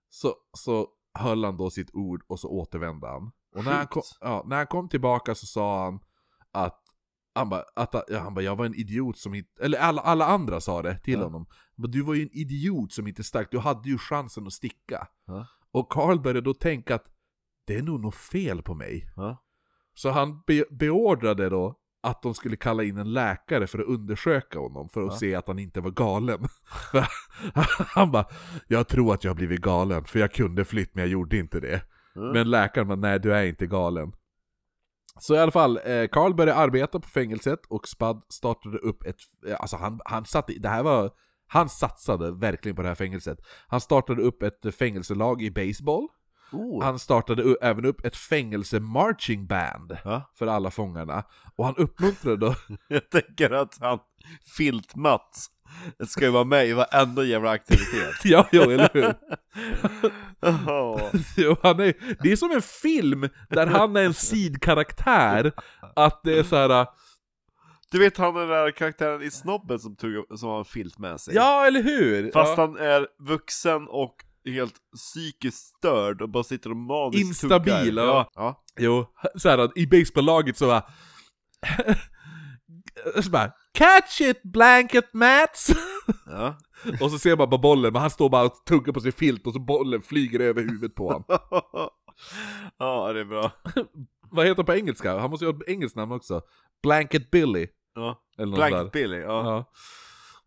Så, 0.09 0.35
så 0.57 0.89
höll 1.15 1.45
han 1.45 1.57
då 1.57 1.71
sitt 1.71 1.95
ord 1.95 2.23
och 2.27 2.41
så 2.41 2.49
återvände 2.49 3.07
han. 3.09 3.33
Och 3.55 3.65
när 3.65 3.73
han, 3.73 3.87
kom, 3.87 4.03
ja, 4.21 4.45
när 4.47 4.57
han 4.57 4.67
kom 4.67 4.89
tillbaka 4.89 5.35
så 5.35 5.47
sa 5.47 5.85
han 5.85 6.01
att 6.53 6.81
han 7.35 7.49
bara, 7.49 7.65
att, 7.77 7.95
ja, 8.09 8.19
han 8.19 8.35
bara, 8.35 8.41
jag 8.41 8.57
var 8.57 8.67
en 8.67 8.75
idiot 8.75 9.19
som 9.19 9.35
inte, 9.35 9.65
eller 9.65 9.79
alla, 9.79 10.03
alla 10.03 10.27
andra 10.27 10.61
sa 10.61 10.83
det 10.83 10.99
till 10.99 11.15
Ja. 11.19 11.25
honom. 11.25 11.47
Men 11.77 11.91
du 11.91 12.03
var 12.03 12.15
ju 12.15 12.23
en 12.23 12.33
idiot 12.33 12.93
som 12.93 13.07
inte 13.07 13.25
stack, 13.25 13.49
du 13.51 13.59
hade 13.59 13.89
ju 13.89 13.99
chansen 13.99 14.47
att 14.47 14.53
sticka. 14.53 15.09
Ja. 15.27 15.47
Och 15.71 15.89
Carl 15.93 16.21
började 16.21 16.41
då 16.41 16.55
tänka 16.55 16.95
att 16.95 17.05
det 17.67 17.75
är 17.77 17.83
nog 17.83 18.01
något 18.01 18.15
fel 18.15 18.63
på 18.63 18.75
mig. 18.75 19.11
Så 19.95 20.11
han 20.11 20.43
be 20.47 20.65
beordrade 20.71 21.49
då 21.49 21.81
att 22.05 22.23
de 22.23 22.35
skulle 22.35 22.57
kalla 22.57 22.83
in 22.83 22.99
en 22.99 23.13
läkare 23.13 23.67
för 23.67 23.79
att 23.79 23.87
undersöka 23.87 24.59
honom 24.59 24.89
för 24.89 25.01
att 25.01 25.13
Ja. 25.13 25.19
se 25.19 25.35
att 25.35 25.47
han 25.49 25.59
inte 25.59 25.81
var 25.81 25.91
galen. 25.91 26.45
Han 27.95 28.11
bara, 28.11 28.27
jag 28.67 28.89
tror 28.89 29.15
att 29.15 29.25
jag 29.25 29.31
har 29.31 29.37
blivit 29.37 29.61
galen 29.61 30.05
för 30.05 30.19
jag 30.19 30.33
kunde 30.33 30.65
flytt 30.65 30.95
men 30.95 31.03
jag 31.05 31.11
gjorde 31.11 31.37
inte 31.37 31.61
det. 31.61 31.83
Mm. 32.17 32.29
Men 32.33 32.51
läkaren 32.51 32.89
bara, 32.89 32.97
nej 32.97 33.21
du 33.21 33.35
är 33.35 33.45
inte 33.45 33.67
galen. 33.67 34.13
Så 35.21 35.35
i 35.35 35.39
alla 35.39 35.53
fall, 35.53 35.81
eh, 35.85 36.07
Carl 36.13 36.35
började 36.35 36.55
arbeta 36.61 37.01
på 37.01 37.09
fängelset 37.09 37.61
och 37.69 37.89
Spud 37.89 38.17
startade 38.29 38.79
upp 38.79 39.03
ett, 39.07 39.17
eh, 39.47 39.57
alltså 39.61 39.77
han, 39.77 40.01
han 40.05 40.25
satte, 40.25 40.53
det 40.53 40.69
här 40.69 40.83
var, 40.83 41.11
han 41.47 41.69
satsade 41.69 42.31
verkligen 42.33 42.77
på 42.77 42.83
det 42.83 42.89
här 42.89 42.95
fängelset. 42.95 43.39
Han 43.69 43.81
startade 43.81 44.23
upp 44.23 44.43
ett 44.43 44.65
eh, 44.65 44.73
fängelselag 44.73 45.43
i 45.43 45.51
baseball. 45.51 46.09
Oh. 46.55 46.83
Han 46.85 46.99
startade 46.99 47.57
även 47.61 47.85
upp 47.85 48.05
ett 48.05 48.17
fängelse 48.17 48.81
marching 48.81 49.47
band 49.47 49.99
Ja. 50.05 50.31
för 50.39 50.47
alla 50.47 50.71
fångarna. 50.71 51.25
Och 51.57 51.65
han 51.65 51.77
uppmuntrade 51.77 52.37
då... 52.37 52.55
Jag 52.89 53.11
tänker 53.11 53.51
att 53.51 53.79
han, 53.81 53.99
Filt-Mats, 54.57 55.51
ska 56.07 56.25
ju 56.25 56.31
vara 56.31 56.45
med 56.45 56.67
i 56.67 56.73
varenda 56.73 57.25
jävla 57.25 57.51
aktivitet. 57.51 58.15
ja, 58.25 58.49
jo, 58.53 58.63
eller 58.63 58.91
hur? 58.93 59.15
Jo, 61.37 61.57
han 61.63 61.81
är, 61.81 62.17
det 62.23 62.33
är 62.33 62.37
som 62.37 62.51
en 62.51 62.63
film 62.63 63.29
där 63.51 63.67
han 63.67 63.97
är 63.97 64.05
en 64.05 64.15
sidkaraktär. 64.15 65.53
Att 65.97 66.21
det 66.25 66.39
är 66.39 66.43
så 66.43 66.57
här. 66.57 66.87
Du 67.91 67.99
vet 67.99 68.17
han 68.17 68.35
den 68.35 68.49
där 68.49 68.71
karaktären 68.71 69.23
i 69.23 69.31
Snobben 69.31 69.79
som, 69.79 69.97
tog, 69.97 70.39
som 70.39 70.49
har 70.49 70.59
en 70.59 70.65
filt 70.65 70.99
med 70.99 71.21
sig? 71.21 71.35
ja 71.35 71.67
eller 71.67 71.83
hur? 71.83 72.31
Fast 72.33 72.59
ja. 72.59 72.67
han 72.67 72.77
är 72.77 73.07
vuxen 73.19 73.89
och 73.89 74.15
helt 74.45 74.75
psykiskt 74.97 75.77
störd 75.77 76.23
och 76.23 76.29
bara 76.29 76.45
sitter 76.45 76.71
och 76.71 76.77
maniskt 76.77 77.21
Instabil, 77.21 77.97
ja. 77.97 78.31
ja. 78.35 78.65
Jo, 78.79 79.07
så 79.37 79.49
här, 79.49 79.79
i 79.79 79.87
baseballlaget 79.87 80.59
så 80.59 80.67
bara... 80.67 80.83
så 83.23 83.31
bara 83.31 83.53
Catch 83.73 84.21
it 84.21 84.43
blanket 84.43 85.15
mats! 85.15 85.71
ja. 86.27 86.59
och 87.01 87.11
så 87.11 87.19
ser 87.19 87.37
man 87.37 87.51
bara 87.51 87.61
bollen, 87.61 87.93
men 87.93 88.03
han 88.03 88.11
står 88.11 88.29
bara 88.31 88.45
och 88.45 88.65
tuggar 88.67 88.93
på 88.93 89.01
sin 89.01 89.13
filt 89.13 89.47
och 89.47 89.53
så 89.53 89.61
bollen 89.61 90.03
flyger 90.03 90.41
över 90.41 90.63
huvudet 90.63 90.95
på 90.95 91.07
honom. 91.07 91.25
ja, 92.79 93.13
det 93.13 93.21
är 93.21 93.25
bra. 93.25 93.53
Vad 94.31 94.47
heter 94.47 94.57
han 94.57 94.67
på 94.67 94.75
engelska? 94.75 95.19
Han 95.19 95.31
måste 95.31 95.45
ju 95.45 95.53
ha 95.53 95.59
ett 95.59 95.69
engelskt 95.69 95.97
namn 95.97 96.13
också. 96.13 96.43
Blanket 96.83 97.31
Billy. 97.31 97.67
Ja. 97.95 98.23
Eller 98.39 98.57
Blanket. 98.57 98.93
Billy, 98.93 99.17
ja. 99.17 99.27
Ja. 99.27 99.73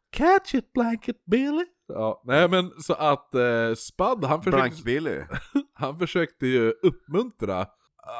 Catch 0.10 0.56
it 0.56 0.74
Blanket 0.74 1.26
Billy. 1.26 1.66
Ja, 1.88 2.22
nej 2.26 2.50
men 2.50 2.72
så 2.82 2.94
att 2.94 3.36
eh, 3.36 3.74
Spud, 3.78 4.24
han 4.24 4.44
försökte, 4.44 5.28
han 5.74 6.00
försökte 6.00 6.48
ju 6.48 6.74
uppmuntra 6.84 7.66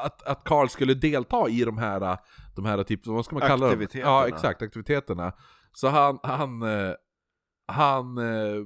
att, 0.04 0.22
att 0.22 0.44
Carl 0.44 0.68
skulle 0.68 0.94
delta 0.94 1.48
i 1.48 1.64
de 1.64 1.78
här, 1.78 2.18
de 2.56 2.64
här 2.64 2.82
typ, 2.82 3.06
vad 3.06 3.24
ska 3.24 3.38
man 3.38 3.48
kalla 3.48 3.70
dem? 3.70 3.86
Ja, 3.92 4.28
exakt, 4.28 4.62
aktiviteterna. 4.62 5.32
Så 5.72 5.88
han, 5.88 6.18
han, 6.22 6.62
eh, 6.62 6.92
han 7.66 8.18
eh, 8.18 8.64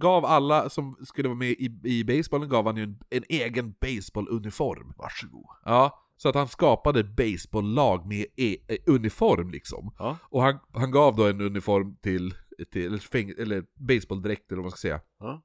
gav 0.00 0.24
alla 0.24 0.70
som 0.70 0.96
skulle 1.04 1.28
vara 1.28 1.38
med 1.38 1.50
i, 1.50 1.80
i 1.84 2.04
basebollen, 2.04 2.48
gav 2.48 2.66
han 2.66 2.76
ju 2.76 2.82
en, 2.82 2.98
en 3.10 3.24
egen 3.28 3.74
baseballuniform. 3.80 4.94
Varsågod. 4.96 5.46
Ja, 5.64 6.04
så 6.16 6.28
att 6.28 6.34
han 6.34 6.48
skapade 6.48 7.04
baseballlag 7.04 8.06
med 8.06 8.26
e 8.36 8.56
eh, 8.68 8.78
uniform 8.86 9.50
liksom. 9.50 9.94
Ja. 9.98 10.16
Och 10.22 10.42
han, 10.42 10.58
han 10.72 10.90
gav 10.90 11.16
då 11.16 11.26
en 11.26 11.40
uniform 11.40 11.96
till, 12.02 12.34
till 12.64 12.86
eller, 12.86 12.98
fäng, 12.98 13.32
eller 13.38 13.64
baseballdräkt 13.74 14.52
eller 14.52 14.56
vad 14.56 14.64
man 14.64 14.70
ska 14.70 14.78
säga. 14.78 15.00
Ja. 15.18 15.42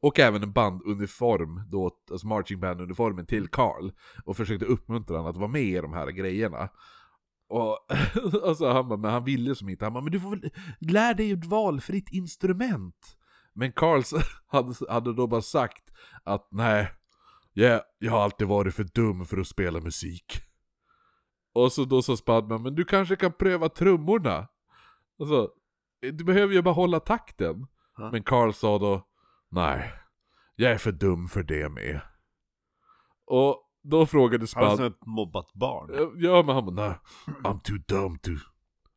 Och 0.00 0.18
även 0.18 0.42
en 0.42 0.52
banduniform, 0.52 1.62
då, 1.70 1.90
alltså 2.10 2.26
marching 2.26 2.60
band-uniformen 2.60 3.26
till 3.26 3.48
Carl. 3.48 3.90
Och 4.24 4.36
försökte 4.36 4.66
uppmuntra 4.66 5.16
honom 5.16 5.30
att 5.30 5.36
vara 5.36 5.48
med 5.48 5.62
i 5.62 5.74
de 5.80 5.92
här 5.92 6.10
grejerna. 6.10 6.68
Och, 7.48 7.78
och 8.42 8.56
så 8.56 8.72
han 8.72 8.88
bara, 8.88 8.98
men 8.98 9.10
han 9.10 9.24
ville 9.24 9.54
som 9.54 9.68
inte, 9.68 9.84
han 9.84 9.94
bara, 9.94 10.04
men 10.04 10.12
du 10.12 10.20
får 10.20 10.30
väl 10.30 10.50
lära 10.80 11.14
dig 11.14 11.30
ett 11.30 11.44
valfritt 11.44 12.12
instrument. 12.12 13.16
Men 13.54 13.72
Carl 13.72 14.00
s- 14.00 14.12
hade, 14.46 14.74
hade 14.88 15.14
då 15.14 15.26
bara 15.26 15.42
sagt 15.42 15.90
att 16.24 16.48
nej, 16.50 16.90
jag, 17.52 17.80
jag 17.98 18.12
har 18.12 18.20
alltid 18.24 18.48
varit 18.48 18.74
för 18.74 18.84
dum 18.94 19.26
för 19.26 19.38
att 19.38 19.46
spela 19.46 19.80
musik. 19.80 20.42
Och 21.54 21.72
så 21.72 21.84
då 21.84 22.02
sa 22.02 22.16
Spadman, 22.16 22.62
men 22.62 22.74
du 22.74 22.84
kanske 22.84 23.16
kan 23.16 23.32
pröva 23.32 23.68
trummorna? 23.68 24.48
Alltså, 25.20 25.50
du 26.00 26.24
behöver 26.24 26.54
ju 26.54 26.62
bara 26.62 26.74
hålla 26.74 27.00
takten. 27.00 27.66
Ja. 27.96 28.10
Men 28.10 28.22
Carl 28.22 28.52
sa 28.52 28.78
då, 28.78 29.06
nej, 29.50 29.92
jag 30.56 30.72
är 30.72 30.78
för 30.78 30.92
dum 30.92 31.28
för 31.28 31.42
det 31.42 31.68
med. 31.68 32.00
Och 33.26 33.64
då 33.82 34.06
frågade 34.06 34.46
Han 34.54 34.64
är 34.64 34.76
som 34.76 34.84
ett 34.84 35.06
mobbat 35.06 35.52
barn. 35.54 36.12
ja 36.16 36.42
men 36.42 36.54
han 36.54 36.66
bara, 36.66 36.86
nej, 36.88 36.94
I'm 37.44 37.60
too 37.60 37.78
dumb 37.88 38.22
to, 38.22 38.30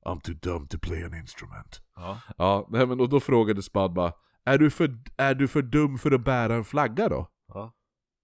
I'm 0.06 0.22
too 0.22 0.36
dumb 0.36 0.70
to 0.70 0.78
play 0.82 1.04
an 1.04 1.14
instrument. 1.14 1.82
Ja. 1.96 2.20
Ja, 2.38 2.68
nej 2.70 2.88
men 2.88 3.00
och 3.00 3.10
då 3.10 3.20
frågade 3.20 3.62
Spad 3.62 3.94
bara, 3.94 4.14
är 4.46 4.58
du, 4.58 4.70
för, 4.72 4.90
är 5.18 5.34
du 5.34 5.48
för 5.48 5.62
dum 5.62 5.98
för 5.98 6.12
att 6.12 6.24
bära 6.24 6.56
en 6.56 6.66
flagga 6.66 7.10
då? 7.10 7.28
Ja. 7.48 7.74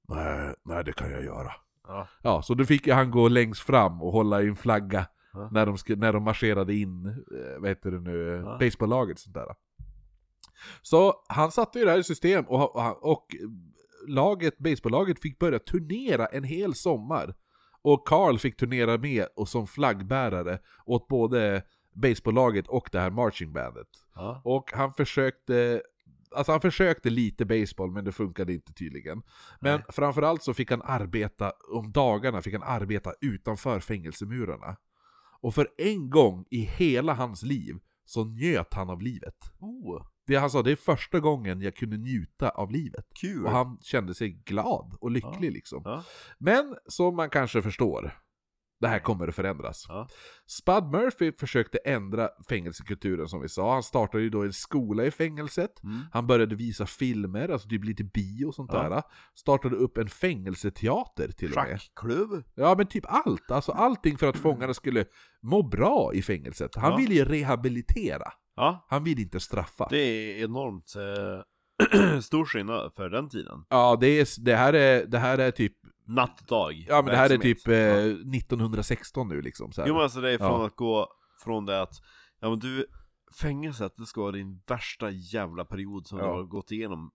Nej, 0.08 0.56
nej 0.66 0.84
det 0.84 0.94
kan 0.94 1.12
jag 1.12 1.24
göra. 1.24 1.52
Ja. 1.88 2.08
Ja, 2.22 2.42
så 2.42 2.54
då 2.54 2.66
fick 2.66 2.88
han 2.88 3.12
gå 3.12 3.28
längst 3.28 3.62
fram 3.62 4.02
och 4.02 4.12
hålla 4.12 4.42
i 4.42 4.48
en 4.48 4.56
flagga 4.56 5.08
Ja. 5.34 5.50
när, 5.52 5.66
de 5.66 5.78
när 5.96 6.14
de 6.14 6.24
marscherade 6.24 6.74
in, 6.76 7.06
eh, 7.06 7.60
vad 7.60 7.70
heter 7.70 7.92
det 7.92 8.00
nu, 8.00 8.36
eh, 8.36 8.42
Ja. 8.42 8.58
baseballaget 8.60 9.16
och 9.16 9.20
sånt 9.20 9.34
där. 9.36 9.56
Så 10.82 11.14
han 11.28 11.52
satte 11.52 11.80
ju 11.80 11.86
det 11.86 11.92
här 11.92 12.00
i 12.00 12.04
system 12.04 12.46
och, 12.46 12.76
och, 12.76 13.12
och 13.12 13.26
laget, 14.08 14.58
baseballaget 14.58 15.20
fick 15.20 15.40
börja 15.40 15.60
turnera 15.60 16.26
en 16.26 16.44
hel 16.44 16.74
sommar. 16.74 17.36
Och 17.82 18.08
Carl 18.08 18.38
fick 18.38 18.58
turnera 18.58 18.98
med 18.98 19.26
och 19.36 19.50
som 19.50 19.68
flaggbärare 19.68 20.60
åt 20.86 21.08
både 21.08 21.64
baseballaget 21.94 22.68
och 22.68 22.90
det 22.92 23.00
här 23.00 23.10
marchingbandet. 23.10 23.88
Ja. 24.16 24.42
Och 24.44 24.72
han 24.74 24.94
försökte 24.94 25.82
alltså 26.36 26.52
han 26.52 26.62
försökte 26.62 27.10
lite 27.10 27.46
baseball 27.46 27.92
men 27.92 28.06
det 28.06 28.12
funkade 28.12 28.54
inte 28.54 28.74
tydligen. 28.74 29.22
Men 29.60 29.76
Nej. 29.76 29.86
framförallt 29.90 30.44
så 30.44 30.54
fick 30.54 30.72
han 30.72 30.82
arbeta, 30.82 31.52
om 31.74 31.92
dagarna 31.92 32.42
fick 32.42 32.54
han 32.54 32.64
arbeta 32.64 33.14
utanför 33.22 33.80
fängelsemurarna. 33.80 34.76
Och 35.42 35.56
för 35.56 35.68
en 35.78 36.10
gång 36.10 36.46
i 36.50 36.60
hela 36.62 37.14
hans 37.14 37.44
liv 37.44 37.76
så 38.06 38.24
njöt 38.26 38.74
han 38.74 38.90
av 38.90 39.02
livet. 39.02 39.36
Oh, 39.60 40.06
Det 40.28 40.36
han 40.36 40.50
sa, 40.50 40.62
det 40.64 40.72
är 40.72 40.76
första 40.76 41.20
gången 41.20 41.62
jag 41.62 41.76
kunde 41.76 41.98
njuta 41.98 42.50
av 42.50 42.72
livet. 42.72 43.06
kul! 43.22 43.46
Och 43.46 43.52
han 43.52 43.78
kände 43.82 44.16
sig 44.16 44.30
glad 44.30 44.98
och 45.00 45.12
lycklig 45.12 45.52
liksom. 45.52 45.82
Ja. 45.86 46.04
Men 46.38 46.76
som 46.86 47.16
man 47.16 47.30
kanske 47.30 47.62
förstår, 47.62 48.20
det 48.80 48.88
här 48.88 49.00
kommer 49.00 49.28
att 49.28 49.36
förändras. 49.36 49.86
Ja. 49.88 50.08
Spud 50.48 50.84
Murphy 50.84 51.32
försökte 51.40 51.78
ändra 51.78 52.30
fängelsekulturen 52.50 53.28
som 53.28 53.42
vi 53.42 53.50
sa. 53.50 53.74
Han 53.74 53.84
startade 53.84 54.24
ju 54.24 54.30
då 54.30 54.44
en 54.44 54.54
skola 54.54 55.06
i 55.06 55.12
fängelset. 55.12 55.84
Mm. 55.84 56.00
Han 56.12 56.28
började 56.28 56.56
visa 56.56 56.86
filmer, 56.86 57.50
alltså 57.50 57.70
typ 57.70 57.84
lite 57.84 58.04
bio 58.04 58.46
och 58.46 58.56
sånt 58.56 58.72
Ja. 58.74 58.90
där. 58.90 59.04
Startade 59.36 59.76
upp 59.76 59.98
en 59.98 60.10
fängelseteater 60.10 61.32
till 61.32 61.52
och 61.52 61.56
med. 61.64 61.82
Schackklubb? 61.82 62.44
Ja 62.56 62.76
men 62.78 62.88
typ 62.88 63.06
allt, 63.08 63.52
alltså 63.52 63.72
allting 63.72 64.18
för 64.18 64.28
att 64.30 64.38
fångarna 64.38 64.74
skulle 64.74 65.06
må 65.44 65.64
bra 65.64 66.12
i 66.14 66.22
fängelset. 66.22 66.76
Han 66.76 66.92
Ja. 66.92 66.98
ville 66.98 67.16
ju 67.16 67.26
rehabilitera. 67.26 68.32
Ja, 68.56 68.86
Han 68.90 69.04
ville 69.04 69.22
inte 69.22 69.40
straffa. 69.40 69.88
det 69.90 69.98
är 69.98 70.44
enormt 70.44 70.94
eh, 70.96 72.20
stor 72.22 72.46
skillnad 72.46 72.94
för 72.94 73.10
den 73.10 73.30
tiden. 73.30 73.66
Ja, 73.70 73.98
det, 74.02 74.08
är, 74.08 74.44
det, 74.46 74.56
här 74.56 74.74
är, 74.74 75.06
det 75.06 75.18
här 75.20 75.38
är 75.38 75.52
typ 75.52 75.74
Nattdag. 76.08 76.72
Ja 76.88 77.02
men 77.02 77.06
det 77.12 77.18
här 77.18 77.30
är 77.30 77.38
typ 77.38 77.68
eh, 77.68 77.74
Ja. 77.76 78.38
1916 78.38 79.28
nu 79.28 79.42
liksom 79.42 79.72
så 79.72 79.82
här. 79.82 79.88
Jo 79.88 79.94
men 79.94 80.04
alltså 80.04 80.22
det 80.22 80.32
är 80.32 80.38
från 80.38 80.62
Ja. 80.62 80.68
att 80.68 80.76
gå 80.76 81.08
från 81.44 81.66
det 81.66 81.82
att, 81.82 81.94
ja 82.40 82.50
men 82.50 82.60
du, 82.60 82.86
fängelset 83.42 83.94
det 83.98 84.06
ska 84.06 84.22
vara 84.22 84.32
din 84.32 84.62
värsta 84.68 85.10
jävla 85.10 85.66
period 85.66 86.08
som 86.08 86.18
Ja. 86.20 86.26
du 86.26 86.32
har 86.32 86.44
gått 86.44 86.72
igenom 86.72 87.12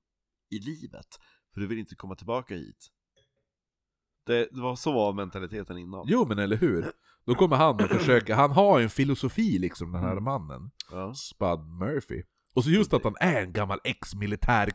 i 0.51 0.59
livet. 0.59 1.06
För 1.55 1.60
du 1.60 1.66
vill 1.66 1.78
inte 1.78 1.94
komma 1.94 2.14
tillbaka 2.14 2.55
hit. 2.55 2.89
Det, 4.27 4.48
det 4.52 4.60
var 4.60 4.77
så 4.77 4.93
var 4.93 5.12
mentaliteten 5.12 5.78
innan. 5.78 6.05
Jo 6.09 6.27
men 6.28 6.39
eller 6.39 6.56
hur? 6.56 6.93
Då 7.27 7.35
kommer 7.35 7.56
han 7.56 7.74
och 7.74 7.90
försöker, 7.90 8.35
han 8.35 8.51
har 8.51 8.81
en 8.81 8.90
filosofi 8.90 9.59
liksom 9.59 9.93
den 9.93 10.01
här 10.02 10.12
Mm. 10.12 10.24
mannen. 10.24 10.70
Ja. 10.90 11.14
Spud 11.14 11.59
Murphy. 11.81 12.23
Och 12.55 12.64
så 12.64 12.70
just 12.70 12.93
att 12.93 13.05
han 13.05 13.14
är 13.20 13.43
en 13.43 13.52
gammal 13.52 13.81
ex-militär 13.85 14.70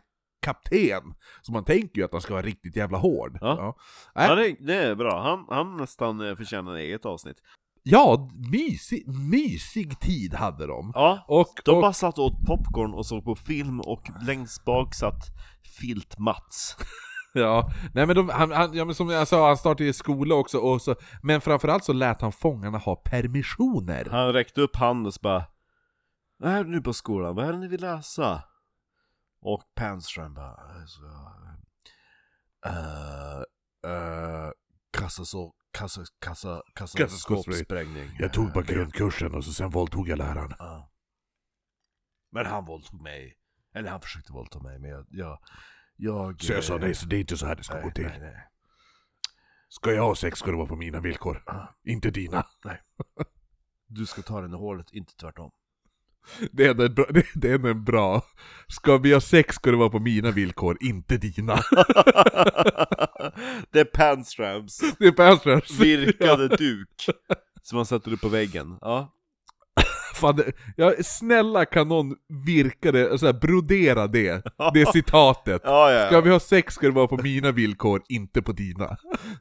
kapten. 0.47 1.13
Så 1.41 1.51
man 1.51 1.63
tänker 1.63 1.97
ju 1.99 2.05
att 2.05 2.11
han 2.11 2.21
ska 2.21 2.33
vara 2.33 2.45
riktigt 2.45 2.75
jävla 2.75 2.97
hård. 2.97 3.37
Ja. 3.41 3.75
Nej, 4.15 4.29
Ja, 4.29 4.35
det, 4.35 4.55
det 4.59 4.75
är 4.75 4.95
bra. 4.95 5.21
Han, 5.23 5.45
han 5.49 5.77
nästan 5.77 6.29
eh, 6.29 6.35
förtjänar 6.35 6.75
ett 6.75 6.79
eget 6.81 7.05
avsnitt. 7.05 7.37
ja 7.83 8.29
mysig, 8.51 9.07
mysig 9.07 9.99
tid 9.99 10.33
hade 10.33 10.67
de. 10.67 10.91
Ja, 10.95 11.25
Och, 11.27 11.53
de 11.65 11.71
och 11.75 11.81
bara 11.81 11.93
satt 11.93 12.17
och 12.17 12.25
åt 12.25 12.45
popcorn 12.47 12.93
och 12.93 13.05
såg 13.05 13.23
på 13.23 13.35
film 13.35 13.79
och 13.79 14.01
längst 14.27 14.65
bak 14.65 14.95
satt 14.95 15.21
Filt-Mats. 15.79 16.77
ja, 17.33 17.69
nej 17.93 18.05
men, 18.05 18.15
de, 18.15 18.29
han, 18.29 18.51
han, 18.51 18.73
ja, 18.73 18.85
men 18.85 18.95
som 18.95 19.09
jag 19.09 19.27
sa, 19.27 19.47
han 19.47 19.57
startade 19.57 19.83
ju 19.83 19.93
skola 19.93 20.35
också, 20.35 20.57
och 20.57 20.81
så, 20.81 20.95
men 21.23 21.41
framförallt 21.41 21.83
så 21.83 21.93
lät 21.93 22.21
han 22.21 22.31
fångarna 22.31 22.77
ha 22.77 22.95
permissioner. 22.95 24.07
Han 24.11 24.33
räckte 24.33 24.61
upp 24.61 24.75
handen 24.75 25.05
och 25.05 25.13
så 25.13 25.19
bara 25.23 25.43
Vad 26.39 26.51
är 26.51 26.63
det 26.63 26.69
nu 26.69 26.81
på 26.81 26.93
skolan? 26.93 27.35
Vad 27.35 27.45
är 27.45 27.53
det 27.53 27.59
ni 27.59 27.67
vill 27.67 27.81
läsa? 27.81 28.43
Och 29.39 29.63
Panström 29.75 30.33
bara 30.33 30.55
alltså, 30.55 31.01
uh, 32.67 33.43
uh, 33.91 34.51
kassa 34.91 35.25
så, 35.25 35.53
kassa, 35.71 36.01
kassa, 36.19 36.63
kassa, 36.75 36.97
Kassaskåpssprängning. 36.97 38.09
Jag 38.19 38.33
tog 38.33 38.53
bara 38.53 38.63
grundkursen 38.63 39.35
och 39.35 39.45
så 39.45 39.53
sen 39.53 39.69
våldtog 39.69 40.09
jag 40.09 40.17
läraren. 40.17 40.53
Ja. 40.59 40.91
Men 42.31 42.45
han 42.45 42.65
våldtog 42.65 43.01
mig. 43.01 43.37
Eller 43.75 43.89
han 43.89 44.01
försökte 44.01 44.33
våldta 44.33 44.59
mig, 44.59 44.79
men 44.79 44.89
jag... 44.89 45.05
jag, 45.09 45.39
jag 45.95 46.41
Så 46.41 46.53
jag 46.53 46.63
sa 46.63 46.75
eh, 46.75 46.79
nej, 46.79 46.95
så 46.95 47.05
det 47.05 47.15
är 47.15 47.19
inte 47.19 47.37
så 47.37 47.45
här 47.45 47.55
det 47.55 47.63
ska 47.63 47.73
nej, 47.73 47.83
gå 47.83 47.91
till. 47.91 48.05
Nej, 48.05 48.19
nej. 48.19 48.47
Ska 49.69 49.91
jag 49.91 50.03
ha 50.03 50.15
sex 50.15 50.39
ska 50.39 50.51
det 50.51 50.57
vara 50.57 50.67
på 50.67 50.75
mina 50.75 50.99
villkor. 50.99 51.43
Inte 51.83 52.11
dina. 52.11 52.47
Du 53.87 54.05
ska 54.05 54.21
ta 54.21 54.41
den 54.41 54.53
i 54.53 54.57
hålet, 54.57 54.91
inte 54.91 55.15
tvärtom. 55.15 55.51
Det 56.51 56.65
är, 56.65 56.81
en 56.81 56.93
bra, 56.93 57.05
det, 57.33 57.49
är 57.49 57.65
en 57.67 57.83
bra... 57.83 58.21
Ska 58.67 58.97
vi 58.97 59.13
ha 59.13 59.21
sex 59.21 59.55
ska 59.55 59.71
det 59.71 59.77
vara 59.77 59.89
på 59.89 59.99
mina 59.99 60.31
villkor, 60.31 60.77
inte 60.81 61.17
dina. 61.17 61.55
det 63.71 63.79
är 63.79 63.85
Panstrams 63.85 64.81
Det 64.99 65.07
är 65.07 65.11
Panstrams. 65.11 65.71
virkade 65.79 66.47
duk. 66.47 67.09
Som 67.61 67.75
man 67.75 67.85
sätter 67.85 68.13
upp 68.13 68.21
på 68.21 68.29
väggen. 68.29 68.77
Ja. 68.81 69.13
Fan, 70.13 70.35
det, 70.35 70.51
ja, 70.75 70.93
snälla 71.03 71.65
kan 71.65 71.87
någon 71.87 72.15
virka 72.45 72.91
det, 72.91 73.19
så 73.19 73.25
här, 73.25 73.33
brodera 73.33 74.07
det, 74.07 74.43
det 74.73 74.91
citatet. 74.91 75.61
Ja, 75.65 75.91
ja. 75.91 76.07
Ska 76.07 76.21
vi 76.21 76.29
ha 76.29 76.39
sex 76.39 76.73
ska 76.73 76.87
det 76.87 76.93
vara 76.93 77.07
på 77.07 77.17
mina 77.17 77.51
villkor, 77.51 78.01
inte 78.09 78.41
på 78.41 78.51
dina. 78.51 78.97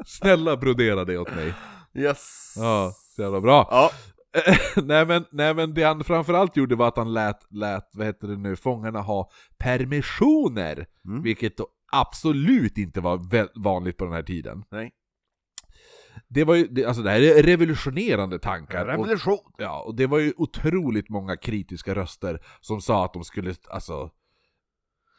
Snälla 0.06 0.56
brodera 0.56 1.04
det 1.04 1.18
åt 1.18 1.34
mig. 1.34 1.54
Yes. 1.94 2.54
Ja, 2.56 2.92
så 3.16 3.22
jävla 3.22 3.40
bra. 3.40 3.68
Ja. 3.70 3.90
nej, 4.82 5.06
men, 5.06 5.24
nej 5.30 5.54
men 5.54 5.74
det 5.74 5.82
han 5.82 6.04
framförallt 6.04 6.56
gjorde 6.56 6.76
var 6.76 6.88
att 6.88 6.96
han 6.96 7.12
lät, 7.12 7.52
lät 7.52 7.90
vad 7.92 8.06
heter 8.06 8.28
det 8.28 8.36
nu, 8.36 8.56
fångarna 8.56 9.00
ha 9.00 9.30
permissioner. 9.58 10.86
Mm. 11.04 11.22
Vilket 11.22 11.56
då 11.56 11.66
absolut 11.92 12.78
inte 12.78 13.00
var 13.00 13.18
vanligt 13.62 13.96
på 13.96 14.04
den 14.04 14.14
här 14.14 14.22
tiden. 14.22 14.64
Nej. 14.70 14.92
Det 16.28 16.44
var 16.44 16.54
ju, 16.54 16.66
det, 16.66 16.84
alltså 16.84 17.02
det 17.02 17.10
här 17.10 17.20
är 17.20 17.42
revolutionerande 17.42 18.38
tankar. 18.38 18.82
Och, 18.84 18.88
Revolution. 18.90 19.38
ja, 19.58 19.82
och 19.82 19.94
det 19.94 20.06
var 20.06 20.18
ju 20.18 20.32
otroligt 20.36 21.08
många 21.08 21.36
kritiska 21.36 21.94
röster 21.94 22.40
som 22.60 22.80
sa 22.80 23.04
att 23.04 23.12
de 23.12 23.24
skulle, 23.24 23.54
alltså... 23.70 24.10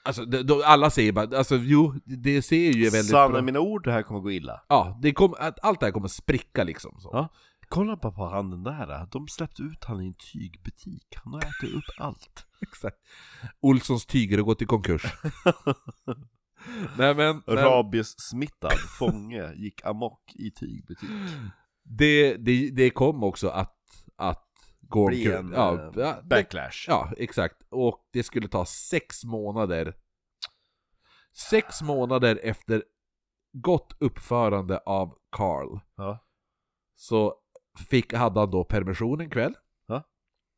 Alltså, 0.06 0.26
de, 0.26 0.44
de, 0.44 0.62
alla 0.66 0.90
säger 0.90 1.12
bara, 1.12 1.38
alltså 1.38 1.56
jo, 1.56 1.94
det 2.06 2.42
ser 2.42 2.72
ju 2.72 2.84
väldigt 2.84 3.06
Sanna 3.06 3.30
bra. 3.30 3.42
mina 3.42 3.60
ord, 3.60 3.84
det 3.84 3.92
här 3.92 4.02
kommer 4.02 4.20
gå 4.20 4.32
illa. 4.32 4.62
Ja, 4.70 5.00
det 5.02 5.14
kom, 5.14 5.36
allt 5.62 5.80
det 5.80 5.86
här 5.86 5.94
kommer 5.94 6.08
spricka 6.08 6.64
liksom. 6.64 7.00
Så. 7.00 7.10
Ja. 7.14 7.30
Kolla 7.70 7.96
bara 7.96 8.12
på 8.12 8.26
han 8.26 8.50
den 8.50 8.64
där, 8.64 9.08
de 9.12 9.28
släppte 9.28 9.62
ut 9.62 9.84
han 9.84 10.02
i 10.02 10.08
en 10.08 10.14
tygbutik. 10.14 11.08
Han 11.16 11.34
har 11.34 11.40
ätit 11.42 11.76
upp 11.76 11.84
allt. 11.98 12.46
Exakt. 12.62 12.98
Olssons 13.60 14.06
tyger 14.06 14.38
har 14.38 14.46
gått 14.46 14.62
i 14.62 14.66
konkurs. 14.66 15.04
nej 16.98 17.16
men, 17.16 17.44
nej, 17.48 17.56
Rabies-smittad 17.56 18.78
fånge 19.00 19.54
gick 19.54 19.86
amok 19.86 20.36
i 20.36 20.52
tygbutik. 20.52 21.10
det, 21.84 22.38
det, 22.38 22.70
det 22.70 22.90
kom 22.90 23.24
också 23.24 23.48
att, 23.48 23.78
att 24.16 24.48
gå 24.82 25.08
Bli 25.08 25.28
omkull. 25.28 25.46
en 25.46 25.52
ja, 25.52 25.74
eh, 25.74 25.92
ja, 25.96 26.22
backlash. 26.24 26.86
ja, 26.88 27.12
exakt. 27.18 27.56
Och 27.70 28.08
det 28.14 28.24
skulle 28.24 28.48
ta 28.48 28.66
sex 28.66 29.24
månader. 29.24 29.96
Sex 31.34 31.82
månader 31.82 32.40
efter 32.44 32.84
gott 33.54 33.96
uppförande 34.00 34.78
av 34.78 35.18
Carl. 35.30 35.80
Ja. 35.96 36.24
Så 36.96 37.36
fick, 37.78 38.14
hade 38.14 38.40
han 38.40 38.52
då 38.52 38.64
permission 38.64 39.22
en 39.22 39.30
kväll. 39.30 39.54
Ja. 39.88 40.04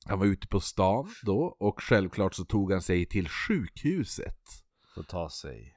Han 0.05 0.19
var 0.19 0.25
ute 0.25 0.47
på 0.47 0.59
stan 0.59 1.09
då 1.23 1.57
och 1.59 1.81
självklart 1.81 2.33
så 2.33 2.45
tog 2.45 2.71
han 2.71 2.81
sig 2.81 3.05
till 3.05 3.29
sjukhuset. 3.29 4.39
Får 4.95 5.03
ta 5.03 5.29
sig. 5.29 5.75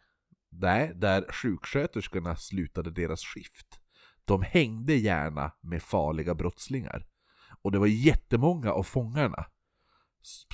Nej, 0.51 0.93
där 0.95 1.33
sjuksköterskorna 1.33 2.37
slutade 2.37 2.91
deras 2.91 3.21
skift. 3.25 3.81
De 4.25 4.43
hängde 4.43 4.95
gärna 4.95 5.53
med 5.61 5.83
farliga 5.83 6.35
brottslingar. 6.35 7.07
Och 7.63 7.73
det 7.73 7.79
var 7.79 7.87
jättemånga 7.87 8.73
av 8.73 8.83
fångarna 8.83 9.47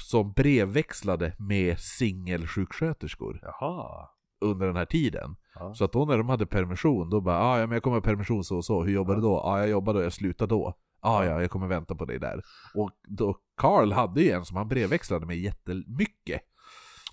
som 0.01 0.32
brevväxlade 0.32 1.36
med 1.39 1.81
singelsjuksköterskor 1.81 3.40
Jaha. 3.43 4.09
under 4.40 4.66
den 4.66 4.77
här 4.77 4.85
tiden. 4.85 5.36
Ja. 5.59 5.75
Så 5.75 5.85
att 5.85 5.93
då 5.93 6.05
när 6.05 6.19
de 6.19 6.29
hade 6.29 6.47
permission, 6.47 7.11
då 7.11 7.21
bara 7.21 7.39
ah, 7.39 7.59
ja 7.59 7.67
men 7.67 7.75
jag 7.77 7.83
kommer 7.83 7.97
ha 7.97 8.03
permission 8.03 8.45
så 8.45 8.57
och 8.57 8.65
så, 8.65 8.85
hur 8.85 8.93
jobbar 8.93 9.15
du 9.15 9.21
då? 9.21 9.43
Ja 9.45 9.51
ah, 9.51 9.59
jag 9.59 9.69
jobbar 9.69 9.95
då, 9.95 10.03
jag 10.03 10.13
slutar 10.13 10.47
då. 10.47 10.75
Ah, 11.01 11.25
ja, 11.25 11.41
jag 11.41 11.51
kommer 11.51 11.67
vänta 11.67 11.95
på 11.95 12.05
dig 12.05 12.19
där. 12.19 12.43
Och 12.75 12.91
då, 13.09 13.37
Carl 13.57 13.93
hade 13.93 14.23
ju 14.23 14.31
en 14.31 14.45
som 14.45 14.57
han 14.57 14.69
brevväxlade 14.69 15.27
med 15.27 15.39
jättemycket. 15.39 16.41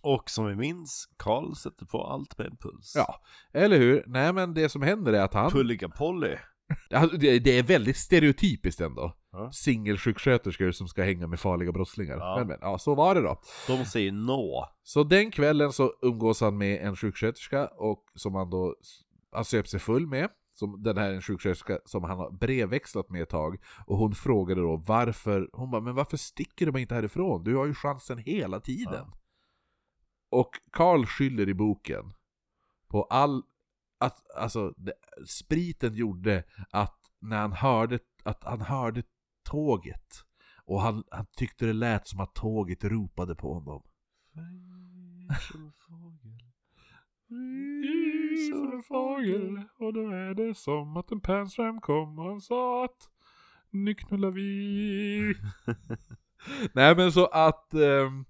Och 0.01 0.29
som 0.29 0.47
vi 0.47 0.55
minns, 0.55 1.09
Karl 1.17 1.53
sätter 1.53 1.85
på 1.85 2.03
allt 2.03 2.37
med 2.37 2.47
en 2.47 2.57
puls. 2.57 2.93
Ja, 2.95 3.15
eller 3.53 3.77
hur? 3.77 4.03
Nej 4.07 4.33
men 4.33 4.53
det 4.53 4.69
som 4.69 4.81
händer 4.81 5.13
är 5.13 5.21
att 5.21 5.33
han... 5.33 5.51
Pulliga 5.51 5.89
Polly. 5.89 6.35
Alltså, 6.93 7.17
det, 7.17 7.39
det 7.39 7.57
är 7.57 7.63
väldigt 7.63 7.97
stereotypiskt 7.97 8.81
ändå. 8.81 9.13
Ja. 9.31 9.51
Singelsjuksköterskor 9.51 10.71
som 10.71 10.87
ska 10.87 11.03
hänga 11.03 11.27
med 11.27 11.39
farliga 11.39 11.71
brottslingar. 11.71 12.17
Ja. 12.17 12.35
Men, 12.37 12.47
men 12.47 12.57
ja, 12.61 12.77
så 12.77 12.95
var 12.95 13.15
det 13.15 13.21
då. 13.21 13.41
De 13.67 13.85
säger 13.85 14.11
nå. 14.11 14.69
Så 14.83 15.03
den 15.03 15.31
kvällen 15.31 15.73
så 15.73 15.93
umgås 16.01 16.41
han 16.41 16.57
med 16.57 16.81
en 16.81 16.95
sjuksköterska 16.95 17.67
och 17.67 18.03
som 18.15 18.35
han 18.35 18.49
då 18.49 18.75
han 19.31 19.45
söp 19.45 19.67
sig 19.67 19.79
full 19.79 20.07
med. 20.07 20.29
Som, 20.53 20.83
den 20.83 20.97
här 20.97 21.09
är 21.09 21.13
en 21.13 21.21
sjuksköterska 21.21 21.79
som 21.85 22.03
han 22.03 22.17
har 22.17 22.31
brevväxlat 22.31 23.09
med 23.09 23.21
ett 23.21 23.29
tag. 23.29 23.57
Och 23.87 23.97
hon 23.97 24.15
frågade 24.15 24.61
då 24.61 24.83
varför, 24.87 25.49
hon 25.53 25.71
bara 25.71 25.81
'Men 25.81 25.95
varför 25.95 26.17
sticker 26.17 26.65
du 26.65 26.71
bara 26.71 26.79
inte 26.79 26.95
härifrån? 26.95 27.43
Du 27.43 27.55
har 27.55 27.65
ju 27.65 27.73
chansen 27.73 28.17
hela 28.17 28.59
tiden' 28.59 29.11
Och 30.29 30.49
Karl 30.71 31.05
skyller 31.05 31.49
i 31.49 31.53
boken 31.53 32.13
på 32.87 33.03
all, 33.03 33.43
att, 33.97 34.31
alltså 34.37 34.73
det, 34.77 34.93
spriten 35.27 35.93
gjorde 35.93 36.43
att 36.71 36.99
när 37.19 37.37
han 37.37 37.53
hörde, 37.53 37.99
att 38.23 38.43
han 38.43 38.61
hörde 38.61 39.03
tåget 39.43 40.25
och 40.65 40.81
han, 40.81 41.03
han 41.11 41.25
tyckte 41.37 41.65
det 41.65 41.73
lät 41.73 42.07
som 42.07 42.19
att 42.19 42.35
tåget 42.35 42.83
ropade 42.83 43.35
på 43.35 43.53
honom. 43.53 43.83
som 45.51 45.71
fågel. 45.71 46.39
Som 48.51 48.73
en 48.73 48.83
fågel 48.83 49.63
och 49.79 49.93
då 49.93 50.09
är 50.09 50.33
det 50.33 50.55
som 50.55 50.97
att 50.97 51.11
en 51.11 51.21
Pansram 51.21 51.81
kom 51.81 52.19
och 52.19 52.25
han 52.25 52.41
sa 52.41 52.85
att 52.85 53.09
nu 53.69 53.95
knullar 53.95 54.31
vi. 54.31 55.35
Nej 56.73 56.95
men 56.95 57.11
så 57.11 57.25
att 57.25 57.73
ehm, 57.73 58.25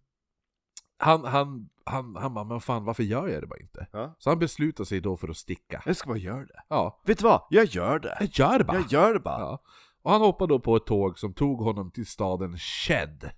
han, 0.97 1.25
han, 1.25 1.69
han, 1.85 2.15
han 2.15 2.33
bara, 2.33 2.45
men 2.45 2.61
fan 2.61 2.83
varför 2.85 3.03
gör 3.03 3.27
jag 3.27 3.43
det 3.43 3.47
bara 3.47 3.59
inte? 3.59 3.87
Ja. 3.91 4.15
Så 4.19 4.29
han 4.29 4.39
beslutar 4.39 4.83
sig 4.83 5.01
då 5.01 5.17
för 5.17 5.27
att 5.29 5.37
sticka. 5.37 5.81
Jag 5.85 5.95
ska 5.95 6.07
bara 6.07 6.17
göra 6.17 6.45
det. 6.45 6.63
Ja, 6.69 7.01
Vet 7.05 7.17
du 7.17 7.23
vad? 7.23 7.41
Jag 7.49 7.65
gör 7.65 7.99
det. 7.99 8.17
jag 8.19 8.29
gör 8.29 8.57
det 8.59 8.63
bara. 8.65 8.77
Jag 8.77 8.91
gör 8.91 9.13
det 9.13 9.19
bara. 9.19 9.39
Ja. 9.39 9.61
Och 10.03 10.11
han 10.11 10.21
hoppade 10.21 10.53
då 10.53 10.59
på 10.59 10.75
ett 10.75 10.85
tåg 10.85 11.19
som 11.19 11.33
tog 11.33 11.59
honom 11.59 11.91
till 11.91 12.05
staden 12.05 12.57
Shed. 12.57 13.29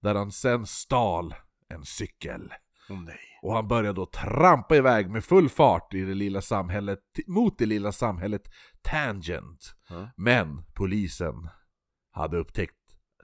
Där 0.00 0.14
han 0.14 0.32
sen 0.32 0.66
stal 0.66 1.34
en 1.68 1.84
cykel. 1.84 2.52
Åh 2.90 3.00
nej. 3.00 3.18
Och 3.42 3.52
han 3.54 3.68
började 3.68 3.92
då 4.00 4.06
trampa 4.06 4.76
iväg 4.76 5.10
med 5.10 5.24
full 5.24 5.48
fart 5.48 5.94
i 5.94 6.00
det 6.00 6.14
lilla 6.14 6.40
samhället, 6.42 7.00
mot 7.26 7.58
det 7.58 7.66
lilla 7.66 7.92
samhället 7.92 8.42
Tangent. 8.82 9.74
Ja. 9.88 10.08
Men 10.16 10.62
polisen 10.74 11.48
hade 12.10 12.36
upptäckt 12.36 12.74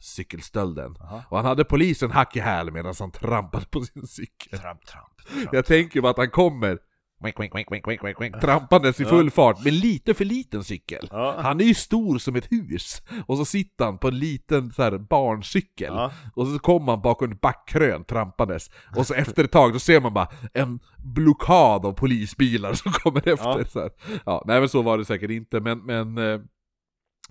cykelstölden. 0.03 0.97
Aha. 1.01 1.23
Och 1.29 1.37
han 1.37 1.47
hade 1.47 1.65
polisen 1.65 2.11
hack 2.11 2.37
i 2.37 2.41
häl 2.41 2.70
medan 2.70 2.95
han 2.99 3.11
trampade 3.11 3.66
på 3.66 3.81
sin 3.81 4.07
cykel. 4.07 4.59
Tramp, 4.59 4.87
tramp, 4.87 5.27
tramp. 5.27 5.49
Jag 5.53 5.66
tänker 5.66 6.01
bara 6.01 6.11
att 6.11 6.19
han 6.19 6.31
kommer 6.31 6.79
wink, 7.23 7.41
wink, 7.41 7.55
wink, 7.55 7.73
wink, 7.73 7.89
wink, 7.89 8.05
wink, 8.05 8.20
wink, 8.20 8.41
trampandes 8.41 9.01
i 9.01 9.05
full 9.05 9.31
fart 9.31 9.65
med 9.65 9.73
lite 9.73 10.15
för 10.15 10.24
liten 10.24 10.65
cykel. 10.65 11.09
Ja. 11.11 11.37
Han 11.39 11.61
är 11.61 11.65
ju 11.65 11.74
stor 11.74 12.19
som 12.19 12.37
ett 12.37 12.53
hus, 12.53 13.03
och 13.27 13.39
så 13.39 13.45
sitter 13.45 13.85
han 13.85 13.99
på 13.99 14.09
en 14.09 14.19
liten 14.19 14.73
så 14.73 14.83
här, 14.83 14.99
barncykel. 14.99 15.93
Ja. 15.95 16.12
Och 16.35 16.47
så 16.47 16.59
kommer 16.59 16.93
han 16.93 17.03
bakom 17.03 17.31
en 17.31 17.39
backkrön 17.43 18.05
trampandes. 18.05 18.70
Och 18.97 19.07
så 19.07 19.15
efter 19.15 19.45
ett 19.45 19.53
tag, 19.53 19.73
då 19.73 19.79
ser 19.79 20.01
man 20.01 20.15
bara 20.15 20.29
en 20.55 20.81
blockad 20.99 21.87
av 21.87 21.93
polisbilar 21.93 22.73
som 22.73 22.93
kommer 22.93 23.29
efter. 23.29 23.59
Ja. 23.59 23.65
Så 23.65 23.81
här. 23.81 23.91
Ja, 24.27 24.45
nej 24.47 24.61
men 24.61 24.69
så 24.69 24.83
var 24.83 24.99
det 24.99 25.05
säkert 25.05 25.31
inte, 25.31 25.61
men, 25.61 25.79
men, 25.79 26.19
eh, 26.19 26.41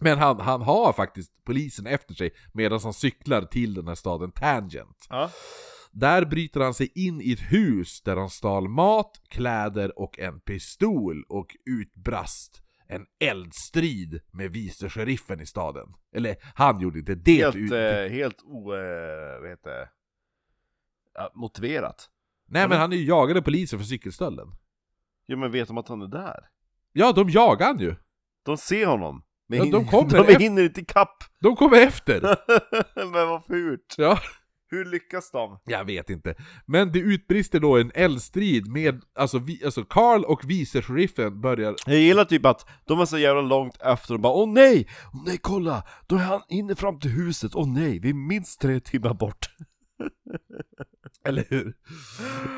men 0.02 0.18
han, 0.18 0.40
han 0.40 0.62
har 0.62 0.94
faktiskt 0.94 1.44
polisen 1.44 1.88
efter 1.88 2.14
sig 2.14 2.32
medan 2.54 2.80
han 2.84 2.94
cyklar 2.94 3.42
till 3.42 3.74
den 3.74 3.88
här 3.88 3.96
staden 3.96 4.32
Tangent. 4.32 5.08
Ja. 5.10 5.30
Där 5.92 6.26
bryter 6.26 6.60
han 6.60 6.74
sig 6.74 6.92
in 6.96 7.22
i 7.22 7.32
ett 7.32 7.52
hus 7.52 8.02
där 8.02 8.16
han 8.16 8.30
stal 8.30 8.68
mat, 8.68 9.22
kläder 9.28 10.00
och 10.00 10.20
en 10.20 10.40
pistol 10.40 11.24
och 11.30 11.56
utbrast 11.66 12.64
en 12.88 13.06
eldstrid 13.20 14.20
med 14.32 14.52
vice 14.52 14.90
sheriffen 14.90 15.42
i 15.42 15.46
staden. 15.46 15.94
Eller 16.16 16.36
han 16.56 16.80
gjorde 16.80 17.00
inte 17.00 17.16
det. 17.16 17.32
Helt, 17.32 17.56
ut... 17.56 17.72
eh, 17.72 18.18
helt 18.18 18.42
o... 18.44 18.74
Eh, 18.74 19.42
vad 19.42 19.50
heter 19.50 19.70
det? 19.70 19.90
Ja, 21.14 21.32
motiverat. 21.36 22.10
Nej 22.48 22.68
men 22.70 22.78
han 22.78 22.94
är 22.94 22.98
ju 22.98 23.06
jagad 23.06 23.38
av 23.38 23.42
polisen 23.42 23.80
för 23.80 23.86
cykelstölden. 23.86 24.48
Jo 25.28 25.38
men 25.38 25.52
vet 25.52 25.68
de 25.68 25.78
att 25.78 25.88
han 25.88 26.02
är 26.02 26.08
där? 26.08 26.50
Ja, 26.92 27.12
de 27.12 27.30
jagar 27.30 27.68
han 27.68 27.80
ju. 27.80 27.96
De 28.44 28.58
ser 28.58 28.86
honom. 28.86 29.24
Men 29.60 29.68
Ja, 29.70 29.78
de 29.80 29.86
kommer 29.88 30.10
de 30.10 30.18
efter- 30.18 30.40
hinner 30.40 30.64
inte 30.64 30.82
ikapp. 30.82 31.24
De 31.42 31.56
kommer 31.56 31.78
efter. 31.78 32.22
men 33.12 33.28
vad 33.30 33.46
fult. 33.46 33.96
Ja. 33.98 34.20
Hur 34.74 34.86
lyckas 34.86 35.32
de? 35.32 35.60
Jag 35.66 35.86
vet 35.86 36.10
inte. 36.10 36.36
Men 36.66 36.92
det 36.92 37.00
utbrister 37.00 37.60
då 37.60 37.78
en 37.78 37.92
eldstrid 37.96 38.68
med, 38.68 39.02
alltså, 39.16 39.40
vi, 39.40 39.62
alltså 39.66 39.84
Carl 39.84 40.24
och 40.24 40.50
vice 40.50 40.82
sheriffen 40.82 41.42
börjar 41.42 41.76
Jag 41.86 41.96
gillar 42.00 42.26
typ 42.26 42.46
att 42.46 42.66
de 42.86 43.00
är 43.00 43.06
så 43.06 43.18
jävla 43.18 43.42
långt 43.42 43.78
efter 43.82 44.14
och 44.14 44.20
bara 44.20 44.34
Åh 44.34 44.50
nej! 44.54 44.88
Åh 45.14 45.24
nej 45.26 45.38
kolla! 45.42 45.84
Då 46.08 46.16
är 46.16 46.20
han 46.20 46.42
inne 46.50 46.76
fram 46.76 47.00
till 47.00 47.12
huset, 47.12 47.52
åh 47.56 47.68
nej! 47.74 48.00
Vi 48.00 48.10
är 48.10 48.14
minst 48.14 48.62
tre 48.62 48.80
timmar 48.80 49.14
bort 49.14 49.50
Eller 51.26 51.46
hur? 51.50 51.74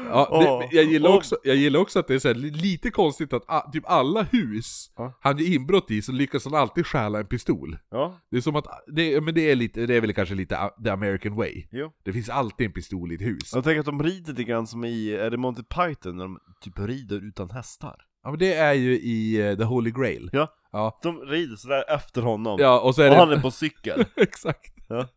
Ja, 0.10 0.28
Åh. 0.32 0.60
det, 0.60 0.76
jag, 0.76 0.86
gillar 0.86 1.10
Åh. 1.10 1.16
också, 1.16 1.38
jag 1.44 1.56
gillar 1.56 1.80
också 1.80 2.00
att 2.00 2.08
det 2.08 2.14
är 2.16 2.20
så 2.20 2.28
här, 2.28 2.36
li- 2.36 2.50
lite 2.52 2.92
konstigt 2.92 3.34
att 3.34 3.44
ah, 3.48 3.72
typ 3.72 3.84
alla 3.88 4.22
hus 4.24 4.92
Ja. 4.98 5.20
han 5.22 5.38
gör 5.38 5.48
inbrott 5.56 5.92
i 5.92 6.02
så 6.02 6.12
lyckas 6.12 6.46
han 6.46 6.54
alltid 6.54 6.86
stjäla 6.86 7.20
en 7.20 7.28
pistol. 7.28 7.78
Ja, 7.92 8.20
Det 8.32 8.38
är 8.38 8.42
som 8.42 8.56
att, 8.56 8.66
det, 8.88 9.22
men 9.22 9.34
det 9.34 9.52
är, 9.52 9.56
lite, 9.56 9.86
det 9.86 9.96
är 9.96 10.02
väl 10.02 10.14
kanske 10.14 10.36
lite 10.36 10.58
a- 10.58 10.72
the 10.84 10.90
American 10.90 11.36
way. 11.36 11.64
jo 11.72 11.92
Det 12.04 12.14
finns 12.14 12.30
alltid 12.30 12.68
en 12.68 12.74
pistol 12.74 13.12
i 13.12 13.16
ett 13.16 13.22
hus. 13.22 13.52
Jag 13.54 13.64
tänker 13.64 13.80
att 13.80 13.86
de 13.86 14.04
rider 14.04 14.30
lite 14.32 14.44
grann 14.44 14.68
som 14.68 14.86
i, 14.86 15.10
är 15.12 15.30
det 15.30 15.38
Monty 15.38 15.64
Python 15.64 16.18
när 16.18 16.24
de 16.24 16.40
typ 16.62 16.80
rider 16.80 17.28
utan 17.28 17.50
hästar? 17.50 17.96
Ja 18.24 18.30
men 18.30 18.40
det 18.40 18.54
är 18.54 18.74
ju 18.74 18.94
i 19.00 19.48
eh, 19.50 19.58
The 19.58 19.64
Holy 19.64 19.92
Grail. 19.92 20.30
Ja, 20.34 20.48
Ja, 20.72 21.00
de 21.04 21.20
rider 21.22 21.56
sådär 21.56 21.84
efter 21.96 22.22
honom 22.22 22.58
ja 22.60 22.80
och 22.80 22.96
så 22.96 23.02
är 23.02 23.10
Och 23.10 23.14
det... 23.16 23.20
han 23.20 23.32
är 23.32 23.40
på 23.42 23.52
cykel 23.52 24.06
Exakt. 24.16 24.74
Ja. 24.90 25.08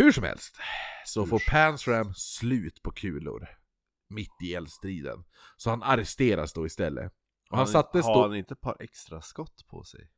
Hur 0.00 0.12
som 0.12 0.24
helst, 0.24 0.56
så 1.06 1.26
får 1.26 1.42
Pansram 1.50 2.14
slut 2.14 2.82
på 2.82 2.90
kulor. 2.90 3.48
Mitt 4.08 4.42
i 4.42 4.54
eldstriden. 4.54 5.24
Så 5.56 5.70
han 5.70 5.82
arresteras 5.82 6.52
då 6.52 6.66
istället. 6.66 7.12
Och 7.50 7.58
han 7.58 7.66
sattes 7.66 8.06
Har 8.06 8.14
då... 8.14 8.22
han 8.22 8.36
inte 8.36 8.54
ett 8.54 8.60
par 8.60 8.76
extra 8.80 9.22
skott 9.22 9.66
på 9.68 9.84
sig? 9.84 10.10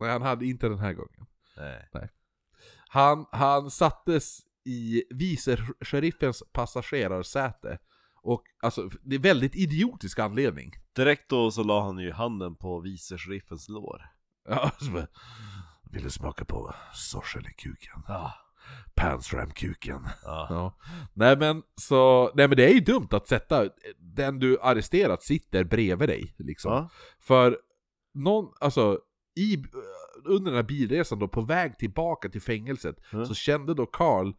Nej, 0.00 0.10
han 0.10 0.22
hade 0.22 0.46
inte 0.46 0.68
den 0.68 0.78
här 0.78 0.92
gången. 0.92 1.26
Nej 1.56 2.10
Han, 2.88 3.26
han 3.32 3.70
sattes 3.70 4.40
i 4.64 5.02
vice 5.10 5.56
sheriffens 5.80 6.42
passagerarsäte. 6.52 7.78
Och 8.22 8.42
alltså, 8.62 8.90
det 9.02 9.14
är 9.14 9.20
väldigt 9.20 9.56
idiotisk 9.56 10.18
anledning. 10.18 10.72
Direkt 10.92 11.30
då 11.30 11.50
så 11.50 11.62
la 11.62 11.84
han 11.84 11.98
ju 11.98 12.12
handen 12.12 12.56
på 12.56 12.80
vice 12.80 13.18
sheriffens 13.18 13.68
lår 13.68 14.02
Ja, 14.48 14.70
så 14.80 14.90
bara, 14.90 15.06
Vill 15.90 16.02
du 16.02 16.10
smaka 16.10 16.44
på 16.44 16.74
sorselekuken? 16.94 18.02
Ja, 18.06 18.47
Pansram-kuken. 18.94 20.08
ja. 20.24 20.46
Ja. 20.50 20.78
Nej 21.14 21.36
men 21.36 21.62
så, 21.80 22.30
nej 22.34 22.48
men 22.48 22.56
det 22.56 22.64
är 22.70 22.74
ju 22.74 22.80
dumt 22.80 23.08
att 23.10 23.28
sätta 23.28 23.68
den 23.98 24.38
du 24.38 24.58
arresterat 24.62 25.22
sitter 25.22 25.64
bredvid 25.64 26.08
dig 26.08 26.34
liksom. 26.38 26.72
ja. 26.72 26.88
För 27.20 27.58
någon, 28.14 28.52
alltså 28.60 28.98
i, 29.40 29.64
under 30.24 30.50
den 30.50 30.56
här 30.56 30.62
bilresan 30.68 31.18
då 31.18 31.28
på 31.28 31.40
väg 31.40 31.78
tillbaka 31.78 32.28
till 32.28 32.42
fängelset 32.42 32.96
Mm. 33.12 33.26
så 33.26 33.34
kände 33.34 33.74
då 33.74 33.86
Carl 33.86 34.32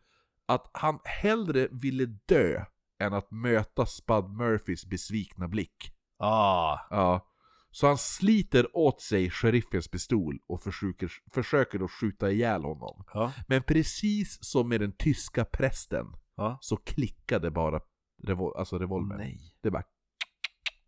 att 0.45 0.69
han 0.73 0.99
hellre 1.03 1.67
ville 1.71 2.05
dö 2.05 2.63
än 3.01 3.13
att 3.13 3.31
möta 3.31 3.85
Spud 3.85 4.25
Murphys 4.29 4.85
besvikna 4.85 5.47
blick. 5.47 5.93
Ah, 6.19 6.77
Ja. 6.89 7.25
Så 7.71 7.87
han 7.87 7.97
sliter 7.97 8.77
åt 8.77 9.01
sig 9.01 9.29
sheriffens 9.29 9.87
pistol 9.87 10.39
och 10.47 10.61
försöker, 10.61 11.11
försöker 11.33 11.79
då 11.79 11.87
skjuta 11.87 12.31
ihjäl 12.31 12.63
honom. 12.63 13.05
ja, 13.13 13.33
Men 13.47 13.63
precis 13.63 14.37
som 14.41 14.69
med 14.69 14.81
den 14.81 14.91
tyska 14.91 15.45
prästen 15.45 16.05
ja. 16.35 16.57
så 16.61 16.77
klickade 16.77 17.51
bara 17.51 17.81
revol 18.23 18.57
alltså 18.57 18.79
revolvern. 18.79 19.17
Nej. 19.17 19.39
Det 19.61 19.71
bara... 19.71 19.83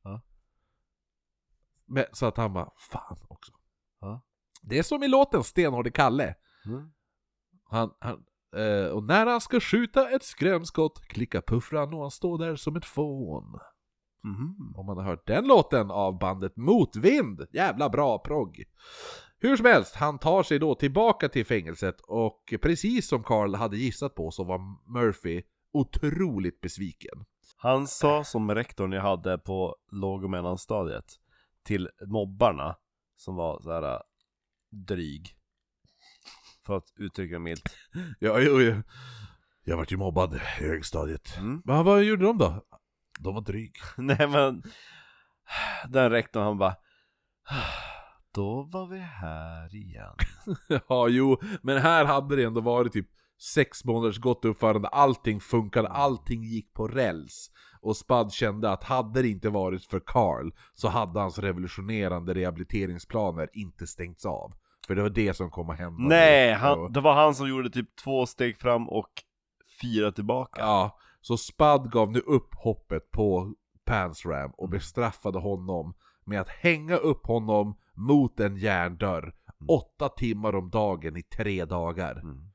Ja. 0.03 0.21
Men, 1.85 2.05
så 2.13 2.25
att 2.25 2.37
han 2.37 2.53
bara, 2.53 2.71
fan 2.91 3.17
också. 3.27 3.51
Det 4.61 4.77
är 4.77 4.83
som 4.83 5.03
i 5.03 5.07
låten 5.07 5.43
Stenhårde 5.43 5.91
Kalle. 5.91 6.35
Mm. 6.65 6.91
Han, 7.63 7.93
han, 7.99 8.25
eh, 8.55 8.85
och 8.85 9.03
när 9.03 9.25
han 9.25 9.41
ska 9.41 9.59
skjuta 9.59 10.09
ett 10.09 10.23
skrämskott 10.23 11.01
klickar 11.07 11.41
puffran 11.41 11.93
och 11.93 12.01
han 12.01 12.11
står 12.11 12.37
där 12.37 12.55
som 12.55 12.75
ett 12.75 12.85
fån. 12.85 13.59
Mhm. 14.23 14.73
Om 14.77 14.85
man 14.85 14.97
har 14.97 15.03
hört 15.03 15.27
den 15.27 15.47
låten 15.47 15.91
av 15.91 16.19
bandet 16.19 16.57
Motvind. 16.57 17.45
Jävla 17.51 17.89
bra 17.89 18.19
progg. 18.19 18.63
Hur 19.39 19.57
som 19.57 19.65
helst, 19.65 19.95
han 19.95 20.19
tar 20.19 20.43
sig 20.43 20.59
då 20.59 20.75
tillbaka 20.75 21.29
till 21.29 21.45
fängelset 21.45 22.01
och 22.01 22.53
precis 22.61 23.07
som 23.07 23.23
Carl 23.23 23.55
hade 23.55 23.77
gissat 23.77 24.15
på 24.15 24.31
så 24.31 24.43
var 24.43 24.59
Murphy 24.91 25.43
otroligt 25.73 26.61
besviken. 26.61 27.25
Han 27.57 27.87
sa 27.87 28.23
som 28.23 28.55
rektorn 28.55 28.91
jag 28.91 29.01
hade 29.01 29.37
på 29.37 29.75
låg 29.91 30.23
och 30.23 30.29
mellanstadiet 30.29 31.05
Till 31.63 31.89
mobbarna 32.07 32.75
Som 33.15 33.35
var 33.35 33.59
så 33.61 33.71
här 33.71 33.93
äh, 33.93 33.99
dryg 34.69 35.35
För 36.65 36.77
att 36.77 36.93
uttrycka 36.95 37.33
det 37.33 37.39
milt 37.39 37.75
Ja, 38.19 38.39
jo, 38.39 38.61
jo. 38.61 38.81
Jag 39.63 39.77
vart 39.77 39.91
ju 39.91 39.97
mobbad 39.97 40.35
i 40.35 40.37
högstadiet. 40.37 41.37
mm. 41.37 41.61
Men 41.65 41.85
vad 41.85 42.03
gjorde 42.03 42.25
de 42.25 42.37
då? 42.37 42.61
De 43.23 43.33
var 43.33 43.41
dryg. 43.41 43.75
Nej 43.97 44.27
men 44.27 44.63
Den 45.89 46.09
rektorn 46.09 46.43
han 46.43 46.57
bara 46.57 46.75
Då 48.33 48.61
var 48.61 48.87
vi 48.87 48.99
här 48.99 49.75
igen 49.75 50.15
ja, 50.89 51.07
jo, 51.07 51.37
men 51.61 51.77
här 51.77 52.05
hade 52.05 52.35
det 52.35 52.43
ändå 52.43 52.61
varit 52.61 52.93
typ 52.93 53.07
sex 53.53 53.85
månaders 53.85 54.19
gott 54.19 54.45
uppförande, 54.45 54.87
allting 54.87 55.39
funkade, 55.39 55.87
allting 55.87 56.43
gick 56.43 56.73
på 56.73 56.87
räls. 56.87 57.51
Och 57.81 57.97
Spud 57.97 58.31
kände 58.31 58.71
att 58.71 58.83
hade 58.83 59.21
det 59.21 59.27
inte 59.27 59.49
varit 59.49 59.85
för 59.85 59.99
Carl 60.05 60.51
så 60.73 60.87
hade 60.87 61.19
hans 61.19 61.39
revolutionerande 61.39 62.33
rehabiliteringsplaner 62.33 63.49
inte 63.53 63.87
stängts 63.87 64.25
av. 64.25 64.53
För 64.87 64.95
det 64.95 65.01
var 65.01 65.09
det 65.09 65.33
som 65.33 65.51
kom 65.51 65.69
att 65.69 65.77
hända. 65.77 66.03
Nej, 66.03 66.53
han, 66.53 66.91
det 66.91 67.01
var 67.01 67.13
han 67.13 67.35
som 67.35 67.49
gjorde 67.49 67.69
typ 67.69 67.95
två 68.03 68.25
steg 68.25 68.57
fram 68.57 68.89
och 68.89 69.09
fyra 69.81 70.11
tillbaka 70.11 70.61
Ja, 70.61 70.99
så 71.21 71.37
Spud 71.37 71.91
gav 71.91 72.11
nu 72.11 72.19
upp 72.19 72.55
hoppet 72.55 73.11
på 73.11 73.55
Pansram 73.85 74.51
och 74.51 74.69
bestraffade 74.69 75.39
honom 75.39 75.93
med 76.25 76.41
att 76.41 76.49
hänga 76.49 76.95
upp 76.95 77.25
honom 77.25 77.77
mot 77.93 78.39
en 78.39 78.57
järndörr 78.57 79.33
åtta 79.67 80.09
timmar 80.09 80.55
om 80.55 80.69
dagen 80.69 81.17
i 81.17 81.23
tre 81.23 81.65
dagar. 81.65 82.19
mm. 82.19 82.51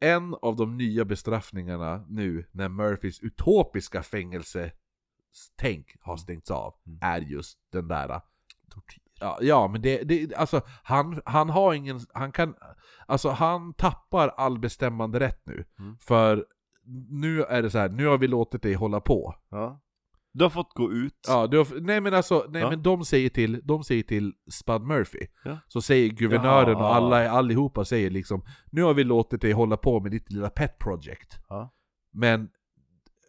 en 0.00 0.34
av 0.42 0.56
de 0.56 0.76
nya 0.76 1.04
bestraffningarna 1.04 2.04
nu 2.08 2.46
när 2.52 2.68
Murphys 2.68 3.20
utopiska 3.20 4.02
fängelsetänk 4.02 5.96
har 6.00 6.16
stängts 6.16 6.50
av 6.50 6.74
är 7.00 7.20
just 7.20 7.58
den 7.72 7.88
där 7.88 8.20
Tortyr. 8.70 9.02
Ja, 9.20 9.38
ja 9.40 9.68
men 9.68 9.82
det, 9.82 10.02
det 10.02 10.34
alltså 10.34 10.62
han, 10.82 11.22
han 11.24 11.50
har 11.50 11.74
ingen, 11.74 12.00
han 12.14 12.32
kan, 12.32 12.54
alltså 13.06 13.30
han 13.30 13.74
tappar 13.74 14.28
all 14.28 14.58
bestämmande 14.58 15.20
rätt 15.20 15.46
nu. 15.46 15.64
Mm. 15.78 15.96
För 16.00 16.46
nu 17.08 17.42
är 17.42 17.62
det 17.62 17.70
så 17.70 17.78
här, 17.78 17.88
nu 17.88 18.06
har 18.06 18.18
vi 18.18 18.26
låtit 18.26 18.62
dig 18.62 18.74
hålla 18.74 19.00
på. 19.00 19.34
Ja. 19.50 19.80
Du 20.32 20.44
har 20.44 20.50
fått 20.50 20.74
gå 20.74 20.92
ut. 20.92 21.14
Ja, 21.28 21.46
du 21.46 21.58
har, 21.58 21.80
nej 21.80 22.00
men 22.00 22.14
alltså, 22.14 22.46
nej 22.48 22.62
Ja. 22.62 22.70
men 22.70 22.82
de 22.82 23.04
säger 23.04 23.28
till, 23.28 23.60
de 23.64 23.84
säger 23.84 24.02
till 24.02 24.32
Spud 24.50 24.82
Murphy. 24.82 25.26
Ja. 25.44 25.58
Så 25.68 25.82
säger 25.82 26.08
guvernören 26.08 26.76
och 26.76 26.94
alla, 26.94 27.30
allihopa 27.30 27.84
säger 27.84 28.10
liksom, 28.10 28.42
nu 28.70 28.82
har 28.82 28.94
vi 28.94 29.04
låtit 29.04 29.40
dig 29.40 29.52
hålla 29.52 29.76
på 29.76 30.00
med 30.00 30.10
ditt 30.10 30.30
lilla 30.32 30.50
pet 30.50 30.78
project. 30.78 31.38
Men 32.12 32.48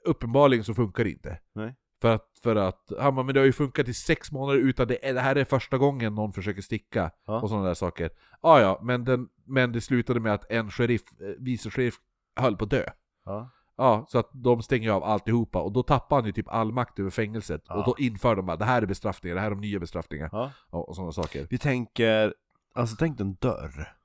uppenbarligen 0.05 0.63
så 0.63 0.73
funkar 0.73 1.03
det 1.03 1.09
inte. 1.11 1.39
Nej. 1.55 1.75
För 2.01 2.15
att, 2.15 2.27
för 2.43 2.55
att, 2.55 2.91
han 2.99 3.15
bara, 3.15 3.25
men 3.25 3.33
det 3.33 3.39
har 3.41 3.45
ju 3.45 3.53
funkat 3.53 3.87
i 3.87 3.93
sex 3.93 4.31
månader 4.31 4.59
utan 4.59 4.87
det, 4.87 4.97
det 5.13 5.19
här 5.19 5.35
är 5.35 5.45
första 5.45 5.77
gången 5.77 6.15
någon 6.15 6.33
försöker 6.33 6.61
sticka 6.61 7.11
och 7.41 7.49
sådana 7.49 7.67
där 7.67 7.73
saker. 7.73 8.09
Ja, 8.41 8.61
ja, 8.61 8.79
men, 8.83 9.03
den, 9.05 9.29
men 9.45 9.71
det 9.71 9.81
slutade 9.81 10.19
med 10.19 10.33
att 10.33 10.51
en 10.51 10.71
sheriff, 10.71 11.01
eh, 11.21 11.27
vice 11.39 11.69
sheriff 11.69 11.95
höll 12.35 12.57
på 12.57 12.63
att 12.63 12.69
dö. 12.69 12.83
Ja. 13.25 13.49
Ja, 13.75 14.05
så 14.09 14.19
att 14.19 14.29
de 14.33 14.61
stänger 14.61 14.89
av 14.89 15.03
alltihopa 15.03 15.61
och 15.61 15.71
då 15.71 15.83
tappar 15.83 16.15
han 16.15 16.25
ju 16.25 16.31
typ 16.31 16.47
all 16.47 16.71
makt 16.71 16.99
över 16.99 17.09
fängelset. 17.09 17.63
Ja. 17.67 17.75
Och 17.75 17.85
då 17.85 17.95
inför 17.97 18.35
de 18.35 18.45
bara, 18.45 18.57
det 18.57 18.65
här 18.65 18.81
är 18.81 18.85
bestraffningar, 18.85 19.35
det 19.35 19.41
här 19.41 19.47
är 19.47 19.55
de 19.55 19.61
nya 19.61 19.79
bestraffningar. 19.79 20.29
Ja. 20.31 20.51
Och, 20.69 20.89
och 20.89 20.95
sådana 20.95 21.11
saker. 21.11 21.47
Vi 21.49 21.57
tänker, 21.57 22.33
alltså 22.75 22.95
tänk 22.99 23.19
en 23.19 23.33
dörr. 23.35 23.95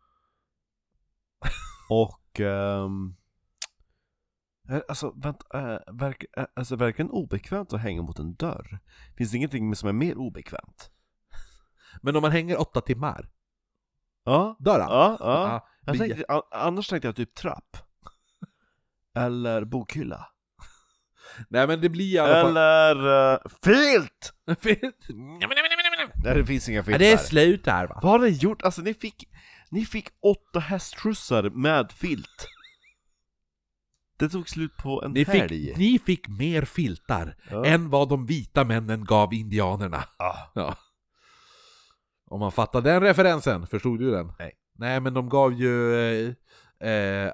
Och, 1.90 2.40
eh, 2.40 2.88
alltså 4.88 5.12
vänta, 5.16 5.74
äh, 5.74 5.78
verk, 5.94 6.24
äh, 6.36 6.44
alltså 6.56 6.76
verkligen 6.76 7.10
obekvämt 7.10 7.72
att 7.72 7.80
hänga 7.80 8.02
mot 8.02 8.18
en 8.18 8.34
dörr. 8.34 8.78
Finns 9.16 9.30
det 9.30 9.36
ingenting 9.36 9.76
som 9.76 9.88
är 9.88 9.93
mer 9.93 10.18
obekvämt? 10.18 10.90
Men 12.02 12.16
om 12.16 12.22
man 12.22 12.32
hänger 12.32 12.60
åtta 12.60 12.80
timmar, 12.80 13.28
Ja, 14.24 14.56
dörren? 14.59 14.86
ja, 14.90 15.16
ja. 15.20 15.26
Ja, 15.48 15.68
Jag 15.84 15.98
tänkte, 15.98 16.24
annars 16.51 16.88
tänkte 16.88 17.09
jag 17.09 17.16
typ 17.16 17.34
trapp. 17.34 17.76
Eller 19.16 19.64
bokhylla. 19.64 20.26
Nej 21.48 21.66
men 21.66 21.80
det 21.80 21.88
blir 21.88 22.14
i 22.14 22.18
alla 22.18 22.43
fall... 22.43 22.56
Eller 22.56 23.32
uh, 23.32 23.38
filt! 23.64 24.32
Nej, 24.47 24.93
Nej 26.24 26.34
det 26.34 26.47
finns 26.47 26.68
inga 26.68 26.84
filt 26.84 26.98
det 26.98 27.06
är 27.12 27.16
där. 27.16 27.24
slut 27.24 27.66
här 27.66 27.86
va? 27.86 28.01
Vad 28.02 28.12
har 28.12 28.18
ni 28.18 28.28
gjort? 28.28 28.62
Alltså 28.62 28.82
ni 28.82 28.94
fick, 28.94 29.24
ni 29.70 29.84
fick 29.84 30.09
åtta 30.22 30.59
hästskjutsar 30.60 31.43
med 31.51 31.93
filt. 31.93 32.48
Det 34.18 34.28
tog 34.28 34.48
slut 34.48 34.76
på 34.76 35.02
en 35.05 35.12
Ni 35.12 35.24
helg. 35.24 35.48
fick, 35.66 35.76
ni 35.76 35.98
fick 35.98 36.28
mer 36.28 36.62
filtar 36.64 37.36
Ja. 37.51 37.64
än 37.66 37.90
vad 37.90 38.09
de 38.09 38.26
vita 38.26 38.64
männen 38.64 39.05
gav 39.05 39.34
indianerna. 39.34 40.05
Ah. 40.16 40.36
Ja. 40.55 40.76
Om 42.30 42.40
man 42.40 42.52
fattar 42.52 42.80
den 42.80 43.01
referensen, 43.01 43.66
förstod 43.66 43.98
du 43.98 44.10
den? 44.10 44.32
Nej. 44.38 44.52
Nej 44.78 45.01
men 45.01 45.14
de 45.14 45.28
gav 45.28 45.52
ju... 45.52 45.94
Eh, 46.80 46.88
eh, 46.90 47.32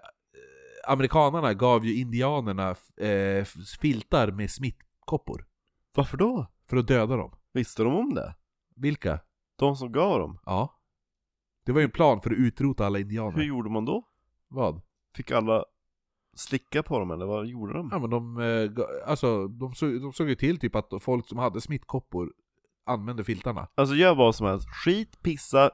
amerikanerna 0.86 1.54
gav 1.54 1.84
ju 1.86 1.94
indianerna 2.00 2.70
eh, 2.96 3.44
filtar 3.80 4.30
med 4.30 4.50
smittkoppor. 4.50 5.46
Varför 5.94 6.16
då? 6.16 6.46
För 6.70 6.76
att 6.76 6.86
döda 6.86 7.16
dem. 7.16 7.34
Visste 7.52 7.82
de 7.82 7.94
om 7.94 8.14
det? 8.14 8.34
Vilka? 8.76 9.20
De 9.58 9.76
som 9.76 9.92
gav 9.92 10.18
dem? 10.18 10.38
Ja. 10.46 10.78
Det 11.64 11.72
var 11.72 11.80
ju 11.80 11.84
en 11.84 11.90
plan 11.90 12.20
för 12.20 12.30
att 12.30 12.36
utrota 12.38 12.86
alla 12.86 12.98
Hur 12.98 13.02
indianer. 13.04 13.42
gjorde 13.42 13.70
man 13.70 13.84
då? 13.84 14.04
Vad? 14.48 14.80
Fick 15.16 15.30
alla 15.30 15.64
slicka 16.36 16.82
på 16.82 16.98
dem 16.98 17.10
eller 17.10 17.26
vad 17.26 17.46
gjorde 17.46 17.72
de? 17.72 17.88
Ja 17.92 17.98
men 17.98 18.10
de, 18.10 18.38
eh, 18.40 18.84
alltså, 19.06 19.48
de, 19.48 19.74
såg, 19.74 20.00
de 20.00 20.12
såg 20.12 20.28
ju 20.28 20.34
till 20.34 20.58
typ 20.58 20.74
att 20.76 20.90
folk 21.00 21.28
som 21.28 21.38
hade 21.38 21.60
smittkoppor 21.60 22.32
använde 22.86 23.24
filtarna. 23.24 23.68
Alltså 23.74 23.94
gör 23.94 24.14
vad 24.14 24.34
som 24.34 24.46
helst, 24.46 24.68
skit, 24.68 25.22
pissa, 25.22 25.70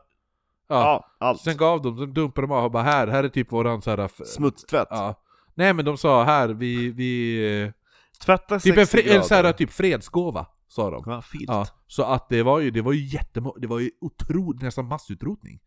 Ja. 0.68 1.16
allt. 1.20 1.40
Sen 1.40 1.56
gav 1.56 1.82
de, 1.82 1.96
de 1.96 2.14
dumpade 2.14 2.46
de 2.46 2.52
av 2.52 2.64
och 2.64 2.70
bara 2.70 2.82
här, 2.82 3.06
här 3.06 3.24
är 3.24 3.28
typ 3.28 3.52
våran 3.52 3.82
så 3.82 3.90
här, 3.90 3.98
f- 3.98 4.20
Smutstvätt. 4.26 4.88
Ja. 4.90 5.22
Nej 5.54 5.72
men 5.74 5.84
de 5.84 5.96
sa 5.98 6.24
här, 6.24 6.48
vi, 6.48 6.90
vi... 6.90 7.62
eh, 7.62 7.72
Tvätta 8.24 8.58
Typ 8.60 8.76
en, 8.78 8.86
60 8.86 9.02
fre, 9.08 9.16
en 9.16 9.22
så 9.24 9.34
här, 9.34 9.52
typ 9.52 9.70
fredsgåva, 9.70 10.46
sa 10.68 10.90
de. 10.90 11.02
Ja, 11.06 11.22
filt. 11.22 11.44
Ja, 11.48 11.66
så 11.86 12.02
att 12.02 12.28
det 12.28 12.42
var 12.42 12.60
ju, 12.60 12.70
det 12.70 12.82
var 12.82 12.92
ju 12.92 13.04
jättemo... 13.06 13.56
Det 13.58 13.66
var 13.66 13.78
ju 13.78 13.90
otroligt, 14.00 14.62
nästan 14.62 14.84
massutrotning. 14.86 15.60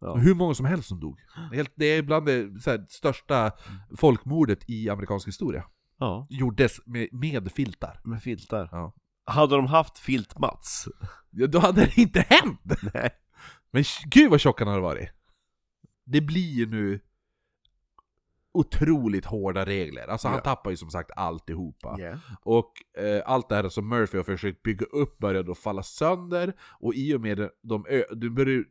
Ja. 0.00 0.14
Hur 0.14 0.34
många 0.34 0.54
som 0.54 0.66
helst 0.66 0.88
som 0.88 1.00
dog. 1.00 1.18
Helt, 1.52 1.72
det 1.76 1.84
är 1.86 2.02
bland 2.02 2.26
det 2.26 2.32
här, 2.66 2.86
största 2.88 3.52
folkmordet 3.98 4.58
i 4.70 4.88
amerikansk 4.90 5.28
historia. 5.28 5.64
ja, 5.98 6.26
Gjordes 6.30 6.86
med, 6.86 7.08
med 7.12 7.52
filtar. 7.52 8.00
med 8.04 8.22
filtar. 8.22 8.68
Ja. 8.72 8.94
Hade 9.26 9.56
de 9.56 9.66
haft 9.66 9.98
filt-Mats? 9.98 10.88
Ja, 11.30 11.46
då 11.46 11.58
hade 11.58 11.80
det 11.80 11.98
inte 11.98 12.20
hänt! 12.28 12.60
Nej. 12.94 13.10
Men 13.70 13.84
gud 14.10 14.30
vad 14.30 14.40
tjock 14.40 14.58
han 14.60 14.68
hade 14.68 14.80
varit. 14.80 15.08
Det 16.04 16.20
blir 16.20 16.54
ju 16.54 16.66
nu 16.66 17.00
otroligt 18.52 19.24
hårda 19.24 19.66
regler. 19.66 20.06
Alltså 20.08 20.28
han 20.28 20.36
Ja. 20.36 20.42
tappar 20.42 20.70
ju 20.70 20.76
som 20.76 20.90
sagt 20.90 21.10
alltihopa. 21.16 21.96
Yeah. 22.00 22.18
Och 22.42 22.72
eh, 22.98 23.22
allt 23.26 23.48
det 23.48 23.54
här 23.54 23.68
som 23.68 23.88
Murphy 23.88 24.16
har 24.18 24.24
försökt 24.24 24.62
bygga 24.62 24.86
upp 24.86 25.18
börjar 25.18 25.42
då 25.42 25.54
falla 25.54 25.82
sönder, 25.82 26.52
och 26.60 26.94
i 26.94 27.14
och 27.14 27.20
med 27.20 27.50
de 27.62 27.82
börjar, 28.30 28.64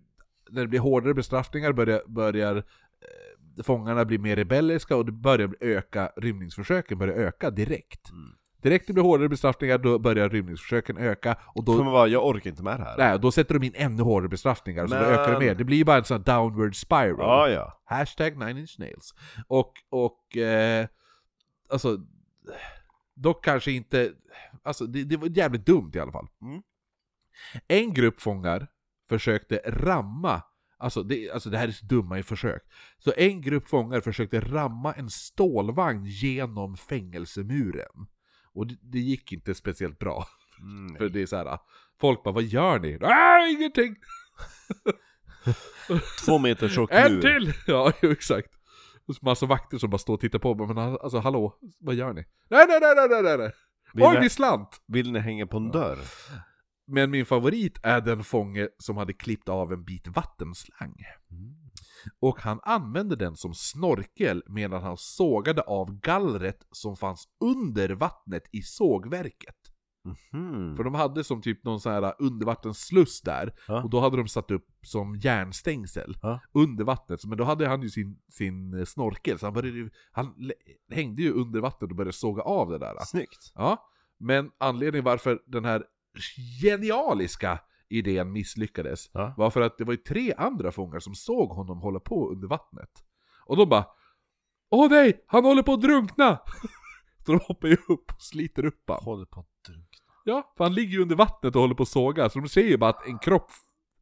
när 0.50 0.62
det 0.62 0.68
blir 0.68 0.80
hårdare 0.80 1.14
bestraffningar 1.14 1.74
börjar, 1.74 2.02
börjar 2.08 2.56
eh, 2.56 3.64
fångarna 3.64 4.06
bli 4.06 4.18
mer 4.18 4.36
rebelliska 4.36 4.96
och 4.96 5.06
det 5.06 5.12
börjar 5.12 5.56
öka, 5.60 6.12
rymningsförsöken 6.18 6.98
börjar 6.98 7.16
öka 7.16 7.50
direkt. 7.52 8.10
Mm. 8.12 8.36
Direkt 8.62 8.88
det 8.88 8.94
blir 8.94 9.04
hårdare 9.04 9.30
bestraffningar, 9.30 9.78
då 9.78 10.00
börjar 10.00 10.30
rymningsförsöken 10.30 10.98
öka, 10.98 11.38
och 11.56 11.64
då, 11.64 11.84
man 11.84 11.94
bara, 11.94 12.08
jag 12.08 12.26
orkar 12.28 12.50
inte 12.50 12.64
med 12.64 12.80
det 12.80 12.84
här. 12.84 12.98
nej, 12.98 13.20
då 13.20 13.32
sätter 13.32 13.60
de 13.60 13.66
in 13.66 13.74
ännu 13.76 14.04
hårdare 14.04 14.30
bestraffningar, 14.30 14.88
så 14.88 14.94
då 14.94 15.00
Men- 15.02 15.10
ökar 15.10 15.32
det 15.34 15.40
mer. 15.40 15.56
Det 15.56 15.64
blir 15.64 15.78
ju 15.78 15.84
bara 15.84 15.98
en 15.98 16.04
sån 16.04 16.18
här 16.18 16.36
downward 16.36 16.76
spiral. 16.76 17.18
Ja, 17.20 17.50
ja. 17.50 17.82
Hashtag 17.86 18.38
nine 18.38 18.58
inch 18.58 18.76
nails. 18.80 19.14
Och, 19.48 19.74
och 19.90 20.38
eh, 20.38 20.88
alltså, 21.70 21.98
dock 23.16 23.46
kanske 23.46 23.72
inte, 23.72 24.12
alltså 24.64 24.86
det, 24.86 25.04
det 25.04 25.18
var 25.18 25.28
jävligt 25.28 25.66
dumt 25.66 25.92
i 25.94 26.00
alla 26.00 26.12
fall. 26.12 26.28
Mm. 26.42 26.62
En 27.68 27.94
grupp 27.94 28.22
fångar 28.22 28.68
försökte 29.10 29.62
ramma, 29.66 30.42
alltså 30.78 31.04
det, 31.04 31.32
alltså 31.32 31.50
det 31.50 31.58
här 31.58 31.68
är 31.68 31.72
så 31.72 31.86
dumma 31.86 32.20
i 32.20 32.24
försök. 32.24 32.62
Så 32.98 33.14
en 33.18 33.42
grupp 33.42 33.68
fångar 33.68 34.02
försökte 34.02 34.40
ramma 34.40 34.94
en 34.94 35.10
stålvagn 35.10 36.06
genom 36.06 36.78
fängelsemuren. 36.78 38.08
Och 38.58 38.68
det, 38.68 38.76
det 38.82 39.00
gick 39.00 39.32
inte 39.32 39.56
speciellt 39.56 40.00
bra. 40.00 40.26
Mm, 40.62 40.96
För 40.98 41.10
det 41.10 41.22
är 41.22 41.26
så 41.26 41.36
här, 41.36 41.60
folk 42.02 42.24
bara 42.24 42.34
'Vad 42.34 42.44
gör 42.44 42.80
ni?' 42.80 42.98
Nej, 43.02 43.54
ingenting! 43.54 43.96
Två 46.26 46.40
meter 46.40 46.70
tjock 46.70 46.90
En 46.94 47.14
mur. 47.14 47.22
till! 47.22 47.54
Ja, 47.68 47.94
exakt. 48.02 48.50
Och 49.08 49.16
så 49.16 49.26
massa 49.26 49.46
vakter 49.46 49.78
som 49.78 49.90
bara 49.90 49.98
står 49.98 50.14
och 50.14 50.20
tittar 50.20 50.40
på 50.40 50.56
men 50.56 50.78
alltså 50.78 51.20
hallå, 51.20 51.58
vad 51.80 51.96
gör 51.96 52.14
ni? 52.14 52.26
Nej, 52.50 52.66
nej, 52.68 52.80
nej, 52.82 52.96
nej, 53.10 53.24
nej, 53.24 53.38
nej, 53.38 53.52
Oj, 53.94 54.20
ni- 54.22 54.30
slant! 54.30 54.82
Vill 54.88 55.12
ni 55.12 55.20
hänga 55.20 55.48
på 55.48 55.58
en 55.58 55.72
dörr? 55.72 55.98
Men 56.88 57.12
min 57.12 57.26
favorit 57.26 57.80
är 57.84 58.02
den 58.02 58.24
fånge 58.24 58.68
som 58.78 58.98
hade 58.98 59.14
klippt 59.14 59.50
av 59.50 59.74
en 59.74 59.84
bit 59.84 60.08
vattenslang. 60.08 60.96
Och 62.20 62.42
han 62.42 62.60
använde 62.64 63.16
den 63.16 63.36
som 63.36 63.54
snorkel 63.54 64.44
medan 64.48 64.84
han 64.84 64.98
sågade 64.98 65.62
av 65.62 66.00
gallret 66.00 66.68
som 66.72 66.98
fanns 66.98 67.28
under 67.40 67.90
vattnet 67.90 68.44
i 68.52 68.62
sågverket. 68.62 69.56
Mhm. 70.32 70.76
För 70.78 70.84
de 70.84 70.94
hade 70.96 71.24
som 71.24 71.42
typ 71.42 71.64
någon 71.64 71.80
sån 71.80 71.92
här 71.92 72.14
undervattenssluss 72.20 73.22
där, 73.22 73.54
Ja. 73.68 73.84
och 73.84 73.90
då 73.90 74.00
hade 74.00 74.18
de 74.18 74.28
satt 74.28 74.52
upp 74.52 74.68
som 74.82 75.16
järnstängsel 75.16 76.18
Ja. 76.22 76.40
under 76.54 76.84
vattnet. 76.84 77.26
Men 77.26 77.38
då 77.38 77.44
hade 77.44 77.68
han 77.68 77.82
ju 77.82 77.90
sin, 77.90 78.20
sin 78.32 78.86
snorkel, 78.86 79.40
så 79.40 79.46
han, 79.46 79.54
började, 79.54 79.90
han 80.12 80.52
hängde 80.92 81.22
ju 81.22 81.32
under 81.32 81.60
vattnet 81.62 81.90
och 81.92 81.96
började 81.98 82.14
såga 82.14 82.42
av 82.42 82.70
det 82.70 82.78
där. 82.78 82.96
Snyggt. 83.06 83.52
Ja, 83.56 83.90
men 84.20 84.52
anledningen 84.58 85.06
varför 85.06 85.40
den 85.48 85.66
här 85.66 85.84
genialiska 86.62 87.60
idén 87.90 88.32
misslyckades 88.32 89.10
Ja. 89.14 89.34
var 89.38 89.50
för 89.50 89.62
att 89.62 89.78
det 89.78 89.84
var 89.84 89.94
ju 89.94 89.98
tre 89.98 90.34
andra 90.38 90.72
fångar 90.72 91.00
som 91.00 91.16
såg 91.16 91.50
honom 91.50 91.80
hålla 91.80 92.00
på 92.00 92.30
under 92.30 92.48
vattnet. 92.48 92.90
Och 93.46 93.58
de 93.58 93.70
bara 93.70 93.86
Åh 94.70 94.90
nej, 94.90 95.24
han 95.28 95.46
håller 95.46 95.64
på 95.64 95.74
att 95.74 95.82
drunkna! 95.82 96.40
Så 97.26 97.32
de 97.32 97.40
hoppar 97.44 97.68
ju 97.68 97.78
upp 97.90 98.12
och 98.12 98.22
sliter 98.22 98.66
upp 98.66 98.84
han. 98.88 99.04
Håller 99.04 99.26
på 99.26 99.40
att 99.40 99.64
drunkna. 99.68 99.98
Ja, 100.26 100.54
för 100.58 100.64
han 100.64 100.74
ligger 100.74 100.92
ju 100.92 101.02
under 101.02 101.16
vattnet 101.16 101.56
och 101.56 101.62
håller 101.62 101.76
på 101.76 101.84
att 101.84 101.90
såga, 101.90 102.30
så 102.30 102.40
de 102.40 102.50
ser 102.50 102.64
ju 102.64 102.78
bara 102.78 102.90
att 102.90 103.08
en 103.08 103.20
kropp 103.20 103.52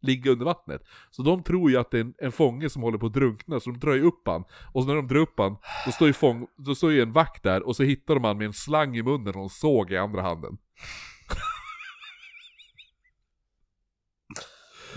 ligger 0.02 0.32
under 0.32 0.46
vattnet. 0.46 0.82
Så 1.12 1.22
de 1.24 1.44
tror 1.44 1.72
ju 1.72 1.78
att 1.78 1.92
det 1.92 1.98
är 1.98 2.02
en, 2.02 2.14
en 2.18 2.32
fånge 2.32 2.70
som 2.70 2.82
håller 2.82 2.98
på 2.98 3.06
att 3.06 3.14
drunkna, 3.14 3.60
så 3.60 3.70
de 3.70 3.80
drar 3.80 3.94
ju 3.94 4.02
upp 4.02 4.22
han. 4.28 4.44
Och 4.74 4.84
så 4.84 4.88
när 4.88 4.96
de 4.96 5.08
drar 5.08 5.20
upp 5.20 5.34
han, 5.38 5.58
då 5.86 5.92
står 5.92 6.08
ju, 6.08 6.14
fång, 6.14 6.48
då 6.58 6.76
står 6.76 6.92
ju 6.92 7.02
en 7.02 7.12
vakt 7.12 7.44
där, 7.44 7.68
och 7.68 7.76
så 7.76 7.84
hittar 7.84 8.14
de 8.14 8.24
han 8.24 8.38
med 8.38 8.46
en 8.48 8.54
slang 8.54 8.98
i 8.98 9.04
munnen 9.04 9.36
och 9.36 9.44
en 9.44 9.50
såg 9.50 9.92
i 9.92 9.98
andra 9.98 10.22
handen. 10.22 10.58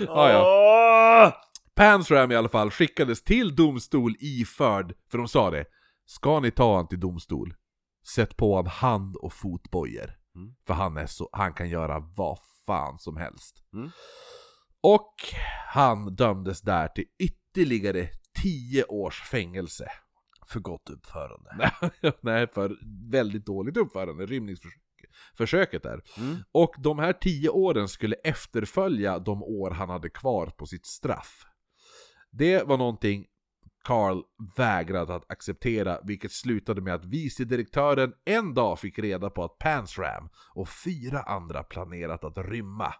Ja, 0.06 0.30
ja. 0.30 1.42
Pansram 1.74 2.32
i 2.32 2.36
alla 2.36 2.48
fall 2.48 2.70
skickades 2.70 3.22
till 3.22 3.56
domstol 3.56 4.14
iförd, 4.18 4.94
för 5.10 5.18
de 5.18 5.28
sa 5.28 5.50
det, 5.50 5.64
ska 6.06 6.40
ni 6.40 6.50
ta 6.50 6.76
han 6.76 6.88
till 6.88 7.00
domstol, 7.00 7.54
sätt 8.14 8.36
på 8.36 8.56
han 8.56 8.66
hand 8.66 9.16
och 9.16 9.32
fotbojor. 9.32 10.14
Mm. 10.34 10.54
För 10.66 10.74
han, 10.74 10.96
är 10.96 11.06
så, 11.06 11.28
han 11.32 11.52
kan 11.52 11.68
göra 11.68 11.98
vad 12.16 12.38
fan 12.66 12.98
som 12.98 13.16
helst. 13.16 13.62
Mm. 13.74 13.90
Och 14.80 15.14
han 15.68 16.14
dömdes 16.14 16.60
där 16.60 16.88
till 16.88 17.04
ytterligare 17.18 18.08
10 18.42 18.84
års 18.84 19.22
fängelse. 19.22 19.88
För 20.46 20.60
gott 20.60 20.90
uppförande. 20.90 21.72
Nej, 22.20 22.46
för 22.46 22.76
väldigt 23.10 23.46
dåligt 23.46 23.76
uppförande, 23.76 24.26
rymningsförsöket 25.02 25.82
där. 25.82 26.00
Mm. 26.18 26.36
Och 26.52 26.74
de 26.78 26.98
här 26.98 27.12
10 27.12 27.48
åren 27.48 27.88
skulle 27.88 28.16
efterfölja 28.16 29.18
de 29.18 29.42
år 29.42 29.70
han 29.70 29.88
hade 29.88 30.10
kvar 30.10 30.46
på 30.46 30.66
sitt 30.66 30.86
straff. 30.86 31.44
Det 32.30 32.62
var 32.62 32.76
någonting 32.76 33.26
Carl 33.84 34.22
vägrade 34.56 35.14
att 35.14 35.30
acceptera, 35.30 36.00
vilket 36.04 36.32
slutade 36.32 36.80
med 36.80 36.94
att 36.94 37.04
vicedirektören 37.04 38.12
en 38.24 38.54
dag 38.54 38.78
fick 38.78 38.98
reda 38.98 39.30
på 39.30 39.44
att 39.44 39.58
Pansram 39.58 40.28
och 40.54 40.68
fyra 40.68 41.22
andra 41.22 41.62
planerat 41.62 42.24
att 42.24 42.38
rymma. 42.38 42.94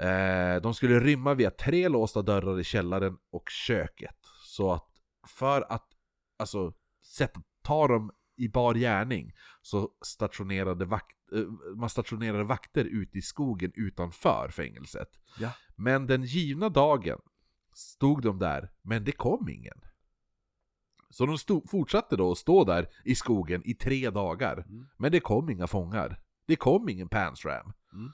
Eh, 0.00 0.62
de 0.62 0.74
skulle 0.74 1.00
rymma 1.00 1.34
via 1.34 1.50
tre 1.50 1.88
låsta 1.88 2.22
dörrar 2.22 2.60
i 2.60 2.64
källaren 2.64 3.16
och 3.32 3.48
köket. 3.50 4.16
Så 4.44 4.72
att 4.72 4.88
för 5.26 5.72
att 5.72 5.86
alltså, 6.38 6.72
sätta, 7.16 7.40
ta 7.62 7.88
dem 7.88 8.10
i 8.36 8.48
bar 8.48 8.74
gärning 8.74 9.32
så 9.62 9.90
stationerade 10.04 10.84
vakt, 10.84 11.16
eh, 11.32 11.76
man 11.76 11.90
stationerade 11.90 12.44
vakter 12.44 12.84
ute 12.84 13.18
i 13.18 13.22
skogen 13.22 13.72
utanför 13.74 14.48
fängelset. 14.48 15.08
Ja. 15.38 15.50
Men 15.76 16.06
den 16.06 16.22
givna 16.22 16.68
dagen 16.68 17.18
stod 17.74 18.22
de 18.22 18.38
där, 18.38 18.70
men 18.82 19.04
det 19.04 19.12
kom 19.12 19.48
ingen. 19.48 19.80
Så 21.10 21.26
de 21.26 21.38
stod, 21.38 21.70
fortsatte 21.70 22.16
då 22.16 22.30
att 22.30 22.38
stå 22.38 22.64
där 22.64 22.88
i 23.04 23.14
skogen 23.14 23.62
i 23.64 23.74
tre 23.74 24.10
dagar. 24.10 24.64
Mm. 24.68 24.86
Men 24.96 25.12
det 25.12 25.20
kom 25.20 25.50
inga 25.50 25.66
fångar. 25.66 26.20
Det 26.46 26.56
kom 26.56 26.88
ingen 26.88 27.08
Pansram. 27.08 27.72
Mm. 27.92 28.12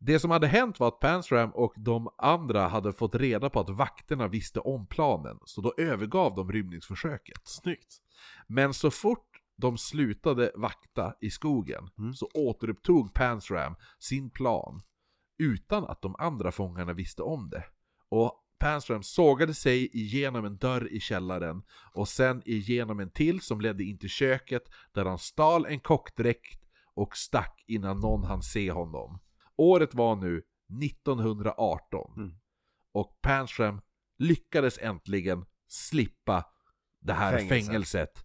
Det 0.00 0.18
som 0.18 0.30
hade 0.30 0.46
hänt 0.46 0.80
var 0.80 0.88
att 0.88 1.00
Pansram 1.00 1.50
och 1.50 1.72
de 1.76 2.08
andra 2.18 2.68
hade 2.68 2.92
fått 2.92 3.14
reda 3.14 3.50
på 3.50 3.60
att 3.60 3.70
vakterna 3.70 4.28
visste 4.28 4.60
om 4.60 4.86
planen, 4.86 5.38
så 5.44 5.60
då 5.60 5.74
övergav 5.78 6.34
de 6.34 6.52
rymningsförsöket. 6.52 7.40
Snyggt. 7.44 7.96
Men 8.46 8.74
så 8.74 8.90
fort 8.90 9.27
de 9.60 9.78
slutade 9.78 10.52
vakta 10.54 11.14
i 11.20 11.30
skogen 11.30 11.90
Mm. 11.98 12.14
så 12.14 12.28
återupptog 12.34 13.14
Pansram 13.14 13.74
sin 13.98 14.30
plan 14.30 14.82
utan 15.38 15.84
att 15.84 16.02
de 16.02 16.16
andra 16.18 16.52
fångarna 16.52 16.92
visste 16.92 17.22
om 17.22 17.50
det. 17.50 17.64
Och 18.08 18.44
Pansram 18.58 19.02
sågade 19.02 19.54
sig 19.54 19.96
igenom 19.96 20.44
en 20.44 20.56
dörr 20.56 20.88
i 20.92 21.00
källaren 21.00 21.62
och 21.94 22.08
sen 22.08 22.42
igenom 22.44 23.00
en 23.00 23.10
till 23.10 23.40
som 23.40 23.60
ledde 23.60 23.84
in 23.84 23.98
till 23.98 24.08
köket 24.10 24.62
där 24.92 25.04
han 25.04 25.18
stal 25.18 25.66
en 25.66 25.80
kockdräkt 25.80 26.64
och 26.94 27.16
stack 27.16 27.64
innan 27.66 28.00
någon 28.00 28.24
hann 28.24 28.42
se 28.42 28.70
honom. 28.72 29.18
Året 29.56 29.94
var 29.94 30.16
nu 30.16 30.42
1918 30.82 32.12
Mm. 32.16 32.34
och 32.92 33.18
Pansram 33.22 33.80
lyckades 34.18 34.78
äntligen 34.78 35.44
slippa 35.68 36.44
det 37.00 37.12
här 37.12 37.38
Fängelset. 37.38 37.66
fängelset 37.66 38.24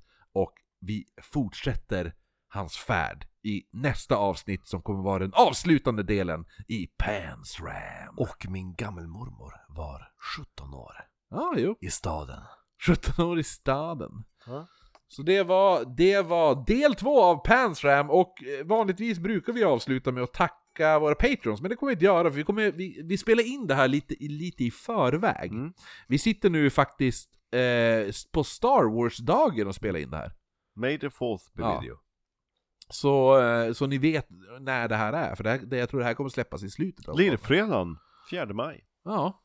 vi 0.86 1.06
fortsätter 1.22 2.14
hans 2.48 2.78
färd 2.78 3.28
i 3.44 3.64
nästa 3.72 4.16
avsnitt 4.16 4.68
som 4.68 4.82
kommer 4.82 5.04
vara 5.04 5.20
den 5.20 5.34
avslutande 5.34 6.04
delen 6.04 6.46
i 6.68 6.88
Pansram. 6.88 8.18
Och 8.18 8.46
min 8.50 8.74
gammelmormor 8.74 9.54
var 9.70 10.12
17 10.38 10.74
år. 10.74 10.94
Ja, 11.30 11.54
jo. 11.58 11.76
I 11.82 11.90
staden. 11.90 12.42
17 12.88 13.26
år 13.26 13.40
i 13.40 13.44
staden. 13.44 14.12
Ja. 14.46 14.68
Så 15.08 15.22
det 15.22 15.44
var, 15.44 15.96
det 15.98 16.22
var 16.22 16.66
del 16.68 16.96
två 16.96 17.24
av 17.24 17.36
Pansram 17.36 18.10
och 18.10 18.44
eh, 18.44 18.66
vanligtvis 18.66 19.20
brukar 19.20 19.54
vi 19.54 19.64
avsluta 19.64 20.12
med 20.12 20.24
att 20.24 20.34
tacka 20.34 21.00
våra 21.00 21.16
patrons, 21.16 21.62
men 21.62 21.70
det 21.70 21.76
kommer 21.76 21.90
vi 21.90 21.94
inte 21.94 22.06
göra 22.06 22.30
för 22.30 22.38
vi, 22.38 22.44
kommer, 22.44 22.72
vi, 22.72 23.02
vi 23.04 23.18
spelar 23.18 23.48
in 23.48 23.68
det 23.68 23.76
här 23.76 23.88
lite, 23.88 24.16
lite 24.20 24.64
i 24.64 24.72
förväg. 24.72 25.52
Mm. 25.52 25.74
Vi 26.08 26.18
sitter 26.18 26.50
nu 26.50 26.70
faktiskt 26.70 27.30
eh, 27.52 28.14
på 28.32 28.44
Star 28.44 28.96
Wars-dagen 28.96 29.68
och 29.68 29.76
spelar 29.76 30.00
in 30.00 30.10
det 30.10 30.18
här. 30.18 30.34
May 30.76 31.00
the 31.00 31.10
fourth 31.10 31.44
be 31.54 31.62
Ja. 31.64 31.80
with 31.80 31.88
you. 31.88 31.98
Så, 32.90 33.42
eh, 33.42 33.74
så 33.74 33.88
ni 33.88 33.98
vet 33.98 34.28
när 34.60 34.88
det 34.88 34.96
här 34.96 35.14
är, 35.14 35.36
för 35.36 35.44
det 35.44 35.50
här, 35.50 35.58
det, 35.58 35.78
jag 35.78 35.90
tror 35.90 36.00
det 36.00 36.06
här 36.06 36.14
kommer 36.14 36.30
släppas 36.30 36.64
i 36.64 36.70
slutet 36.70 37.08
av 37.08 37.18
Lillfredagen, 37.18 37.98
4 38.32 38.46
maj. 38.54 38.86
Ja, 39.04 39.40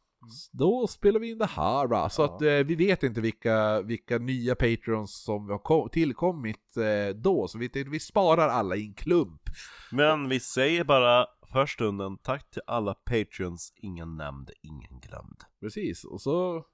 då 0.53 0.87
spelar 0.87 1.21
vi 1.21 1.31
in 1.31 1.39
det 1.39 1.47
här 1.47 1.87
va? 1.87 2.11
Så 2.11 2.23
Ja. 2.23 2.35
att 2.35 2.43
eh, 2.43 2.49
vi 2.49 2.75
vet 2.75 3.03
inte 3.03 3.21
vilka, 3.21 3.81
vilka 3.83 4.19
nya 4.19 4.55
patrons 4.55 5.23
som 5.25 5.49
har 5.51 5.59
kom, 5.59 5.89
tillkommit 5.91 6.77
eh, 6.77 7.15
då, 7.15 7.49
så 7.49 7.59
vi, 7.59 7.71
vi 7.91 8.01
sparar 8.01 8.49
alla 8.49 8.77
i 8.77 8.87
en 8.87 8.95
klump. 8.95 9.43
Men 9.93 10.29
vi 10.29 10.41
säger 10.41 10.85
bara 10.85 11.27
för 11.53 11.67
stunden 11.67 12.19
tack 12.19 12.51
till 12.51 12.63
alla 12.67 12.95
patreons, 12.95 13.73
ingen 13.77 14.17
nämnd, 14.17 14.51
ingen 14.63 15.01
glömd. 15.01 15.43
Precis, 15.61 16.05
och 16.05 16.21
så 16.21 16.65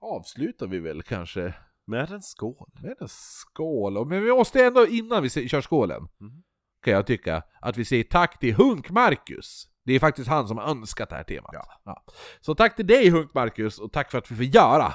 avslutar 0.00 0.66
vi 0.66 0.78
väl 0.80 1.02
kanske 1.02 1.54
Med 1.88 2.10
en 2.10 2.22
skål. 2.22 2.68
med 2.82 2.94
en 3.00 3.08
skål. 3.08 4.06
Men 4.08 4.24
vi 4.24 4.30
måste 4.32 4.64
ändå, 4.64 4.86
innan 4.86 5.22
vi 5.22 5.30
kör 5.48 5.60
skålen, 5.60 6.08
Mhm. 6.20 6.42
kan 6.84 6.92
jag 6.92 7.06
tycka, 7.06 7.42
att 7.60 7.76
vi 7.76 7.84
säger 7.84 8.04
tack 8.04 8.38
till 8.38 8.54
Hunk 8.54 8.90
Marcus. 8.90 9.64
Det 9.84 9.92
är 9.92 10.00
faktiskt 10.00 10.28
han 10.28 10.48
som 10.48 10.58
har 10.58 10.64
önskat 10.64 11.10
det 11.10 11.16
här 11.16 11.24
temat. 11.24 11.54
Ja. 11.84 12.04
Så 12.40 12.54
tack 12.54 12.76
till 12.76 12.86
dig 12.86 13.10
Hunk 13.10 13.34
Marcus, 13.34 13.78
och 13.78 13.92
tack 13.92 14.10
för 14.10 14.18
att 14.18 14.30
vi 14.30 14.36
får 14.36 14.44
göra 14.44 14.94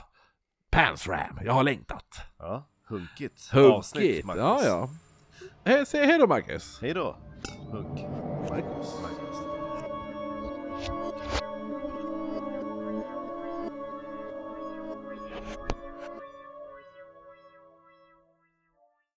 Pansram. 0.71 1.39
Jag 1.45 1.53
har 1.53 1.63
längtat. 1.63 2.05
Ja, 2.37 2.69
hunkigt. 2.87 3.49
Hunkigt, 3.51 4.25
Marcus. 4.25 4.41
ja 4.41 4.61
ja. 4.65 4.89
Eh, 5.71 5.83
Säg 5.85 6.05
hej 6.05 6.17
då 6.19 6.27
Marcus. 6.27 6.79
Hej 6.81 6.93
då, 6.93 7.17
Hunk. 7.71 7.99
Marcus. 8.49 8.95
Marcus. 9.01 9.37